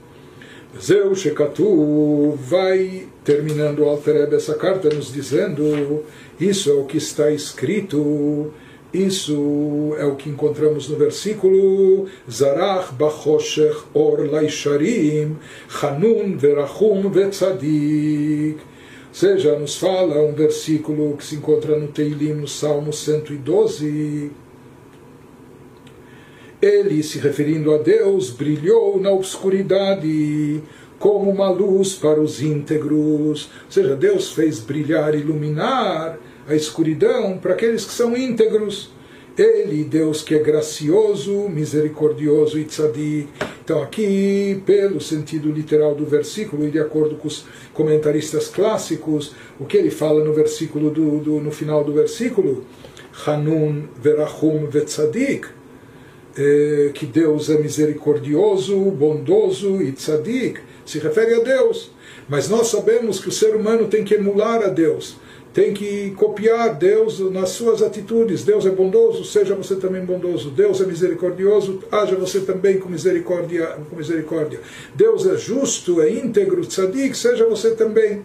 Zeu 0.80 1.16
Shekatu 1.16 2.34
vai 2.34 3.08
terminando 3.24 3.80
o 3.80 3.86
Alter 3.86 4.34
essa 4.34 4.56
carta 4.56 4.90
nos 4.90 5.12
dizendo 5.12 6.04
isso 6.40 6.70
é 6.70 6.74
o 6.74 6.84
que 6.84 6.98
está 6.98 7.32
escrito 7.32 8.52
isso 8.96 9.96
é 9.98 10.06
o 10.06 10.16
que 10.16 10.30
encontramos 10.30 10.90
no 10.90 10.96
versículo 10.96 12.08
Zarach 12.30 12.94
bachoshech 12.94 13.84
or 13.94 14.30
laisharim 14.32 15.38
Hanun 15.82 16.38
verachum 16.38 17.10
vetzadik 17.10 18.58
ou 18.58 19.18
seja, 19.18 19.58
nos 19.58 19.78
fala 19.78 20.22
um 20.22 20.34
versículo 20.34 21.16
que 21.16 21.24
se 21.24 21.36
encontra 21.36 21.80
no 21.80 21.88
Teilim, 21.88 22.34
no 22.34 22.48
Salmo 22.50 22.92
112 22.92 24.32
ele, 26.62 27.04
se 27.04 27.20
referindo 27.20 27.74
a 27.74 27.78
Deus, 27.78 28.32
brilhou 28.32 29.00
na 29.00 29.12
obscuridade 29.12 30.64
como 30.98 31.30
uma 31.30 31.50
luz 31.50 31.94
para 31.94 32.20
os 32.20 32.42
íntegros. 32.42 33.50
Ou 33.66 33.72
seja, 33.72 33.96
Deus 33.96 34.32
fez 34.32 34.60
brilhar, 34.60 35.14
iluminar 35.14 36.18
a 36.48 36.56
escuridão 36.56 37.38
para 37.38 37.54
aqueles 37.54 37.86
que 37.86 37.94
são 37.94 38.16
íntegros. 38.16 38.94
Ele, 39.38 39.84
Deus 39.84 40.22
que 40.22 40.34
é 40.34 40.40
gracioso, 40.40 41.50
misericordioso 41.50 42.58
e 42.58 42.64
tzadik. 42.64 43.28
Então, 43.62 43.84
aqui, 43.84 44.64
pelo 44.66 45.02
sentido 45.02 45.52
literal 45.52 45.94
do 45.94 46.06
versículo, 46.06 46.66
e 46.66 46.72
de 46.72 46.80
acordo 46.80 47.16
com 47.16 47.28
os 47.28 47.46
comentaristas 47.74 48.48
clássicos, 48.48 49.34
o 49.60 49.66
que 49.66 49.76
ele 49.76 49.92
fala 49.92 50.24
no 50.24 50.34
versículo 50.34 50.90
do, 50.90 51.20
do 51.20 51.42
no 51.42 51.52
final 51.52 51.84
do 51.84 51.92
versículo, 51.92 52.64
Hanun 53.26 53.88
verachum 54.02 54.68
vetzadik, 54.68 55.48
eh, 56.38 56.92
que 56.94 57.06
Deus 57.06 57.50
é 57.50 57.58
misericordioso, 57.58 58.80
bondoso 58.92 59.82
e 59.82 59.92
tzadik, 59.92 60.62
se 60.86 61.00
refere 61.00 61.34
a 61.34 61.40
Deus. 61.40 61.92
Mas 62.30 62.48
nós 62.48 62.68
sabemos 62.68 63.20
que 63.20 63.28
o 63.28 63.34
ser 63.34 63.54
humano 63.54 63.88
tem 63.88 64.06
que 64.06 64.14
emular 64.14 64.64
a 64.64 64.70
Deus 64.70 65.18
tem 65.56 65.74
que 65.74 66.12
copiar 66.18 66.76
Deus 66.76 67.18
nas 67.32 67.52
suas 67.52 67.82
atitudes. 67.82 68.44
Deus 68.44 68.66
é 68.66 68.70
bondoso, 68.70 69.24
seja 69.24 69.56
você 69.56 69.78
também 69.78 70.04
bondoso. 70.04 70.50
Deus 70.50 70.82
é 70.82 70.86
misericordioso, 70.86 71.80
haja 71.90 72.14
você 72.18 72.42
também 72.42 72.78
com 72.78 72.90
misericórdia. 72.90 73.68
Com 73.90 73.96
misericórdia. 73.96 74.60
Deus 74.94 75.26
é 75.26 75.38
justo, 75.38 76.02
é 76.02 76.12
íntegro, 76.12 76.66
tzadik, 76.66 77.18
seja 77.18 77.48
você 77.48 77.74
também. 77.74 78.24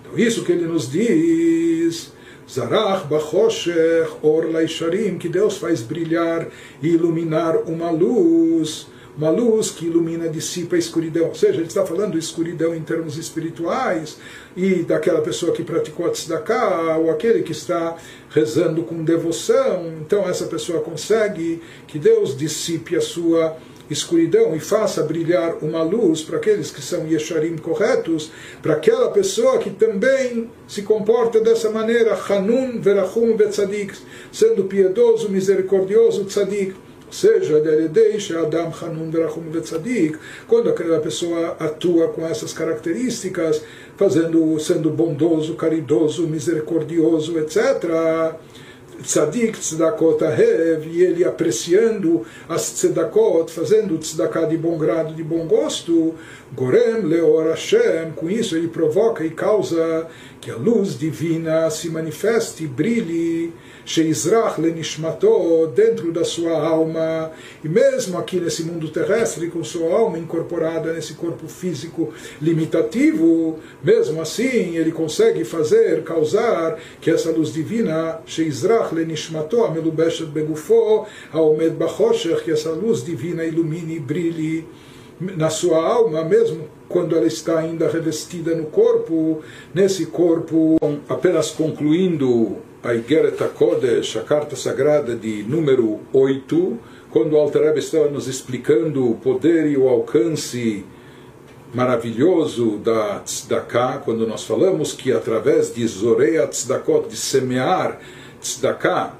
Então, 0.00 0.16
isso 0.16 0.44
que 0.44 0.52
ele 0.52 0.68
nos 0.68 0.88
diz. 0.88 2.12
Zarach 2.48 3.08
bachoshech 3.08 4.12
or 4.22 4.48
laisharim, 4.48 5.18
que 5.18 5.28
Deus 5.28 5.58
faz 5.58 5.82
brilhar 5.82 6.46
e 6.80 6.90
iluminar 6.90 7.56
uma 7.66 7.90
luz 7.90 8.86
uma 9.18 9.30
luz 9.30 9.72
que 9.72 9.86
ilumina, 9.86 10.28
dissipa 10.28 10.76
a 10.76 10.78
escuridão. 10.78 11.26
Ou 11.26 11.34
seja, 11.34 11.56
ele 11.56 11.66
está 11.66 11.84
falando 11.84 12.12
de 12.12 12.18
escuridão 12.18 12.72
em 12.72 12.80
termos 12.80 13.18
espirituais 13.18 14.16
e 14.56 14.84
daquela 14.84 15.20
pessoa 15.20 15.52
que 15.52 15.64
praticou 15.64 16.06
a 16.06 16.10
tzedakah, 16.10 16.96
ou 16.98 17.10
aquele 17.10 17.42
que 17.42 17.50
está 17.50 17.96
rezando 18.30 18.84
com 18.84 19.02
devoção. 19.02 19.92
Então 20.00 20.28
essa 20.28 20.46
pessoa 20.46 20.80
consegue 20.82 21.60
que 21.88 21.98
Deus 21.98 22.36
dissipe 22.36 22.94
a 22.94 23.00
sua 23.00 23.56
escuridão 23.90 24.54
e 24.54 24.60
faça 24.60 25.02
brilhar 25.02 25.56
uma 25.62 25.82
luz 25.82 26.22
para 26.22 26.36
aqueles 26.36 26.70
que 26.70 26.82
são 26.82 27.08
yesharim 27.08 27.56
corretos, 27.56 28.30
para 28.62 28.74
aquela 28.74 29.10
pessoa 29.10 29.58
que 29.58 29.70
também 29.70 30.48
se 30.68 30.82
comporta 30.82 31.40
dessa 31.40 31.70
maneira, 31.70 32.16
Hanun 32.28 32.80
verachum 32.80 33.36
vetzadik, 33.36 33.94
sendo 34.30 34.64
piedoso, 34.64 35.30
misericordioso, 35.30 36.24
tzadik 36.24 36.74
seja, 37.10 37.60
deixa 37.88 38.40
Adam 38.40 38.72
Hanun 38.82 39.10
quando 40.46 40.70
aquela 40.70 41.00
pessoa 41.00 41.56
atua 41.58 42.08
com 42.08 42.26
essas 42.26 42.52
características, 42.52 43.62
fazendo, 43.96 44.58
sendo 44.60 44.90
bondoso, 44.90 45.54
caridoso, 45.54 46.26
misericordioso, 46.26 47.38
etc. 47.38 48.36
Tzadik 49.02 49.56
tzedakot 49.56 50.24
ahev, 50.24 50.88
e 50.88 51.04
ele 51.04 51.24
apreciando 51.24 52.26
as 52.48 52.72
tzedakot, 52.72 53.48
fazendo 53.48 53.96
tzedakah 53.96 54.46
de 54.46 54.56
bom 54.56 54.76
grado, 54.76 55.14
de 55.14 55.22
bom 55.22 55.46
gosto, 55.46 56.14
gorem 56.52 57.02
leor 57.02 57.50
Hashem, 57.50 58.10
com 58.16 58.28
isso 58.28 58.56
ele 58.56 58.66
provoca 58.66 59.24
e 59.24 59.30
causa 59.30 60.08
que 60.40 60.50
a 60.50 60.56
luz 60.56 60.98
divina 60.98 61.70
se 61.70 61.88
manifeste, 61.90 62.66
brilhe, 62.66 63.52
Sheizrach 63.88 64.60
lenishmato, 64.60 65.72
dentro 65.74 66.12
da 66.12 66.22
sua 66.22 66.60
alma, 66.60 67.32
e 67.64 67.68
mesmo 67.70 68.18
aqui 68.18 68.38
nesse 68.38 68.62
mundo 68.62 68.90
terrestre, 68.90 69.48
com 69.48 69.64
sua 69.64 69.90
alma 69.90 70.18
incorporada 70.18 70.92
nesse 70.92 71.14
corpo 71.14 71.48
físico 71.48 72.12
limitativo, 72.38 73.58
mesmo 73.82 74.20
assim 74.20 74.76
ele 74.76 74.92
consegue 74.92 75.42
fazer, 75.42 76.04
causar 76.04 76.78
que 77.00 77.10
essa 77.10 77.30
luz 77.30 77.50
divina, 77.50 78.20
Sheizrach 78.26 78.94
lenishmato, 78.94 79.64
amelubeshet 79.64 80.26
begufo, 80.26 81.06
aomed 81.32 81.70
bachoshech, 81.70 82.44
que 82.44 82.50
essa 82.50 82.70
luz 82.72 83.02
divina 83.02 83.42
ilumine 83.42 83.96
e 83.96 84.00
brilhe 84.00 84.66
na 85.18 85.48
sua 85.48 85.82
alma, 85.82 86.22
mesmo 86.24 86.68
quando 86.90 87.16
ela 87.16 87.26
está 87.26 87.58
ainda 87.58 87.88
revestida 87.88 88.54
no 88.54 88.66
corpo, 88.66 89.40
nesse 89.74 90.04
corpo, 90.04 90.76
apenas 91.08 91.50
concluindo 91.50 92.67
a 92.82 92.94
Igeret 92.94 93.40
HaKodesh, 93.42 94.16
a 94.16 94.22
carta 94.22 94.54
sagrada 94.54 95.16
de 95.16 95.42
número 95.42 96.00
8, 96.12 96.78
quando 97.10 97.32
o 97.32 97.36
Alter 97.36 97.76
estava 97.76 98.08
nos 98.08 98.28
explicando 98.28 99.10
o 99.10 99.16
poder 99.16 99.66
e 99.66 99.76
o 99.76 99.88
alcance 99.88 100.84
maravilhoso 101.74 102.78
da 102.78 103.20
tzedakah, 103.20 103.98
quando 104.04 104.26
nós 104.26 104.44
falamos 104.44 104.92
que 104.92 105.12
através 105.12 105.74
de 105.74 105.86
Zoreia 105.86 106.46
tzedakot, 106.46 107.08
de 107.08 107.16
semear 107.16 108.00
tzedakah, 108.40 109.17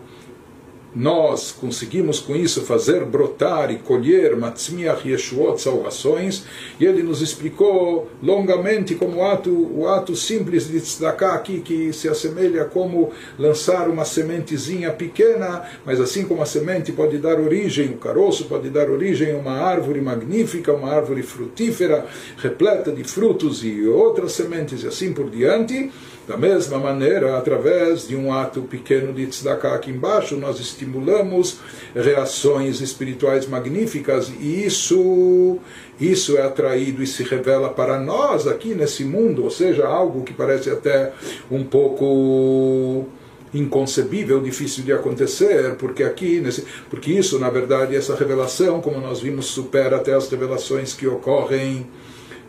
nós 0.94 1.52
conseguimos 1.52 2.18
com 2.18 2.34
isso 2.34 2.62
fazer 2.62 3.04
brotar 3.04 3.70
e 3.70 3.76
colher 3.76 4.36
Matzmiach 4.36 5.08
Yeshuot, 5.08 5.60
salvações, 5.60 6.44
e 6.80 6.84
ele 6.84 7.02
nos 7.02 7.20
explicou 7.20 8.10
longamente 8.22 8.94
como 8.94 9.22
ato, 9.22 9.50
o 9.50 9.86
ato 9.86 10.16
simples 10.16 10.68
de 10.68 10.80
tzedakah 10.80 11.34
aqui, 11.34 11.60
que 11.60 11.92
se 11.92 12.08
assemelha 12.08 12.64
como 12.64 13.12
lançar 13.38 13.88
uma 13.88 14.04
sementezinha 14.04 14.90
pequena, 14.90 15.62
mas 15.84 16.00
assim 16.00 16.24
como 16.24 16.42
a 16.42 16.46
semente 16.46 16.90
pode 16.90 17.18
dar 17.18 17.38
origem, 17.38 17.90
o 17.90 17.98
caroço 17.98 18.46
pode 18.46 18.70
dar 18.70 18.90
origem 18.90 19.32
a 19.32 19.36
uma 19.36 19.52
árvore 19.52 20.00
magnífica, 20.00 20.72
uma 20.72 20.90
árvore 20.90 21.22
frutífera, 21.22 22.06
repleta 22.38 22.90
de 22.90 23.04
frutos 23.04 23.62
e 23.62 23.86
outras 23.86 24.32
sementes 24.32 24.82
e 24.82 24.86
assim 24.86 25.12
por 25.12 25.28
diante, 25.30 25.90
da 26.28 26.36
mesma 26.36 26.78
maneira, 26.78 27.38
através 27.38 28.06
de 28.06 28.14
um 28.14 28.30
ato 28.30 28.60
pequeno 28.60 29.14
de 29.14 29.26
tzedakah 29.26 29.74
aqui 29.74 29.90
embaixo, 29.90 30.36
nós 30.36 30.60
estimulamos 30.60 31.58
reações 31.94 32.82
espirituais 32.82 33.46
magníficas 33.46 34.30
e 34.38 34.66
isso, 34.66 35.58
isso 35.98 36.36
é 36.36 36.42
atraído 36.42 37.02
e 37.02 37.06
se 37.06 37.22
revela 37.22 37.70
para 37.70 37.98
nós 37.98 38.46
aqui 38.46 38.74
nesse 38.74 39.06
mundo, 39.06 39.42
ou 39.42 39.50
seja, 39.50 39.86
algo 39.86 40.22
que 40.22 40.34
parece 40.34 40.68
até 40.68 41.14
um 41.50 41.64
pouco 41.64 43.06
inconcebível, 43.54 44.38
difícil 44.42 44.84
de 44.84 44.92
acontecer, 44.92 45.76
porque 45.76 46.02
aqui, 46.02 46.40
nesse, 46.40 46.66
porque 46.90 47.10
isso, 47.10 47.38
na 47.38 47.48
verdade, 47.48 47.96
essa 47.96 48.14
revelação, 48.14 48.82
como 48.82 49.00
nós 49.00 49.20
vimos, 49.20 49.46
supera 49.46 49.96
até 49.96 50.12
as 50.12 50.28
revelações 50.28 50.92
que 50.92 51.06
ocorrem 51.06 51.86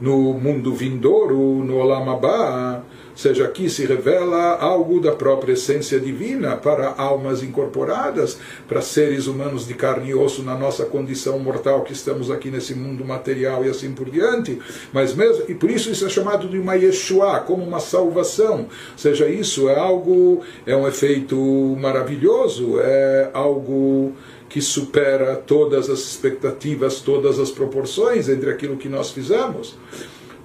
no 0.01 0.34
mundo 0.34 0.73
vindouro, 0.73 1.38
no 1.64 1.77
Olam 1.77 2.10
Abba, 2.10 2.84
seja, 3.20 3.44
aqui 3.44 3.70
se 3.70 3.86
revela 3.86 4.58
algo 4.58 5.02
da 5.02 5.12
própria 5.12 5.52
essência 5.52 6.00
divina 6.00 6.56
para 6.56 6.94
almas 6.98 7.44
incorporadas, 7.44 8.38
para 8.66 8.82
seres 8.82 9.28
humanos 9.28 9.68
de 9.68 9.74
carne 9.74 10.12
e 10.12 10.16
osso 10.16 10.41
na 10.41 10.58
nossa 10.58 10.86
condição 10.86 11.38
mortal 11.38 11.82
que 11.82 11.91
estamos 11.91 12.32
aqui 12.32 12.50
nesse 12.50 12.74
mundo 12.74 13.04
material 13.04 13.66
e 13.66 13.70
assim 13.70 13.91
por 13.91 14.10
diante. 14.10 14.58
Mas 14.94 15.14
mesmo 15.14 15.44
e 15.50 15.54
por 15.54 15.70
isso 15.70 15.91
isso 15.91 16.06
é 16.06 16.10
chamado 16.10 16.48
de 16.48 16.58
uma 16.58 16.76
Yeshua, 16.76 17.41
como 17.41 17.62
uma 17.62 17.82
salvação. 17.82 18.68
seja, 18.96 19.28
isso 19.28 19.68
é 19.68 19.78
algo, 19.78 20.41
é 20.66 20.74
um 20.74 20.88
efeito 20.88 21.36
maravilhoso, 21.78 22.80
é 22.80 23.32
algo 23.34 24.14
que 24.48 24.62
supera 24.62 25.36
todas 25.36 25.90
as 25.90 26.00
expectativas, 26.00 27.02
todas 27.02 27.38
as 27.38 27.52
proporções 27.52 28.30
entre 28.30 28.50
aquilo 28.50 28.78
que 28.78 28.88
nós 28.88 29.12
fizemos 29.12 29.76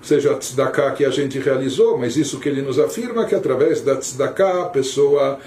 seja 0.04 0.32
a 0.32 0.36
tzedakah 0.36 0.92
que 0.92 1.04
a 1.04 1.10
gente 1.10 1.38
realizou, 1.38 1.98
mas 1.98 2.16
isso 2.16 2.38
que 2.38 2.48
ele 2.48 2.62
nos 2.62 2.78
afirma 2.78 3.24
que 3.24 3.34
através 3.34 3.80
da 3.80 3.96
tzedakah 3.96 4.62
a 4.62 4.66
pessoa 4.66 5.38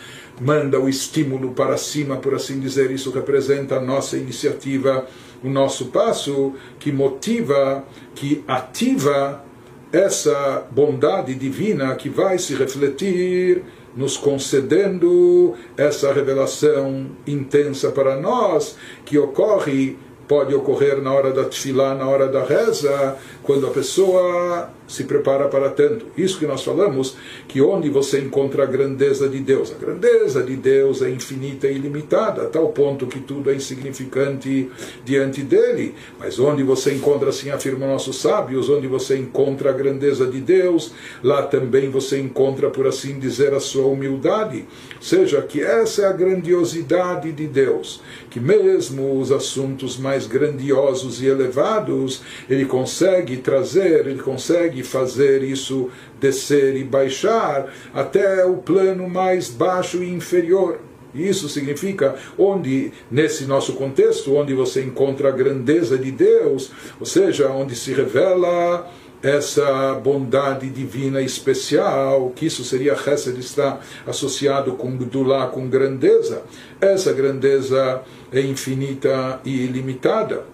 manda 0.42 0.80
o 0.80 0.90
estímulo 0.90 1.52
para 1.52 1.78
cima, 1.78 2.18
por 2.18 2.34
assim 2.34 2.60
dizer, 2.60 2.92
isso 2.92 3.12
representa 3.12 3.76
a 3.76 3.82
nossa 3.82 4.18
iniciativa, 4.18 5.06
o 5.44 5.50
nosso 5.50 5.88
passo, 5.88 6.54
que 6.80 6.92
motiva, 6.92 7.84
que 8.16 8.44
ativa 8.48 9.44
essa 9.92 10.66
bondade 10.72 11.34
divina 11.36 11.96
que 11.96 12.10
vai 12.10 12.38
se 12.38 12.54
refletir 12.56 13.64
nos 13.96 14.16
concedendo 14.16 15.56
essa 15.76 16.14
revelação 16.14 17.08
intensa 17.26 17.92
para 17.92 18.20
nós, 18.20 18.76
que 19.04 19.18
ocorre 19.18 19.98
pode 20.28 20.54
ocorrer 20.54 21.02
na 21.02 21.14
hora 21.14 21.32
da 21.32 21.46
tefilá, 21.46 21.96
na 21.96 22.08
hora 22.08 22.28
da 22.28 22.44
reza, 22.44 23.16
quando 23.44 23.68
a 23.68 23.72
pessoa 23.72 24.70
se 24.88 25.04
prepara 25.04 25.48
para 25.48 25.70
tanto. 25.70 26.06
Isso 26.18 26.40
que 26.40 26.48
nós 26.48 26.64
falamos, 26.64 27.16
que 27.48 27.62
onde 27.62 27.90
você 27.90 28.20
encontra 28.20 28.64
a 28.64 28.66
grandeza 28.66 29.28
de 29.28 29.40
Deus, 29.40 29.72
a 29.72 29.78
grandeza 29.78 30.42
de 30.42 30.56
Deus 30.56 31.02
é 31.02 31.10
infinita 31.10 31.68
e 31.68 31.76
ilimitada, 31.76 32.44
a 32.44 32.46
tal 32.46 32.70
ponto 32.70 33.08
que 33.08 33.20
tudo 33.20 33.52
é 33.52 33.56
insignificante 33.56 34.70
diante 35.04 35.42
dele. 35.42 35.94
Mas 36.20 36.40
onde 36.40 36.64
você 36.64 36.94
encontra, 36.94 37.30
assim 37.30 37.50
afirmam 37.50 37.90
nossos 37.90 38.22
sábios, 38.22 38.70
onde 38.70 38.88
você 38.88 39.18
encontra 39.18 39.70
a 39.70 39.74
grandeza 39.74 40.26
de 40.26 40.40
Deus, 40.40 40.94
lá 41.22 41.44
também 41.44 41.90
você 41.90 42.20
encontra, 42.20 42.70
por 42.70 42.88
assim 42.88 43.20
dizer, 43.20 43.54
a 43.54 43.60
sua 43.60 43.86
humildade. 43.86 44.66
Ou 44.96 45.02
seja, 45.02 45.42
que 45.42 45.62
essa 45.62 46.04
é 46.04 46.06
a 46.06 46.14
grandiosidade 46.14 47.32
de 47.32 47.48
Deus, 47.48 48.02
que 48.30 48.40
mesmo 48.40 49.20
os 49.20 49.32
assuntos 49.32 49.98
mais 49.98 50.28
grandiosos 50.28 51.22
e 51.22 51.28
elevados, 51.28 52.22
ele 52.50 52.66
consegue 52.66 53.38
trazer, 53.38 54.08
ele 54.08 54.22
consegue 54.22 54.77
fazer 54.84 55.44
isso 55.44 55.90
descer 56.20 56.76
e 56.76 56.84
baixar 56.84 57.72
até 57.94 58.46
o 58.46 58.58
plano 58.58 59.10
mais 59.10 59.50
baixo 59.50 60.04
e 60.04 60.10
inferior. 60.10 60.80
Isso 61.14 61.50
significa 61.50 62.16
onde, 62.38 62.92
nesse 63.10 63.46
nosso 63.46 63.74
contexto, 63.74 64.36
onde 64.36 64.54
você 64.54 64.84
encontra 64.84 65.30
a 65.30 65.32
grandeza 65.32 65.98
de 65.98 66.12
Deus, 66.12 66.72
ou 67.00 67.06
seja, 67.06 67.50
onde 67.50 67.76
se 67.76 67.94
revela 67.94 68.88
essa 69.22 69.96
bondade 69.96 70.70
divina 70.70 71.22
especial, 71.22 72.32
que 72.36 72.46
isso 72.46 72.64
seria 72.64 72.94
Hesed, 72.94 73.40
está 73.40 73.80
associado 74.06 74.74
com 74.74 74.96
Gdulá, 74.96 75.48
com 75.48 75.68
grandeza. 75.68 76.44
Essa 76.80 77.12
grandeza 77.14 78.04
é 78.32 78.42
infinita 78.42 79.42
e 79.44 79.64
ilimitada. 79.64 80.46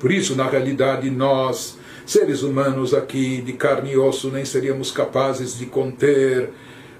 Por 0.00 0.10
isso, 0.10 0.34
na 0.34 0.48
realidade, 0.48 1.08
nós, 1.10 1.78
seres 2.06 2.42
humanos 2.42 2.94
aqui 2.94 3.42
de 3.42 3.52
carne 3.52 3.92
e 3.92 3.96
osso, 3.98 4.30
nem 4.30 4.44
seríamos 4.44 4.90
capazes 4.90 5.58
de 5.58 5.66
conter 5.66 6.50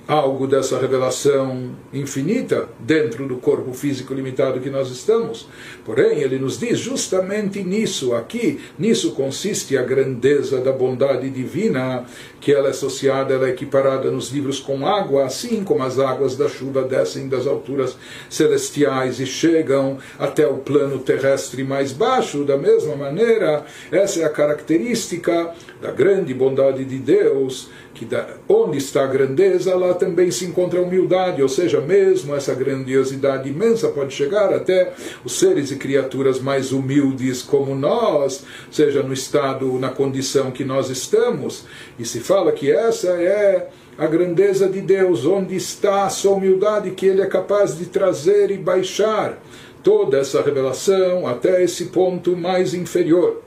algo 0.07 0.47
dessa 0.47 0.79
revelação 0.79 1.73
infinita 1.93 2.69
dentro 2.79 3.27
do 3.27 3.37
corpo 3.37 3.73
físico 3.73 4.15
limitado 4.15 4.61
que 4.61 4.71
nós 4.71 4.89
estamos. 4.89 5.49
Porém, 5.85 6.21
ele 6.21 6.39
nos 6.39 6.59
diz 6.59 6.79
justamente 6.79 7.63
nisso, 7.65 8.15
aqui, 8.15 8.61
nisso 8.79 9.13
consiste 9.13 9.77
a 9.77 9.83
grandeza 9.83 10.61
da 10.61 10.71
bondade 10.71 11.29
divina, 11.29 12.05
que 12.41 12.53
ela 12.53 12.69
é 12.69 12.71
associada, 12.71 13.35
ela 13.35 13.49
é 13.49 13.51
equiparada 13.51 14.11
nos 14.11 14.31
livros 14.31 14.61
com 14.61 14.87
água, 14.87 15.25
assim 15.25 15.65
como 15.65 15.83
as 15.83 15.99
águas 15.99 16.37
da 16.37 16.49
chuva 16.49 16.83
descem 16.83 17.29
das 17.29 17.47
alturas 17.47 17.97
celestiais 18.31 19.19
e 19.19 19.27
chegam 19.27 19.99
até 20.19 20.47
o 20.47 20.59
plano 20.59 21.01
terrestre 21.01 21.65
mais 21.65 21.93
baixo, 21.93 22.45
da 22.45 22.57
mesma 22.57 22.95
maneira, 22.95 23.65
essa 23.91 24.21
é 24.21 24.25
a 24.25 24.31
característica 24.31 25.53
da 25.83 25.91
grande 25.91 26.33
bondade 26.33 26.85
de 26.85 26.99
Deus 26.99 27.69
que 27.97 28.07
onde 28.47 28.77
está 28.77 29.05
a 29.05 29.07
grandeza, 29.07 29.75
lá 29.75 29.95
também 29.95 30.31
se 30.31 30.45
encontra 30.45 30.79
a 30.79 30.83
humildade, 30.83 31.43
ou 31.43 31.49
seja, 31.49 31.81
mesmo 31.81 32.35
essa 32.35 32.55
grandiosidade 32.55 33.49
imensa 33.49 33.89
pode 33.89 34.13
chegar 34.13 34.53
até 34.53 34.93
os 35.25 35.39
seres 35.39 35.71
e 35.71 35.77
criaturas 35.77 36.39
mais 36.39 36.73
humildes 36.73 37.41
como 37.41 37.75
nós, 37.75 38.45
seja 38.71 39.03
no 39.03 39.15
estado, 39.15 39.79
na 39.79 39.89
condição 39.89 40.51
que 40.51 40.63
nós 40.63 40.91
estamos, 40.91 41.65
e 41.99 42.05
se 42.05 42.21
fala 42.21 42.53
que 42.53 42.71
essa 42.71 43.09
é 43.09 43.71
a 43.97 44.07
grandeza 44.07 44.69
de 44.69 44.83
Deus, 44.83 45.25
onde 45.25 45.57
está 45.57 46.05
a 46.05 46.11
sua 46.11 46.33
humildade 46.33 46.91
que 46.91 47.07
Ele 47.07 47.23
é 47.23 47.27
capaz 47.27 47.79
de 47.79 47.87
trazer 47.87 48.51
e 48.51 48.59
baixar 48.59 49.43
toda 49.83 50.19
essa 50.19 50.43
revelação 50.43 51.27
até 51.27 51.65
esse 51.65 51.87
ponto 51.87 52.37
mais 52.37 52.75
inferior. 52.75 53.41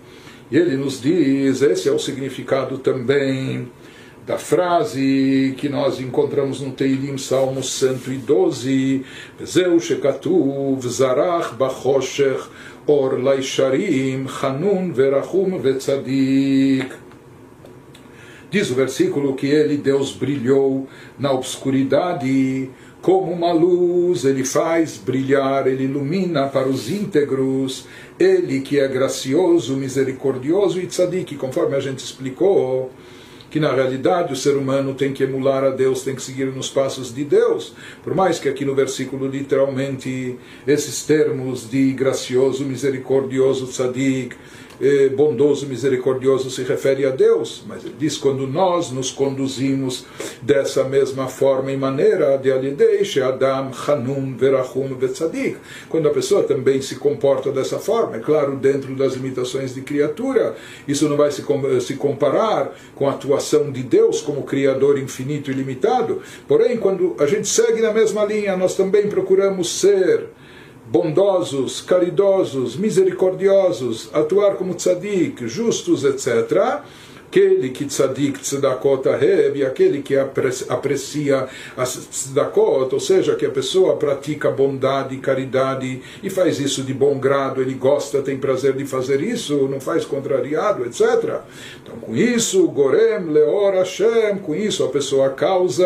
E 0.52 0.58
ele 0.58 0.76
nos 0.76 1.00
diz, 1.00 1.62
esse 1.62 1.88
é 1.88 1.92
o 1.92 2.00
significado 2.00 2.80
também 2.80 3.70
da 4.30 4.38
frase 4.38 5.56
que 5.58 5.68
nós 5.68 6.00
encontramos 6.00 6.62
no 6.62 6.72
Teilim, 6.72 7.18
Salmo 7.18 7.64
112, 7.64 9.04
Zeu 9.44 9.80
shekatuv 9.80 10.88
zarach 10.88 11.56
bachoshech 11.56 12.48
or 12.86 13.18
laisharim 13.18 14.28
chanun 14.28 14.94
verachum 14.94 15.58
vetzadik. 15.58 16.92
Diz 18.52 18.70
o 18.70 18.76
versículo 18.76 19.34
que 19.34 19.48
ele, 19.48 19.78
Deus, 19.78 20.12
brilhou 20.12 20.88
na 21.18 21.32
obscuridade, 21.32 22.70
como 23.02 23.32
uma 23.32 23.52
luz, 23.52 24.26
ele 24.26 24.46
faz 24.46 24.96
brilhar, 24.96 25.66
ele 25.66 25.86
ilumina 25.86 26.46
para 26.46 26.70
os 26.70 26.88
íntegros, 26.88 27.88
ele 28.20 28.62
que 28.62 28.80
é 28.80 28.88
gracioso, 28.88 29.76
misericordioso 29.76 30.80
e 30.80 30.86
tzadik, 30.86 31.36
conforme 31.36 31.76
a 31.76 31.80
gente 31.80 31.98
explicou 31.98 32.92
que 33.50 33.60
na 33.60 33.74
realidade 33.74 34.34
o 34.34 34.36
ser 34.36 34.56
humano 34.56 34.94
tem 34.94 35.12
que 35.12 35.24
emular 35.24 35.64
a 35.64 35.70
Deus, 35.70 36.04
tem 36.04 36.16
que 36.16 36.22
seguir 36.22 36.46
nos 36.48 36.70
passos 36.70 37.14
de 37.14 37.24
Deus. 37.24 37.74
Por 38.04 38.14
mais 38.14 38.40
que 38.40 38.48
aqui 38.48 38.64
no 38.64 38.76
versículo 38.76 39.28
literalmente 39.28 40.38
esses 40.68 41.04
termos 41.04 41.70
de 41.70 41.92
gracioso, 41.94 42.64
misericordioso, 42.64 43.68
tzadik, 43.68 44.36
bondoso, 45.16 45.68
misericordioso 45.68 46.50
se 46.50 46.64
refere 46.64 47.06
a 47.06 47.10
Deus, 47.10 47.64
mas 47.68 47.84
ele 47.84 47.96
diz 47.98 48.18
quando 48.18 48.48
nós 48.48 48.92
nos 48.92 49.12
conduzimos 49.12 50.06
dessa 50.42 50.84
mesma 50.84 51.28
forma 51.28 51.72
e 51.72 51.78
maneira 51.78 52.38
de 52.38 52.52
Alideish, 52.52 53.20
Adam, 53.20 53.72
Hanum, 53.88 54.36
Verachum, 54.36 54.96
Vetzadik, 54.96 55.58
quando 55.90 56.08
a 56.08 56.12
pessoa 56.12 56.44
também 56.44 56.82
se 56.82 56.96
comporta 56.96 57.52
dessa 57.52 57.78
forma, 57.78 58.18
é 58.18 58.20
claro, 58.20 58.56
dentro 58.56 58.96
das 58.96 59.14
limitações 59.14 59.74
de 59.74 59.82
criatura, 59.82 60.56
isso 60.88 61.10
não 61.10 61.18
vai 61.18 61.32
se, 61.32 61.44
se 61.82 61.96
comparar 61.96 62.74
com 62.96 63.08
a 63.08 63.12
atuação 63.12 63.72
de 63.72 63.84
Deus 63.84 64.22
como 64.22 64.44
Criador 64.44 64.98
infinito 64.98 65.52
e 65.52 65.54
limitado, 65.54 66.22
porém, 66.48 66.78
quando 66.78 67.16
a 67.20 67.26
gente 67.26 67.48
segue 67.48 67.82
na 67.82 67.94
mesma 67.94 68.24
linha, 68.24 68.56
nós 68.56 68.76
também 68.76 69.08
procuramos 69.08 69.80
ser 69.80 70.28
bondosos, 70.91 71.82
caridosos, 71.82 72.76
misericordiosos, 72.76 74.10
atuar 74.11 74.56
como 74.56 74.74
tzadik, 74.74 75.48
justos, 75.48 76.03
etc., 76.03 76.82
aquele 77.30 77.70
que 77.70 77.86
tzadik 77.86 78.40
tzedakot 78.40 79.07
ahev, 79.07 79.64
aquele 79.64 80.02
que 80.02 80.16
aprecia 80.18 81.48
as 81.78 81.95
tzedakot, 81.95 82.91
ou 82.91 82.99
seja, 82.99 83.36
que 83.36 83.45
a 83.45 83.52
pessoa 83.52 83.98
pratica 83.98 84.49
bondade, 84.49 85.16
caridade 85.18 86.02
e 86.24 86.30
faz 86.30 86.60
isso 86.60 86.82
de 86.82 86.91
bom 86.91 87.20
grado, 87.20 87.61
ele 87.61 87.76
gosta, 87.76 88.24
tem 88.24 88.36
prazer 88.36 88.74
de 88.74 88.84
fazer 88.84 89.22
isso, 89.22 89.68
não 89.68 89.80
faz 89.80 90.06
contrariado, 90.06 90.84
etc. 90.86 91.41
Então, 91.84 91.98
com 92.02 92.16
isso, 92.16 92.68
Gorem, 92.70 93.26
Leor, 93.26 93.76
Hashem, 93.76 94.40
com 94.40 94.56
isso 94.56 94.84
a 94.84 94.90
pessoa 94.90 95.30
causa 95.30 95.86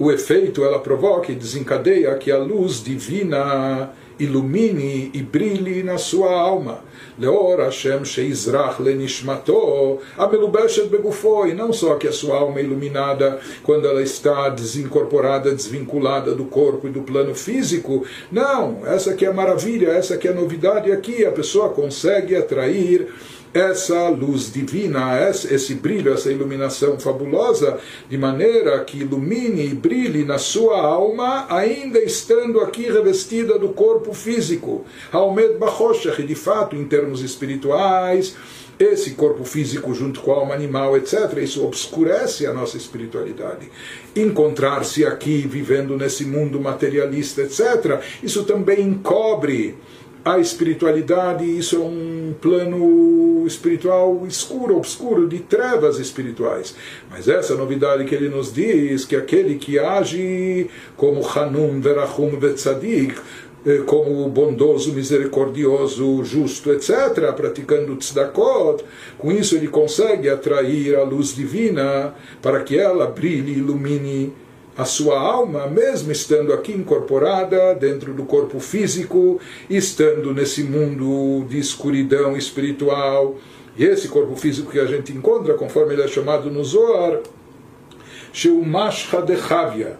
o 0.00 0.10
efeito 0.10 0.64
ela 0.64 0.78
provoca 0.78 1.30
e 1.30 1.34
desencadeia 1.34 2.14
que 2.14 2.32
a 2.32 2.38
luz 2.38 2.82
divina 2.82 3.90
ilumine 4.18 5.10
e 5.12 5.22
brilhe 5.22 5.82
na 5.82 5.98
sua 5.98 6.32
alma. 6.32 6.80
Leor 7.18 7.58
Hashem 7.58 8.02
sheizrach 8.02 8.80
lenishmato 8.80 9.98
amelubeshet 10.16 10.88
begufo 10.88 11.46
e 11.46 11.52
não 11.52 11.70
só 11.70 11.96
que 11.96 12.08
a 12.08 12.12
sua 12.12 12.38
alma 12.38 12.60
é 12.60 12.62
iluminada 12.62 13.40
quando 13.62 13.86
ela 13.86 14.02
está 14.02 14.48
desincorporada, 14.48 15.54
desvinculada 15.54 16.34
do 16.34 16.46
corpo 16.46 16.88
e 16.88 16.90
do 16.90 17.02
plano 17.02 17.34
físico. 17.34 18.06
Não, 18.32 18.86
essa 18.86 19.12
que 19.12 19.26
é 19.26 19.28
a 19.28 19.34
maravilha, 19.34 19.88
essa 19.88 20.16
que 20.16 20.26
é 20.26 20.30
a 20.30 20.34
novidade 20.34 20.90
aqui. 20.90 21.26
A 21.26 21.32
pessoa 21.32 21.68
consegue 21.68 22.34
atrair 22.34 23.06
essa 23.52 24.08
luz 24.08 24.52
divina, 24.52 25.18
esse 25.28 25.74
brilho, 25.74 26.12
essa 26.12 26.30
iluminação 26.30 26.98
fabulosa, 26.98 27.78
de 28.08 28.16
maneira 28.16 28.82
que 28.84 28.98
ilumine 28.98 29.66
e 29.66 29.74
brilhe 29.74 30.24
na 30.24 30.38
sua 30.38 30.80
alma, 30.80 31.46
ainda 31.48 31.98
estando 31.98 32.60
aqui 32.60 32.82
revestida 32.82 33.58
do 33.58 33.70
corpo 33.70 34.14
físico. 34.14 34.84
Haomed 35.12 35.54
Bachoshech, 35.58 36.22
de 36.22 36.34
fato, 36.34 36.76
em 36.76 36.84
termos 36.84 37.22
espirituais, 37.22 38.36
esse 38.78 39.10
corpo 39.10 39.44
físico 39.44 39.92
junto 39.92 40.20
com 40.20 40.32
a 40.32 40.36
alma 40.36 40.54
animal, 40.54 40.96
etc., 40.96 41.36
isso 41.42 41.62
obscurece 41.64 42.46
a 42.46 42.54
nossa 42.54 42.78
espiritualidade. 42.78 43.70
Encontrar-se 44.16 45.04
aqui, 45.04 45.46
vivendo 45.46 45.96
nesse 45.96 46.24
mundo 46.24 46.58
materialista, 46.58 47.42
etc., 47.42 48.00
isso 48.22 48.44
também 48.44 48.80
encobre 48.80 49.76
a 50.24 50.38
espiritualidade, 50.38 51.44
isso 51.44 51.76
é 51.76 51.78
um 51.78 52.34
plano 52.40 53.44
espiritual 53.46 54.26
escuro, 54.26 54.76
obscuro, 54.76 55.26
de 55.26 55.38
trevas 55.38 55.98
espirituais. 55.98 56.74
Mas 57.10 57.28
essa 57.28 57.54
novidade 57.54 58.04
que 58.04 58.14
ele 58.14 58.28
nos 58.28 58.52
diz, 58.52 59.04
que 59.04 59.16
aquele 59.16 59.56
que 59.56 59.78
age 59.78 60.68
como 60.96 61.26
Hanum, 61.26 61.80
Verachum, 61.80 62.38
Vetzadik, 62.38 63.14
eh, 63.64 63.82
como 63.86 64.28
bondoso, 64.28 64.92
misericordioso, 64.92 66.22
justo, 66.24 66.72
etc., 66.72 67.32
praticando 67.34 67.96
tzedakot, 67.96 68.82
com 69.18 69.30
isso 69.30 69.54
ele 69.54 69.68
consegue 69.68 70.28
atrair 70.28 70.96
a 70.96 71.02
luz 71.02 71.34
divina 71.34 72.14
para 72.40 72.60
que 72.62 72.78
ela 72.78 73.06
brilhe 73.06 73.52
ilumine 73.52 74.32
a 74.80 74.86
sua 74.86 75.20
alma, 75.20 75.66
mesmo 75.66 76.10
estando 76.10 76.54
aqui 76.54 76.72
incorporada 76.72 77.74
dentro 77.74 78.14
do 78.14 78.24
corpo 78.24 78.58
físico, 78.58 79.38
estando 79.68 80.32
nesse 80.32 80.62
mundo 80.64 81.44
de 81.46 81.58
escuridão 81.58 82.34
espiritual. 82.34 83.36
E 83.76 83.84
esse 83.84 84.08
corpo 84.08 84.34
físico 84.36 84.72
que 84.72 84.80
a 84.80 84.86
gente 84.86 85.12
encontra, 85.12 85.52
conforme 85.52 85.92
ele 85.92 86.02
é 86.02 86.08
chamado 86.08 86.50
no 86.50 86.64
Zohar, 86.64 87.20
Sheumasha 88.32 89.20
de 89.20 89.36
Chavia. 89.36 89.98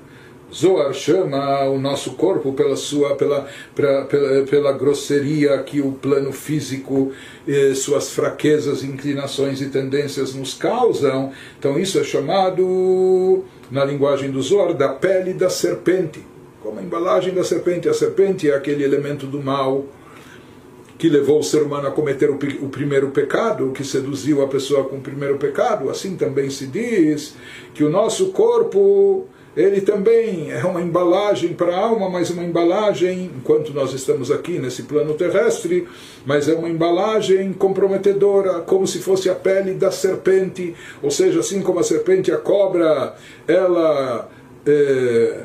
Zohar 0.52 0.94
chama 0.94 1.64
o 1.68 1.78
nosso 1.78 2.12
corpo 2.12 2.54
pela 2.54 2.74
sua 2.74 3.14
pela, 3.16 3.46
pela, 3.74 4.04
pela, 4.06 4.46
pela 4.46 4.72
grosseria 4.72 5.58
que 5.58 5.82
o 5.82 5.92
plano 5.92 6.32
físico, 6.32 7.12
eh, 7.46 7.74
suas 7.74 8.10
fraquezas, 8.10 8.82
inclinações 8.82 9.60
e 9.60 9.66
tendências 9.66 10.34
nos 10.34 10.54
causam. 10.54 11.32
Então 11.58 11.78
isso 11.78 12.00
é 12.00 12.02
chamado 12.02 13.44
na 13.70 13.84
linguagem 13.84 14.30
do 14.30 14.42
Zohar 14.42 14.74
da 14.74 14.88
pele 14.88 15.32
da 15.32 15.48
serpente, 15.48 16.24
como 16.62 16.80
a 16.80 16.82
embalagem 16.82 17.32
da 17.32 17.44
serpente. 17.44 17.88
A 17.88 17.94
serpente 17.94 18.50
é 18.50 18.54
aquele 18.54 18.82
elemento 18.82 19.26
do 19.26 19.40
mal 19.40 19.84
que 20.98 21.08
levou 21.08 21.38
o 21.38 21.42
ser 21.42 21.62
humano 21.62 21.88
a 21.88 21.90
cometer 21.90 22.30
o, 22.30 22.34
o, 22.34 22.68
primeiro 22.68 23.10
pecado, 23.10 23.72
que 23.72 23.82
seduziu 23.82 24.42
a 24.42 24.48
pessoa 24.48 24.84
com 24.84 24.96
o 24.96 25.00
primeiro 25.00 25.38
pecado, 25.38 25.88
assim 25.88 26.14
também 26.14 26.50
se 26.50 26.66
diz 26.66 27.34
que 27.72 27.82
o 27.82 27.88
nosso 27.88 28.32
corpo 28.32 29.26
ele 29.56 29.80
também 29.80 30.52
é 30.52 30.64
uma 30.64 30.80
embalagem 30.80 31.54
para 31.54 31.74
a 31.74 31.78
alma, 31.78 32.08
mas 32.08 32.30
uma 32.30 32.44
embalagem, 32.44 33.30
enquanto 33.36 33.72
nós 33.74 33.92
estamos 33.92 34.30
aqui 34.30 34.58
nesse 34.58 34.84
plano 34.84 35.14
terrestre, 35.14 35.88
mas 36.24 36.48
é 36.48 36.54
uma 36.54 36.68
embalagem 36.68 37.52
comprometedora, 37.52 38.60
como 38.60 38.86
se 38.86 39.00
fosse 39.00 39.28
a 39.28 39.34
pele 39.34 39.74
da 39.74 39.90
serpente, 39.90 40.74
ou 41.02 41.10
seja, 41.10 41.40
assim 41.40 41.62
como 41.62 41.80
a 41.80 41.82
serpente, 41.82 42.30
a 42.32 42.38
cobra, 42.38 43.14
ela. 43.46 44.28
É, 44.66 45.44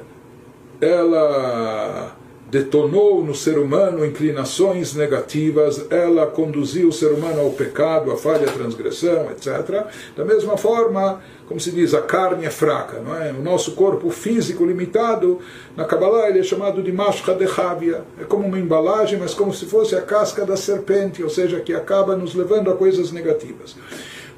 ela 0.81 2.15
detonou 2.49 3.23
no 3.23 3.33
ser 3.33 3.57
humano 3.57 4.05
inclinações 4.05 4.93
negativas, 4.93 5.87
ela 5.89 6.27
conduziu 6.27 6.89
o 6.89 6.93
ser 6.93 7.11
humano 7.11 7.41
ao 7.41 7.49
pecado, 7.51 8.11
à 8.11 8.17
falha, 8.17 8.47
à 8.47 8.51
transgressão, 8.51 9.29
etc. 9.31 9.85
Da 10.15 10.23
mesma 10.23 10.55
forma, 10.55 11.21
como 11.47 11.59
se 11.59 11.71
diz, 11.71 11.93
a 11.93 12.01
carne 12.01 12.45
é 12.45 12.49
fraca, 12.49 12.99
não 12.99 13.15
é? 13.15 13.31
O 13.31 13.41
nosso 13.41 13.73
corpo 13.73 14.09
físico 14.09 14.65
limitado, 14.65 15.39
na 15.77 15.85
Kabbalah 15.85 16.27
ele 16.29 16.39
é 16.39 16.43
chamado 16.43 16.81
de 16.81 16.91
mashka 16.91 17.35
de 17.35 17.45
Havia. 17.45 18.03
É 18.19 18.23
como 18.23 18.47
uma 18.47 18.59
embalagem, 18.59 19.19
mas 19.19 19.33
como 19.33 19.53
se 19.53 19.65
fosse 19.65 19.95
a 19.95 20.01
casca 20.01 20.43
da 20.43 20.57
serpente, 20.57 21.23
ou 21.23 21.29
seja, 21.29 21.59
que 21.59 21.73
acaba 21.73 22.15
nos 22.15 22.33
levando 22.33 22.71
a 22.71 22.75
coisas 22.75 23.11
negativas. 23.11 23.75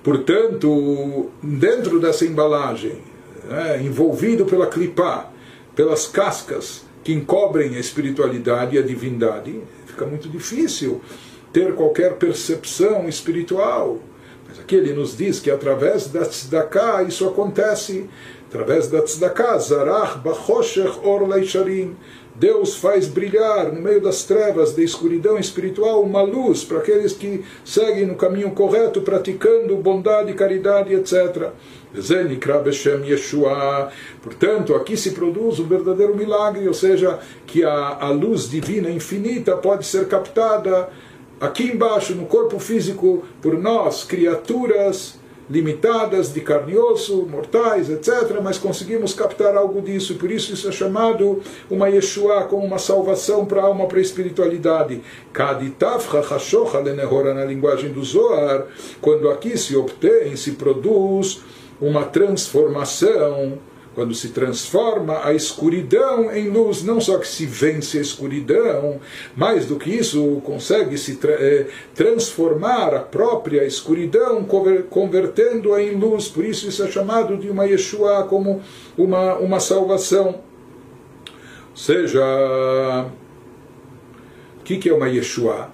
Portanto, 0.04 1.30
dentro 1.42 2.00
dessa 2.00 2.26
embalagem, 2.26 3.02
é, 3.50 3.82
envolvido 3.82 4.46
pela 4.46 4.68
clipá, 4.68 5.30
pelas 5.76 6.08
cascas, 6.08 6.86
que 7.04 7.14
encobrem 7.14 7.76
a 7.76 7.80
espiritualidade 7.80 8.76
e 8.76 8.80
a 8.80 8.82
divindade, 8.82 9.62
fica 9.86 10.06
muito 10.06 10.28
difícil 10.28 11.02
ter 11.54 11.74
qualquer 11.74 12.16
percepção 12.16 13.08
espiritual. 13.08 14.00
Aqui 14.68 14.76
ele 14.76 14.92
nos 14.92 15.16
diz 15.16 15.40
que 15.40 15.50
através 15.50 16.08
da 16.08 16.26
tzedakah 16.26 17.02
isso 17.04 17.26
acontece. 17.26 18.10
Através 18.50 18.90
da 18.90 19.02
tzedakah, 19.02 19.58
zarach 19.60 20.18
bachoshech 20.18 21.00
or 21.06 21.26
leisharim. 21.26 21.96
Deus 22.36 22.76
faz 22.76 23.08
brilhar 23.08 23.72
no 23.72 23.82
meio 23.82 24.02
das 24.02 24.26
trevas, 24.26 24.74
da 24.74 24.84
escuridão 24.84 25.40
espiritual, 25.40 26.04
uma 26.04 26.22
luz 26.22 26.66
para 26.66 26.80
aqueles 26.80 27.14
que 27.14 27.46
seguem 27.64 28.06
no 28.06 28.16
caminho 28.16 28.52
correto, 28.52 29.02
praticando 29.02 29.78
bondade, 29.78 30.34
caridade, 30.34 30.94
etc. 30.94 31.52
Yeshua. 33.06 33.90
Portanto, 34.22 34.76
aqui 34.76 34.98
se 34.98 35.12
produz 35.12 35.62
um 35.62 35.68
verdadeiro 35.68 36.14
milagre, 36.14 36.68
ou 36.68 36.74
seja, 36.74 37.20
que 37.46 37.64
a, 37.64 38.00
a 38.02 38.10
luz 38.10 38.50
divina 38.50 38.90
infinita 38.90 39.56
pode 39.56 39.86
ser 39.86 40.10
captada 40.10 40.90
aqui 41.40 41.64
embaixo, 41.64 42.16
no 42.16 42.26
corpo 42.26 42.60
físico, 42.60 43.24
por 43.42 43.58
nós, 43.58 44.04
criaturas 44.04 45.20
limitadas 45.50 46.34
de 46.34 46.42
carne 46.42 46.74
e 46.74 46.78
osso, 46.78 47.26
mortais, 47.26 47.90
etc., 47.90 48.40
mas 48.44 48.58
conseguimos 48.58 49.14
captar 49.14 49.56
algo 49.56 49.82
disso, 49.82 50.16
por 50.16 50.30
isso 50.30 50.54
isso 50.54 50.68
é 50.68 50.72
chamado 50.72 51.42
uma 51.70 51.88
Yeshua, 51.88 52.44
como 52.44 52.66
uma 52.66 52.78
salvação 52.78 53.46
para 53.46 53.62
a 53.62 53.66
alma, 53.66 53.88
para 53.88 53.98
a 53.98 54.02
espiritualidade. 54.02 55.02
na 57.34 57.46
linguagem 57.46 57.92
do 57.92 58.04
Zohar, 58.04 58.66
quando 59.02 59.30
aqui 59.30 59.58
se 59.58 59.76
obtém, 59.76 60.36
se 60.36 60.52
produz 60.54 61.42
uma 61.80 62.04
transformação, 62.04 63.58
quando 63.98 64.14
se 64.14 64.30
transforma 64.30 65.26
a 65.26 65.34
escuridão 65.34 66.32
em 66.32 66.50
luz, 66.50 66.84
não 66.84 67.02
só 67.02 67.18
que 67.18 67.28
se 67.28 67.48
vence 67.48 67.98
a 67.98 68.02
escuridão, 68.02 69.02
mais 69.36 69.66
do 69.66 69.76
que 69.76 69.90
isso, 69.90 70.40
consegue 70.46 71.00
se 71.00 71.16
tra 71.16 71.32
eh, 71.32 71.66
transformar 71.96 72.94
a 72.94 73.00
própria 73.00 73.66
escuridão, 73.66 74.46
convertendo-a 74.88 75.82
em 75.82 75.96
luz. 75.96 76.28
Por 76.28 76.46
isso, 76.46 76.70
isso 76.70 76.84
é 76.84 76.92
chamado 76.92 77.38
de 77.38 77.50
uma 77.50 77.66
Yeshua, 77.66 78.28
como 78.30 78.62
uma, 78.96 79.34
uma 79.38 79.60
salvação. 79.60 80.42
Ou 81.72 81.76
seja, 81.76 82.22
o 84.60 84.64
que, 84.64 84.78
que 84.78 84.90
é 84.90 84.94
uma 84.94 85.10
Yeshua? 85.10 85.72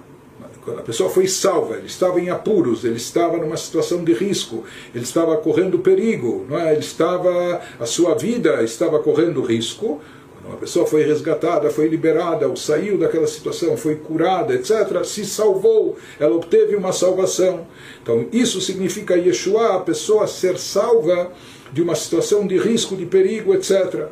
A 0.66 0.82
pessoa 0.82 1.10
foi 1.10 1.26
salva, 1.26 1.76
ele 1.76 1.86
estava 1.86 2.18
em 2.18 2.30
apuros, 2.30 2.84
ele 2.84 2.96
estava 2.96 3.36
numa 3.36 3.56
situação 3.56 4.02
de 4.02 4.14
risco, 4.14 4.64
ele 4.94 5.04
estava 5.04 5.36
correndo 5.36 5.78
perigo, 5.78 6.46
não 6.48 6.58
é? 6.58 6.72
ele 6.72 6.80
estava, 6.80 7.60
a 7.78 7.84
sua 7.84 8.14
vida 8.14 8.62
estava 8.62 8.98
correndo 8.98 9.42
risco. 9.42 10.00
Quando 10.32 10.46
uma 10.52 10.56
pessoa 10.56 10.86
foi 10.86 11.02
resgatada, 11.02 11.68
foi 11.68 11.86
liberada, 11.88 12.48
ou 12.48 12.56
saiu 12.56 12.96
daquela 12.96 13.26
situação, 13.26 13.76
foi 13.76 13.96
curada, 13.96 14.54
etc., 14.54 15.04
se 15.04 15.26
salvou, 15.26 15.98
ela 16.18 16.34
obteve 16.34 16.74
uma 16.76 16.92
salvação. 16.92 17.66
Então, 18.02 18.26
isso 18.32 18.58
significa 18.60 19.16
Yeshua, 19.16 19.76
a 19.76 19.80
pessoa 19.80 20.26
ser 20.26 20.58
salva 20.58 21.30
de 21.72 21.82
uma 21.82 21.94
situação 21.94 22.46
de 22.46 22.56
risco, 22.56 22.96
de 22.96 23.04
perigo, 23.04 23.52
etc. 23.52 24.08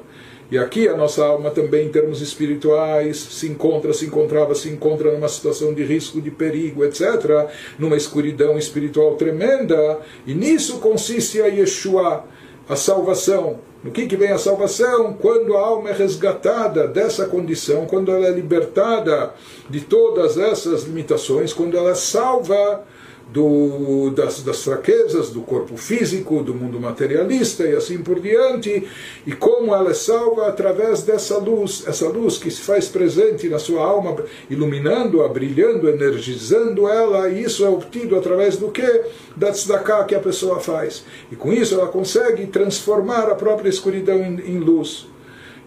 E 0.53 0.59
aqui 0.59 0.87
a 0.87 0.95
nossa 0.95 1.25
alma 1.25 1.51
também, 1.51 1.87
em 1.87 1.89
termos 1.89 2.21
espirituais, 2.21 3.17
se 3.17 3.49
encontra, 3.49 3.91
se 3.95 4.05
encontrava, 4.05 4.55
se 4.55 4.69
encontra 4.69 5.11
numa 5.11 5.27
situação 5.27 5.73
de 5.73 5.83
risco, 5.83 6.21
de 6.21 6.31
perigo, 6.31 6.85
etc., 6.85 7.49
numa 7.79 7.97
escuridão 7.97 8.59
espiritual 8.59 9.15
tremenda, 9.15 10.01
e 10.27 10.35
nisso 10.35 10.79
consiste 10.79 11.41
a 11.41 11.47
Yeshua, 11.47 12.25
a 12.69 12.77
salvação. 12.77 13.61
No 13.83 13.91
que, 13.91 14.07
que 14.07 14.15
vem 14.15 14.29
a 14.29 14.37
salvação? 14.37 15.15
Quando 15.15 15.57
a 15.57 15.61
alma 15.61 15.89
é 15.89 15.95
resgatada 15.95 16.87
dessa 16.87 17.25
condição, 17.25 17.87
quando 17.87 18.13
ela 18.13 18.27
é 18.27 18.31
libertada 18.31 19.33
de 19.71 19.81
todas 19.81 20.37
essas 20.37 20.83
limitações, 20.83 21.55
quando 21.55 21.79
ela 21.79 21.93
é 21.93 21.95
salva 21.95 22.85
do, 23.33 24.11
das, 24.11 24.43
das 24.43 24.63
fraquezas 24.63 25.31
do 25.31 25.41
corpo 25.41 25.77
físico, 25.77 26.43
do 26.43 26.55
mundo 26.55 26.79
materialista 26.79 27.65
e 27.65 27.75
assim 27.75 27.99
por 27.99 28.21
diante, 28.21 28.87
e 29.27 29.33
como 29.33 29.75
ela 29.75 29.91
é 29.91 29.95
salva 29.95 30.49
através 30.49 31.03
dessa 31.03 31.39
luz, 31.39 31.85
essa 31.87 32.09
luz 32.09 32.37
que 32.37 32.51
se 32.51 32.61
faz 32.61 32.89
presente 32.89 33.49
na 33.49 33.59
sua 33.59 33.83
alma, 33.83 34.17
iluminando-a, 34.51 35.29
brilhando, 35.29 35.89
energizando 35.89 36.87
ela, 36.87 37.31
e 37.31 37.43
isso 37.43 37.65
é 37.65 37.69
obtido 37.69 38.17
através 38.17 38.57
do 38.57 38.71
que? 38.71 39.03
Da 39.35 39.51
tzedakah 39.51 40.05
que 40.05 40.15
a 40.15 40.21
pessoa 40.21 40.61
faz. 40.61 41.05
E 41.31 41.37
com 41.37 41.53
isso 41.53 41.75
ela 41.75 41.89
consegue 41.89 42.47
transformar 42.47 43.31
a 43.31 43.35
própria 43.35 43.71
escuridão 43.71 44.19
em, 44.19 44.41
em 44.41 44.59
luz. 44.59 45.07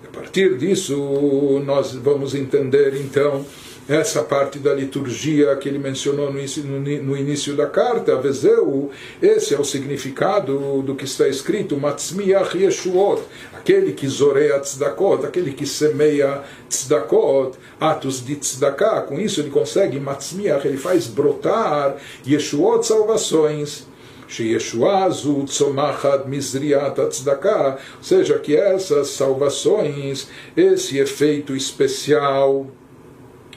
E 0.04 0.08
a 0.08 0.10
partir 0.12 0.56
disso, 0.58 1.62
nós 1.66 1.94
vamos 1.96 2.36
entender 2.36 2.96
então 3.02 3.44
essa 3.88 4.24
parte 4.24 4.58
da 4.58 4.74
liturgia 4.74 5.56
que 5.58 5.70
ele 5.70 5.78
mencionou 5.78 6.32
no 6.32 7.18
início 7.18 7.56
da 7.56 7.68
carta, 7.68 8.20
Vezeu, 8.20 8.90
esse 9.22 9.54
é 9.54 9.60
o 9.60 9.64
significado 9.64 10.82
do 10.82 10.96
que 10.96 11.06
está 11.06 11.28
escrito, 11.28 11.78
Matzmiach 11.78 12.58
Yeshuot, 12.58 13.22
aquele 13.54 13.94
que 13.94 14.08
zoreia 14.08 14.60
tzedakot, 14.60 15.26
aquele 15.26 15.52
que 15.54 15.68
semeia 15.68 16.42
tzedakot, 16.68 17.58
atos 17.80 18.26
de 18.26 18.36
Tzedakah, 18.36 19.02
com 19.02 19.20
isso 19.20 19.40
ele 19.40 19.52
consegue, 19.52 20.00
Matzmiach, 20.00 20.68
ele 20.68 20.78
faz 20.78 21.06
brotar 21.06 21.98
Yeshuot, 22.28 22.86
salvações. 22.86 23.86
Sheyeshua 24.28 25.06
azu 25.06 25.44
tzomachat 25.46 26.28
mizriat 26.28 26.96
tzedakah, 26.96 27.78
ou 27.98 28.04
seja, 28.04 28.40
que 28.40 28.56
essas 28.56 29.10
salvações, 29.10 30.28
esse 30.58 30.98
efeito 30.98 31.56
especial 31.56 32.66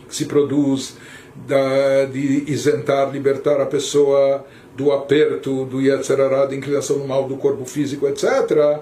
se 0.09 0.24
produz 0.24 0.97
da, 1.47 2.05
de 2.06 2.44
isentar, 2.51 3.10
libertar 3.10 3.60
a 3.60 3.66
pessoa 3.66 4.44
do 4.76 4.93
aperto, 4.93 5.64
do 5.64 5.80
Yetzerará, 5.80 6.47
da 6.47 6.55
inclinação 6.55 6.98
no 6.98 7.06
mal 7.06 7.26
do 7.26 7.36
corpo 7.36 7.64
físico, 7.64 8.06
etc. 8.06 8.80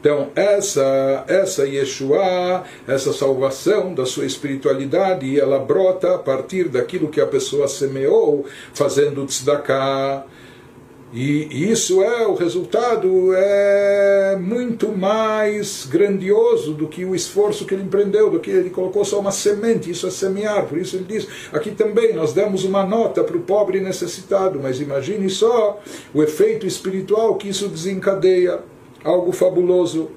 Então, 0.00 0.30
essa, 0.36 1.24
essa 1.26 1.66
Yeshua, 1.66 2.64
essa 2.86 3.12
salvação 3.12 3.94
da 3.94 4.04
sua 4.04 4.26
espiritualidade, 4.26 5.38
ela 5.38 5.58
brota 5.58 6.14
a 6.14 6.18
partir 6.18 6.68
daquilo 6.68 7.08
que 7.08 7.20
a 7.20 7.26
pessoa 7.26 7.66
semeou, 7.66 8.44
fazendo 8.74 9.26
tzedakah. 9.26 10.24
E 11.18 11.70
isso 11.72 12.02
é, 12.02 12.26
o 12.26 12.34
resultado 12.34 13.32
é 13.32 14.36
muito 14.38 14.94
mais 14.94 15.86
grandioso 15.86 16.74
do 16.74 16.86
que 16.86 17.06
o 17.06 17.14
esforço 17.14 17.64
que 17.64 17.72
ele 17.72 17.84
empreendeu, 17.84 18.28
do 18.28 18.38
que 18.38 18.50
ele 18.50 18.68
colocou 18.68 19.02
só 19.02 19.18
uma 19.18 19.32
semente, 19.32 19.90
isso 19.90 20.06
é 20.06 20.10
semear. 20.10 20.66
Por 20.66 20.76
isso 20.76 20.94
ele 20.94 21.06
diz, 21.08 21.26
aqui 21.54 21.70
também 21.70 22.12
nós 22.12 22.34
demos 22.34 22.64
uma 22.64 22.84
nota 22.84 23.24
para 23.24 23.34
o 23.34 23.40
pobre 23.40 23.80
necessitado, 23.80 24.60
mas 24.62 24.78
imagine 24.78 25.30
só 25.30 25.80
o 26.12 26.22
efeito 26.22 26.66
espiritual 26.66 27.36
que 27.36 27.48
isso 27.48 27.66
desencadeia, 27.66 28.60
algo 29.02 29.32
fabuloso. 29.32 30.10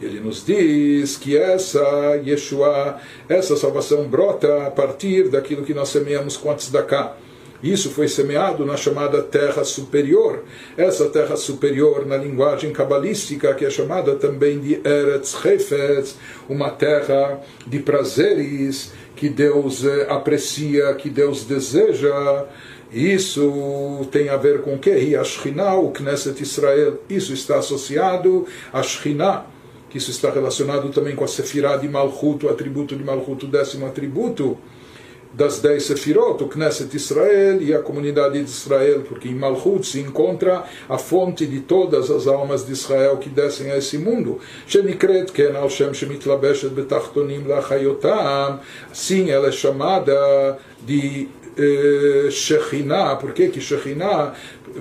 Ele 0.00 0.18
nos 0.18 0.44
diz 0.44 1.16
que 1.16 1.36
essa 1.36 1.80
Yeshua, 2.26 2.98
essa 3.28 3.56
salvação 3.56 4.08
brota 4.08 4.66
a 4.66 4.70
partir 4.70 5.28
daquilo 5.28 5.64
que 5.64 5.72
nós 5.72 5.90
semeamos 5.90 6.36
com 6.36 6.50
a 6.50 6.54
tzedakah. 6.54 7.16
Isso 7.62 7.90
foi 7.90 8.08
semeado 8.08 8.66
na 8.66 8.76
chamada 8.76 9.22
terra 9.22 9.62
superior. 9.62 10.42
Essa 10.76 11.08
terra 11.08 11.36
superior, 11.36 12.04
na 12.04 12.16
linguagem 12.16 12.72
cabalística, 12.72 13.54
que 13.54 13.64
é 13.64 13.70
chamada 13.70 14.16
também 14.16 14.58
de 14.58 14.80
Eretz 14.84 15.32
Hefetz, 15.44 16.16
uma 16.48 16.70
terra 16.70 17.40
de 17.64 17.78
prazeres 17.78 18.92
que 19.14 19.28
Deus 19.28 19.84
eh, 19.84 20.06
aprecia, 20.10 20.92
que 20.94 21.08
Deus 21.08 21.44
deseja. 21.44 22.46
Isso 22.92 24.06
tem 24.10 24.28
a 24.28 24.36
ver 24.36 24.60
com 24.62 24.74
o 24.74 24.78
que? 24.78 24.90
E 24.90 25.16
o 25.16 25.90
Knesset 25.90 26.42
Israel. 26.42 27.00
Isso 27.08 27.32
está 27.32 27.58
associado 27.58 28.46
a 28.72 28.82
Shekhinah 28.82 29.46
que 29.92 29.98
isso 29.98 30.10
está 30.10 30.30
relacionado 30.30 30.88
também 30.88 31.14
com 31.14 31.22
a 31.22 31.28
Sefirah 31.28 31.76
de 31.76 31.86
Malchut, 31.86 32.46
o 32.46 32.48
atributo 32.48 32.96
de 32.96 33.04
Malchut, 33.04 33.44
o 33.44 33.48
décimo 33.48 33.84
atributo 33.84 34.56
das 35.32 35.60
dez 35.60 35.84
Sefirot, 35.84 36.42
o 36.42 36.48
Knesset 36.48 36.94
Israel 36.94 37.62
e 37.62 37.74
a 37.74 37.80
comunidade 37.80 38.42
de 38.42 38.50
Israel, 38.50 39.02
porque 39.08 39.28
em 39.28 39.34
Malchut 39.34 39.86
se 39.86 40.00
encontra 40.00 40.64
a 40.88 40.98
fonte 40.98 41.46
de 41.46 41.60
todas 41.60 42.10
as 42.10 42.26
almas 42.26 42.66
de 42.66 42.72
Israel 42.72 43.16
que 43.16 43.28
descem 43.28 43.70
a 43.70 43.78
esse 43.78 43.98
mundo. 43.98 44.38
Assim 48.90 49.30
ela 49.30 49.48
é 49.48 49.52
chamada 49.52 50.58
de 50.84 51.28
eh, 51.56 52.30
Shekhinah. 52.30 53.16
Por 53.16 53.32
que 53.32 53.48
que 53.48 53.60
Shekhinah? 53.60 54.34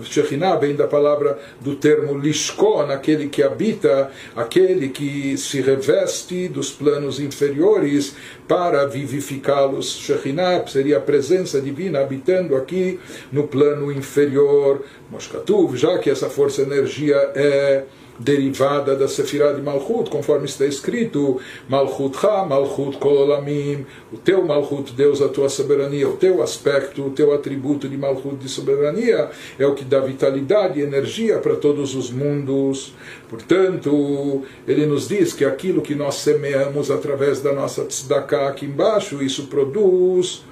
Shekhinah 0.03 0.57
vem 0.57 0.75
da 0.75 0.87
palavra 0.87 1.37
do 1.59 1.75
termo 1.75 2.17
Lishkon, 2.17 2.91
aquele 2.91 3.29
que 3.29 3.43
habita, 3.43 4.11
aquele 4.35 4.89
que 4.89 5.37
se 5.37 5.61
reveste 5.61 6.47
dos 6.47 6.71
planos 6.71 7.19
inferiores 7.19 8.15
para 8.47 8.85
vivificá-los. 8.85 9.97
Shekhinah 9.97 10.67
seria 10.67 10.97
a 10.97 11.01
presença 11.01 11.61
divina 11.61 11.99
habitando 11.99 12.55
aqui 12.55 12.99
no 13.31 13.47
plano 13.47 13.91
inferior. 13.91 14.83
Moshkatuv, 15.09 15.75
já 15.77 15.97
que 15.99 16.09
essa 16.09 16.29
força 16.29 16.61
energia 16.61 17.15
é 17.35 17.83
derivada 18.21 18.95
da 18.95 19.07
Sefirah 19.07 19.53
de 19.53 19.61
Malchut, 19.61 20.09
conforme 20.09 20.45
está 20.45 20.65
escrito, 20.65 21.39
Malchut 21.67 22.17
Ha, 22.25 22.45
Malchut 22.45 22.97
Kololamim, 22.97 23.85
o 24.11 24.17
teu 24.17 24.43
Malchut, 24.43 24.93
Deus, 24.93 25.21
a 25.21 25.27
tua 25.27 25.49
soberania, 25.49 26.07
o 26.07 26.17
teu 26.17 26.41
aspecto, 26.41 27.03
o 27.03 27.09
teu 27.09 27.33
atributo 27.33 27.89
de 27.89 27.97
Malchut 27.97 28.35
de 28.35 28.49
soberania 28.49 29.29
é 29.57 29.65
o 29.65 29.73
que 29.73 29.83
dá 29.83 29.99
vitalidade 29.99 30.79
e 30.79 30.83
energia 30.83 31.39
para 31.39 31.55
todos 31.55 31.95
os 31.95 32.11
mundos. 32.11 32.93
Portanto, 33.29 34.43
ele 34.67 34.85
nos 34.85 35.07
diz 35.07 35.33
que 35.33 35.45
aquilo 35.45 35.81
que 35.81 35.95
nós 35.95 36.15
semeamos 36.15 36.91
através 36.91 37.41
da 37.41 37.53
nossa 37.53 37.83
tzedakah 37.85 38.49
aqui 38.49 38.65
embaixo, 38.65 39.23
isso 39.23 39.47
produz 39.47 40.43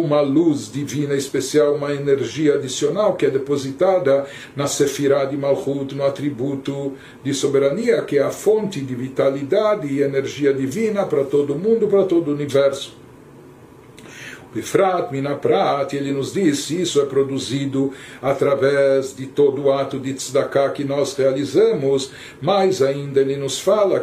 uma 0.00 0.20
luz 0.20 0.70
divina 0.70 1.14
especial, 1.14 1.74
uma 1.74 1.92
energia 1.92 2.54
adicional 2.54 3.14
que 3.14 3.26
é 3.26 3.30
depositada 3.30 4.26
na 4.54 4.66
Sefirah 4.66 5.24
de 5.24 5.36
Malchut, 5.36 5.94
no 5.94 6.04
atributo 6.04 6.94
de 7.22 7.32
soberania, 7.34 8.02
que 8.02 8.18
é 8.18 8.22
a 8.22 8.30
fonte 8.30 8.80
de 8.80 8.94
vitalidade 8.94 9.86
e 9.86 10.02
energia 10.02 10.52
divina 10.52 11.04
para 11.04 11.24
todo 11.24 11.54
mundo, 11.54 11.88
para 11.88 12.04
todo 12.04 12.28
o 12.28 12.34
universo. 12.34 13.06
Bifrat, 14.56 15.12
Minaprat, 15.12 15.92
ele 15.92 16.12
nos 16.12 16.32
diz 16.32 16.70
isso 16.70 16.98
é 17.02 17.04
produzido 17.04 17.92
através 18.22 19.14
de 19.14 19.26
todo 19.26 19.64
o 19.64 19.72
ato 19.72 19.98
de 19.98 20.14
tzedakah 20.14 20.70
que 20.70 20.82
nós 20.82 21.14
realizamos, 21.14 22.10
mais 22.40 22.80
ainda 22.80 23.20
ele 23.20 23.36
nos 23.36 23.60
fala 23.60 24.02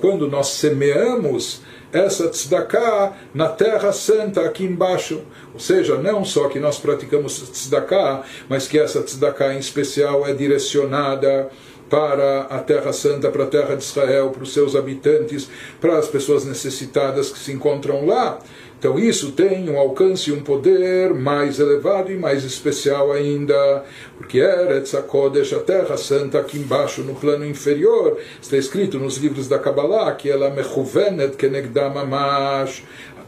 quando 0.00 0.26
nós 0.26 0.46
semeamos 0.48 1.60
essa 1.94 2.28
tzedakah 2.28 3.12
na 3.32 3.48
terra 3.48 3.92
santa 3.92 4.40
aqui 4.42 4.64
embaixo. 4.64 5.22
Ou 5.54 5.60
seja, 5.60 5.96
não 5.96 6.24
só 6.24 6.48
que 6.48 6.58
nós 6.58 6.78
praticamos 6.78 7.40
tzedakah, 7.40 8.24
mas 8.48 8.66
que 8.66 8.78
essa 8.78 9.00
tzedakah 9.00 9.54
em 9.54 9.58
especial 9.58 10.26
é 10.26 10.34
direcionada 10.34 11.48
para 11.94 12.40
a 12.50 12.58
Terra 12.58 12.92
Santa, 12.92 13.30
para 13.30 13.44
a 13.44 13.46
Terra 13.46 13.76
de 13.76 13.84
Israel, 13.84 14.30
para 14.30 14.42
os 14.42 14.52
seus 14.52 14.74
habitantes, 14.74 15.48
para 15.80 15.96
as 15.96 16.08
pessoas 16.08 16.44
necessitadas 16.44 17.30
que 17.30 17.38
se 17.38 17.52
encontram 17.52 18.04
lá. 18.04 18.40
Então 18.76 18.98
isso 18.98 19.30
tem 19.30 19.70
um 19.70 19.78
alcance 19.78 20.28
e 20.28 20.32
um 20.32 20.42
poder 20.42 21.14
mais 21.14 21.60
elevado 21.60 22.10
e 22.10 22.16
mais 22.16 22.42
especial 22.42 23.12
ainda, 23.12 23.84
porque 24.18 24.38
Eretz 24.38 24.92
HaKodesh, 24.92 25.52
a 25.52 25.60
Terra 25.60 25.96
Santa, 25.96 26.40
aqui 26.40 26.58
embaixo, 26.58 27.02
no 27.02 27.14
plano 27.14 27.46
inferior, 27.46 28.18
está 28.42 28.56
escrito 28.56 28.98
nos 28.98 29.16
livros 29.16 29.46
da 29.46 29.60
Kabbalah 29.60 30.12
que 30.16 30.28
ela 30.28 30.50
mechuvenet 30.50 31.36
kenegdam 31.36 31.96
amash, 31.96 32.82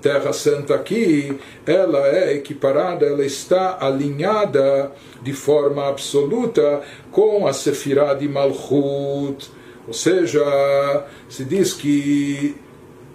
Terra 0.07 0.33
Santa 0.33 0.77
aqui, 0.77 1.37
ela 1.67 2.07
é 2.07 2.35
equiparada, 2.35 3.05
ela 3.05 3.27
está 3.27 3.77
alinhada 3.81 4.93
de 5.21 5.33
forma 5.33 5.89
absoluta 5.89 6.81
com 7.11 7.45
a 7.45 7.53
Sefirah 7.53 8.15
de 8.15 8.29
Malchut, 8.29 9.51
ou 9.85 9.93
seja, 9.93 11.05
se 11.29 11.45
diz 11.45 11.73
que 11.73 12.55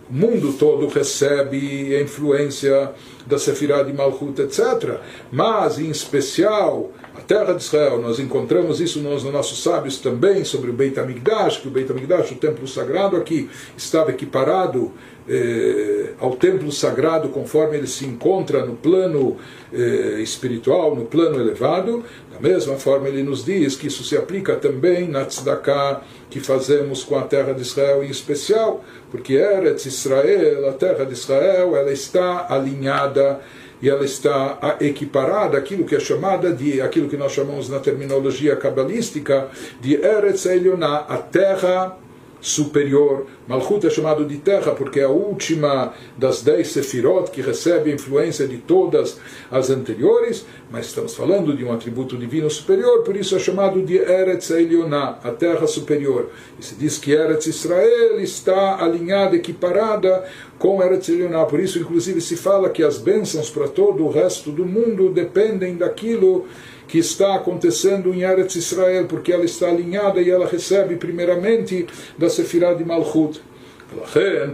o 0.10 0.14
mundo 0.14 0.52
todo 0.60 0.86
recebe 0.90 1.96
a 1.96 2.02
influência 2.02 2.92
da 3.26 3.40
Sefirah 3.40 3.84
de 3.84 3.94
Malchut, 3.94 4.42
etc. 4.42 4.98
Mas, 5.32 5.80
em 5.80 5.90
especial, 5.90 6.92
a 7.16 7.22
terra 7.22 7.54
de 7.54 7.64
Israel, 7.64 8.02
nós 8.02 8.20
encontramos 8.20 8.82
isso 8.82 9.00
nos 9.00 9.24
nossos 9.24 9.64
sábios 9.64 9.98
também, 10.00 10.44
sobre 10.44 10.70
o 10.70 10.74
Beit 10.74 11.00
HaMikdash, 11.00 11.58
que 11.58 11.70
o 11.70 11.72
Beit 11.72 11.90
HaMikdash, 11.90 12.32
o 12.32 12.36
templo 12.36 12.68
sagrado 12.68 13.16
aqui, 13.16 13.50
estava 13.78 14.12
equiparado 14.12 14.92
eh, 15.30 16.14
ao 16.20 16.36
templo 16.36 16.72
sagrado 16.72 17.30
conforme 17.30 17.78
ele 17.78 17.88
se 17.88 18.06
encontra 18.06 18.66
no 18.66 18.76
plano 18.76 19.38
eh, 19.74 20.20
espiritual, 20.20 20.96
no 20.96 21.06
plano 21.06 21.40
elevado. 21.40 22.04
Da 22.32 22.40
mesma 22.40 22.76
forma, 22.76 23.08
ele 23.08 23.24
nos 23.24 23.46
diz 23.46 23.76
que 23.76 23.88
isso 23.88 24.04
se 24.04 24.18
aplica 24.18 24.56
também 24.56 25.08
na 25.08 25.26
tzedakah 25.26 26.02
que 26.30 26.40
fazemos 26.40 27.04
com 27.04 27.18
a 27.18 27.24
terra 27.24 27.54
de 27.54 27.62
Israel 27.62 28.04
em 28.04 28.10
especial, 28.10 28.84
porque 29.12 29.34
Eretz 29.34 29.86
Israel, 29.86 30.70
a 30.70 30.74
terra 30.74 31.06
de 31.06 31.14
Israel, 31.14 31.76
ela 31.76 31.92
está 31.92 32.48
alinhada 32.50 33.40
e 33.82 33.90
ela 33.90 34.06
está 34.06 34.78
equiparada 34.80 35.58
aquilo 35.58 35.86
que 35.86 35.96
é 35.96 36.00
chamada 36.00 36.54
de 36.54 36.82
aquilo 36.82 37.10
que 37.10 37.18
nós 37.18 37.32
chamamos 37.32 37.68
na 37.68 37.80
terminologia 37.80 38.56
cabalística 38.56 39.50
de 39.82 39.96
Eretz 39.96 40.46
Elionah, 40.46 41.06
a 41.10 41.18
terra 41.18 41.98
superior. 42.42 43.28
Malchut 43.48 43.86
é 43.86 43.90
chamado 43.90 44.26
de 44.26 44.38
terra 44.38 44.72
porque 44.72 45.00
é 45.00 45.04
a 45.04 45.10
última 45.10 45.94
das 46.18 46.42
dez 46.42 46.70
sefirot 46.70 47.30
que 47.30 47.42
recebe 47.42 47.92
a 47.92 47.94
influência 47.94 48.48
de 48.48 48.58
todas 48.58 49.20
as 49.52 49.70
anteriores, 49.70 50.46
mas 50.72 50.88
estamos 50.88 51.16
falando 51.16 51.56
de 51.56 51.64
um 51.64 51.72
atributo 51.72 52.18
divino 52.18 52.50
superior, 52.50 53.04
por 53.04 53.16
isso 53.16 53.36
é 53.36 53.40
chamado 53.40 53.82
de 53.84 53.98
Eretz 53.98 54.50
Elionah, 54.50 55.20
a 55.24 55.32
terra 55.32 55.68
superior. 55.68 56.30
E 56.60 56.66
se 56.66 56.76
diz 56.76 56.98
que 56.98 57.12
Eretz 57.12 57.46
Israel 57.46 58.20
está 58.20 58.84
alinhada, 58.84 59.36
equiparada 59.36 60.26
com 60.58 60.82
Eretz 60.82 61.10
Elionah, 61.10 61.46
por 61.46 61.60
isso 61.60 61.78
inclusive 61.78 62.20
se 62.22 62.36
fala 62.36 62.70
que 62.70 62.84
as 62.84 62.98
bênçãos 62.98 63.50
para 63.50 63.68
todo 63.68 64.04
o 64.04 64.10
resto 64.10 64.52
do 64.52 64.66
mundo 64.66 65.12
dependem 65.12 65.76
daquilo 65.76 66.48
que 66.92 66.98
está 66.98 67.36
acontecendo 67.36 68.14
em 68.14 68.24
Eretz 68.24 68.58
Israel, 68.58 69.06
porque 69.08 69.32
ela 69.32 69.46
está 69.46 69.70
alinhada 69.70 70.22
e 70.22 70.30
ela 70.30 70.46
recebe 70.46 70.98
primeiramente 70.98 71.88
da 72.18 72.30
Sefirá 72.30 72.74
de 72.74 72.84
Malchut. 72.84 73.42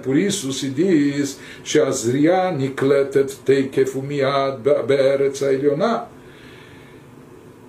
Por 0.04 0.16
isso 0.16 0.54
se 0.54 0.70
diz 0.70 1.40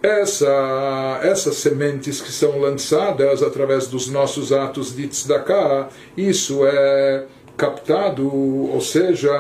essa, 0.03 1.21
essas 1.23 1.57
sementes 1.57 2.21
que 2.21 2.31
são 2.31 2.61
lançadas 2.61 3.43
através 3.43 3.87
dos 3.87 4.09
nossos 4.09 4.53
atos 4.53 4.95
de 4.95 5.09
tzedakah, 5.09 5.89
isso 6.15 6.67
é 6.67 7.25
captado, 7.57 8.31
ou 8.31 8.81
seja, 8.83 9.31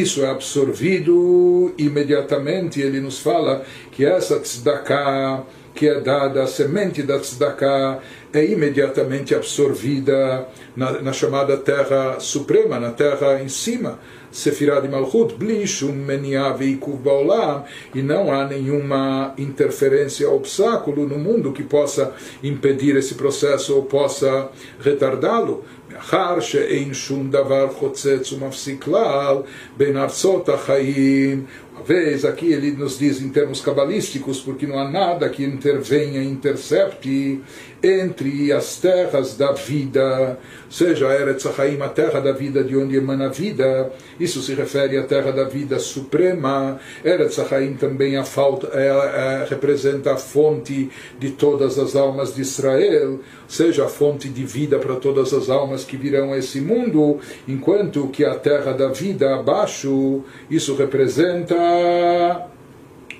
isso 0.00 0.24
é 0.24 0.30
absorvido 0.30 1.72
imediatamente. 1.76 2.80
Ele 2.80 3.00
nos 3.00 3.18
fala 3.18 3.64
que 3.90 4.04
essa 4.04 4.38
tzedakah 4.40 5.44
que 5.74 5.88
é 5.88 6.00
dada, 6.00 6.42
a 6.42 6.46
semente 6.46 7.02
da 7.02 7.18
tzedakah, 7.18 8.00
é 8.32 8.44
imediatamente 8.44 9.34
absorvida 9.34 10.46
na, 10.74 11.02
na, 11.02 11.12
chamada 11.12 11.56
terra 11.56 12.18
suprema, 12.18 12.78
na 12.78 12.90
terra 12.90 13.42
em 13.42 13.48
cima, 13.48 13.98
Sefirah 14.30 14.80
de 14.80 14.88
Malchut, 14.88 15.34
Blishum 15.34 15.92
Meniah 15.92 16.52
Veikuv 16.52 16.96
Baolam, 17.02 17.64
e 17.94 18.00
não 18.00 18.32
há 18.32 18.46
nenhuma 18.46 19.34
interferência, 19.36 20.30
obstáculo 20.30 21.06
no 21.06 21.18
mundo 21.18 21.52
que 21.52 21.62
possa 21.62 22.14
impedir 22.42 22.96
esse 22.96 23.14
processo 23.14 23.74
ou 23.76 23.82
possa 23.82 24.48
retardá-lo. 24.80 25.64
מאחר 25.94 26.40
שאין 26.40 26.94
שום 26.94 27.30
דבר 27.30 27.68
חוצץ 27.72 28.32
ומפסיק 28.32 28.84
כלל 28.84 29.36
בין 29.76 29.96
ארצות 29.96 30.48
החיים 30.48 31.44
vez 31.80 32.24
aqui 32.24 32.52
ele 32.52 32.72
nos 32.72 32.98
diz 32.98 33.20
em 33.20 33.30
termos 33.30 33.60
cabalísticos, 33.60 34.40
porque 34.40 34.66
não 34.66 34.78
há 34.78 34.90
nada 34.90 35.28
que 35.28 35.44
intervenha, 35.44 36.22
intercepte 36.22 37.40
entre 37.82 38.52
as 38.52 38.76
terras 38.76 39.36
da 39.36 39.50
vida, 39.50 40.38
seja 40.70 41.08
a 41.08 41.20
Eretz 41.20 41.44
Haim, 41.58 41.80
a 41.80 41.88
terra 41.88 42.20
da 42.20 42.30
vida 42.30 42.62
de 42.62 42.76
onde 42.76 42.96
emana 42.96 43.26
a 43.26 43.28
vida, 43.28 43.90
isso 44.20 44.40
se 44.40 44.54
refere 44.54 44.96
à 44.96 45.02
terra 45.02 45.32
da 45.32 45.44
vida 45.44 45.80
suprema. 45.80 46.78
Eretz 47.04 47.40
Haim 47.52 47.74
também 47.74 48.16
a 48.16 48.24
falta, 48.24 48.68
é, 48.72 48.86
é, 48.86 49.46
representa 49.48 50.12
a 50.12 50.16
fonte 50.16 50.88
de 51.18 51.30
todas 51.30 51.76
as 51.76 51.96
almas 51.96 52.34
de 52.34 52.42
Israel, 52.42 53.18
seja 53.48 53.86
a 53.86 53.88
fonte 53.88 54.28
de 54.28 54.44
vida 54.44 54.78
para 54.78 54.94
todas 54.96 55.32
as 55.34 55.50
almas 55.50 55.84
que 55.84 55.96
virão 55.96 56.32
a 56.32 56.38
esse 56.38 56.60
mundo, 56.60 57.18
enquanto 57.48 58.06
que 58.08 58.24
a 58.24 58.36
terra 58.36 58.72
da 58.72 58.88
vida 58.88 59.34
abaixo, 59.34 60.22
isso 60.48 60.76
representa 60.76 61.61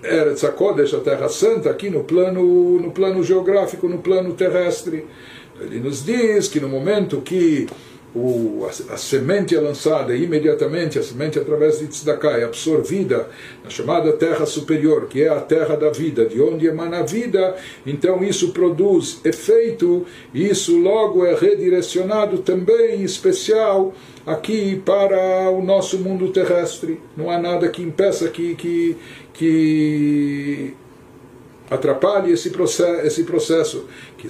Eretz 0.03 0.43
HaKodesh, 0.43 0.95
a 0.95 1.01
Terra 1.01 1.29
Santa, 1.29 1.71
aqui 1.71 1.89
no 1.89 2.05
plano, 2.05 2.81
no 2.81 2.91
plano 2.91 3.23
geográfico, 3.23 3.89
no 3.89 3.99
plano 3.99 4.35
terrestre. 4.35 5.07
Ele 5.61 5.79
nos 5.79 6.05
diz 6.05 6.49
que 6.49 6.59
no 6.61 6.69
momento 6.69 7.21
que 7.21 7.67
o, 8.15 8.67
a, 8.67 8.95
a, 8.95 8.97
semente 8.97 9.55
é 9.55 9.61
lançada 9.61 10.15
e 10.15 10.25
imediatamente 10.25 10.99
a 10.99 11.03
semente 11.03 11.39
através 11.39 11.79
de 11.79 11.87
Tzedakah 11.87 12.39
é 12.39 12.45
absorvida 12.45 13.29
na 13.65 13.71
chamada 13.71 14.13
terra 14.13 14.45
superior, 14.45 15.07
que 15.07 15.23
é 15.23 15.29
a 15.29 15.41
terra 15.41 15.77
da 15.77 15.91
vida, 15.91 16.27
de 16.27 16.41
onde 16.41 16.67
emana 16.67 16.99
a 16.99 17.03
vida, 17.03 17.57
então 17.87 18.23
isso 18.23 18.53
produz 18.53 19.21
efeito 19.25 20.07
e 20.35 20.49
isso 20.49 20.79
logo 20.79 21.25
é 21.25 21.35
redirecionado 21.35 22.39
também 22.39 23.01
em 23.01 23.03
especial 23.03 23.95
aqui 24.27 24.81
para 24.85 25.51
o 25.51 25.63
nosso 25.63 25.99
mundo 25.99 26.29
terrestre. 26.29 27.01
Não 27.17 27.31
há 27.31 27.39
nada 27.39 27.69
que 27.69 27.83
impeça 27.83 28.29
que, 28.29 28.55
que, 28.55 28.97
que 29.33 30.75
atrapalhe 31.71 32.33
esse 32.33 32.51
processo, 32.51 33.07
esse 33.07 33.25
processo. 33.25 33.87
Que 34.19 34.29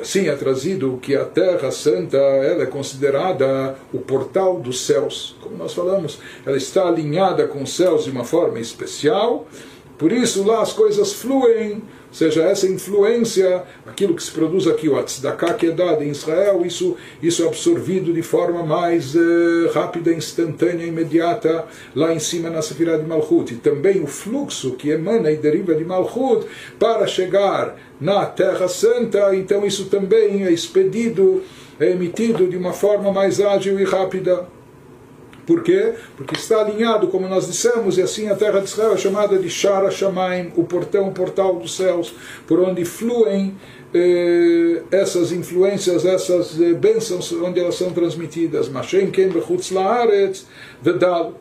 assim 0.00 0.28
é 0.28 0.34
trazido 0.34 0.98
que 1.00 1.16
a 1.16 1.24
Terra 1.24 1.70
Santa 1.70 2.16
ela 2.16 2.62
é 2.62 2.66
considerada 2.66 3.76
o 3.92 3.98
portal 3.98 4.58
dos 4.60 4.86
céus. 4.86 5.36
Como 5.40 5.56
nós 5.56 5.74
falamos, 5.74 6.18
ela 6.46 6.56
está 6.56 6.86
alinhada 6.88 7.46
com 7.46 7.62
os 7.62 7.74
céus 7.74 8.04
de 8.04 8.10
uma 8.10 8.24
forma 8.24 8.58
especial. 8.58 9.46
Por 9.96 10.12
isso 10.12 10.44
lá 10.44 10.62
as 10.62 10.72
coisas 10.72 11.12
fluem 11.12 11.82
seja, 12.18 12.42
essa 12.42 12.66
influência, 12.66 13.62
aquilo 13.86 14.14
que 14.14 14.22
se 14.22 14.30
produz 14.32 14.66
aqui, 14.66 14.88
o 14.88 15.00
tzedakah 15.00 15.54
que 15.54 15.66
é 15.66 15.70
dado 15.70 16.02
em 16.02 16.08
Israel, 16.08 16.66
isso, 16.66 16.96
isso 17.22 17.44
é 17.44 17.46
absorvido 17.46 18.12
de 18.12 18.22
forma 18.22 18.64
mais 18.64 19.14
eh, 19.14 19.70
rápida, 19.72 20.12
instantânea, 20.12 20.84
imediata, 20.84 21.64
lá 21.94 22.12
em 22.12 22.18
cima 22.18 22.50
na 22.50 22.60
Sefirah 22.60 22.96
de 22.96 23.06
Malchut. 23.06 23.54
E 23.54 23.56
também 23.58 24.02
o 24.02 24.06
fluxo 24.08 24.72
que 24.72 24.90
emana 24.90 25.30
e 25.30 25.36
deriva 25.36 25.74
de 25.74 25.84
Malchut 25.84 26.46
para 26.78 27.06
chegar 27.06 27.76
na 28.00 28.26
Terra 28.26 28.66
Santa, 28.66 29.34
então 29.34 29.64
isso 29.64 29.84
também 29.86 30.44
é 30.44 30.50
expedido, 30.50 31.42
é 31.78 31.90
emitido 31.90 32.48
de 32.48 32.56
uma 32.56 32.72
forma 32.72 33.12
mais 33.12 33.40
ágil 33.40 33.78
e 33.78 33.84
rápida. 33.84 34.57
Por 35.48 35.62
quê? 35.62 35.94
Porque 36.14 36.36
está 36.36 36.60
alinhado, 36.60 37.08
como 37.08 37.26
nós 37.26 37.46
dissemos, 37.46 37.96
e 37.96 38.02
assim 38.02 38.28
a 38.28 38.36
terra 38.36 38.60
de 38.60 38.66
Israel 38.66 38.92
é 38.92 38.98
chamada 38.98 39.38
de 39.38 39.48
Shara 39.48 39.90
Shamaim, 39.90 40.52
o 40.54 40.64
portão, 40.64 41.08
o 41.08 41.12
portal 41.12 41.56
dos 41.56 41.74
céus, 41.74 42.14
por 42.46 42.60
onde 42.60 42.84
fluem 42.84 43.56
eh, 43.94 44.82
essas 44.90 45.32
influências, 45.32 46.04
essas 46.04 46.60
eh, 46.60 46.74
bênçãos, 46.74 47.32
onde 47.32 47.58
elas 47.58 47.76
são 47.76 47.90
transmitidas. 47.92 48.68
Mashem 48.68 49.10
Ken 49.10 49.30
Bechutz 49.30 49.70
Laaretz 49.70 50.46
Vedal. 50.82 51.32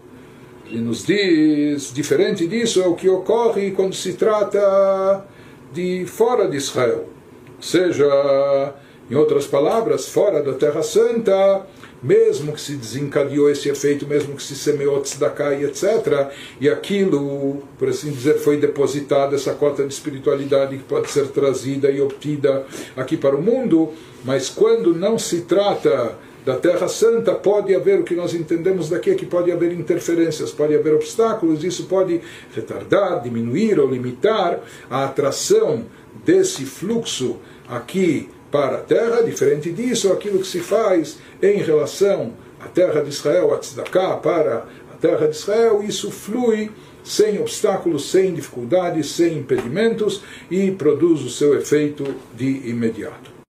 Ele 0.71 0.83
nos 0.83 1.05
diz, 1.05 1.93
diferente 1.93 2.47
disso, 2.47 2.81
é 2.81 2.87
o 2.87 2.95
que 2.95 3.09
ocorre 3.09 3.71
quando 3.71 3.93
se 3.93 4.13
trata 4.13 5.25
de 5.73 6.05
fora 6.05 6.47
de 6.47 6.55
Israel. 6.55 7.09
Ou 7.57 7.61
seja, 7.61 8.73
em 9.11 9.15
outras 9.15 9.45
palavras, 9.45 10.07
fora 10.07 10.41
da 10.41 10.53
Terra 10.53 10.81
Santa, 10.81 11.67
mesmo 12.01 12.53
que 12.53 12.61
se 12.61 12.73
desencadeou 12.73 13.49
esse 13.49 13.69
efeito, 13.69 14.07
mesmo 14.07 14.35
que 14.35 14.43
se 14.43 14.55
semeou 14.55 15.01
tzedakah 15.01 15.53
e 15.55 15.65
etc., 15.65 16.29
e 16.59 16.69
aquilo, 16.69 17.63
por 17.77 17.89
assim 17.89 18.11
dizer, 18.11 18.35
foi 18.35 18.57
depositada, 18.57 19.35
essa 19.35 19.53
cota 19.53 19.83
de 19.85 19.93
espiritualidade 19.93 20.77
que 20.77 20.83
pode 20.83 21.09
ser 21.09 21.27
trazida 21.27 21.89
e 21.89 22.01
obtida 22.01 22.65
aqui 22.95 23.17
para 23.17 23.35
o 23.35 23.41
mundo, 23.41 23.91
mas 24.23 24.49
quando 24.49 24.93
não 24.93 25.17
se 25.17 25.41
trata 25.41 26.17
da 26.45 26.55
Terra 26.55 26.87
Santa, 26.87 27.33
pode 27.33 27.75
haver 27.75 27.99
o 27.99 28.03
que 28.03 28.15
nós 28.15 28.33
entendemos 28.33 28.87
daqui 28.87 29.09
é 29.09 29.15
que 29.15 29.25
pode 29.25 29.51
haver 29.51 29.73
interferências, 29.73 30.49
pode 30.49 30.73
haver 30.73 30.93
obstáculos, 30.93 31.61
isso 31.61 31.87
pode 31.87 32.21
retardar, 32.55 33.21
diminuir 33.21 33.77
ou 33.77 33.89
limitar 33.89 34.61
a 34.89 35.03
atração 35.03 35.83
desse 36.23 36.63
fluxo 36.63 37.37
aqui 37.67 38.29
para 38.51 38.77
a 38.77 38.81
terra, 38.81 39.23
diferente 39.23 39.71
disso, 39.71 40.11
aquilo 40.11 40.39
que 40.39 40.47
se 40.47 40.59
faz 40.59 41.17
em 41.41 41.57
relação 41.57 42.33
à 42.59 42.67
terra 42.67 43.01
de 43.01 43.09
Israel, 43.09 43.53
a 43.53 43.57
Tzedakah, 43.57 44.17
para 44.17 44.65
a 44.93 44.95
terra 44.99 45.27
de 45.27 45.35
Israel, 45.35 45.83
isso 45.83 46.09
flui 46.11 46.71
sem 47.03 47.39
obstáculos, 47.39 48.09
sem 48.09 48.33
dificuldades, 48.33 49.11
sem 49.11 49.37
impedimentos 49.37 50.21
e 50.51 50.71
produz 50.71 51.21
o 51.21 51.29
seu 51.29 51.57
efeito 51.57 52.03
de 52.35 52.69
imediato. 52.69 53.36